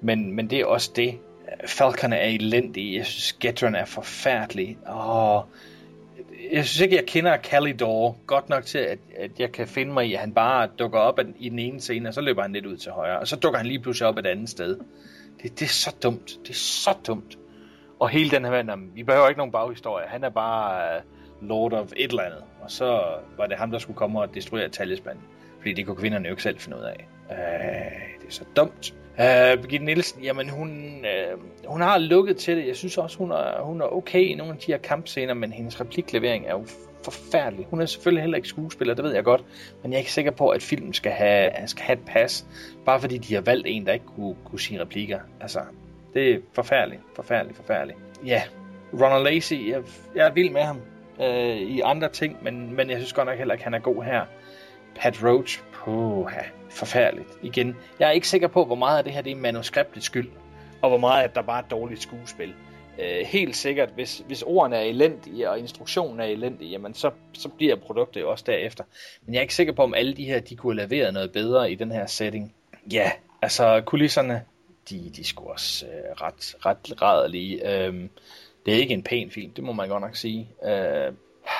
[0.00, 1.18] Men, men det er også det.
[1.66, 2.94] Falcon er elendig.
[2.96, 4.78] Jeg synes, Gedron er forfærdelig.
[4.86, 5.46] Og
[6.52, 10.06] jeg synes ikke, jeg kender Calidor godt nok til, at, at jeg kan finde mig
[10.06, 12.66] i, at han bare dukker op i den ene scene, og så løber han lidt
[12.66, 14.76] ud til højre, og så dukker han lige pludselig op et andet sted.
[15.42, 16.38] Det, det er så dumt.
[16.42, 17.38] Det er så dumt.
[18.00, 20.06] Og hele den her mand, vi behøver ikke nogen baghistorie.
[20.08, 20.96] Han er bare
[21.42, 22.44] uh, Lord of et eller andet.
[22.62, 23.02] Og så
[23.36, 25.22] var det ham, der skulle komme og destruere talismanen.
[25.58, 27.08] Fordi det kunne kvinderne jo ikke selv finde ud af.
[27.30, 27.36] Uh,
[28.20, 28.94] det er så dumt.
[29.10, 31.04] Uh, Birgitte Nielsen, jamen hun,
[31.34, 32.66] uh, hun har lukket til det.
[32.66, 35.52] Jeg synes også, hun er, hun er okay i nogle af de her kampscener, men
[35.52, 36.66] hendes repliklevering er jo
[37.04, 37.66] forfærdelig.
[37.70, 39.44] Hun er selvfølgelig heller ikke skuespiller, det ved jeg godt,
[39.82, 42.46] men jeg er ikke sikker på, at filmen skal have, skal have et pas,
[42.86, 45.18] bare fordi de har valgt en, der ikke kunne, kunne sige replikker.
[45.40, 45.60] Altså,
[46.14, 47.98] det er forfærdeligt, forfærdeligt, forfærdeligt.
[48.26, 48.42] Ja,
[48.92, 49.82] Ronald Lacey, jeg,
[50.14, 50.80] jeg er vild med ham
[51.20, 54.02] øh, i andre ting, men, men jeg synes godt nok heller ikke, han er god
[54.04, 54.24] her.
[54.94, 57.28] Pat Roach, puha, forfærdeligt.
[57.42, 60.28] Igen, jeg er ikke sikker på, hvor meget af det her det er manuskriptets skyld,
[60.82, 62.54] og hvor meget at der bare er dårligt skuespil.
[62.98, 67.48] Øh, helt sikkert, hvis, hvis ordene er elendige, og instruktionen er elendig, jamen så, så
[67.48, 68.84] bliver produktet jo også derefter.
[69.26, 71.32] Men jeg er ikke sikker på, om alle de her, de kunne have leveret noget
[71.32, 72.54] bedre i den her setting.
[72.92, 73.10] Ja,
[73.42, 74.42] altså kulisserne,
[74.90, 77.86] de, de skulle også øh, ret, ret rædelige.
[77.86, 77.94] Øh,
[78.66, 80.50] det er ikke en pæn film, det må man godt nok sige.
[80.64, 81.12] Øh,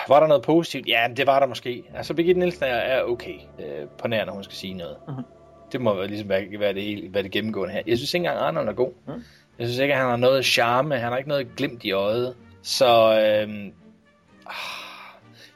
[0.08, 0.88] var der noget positivt?
[0.88, 1.82] Ja, det var der måske.
[1.94, 4.96] Altså, Birgitte Nielsen er, er okay øh, på nær, når hun skal sige noget.
[5.08, 5.22] Mhm.
[5.72, 7.82] Det må ligesom være, være, det, hele, være det gennemgående her.
[7.86, 8.92] Jeg synes ikke engang, Arnold er god.
[9.60, 10.98] Jeg synes ikke, at han har noget charme.
[10.98, 12.36] Han har ikke noget glimt i øjet.
[12.62, 13.72] Så øhm,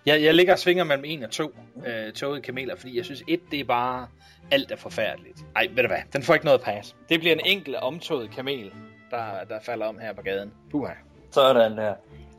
[0.06, 1.50] jeg, jeg ligger og svinger mellem en og to
[1.86, 4.06] øh, togede kameler, fordi jeg synes, et, det er bare
[4.50, 5.44] alt er forfærdeligt.
[5.56, 6.96] Ej, ved du hvad, den får ikke noget pas.
[7.08, 8.72] Det bliver en enkelt omtoget kamel,
[9.10, 10.52] der, der falder om her på gaden.
[10.70, 10.92] Puha.
[11.30, 11.94] Sådan der.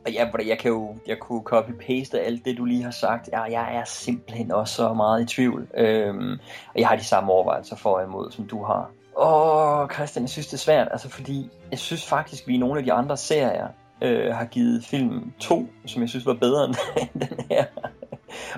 [0.06, 3.28] Og jeg, jeg kan jo jeg kunne copy-paste alt det, du lige har sagt.
[3.32, 5.68] Jeg, jeg er simpelthen også så meget i tvivl.
[5.76, 6.32] Øhm,
[6.74, 8.90] og jeg har de samme overvejelser for og imod, som du har.
[9.18, 12.78] Åh, Christian, jeg synes det er svært, altså fordi jeg synes faktisk, vi i nogle
[12.78, 13.68] af de andre serier
[14.02, 16.74] øh, har givet film to, som jeg synes var bedre end
[17.28, 17.64] den her.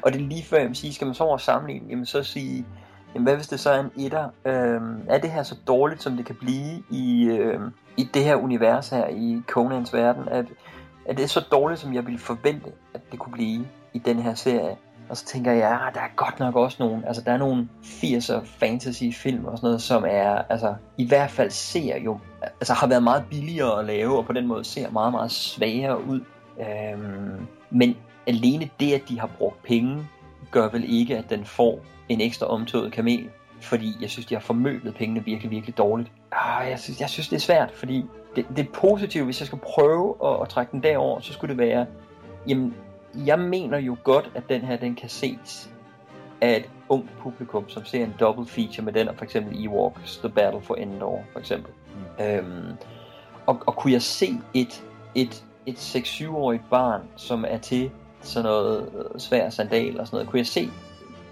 [0.02, 2.22] og det er lige før, jeg vil sige, skal man så over sammenligne, jamen så
[2.22, 2.66] sige,
[3.14, 4.28] jamen hvad hvis det så er en etter?
[4.44, 7.60] Øh, er det her så dårligt, som det kan blive i, øh,
[7.96, 10.28] i det her univers her, i Conans verden?
[10.28, 10.46] At,
[11.06, 14.34] er det så dårligt, som jeg ville forvente, at det kunne blive i den her
[14.34, 14.76] serie?
[15.10, 17.68] Og så tænker jeg, ja, der er godt nok også nogle, altså der er nogle
[17.82, 22.74] 80'er fantasy film og sådan noget, som er, altså i hvert fald ser jo, altså
[22.74, 26.20] har været meget billigere at lave, og på den måde ser meget, meget svagere ud.
[26.60, 30.08] Øhm, men alene det, at de har brugt penge,
[30.50, 33.28] gør vel ikke, at den får en ekstra omtået kamel.
[33.60, 36.12] Fordi jeg synes, de har formøblet pengene virkelig, virkelig dårligt.
[36.32, 38.04] Ah, jeg, synes, jeg synes, det er svært, fordi
[38.36, 41.58] det, det positive, hvis jeg skal prøve at, at trække den derover, så skulle det
[41.58, 41.86] være,
[42.48, 42.74] jamen,
[43.26, 45.70] jeg mener jo godt, at den her, den kan ses
[46.40, 50.16] af et ungt publikum, som ser en double feature med den, og for eksempel Ewoks
[50.18, 51.72] The Battle for Endor, for eksempel.
[52.18, 52.24] Mm.
[52.24, 52.72] Øhm,
[53.46, 54.84] og, og kunne jeg se et,
[55.14, 57.90] et, et 6-7-årigt barn, som er til
[58.20, 58.88] sådan noget
[59.18, 60.70] svær sandal og sådan noget, kunne jeg se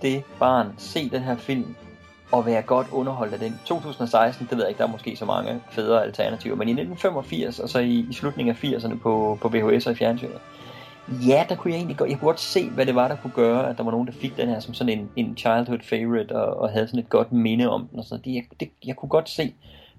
[0.03, 1.75] det barn se den her film,
[2.33, 3.61] og være godt underholdt af den.
[3.65, 7.61] 2016, det ved jeg ikke, der er måske så mange federe alternativer, men i 1985,
[7.61, 10.39] og så i, i slutningen af 80'erne på, på VHS og i fjernsynet,
[11.09, 13.33] Ja, der kunne jeg egentlig godt, jeg kunne godt se, hvad det var, der kunne
[13.33, 16.37] gøre, at der var nogen, der fik den her som sådan en, en childhood favorite,
[16.37, 17.99] og, og havde sådan et godt minde om den.
[17.99, 19.55] Og så det, jeg, det, jeg kunne godt se,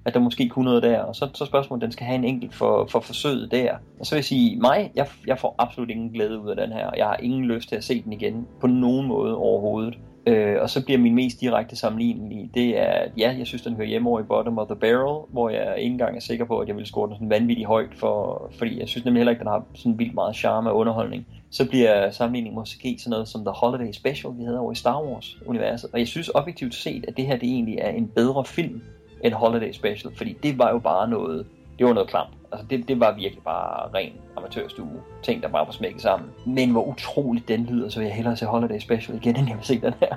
[0.05, 0.99] at der måske kunne noget der.
[0.99, 3.75] Og så, så spørgsmålet, den skal have en enkelt for, for forsøget der.
[3.99, 6.71] Og så vil jeg sige, mig, jeg, jeg får absolut ingen glæde ud af den
[6.71, 6.89] her.
[6.97, 9.97] Jeg har ingen lyst til at se den igen på nogen måde overhovedet.
[10.27, 13.75] Øh, og så bliver min mest direkte sammenligning det er, at ja, jeg synes, den
[13.75, 16.59] hører hjemme over i Bottom of the Barrel, hvor jeg ikke engang er sikker på,
[16.59, 19.39] at jeg vil score den sådan vanvittigt højt, for, fordi jeg synes nemlig heller ikke,
[19.39, 21.27] den har sådan vildt meget charme og underholdning.
[21.49, 25.01] Så bliver sammenligningen måske sådan noget som The Holiday Special, vi havde over i Star
[25.01, 25.89] Wars-universet.
[25.93, 28.81] Og jeg synes objektivt set, at det her det egentlig er en bedre film
[29.23, 31.45] end Holiday Special, fordi det var jo bare noget,
[31.79, 32.29] det var noget klamt.
[32.51, 35.01] Altså det, det var virkelig bare ren amatørstue.
[35.23, 36.29] Ting, der bare var smækket sammen.
[36.45, 39.57] Men hvor utroligt den lyder, så vil jeg hellere se Holiday Special igen, end jeg
[39.57, 40.15] vil se den her.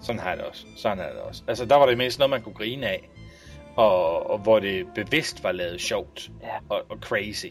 [0.00, 0.66] Sådan har det også.
[0.76, 1.42] Sådan er det også.
[1.48, 3.08] Altså der var det mest noget, man kunne grine af.
[3.76, 6.48] Og, og hvor det bevidst var lavet sjovt ja.
[6.68, 7.46] og, og crazy.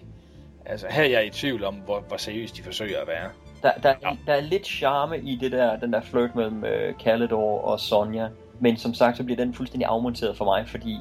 [0.66, 3.30] Altså her er jeg i tvivl om, hvor, hvor seriøst de forsøger at være.
[3.64, 4.16] Der, der, ja.
[4.28, 8.28] der er lidt charme i det der, den der flirt mellem uh, Calidor og Sonja.
[8.60, 10.98] Men som sagt, så bliver den fuldstændig afmonteret for mig, fordi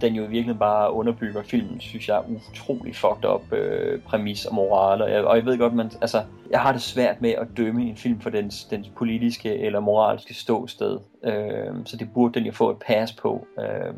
[0.00, 5.02] den jo virkelig bare underbygger filmen, synes jeg, utrolig fucked up øh, præmis og moral.
[5.02, 7.82] Og jeg, og jeg ved godt, man, altså, jeg har det svært med at dømme
[7.82, 10.98] en film for dens, dens politiske eller moralske ståsted.
[11.24, 13.46] Øh, så det burde den jo få et pas på.
[13.58, 13.94] Øh,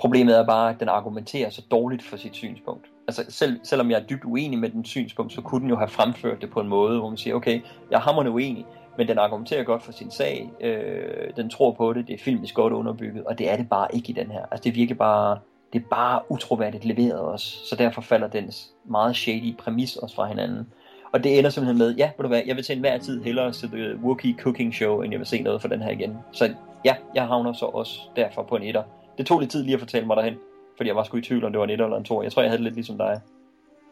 [0.00, 2.86] problemet er bare, at den argumenterer så dårligt for sit synspunkt.
[3.08, 5.88] Altså selv, selvom jeg er dybt uenig med den synspunkt, så kunne den jo have
[5.88, 8.66] fremført det på en måde, hvor man siger, okay, jeg er uenig,
[8.98, 12.54] men den argumenterer godt for sin sag, øh, den tror på det, det er filmisk
[12.54, 14.42] godt underbygget, og det er det bare ikke i den her.
[14.50, 15.38] Altså det virker bare,
[15.72, 20.26] det er bare utroværdigt leveret også, så derfor falder dens meget shady præmis også fra
[20.26, 20.66] hinanden.
[21.12, 23.52] Og det ender simpelthen med, ja, ved du hvad, jeg vil til enhver tid hellere
[23.52, 26.18] se The Wookiee Cooking Show, end jeg vil se noget for den her igen.
[26.32, 26.54] Så
[26.84, 28.82] ja, jeg havner så også derfor på en etter.
[29.18, 30.34] Det tog lidt tid lige at fortælle mig derhen,
[30.76, 32.22] fordi jeg var sgu i tvivl, om det var en etter eller en to.
[32.22, 33.20] Jeg tror, jeg havde det lidt ligesom dig.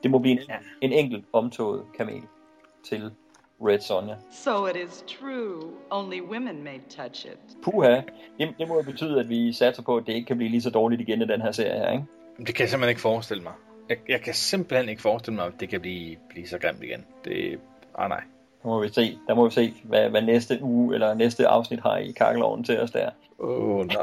[0.03, 0.51] Det må blive en,
[0.81, 2.23] en enkelt omtoget kamel
[2.89, 3.11] til
[3.61, 4.15] Red Sonja.
[4.31, 5.61] So it is true.
[5.91, 7.39] Only women may touch it.
[7.63, 8.01] Puha.
[8.39, 10.63] Det, det må jo betyde, at vi satser på, at det ikke kan blive lige
[10.63, 12.05] så dårligt igen i den her serie her, ikke?
[12.39, 13.53] Det kan jeg simpelthen ikke forestille mig.
[13.89, 17.05] Jeg, jeg kan simpelthen ikke forestille mig, at det kan blive, blive så grimt igen.
[17.25, 17.59] Det...
[17.99, 18.23] Ah, nej.
[18.63, 21.81] Der må vi se, der må vi se hvad, hvad næste uge eller næste afsnit
[21.81, 23.11] har i kakkeloven til os der.
[23.39, 23.97] Åh, oh, nej.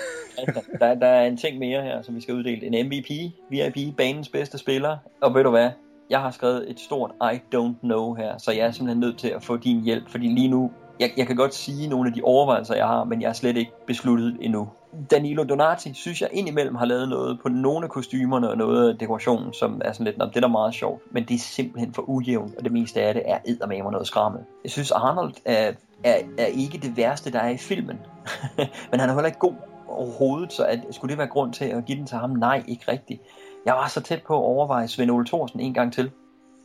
[0.38, 2.66] altså, der, der er en ting mere her, som vi skal uddele.
[2.66, 3.10] En MVP,
[3.50, 4.96] VIP, banens bedste spiller.
[5.20, 5.70] Og ved du hvad?
[6.10, 9.28] Jeg har skrevet et stort I don't know her, så jeg er simpelthen nødt til
[9.28, 10.70] at få din hjælp, fordi lige nu,
[11.00, 13.56] jeg, jeg kan godt sige nogle af de overvejelser, jeg har, men jeg er slet
[13.56, 14.68] ikke besluttet endnu.
[15.10, 18.98] Danilo Donati synes jeg indimellem har lavet noget på nogle af kostymerne og noget af
[18.98, 22.02] dekorationen, som er sådan lidt, det er da meget sjovt, men det er simpelthen for
[22.08, 24.40] ujævnt, og det meste af det er eddermame noget skrammel.
[24.64, 25.72] Jeg synes Arnold er,
[26.04, 27.98] er, er ikke det værste, der er i filmen,
[28.90, 29.54] men han er heller ikke god
[29.88, 32.30] overhovedet, så at, skulle det være grund til at give den til ham?
[32.30, 33.22] Nej, ikke rigtigt.
[33.66, 36.10] Jeg var så tæt på at overveje Svend Ole Thorsen en gang til.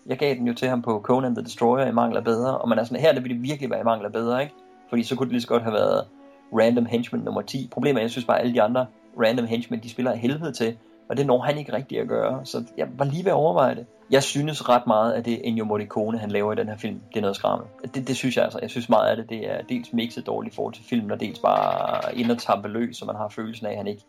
[0.06, 2.80] Jeg gav den jo til ham på Conan the Destroyer i mangler bedre, og man
[2.80, 4.54] er sådan, her det ville det virkelig være i mangler bedre, ikke?
[4.90, 6.06] Fordi så kunne det lige så godt have været
[6.54, 7.70] Random Henchman nummer 10.
[7.72, 8.86] Problemet er, jeg synes bare, at alle de andre
[9.20, 10.78] Random Henchmen, de spiller af helvede til,
[11.10, 13.76] og det når han ikke rigtigt at gøre, så jeg var lige ved at overveje
[13.76, 13.86] det.
[14.12, 17.18] Jeg synes ret meget, at det Ennio Morricone, han laver i den her film, det
[17.18, 17.68] er noget skrammel.
[17.96, 18.60] Det, det synes jeg altså.
[18.62, 21.20] Jeg synes meget af det, det er dels mixet dårligt i forhold til filmen, og
[21.20, 24.04] dels bare ind og tampe løs, så man har følelsen af, at han ikke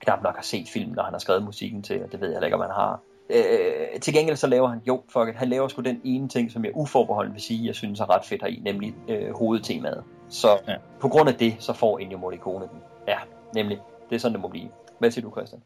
[0.00, 2.44] knap nok har set filmen, når han har skrevet musikken til, og det ved jeg
[2.44, 3.00] ikke, om han har.
[3.30, 6.50] Øh, til gengæld så laver han, jo, fuck it, han laver sgu den ene ting,
[6.50, 10.04] som jeg uforbeholden vil sige, jeg synes er ret fedt heri, nemlig øh, hovedtemaet.
[10.28, 10.74] Så ja.
[11.00, 12.78] på grund af det, så får Ennio Morricone den.
[13.08, 13.18] Ja,
[13.54, 13.78] nemlig.
[14.10, 14.68] Det er sådan, det må blive.
[14.98, 15.62] Hvad siger du, Christian?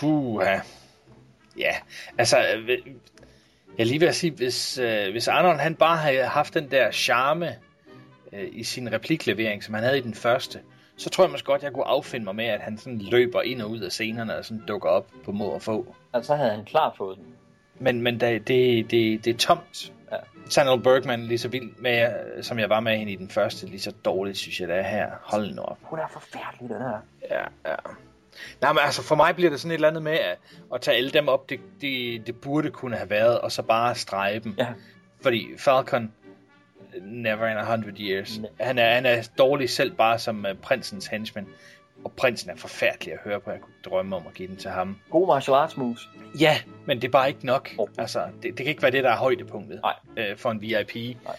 [0.00, 0.60] Puh, ja.
[1.58, 1.74] Ja,
[2.18, 2.78] altså, øh,
[3.78, 7.54] jeg lige vil sige, hvis, øh, hvis Arnold han bare havde haft den der charme
[8.32, 10.60] øh, i sin repliklevering, som han havde i den første,
[10.96, 13.62] så tror jeg måske godt, jeg kunne affinde mig med, at han sådan løber ind
[13.62, 15.94] og ud af scenerne og sådan dukker op på må og få.
[16.12, 17.26] Altså, så havde han klart fået den.
[17.78, 19.92] Men, men det, det, det, det er tomt.
[20.12, 20.16] Ja.
[20.48, 22.08] Sandal Bergman, lige så vild med,
[22.42, 24.82] som jeg var med hende i den første, lige så dårligt, synes jeg, det er
[24.82, 25.10] her.
[25.22, 25.78] Hold nu op.
[25.82, 26.98] Hun er forfærdelig, den her.
[27.30, 27.76] Ja, ja.
[28.60, 30.38] Nej, men altså for mig bliver det sådan et eller andet med at,
[30.74, 33.94] at tage alle dem op, det, det, det burde kunne have været, og så bare
[33.94, 34.54] strege dem.
[34.58, 34.66] Ja.
[35.22, 36.12] Fordi Falcon,
[37.02, 38.40] never in a hundred years.
[38.60, 41.46] Han er, han er dårlig selv bare som uh, prinsens henchman.
[42.04, 43.50] Og prinsen er forfærdelig at høre på.
[43.50, 44.98] Jeg kunne drømme om at give den til ham.
[45.10, 46.08] God martial arts moves.
[46.40, 47.70] Ja, men det er bare ikke nok.
[47.78, 47.88] Oh.
[47.98, 50.30] Altså, det, det kan ikke være det, der er højdepunktet Nej.
[50.30, 50.94] Uh, for en VIP.
[50.94, 51.36] Nej.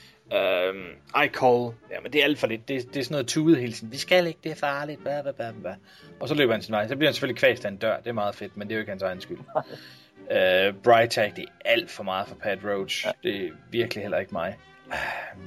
[1.26, 1.74] I call.
[1.92, 2.68] Ja, men det er alt for lidt.
[2.68, 3.92] Det, det er sådan noget tude hele tiden.
[3.92, 5.02] Vi skal ikke, det er farligt.
[5.03, 5.76] Blah, blah, blah, blah.
[6.19, 6.88] Og så løber han sin vej.
[6.88, 7.98] Så bliver han selvfølgelig kvæst af en dør.
[7.98, 9.38] Det er meget fedt, men det er jo ikke hans egen skyld.
[9.38, 13.06] uh, Bright Tag, det er alt for meget for Pat Roach.
[13.06, 13.11] Ja.
[13.24, 14.58] Det er virkelig heller ikke mig.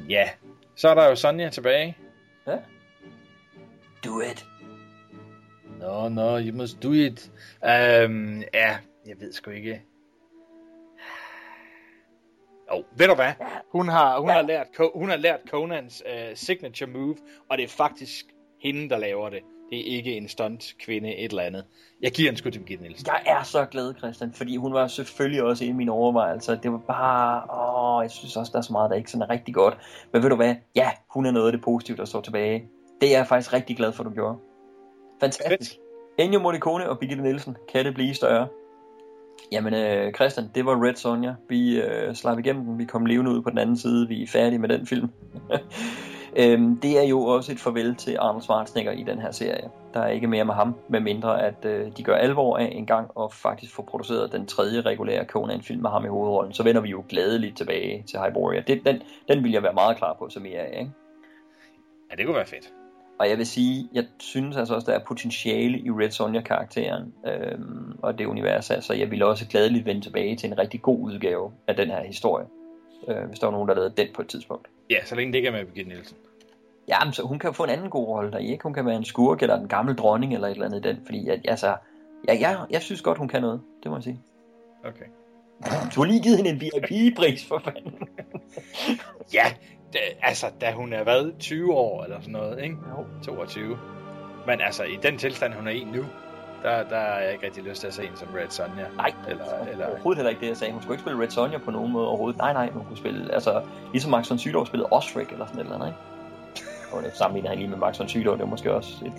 [0.08, 0.30] Ja,
[0.76, 1.96] så er der jo Sonja tilbage.
[2.46, 2.56] Ja.
[4.04, 4.46] Do it.
[5.80, 7.30] No, no, you must do it.
[7.62, 9.82] Um, ja, jeg ved sgu ikke.
[12.68, 13.32] Oh, ved du hvad?
[13.72, 17.16] Hun har, hun har, lært, hun har lært Conans uh, signature move,
[17.50, 18.26] og det er faktisk
[18.62, 19.42] hende, der laver det.
[19.70, 21.64] Det er ikke en stunt kvinde et eller andet.
[22.02, 23.06] Jeg giver en skud til Birgitte Nielsen.
[23.06, 26.54] Jeg er så glad, Christian, fordi hun var selvfølgelig også i mine overvejelser.
[26.54, 27.42] Det var bare,
[27.98, 29.78] åh, jeg synes også, der er så meget, der ikke sådan er rigtig godt.
[30.12, 30.54] Men ved du hvad?
[30.76, 32.64] Ja, hun er noget af det positive, der står tilbage.
[33.00, 34.38] Det er jeg faktisk rigtig glad for, du gjorde.
[35.20, 35.76] Fantastisk.
[36.18, 38.48] Ennio Morricone og Birgitte Nielsen, kan det blive større?
[39.52, 41.34] Jamen øh, Christian, det var Red Sonja.
[41.48, 44.26] Vi øh, slap igennem den, vi kom levende ud på den anden side, vi er
[44.26, 45.08] færdige med den film.
[46.36, 49.70] øhm, det er jo også et farvel til Arnold Schwarzenegger i den her serie.
[49.94, 52.86] Der er ikke mere med ham, med mindre at øh, de gør alvor af en
[52.86, 56.52] gang og faktisk får produceret den tredje regulære Conan-film med ham i hovedrollen.
[56.52, 58.60] Så vender vi jo gladeligt tilbage til Hyboria.
[58.60, 60.90] Det, den, den vil jeg være meget klar på, som I er, ikke?
[62.10, 62.72] Ja, det kunne være fedt.
[63.20, 67.98] Og jeg vil sige, jeg synes altså også, der er potentiale i Red Sonja-karakteren øhm,
[68.02, 68.70] og det univers.
[68.70, 72.04] Altså, jeg vil også gladeligt vende tilbage til en rigtig god udgave af den her
[72.04, 72.46] historie.
[73.08, 74.68] Øh, hvis der var nogen, der lavede den på et tidspunkt.
[74.90, 76.16] Ja, så længe det ikke er med Birgitte Nielsen.
[76.88, 78.62] Ja, så hun kan få en anden god rolle der, ikke?
[78.62, 81.02] Hun kan være en skurk eller en gammel dronning eller et eller andet i den.
[81.04, 81.76] Fordi jeg, altså,
[82.28, 83.60] jeg, jeg, jeg synes godt, hun kan noget.
[83.82, 84.20] Det må jeg sige.
[84.84, 85.04] Okay.
[85.94, 88.08] Du har lige givet hende en VIP-pris, for fanden.
[89.36, 89.44] ja,
[89.92, 92.76] da, altså, da hun er været 20 år eller sådan noget, ikke?
[92.90, 93.06] Jo.
[93.22, 93.78] 22.
[94.46, 96.04] Men altså, i den tilstand, hun er i nu,
[96.62, 98.86] der, der er jeg ikke rigtig lyst til at se en som Red Sonja.
[98.96, 99.86] Nej, eller, eller...
[99.86, 100.72] overhovedet heller ikke det, jeg sagde.
[100.72, 102.38] Hun skulle ikke spille Red Sonja på nogen måde overhovedet.
[102.38, 105.64] Nej, nej, hun kunne spille, altså, ligesom Max von Sydow spillede Osric eller sådan et
[105.64, 105.98] eller andet, ikke?
[106.92, 109.12] Og det sammenligner han lige med Max von Sydow, det er måske også et...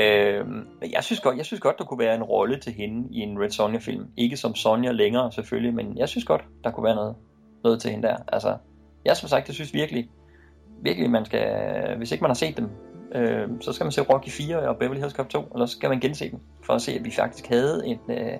[0.00, 3.18] øhm, jeg, synes godt, jeg synes godt, der kunne være en rolle til hende i
[3.18, 4.06] en Red Sonja-film.
[4.16, 7.14] Ikke som Sonja længere, selvfølgelig, men jeg synes godt, der kunne være noget,
[7.64, 8.16] noget til hende der.
[8.32, 8.56] Altså,
[9.04, 10.08] jeg som sagt, jeg synes virkelig,
[10.82, 11.46] virkelig man skal,
[11.96, 12.68] hvis ikke man har set dem,
[13.14, 15.88] øh, så skal man se Rocky 4 og Beverly Hills Cop 2, eller så skal
[15.88, 18.38] man gense dem, for at se, at vi faktisk havde et, øh,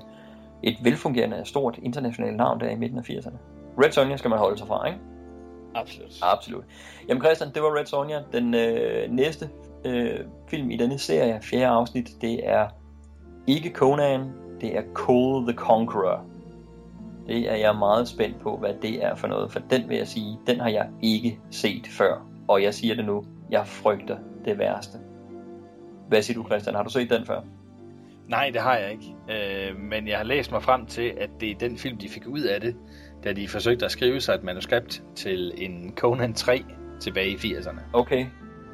[0.63, 3.37] et velfungerende, stort internationalt navn der i midten af 80'erne.
[3.83, 4.99] Red Sonja skal man holde sig fra, ikke?
[5.75, 6.19] Absolut.
[6.23, 6.65] Absolut.
[7.09, 8.21] Jamen Christian, det var Red Sonja.
[8.33, 9.51] Den øh, næste
[9.85, 12.69] øh, film i denne serie, fjerde afsnit, det er
[13.47, 16.25] ikke Conan, det er Cole the Conqueror.
[17.27, 20.09] Det er jeg meget spændt på, hvad det er for noget, for den vil jeg
[20.09, 22.27] sige, den har jeg ikke set før.
[22.49, 24.99] Og jeg siger det nu, jeg frygter det værste.
[26.09, 26.75] Hvad siger du, Christian?
[26.75, 27.41] Har du set den før?
[28.29, 29.15] Nej, det har jeg ikke.
[29.31, 32.27] Øh, men jeg har læst mig frem til, at det er den film, de fik
[32.27, 32.77] ud af det,
[33.25, 36.65] da de forsøgte at skrive sig et manuskript til en Conan 3
[37.01, 37.81] tilbage i 80'erne.
[37.93, 38.27] Okay.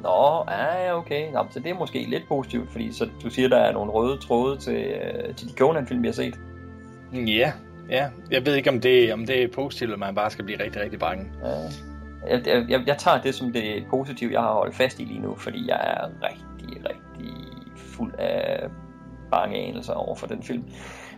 [0.03, 1.31] Nå, ja, okay.
[1.31, 4.17] Nå, så det er måske lidt positivt, fordi så du siger, der er nogle røde
[4.17, 6.39] tråde til, øh, til de Conan-film, vi har set.
[7.13, 7.51] Ja,
[7.89, 8.09] ja.
[8.31, 10.81] Jeg ved ikke, om det, om det er positivt, eller man bare skal blive rigtig,
[10.81, 11.25] rigtig bange.
[11.43, 11.88] Ja.
[12.27, 15.35] Jeg, jeg, jeg tager det som det positive, jeg har holdt fast i lige nu,
[15.35, 17.33] fordi jeg er rigtig, rigtig
[17.77, 18.69] fuld af
[19.31, 20.63] bange anelser over for den film.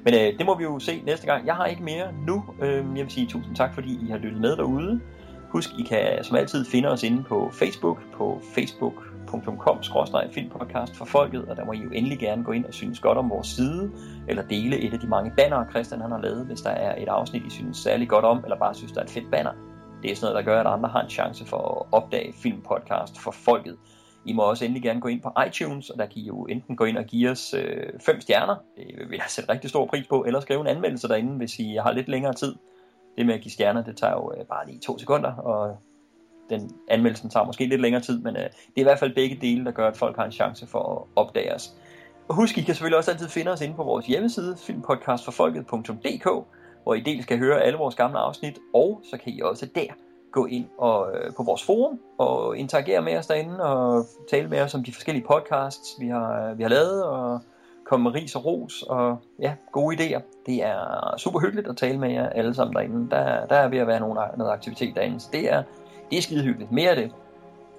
[0.04, 1.46] Men øh, det må vi jo se næste gang.
[1.46, 2.44] Jeg har ikke mere nu.
[2.62, 5.02] Øh, jeg vil sige tusind tak, fordi I har lyttet med derude.
[5.50, 11.58] Husk, I kan som altid finde os inde på Facebook, på facebook.com-filmpodcast for folket, og
[11.58, 13.92] der må I jo endelig gerne gå ind og synes godt om vores side,
[14.28, 17.08] eller dele et af de mange bannere, Christian han har lavet, hvis der er et
[17.08, 19.52] afsnit, I synes særlig godt om, eller bare synes, der er et fedt banner.
[20.02, 23.20] Det er sådan noget, der gør, at andre har en chance for at opdage filmpodcast
[23.20, 23.78] for folket.
[24.26, 26.76] I må også endelig gerne gå ind på iTunes, og der kan I jo enten
[26.76, 30.08] gå ind og give os øh, fem stjerner, det vil jeg sætte rigtig stor pris
[30.08, 32.56] på, eller skrive en anmeldelse derinde, hvis I har lidt længere tid.
[33.18, 35.78] Det med at give stjerner, det tager jo øh, bare lige to sekunder, og
[36.50, 39.38] den anmeldelsen tager måske lidt længere tid, men øh, det er i hvert fald begge
[39.42, 41.76] dele, der gør, at folk har en chance for at opdage os.
[42.30, 46.28] Og husk, I kan selvfølgelig også altid finde os inde på vores hjemmeside, filmpodcastforfolket.dk,
[46.84, 49.86] hvor I dels kan høre alle vores gamle afsnit, og så kan I også der
[50.32, 54.62] gå ind og, øh, på vores forum og interagere med os derinde og tale med
[54.62, 57.40] os om de forskellige podcasts, vi har, øh, vi har lavet, og
[57.86, 60.22] komme med ris og ros og ja, gode idéer.
[60.46, 63.10] Det er super hyggeligt at tale med jer alle sammen derinde.
[63.10, 65.64] Der, der er ved at være nogen, noget aktivitet derinde, så det er,
[66.10, 66.72] det er skide hyggeligt.
[66.72, 67.12] Mere af det.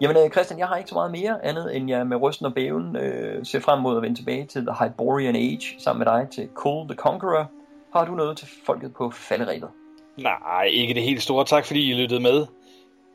[0.00, 2.54] Jamen øh, Christian, jeg har ikke så meget mere andet, end jeg med rysten og
[2.54, 6.28] bæven øh, ser frem mod at vende tilbage til The Hyborian Age sammen med dig
[6.30, 7.50] til Cole the Conqueror.
[7.92, 9.68] Har du noget til folket på falderæbet?
[10.16, 11.44] Nej, ikke det helt store.
[11.44, 12.46] Tak fordi I lyttede med.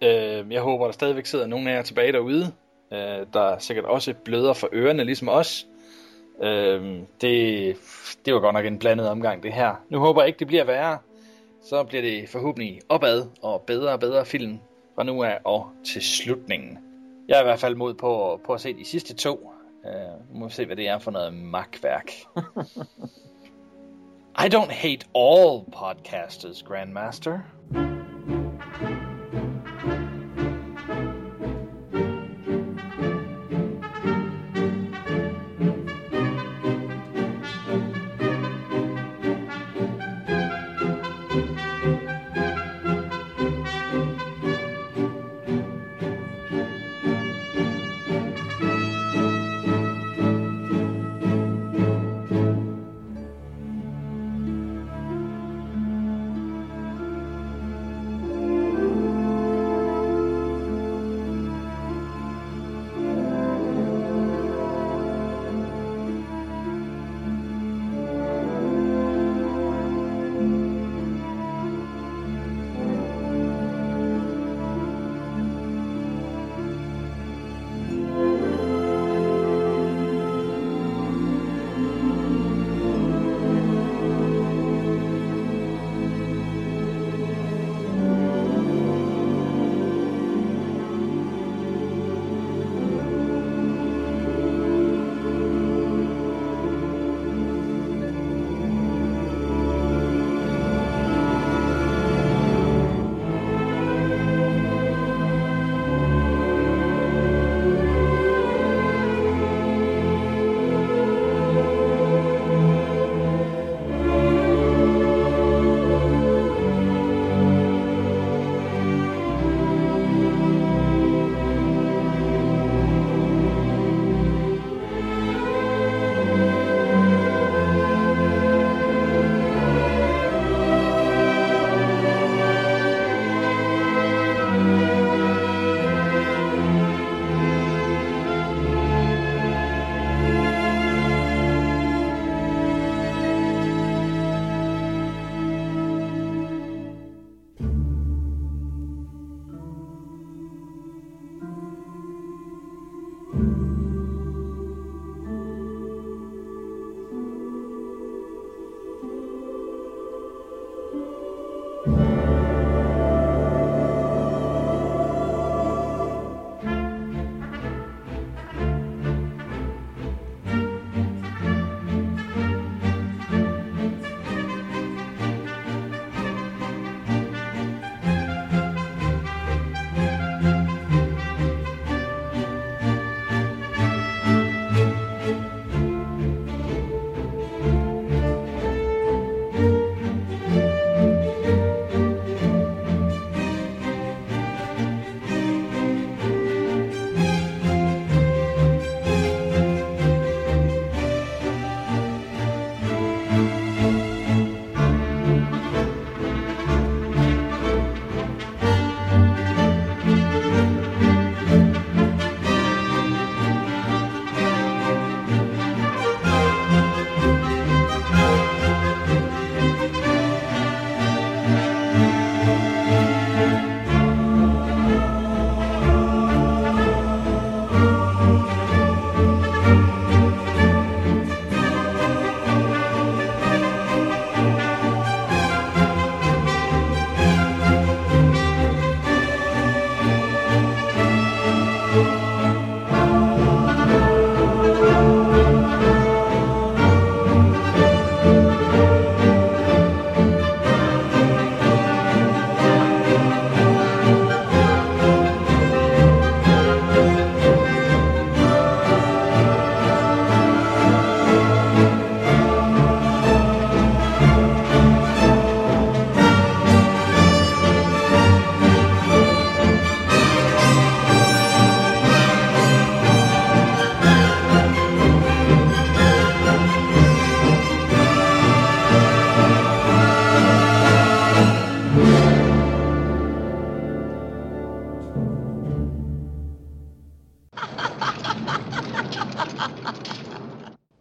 [0.02, 2.52] Øh, jeg håber, der stadigvæk sidder nogen af jer tilbage derude,
[2.94, 5.68] øh, der sikkert også bløder for ørerne, ligesom os.
[6.44, 7.76] Øh, det,
[8.26, 9.76] det var godt nok en blandet omgang, det her.
[9.90, 10.98] Nu håber jeg ikke, det bliver værre.
[11.64, 14.60] Så bliver det forhåbentlig opad og bedre og bedre film
[14.96, 16.78] fra nu af og til slutningen.
[17.28, 19.52] Jeg er i hvert fald mod på, på at se de sidste to.
[20.34, 22.12] Nu må vi se, hvad det er for noget magtværk.
[24.40, 27.44] I don't hate all podcasters, Grandmaster.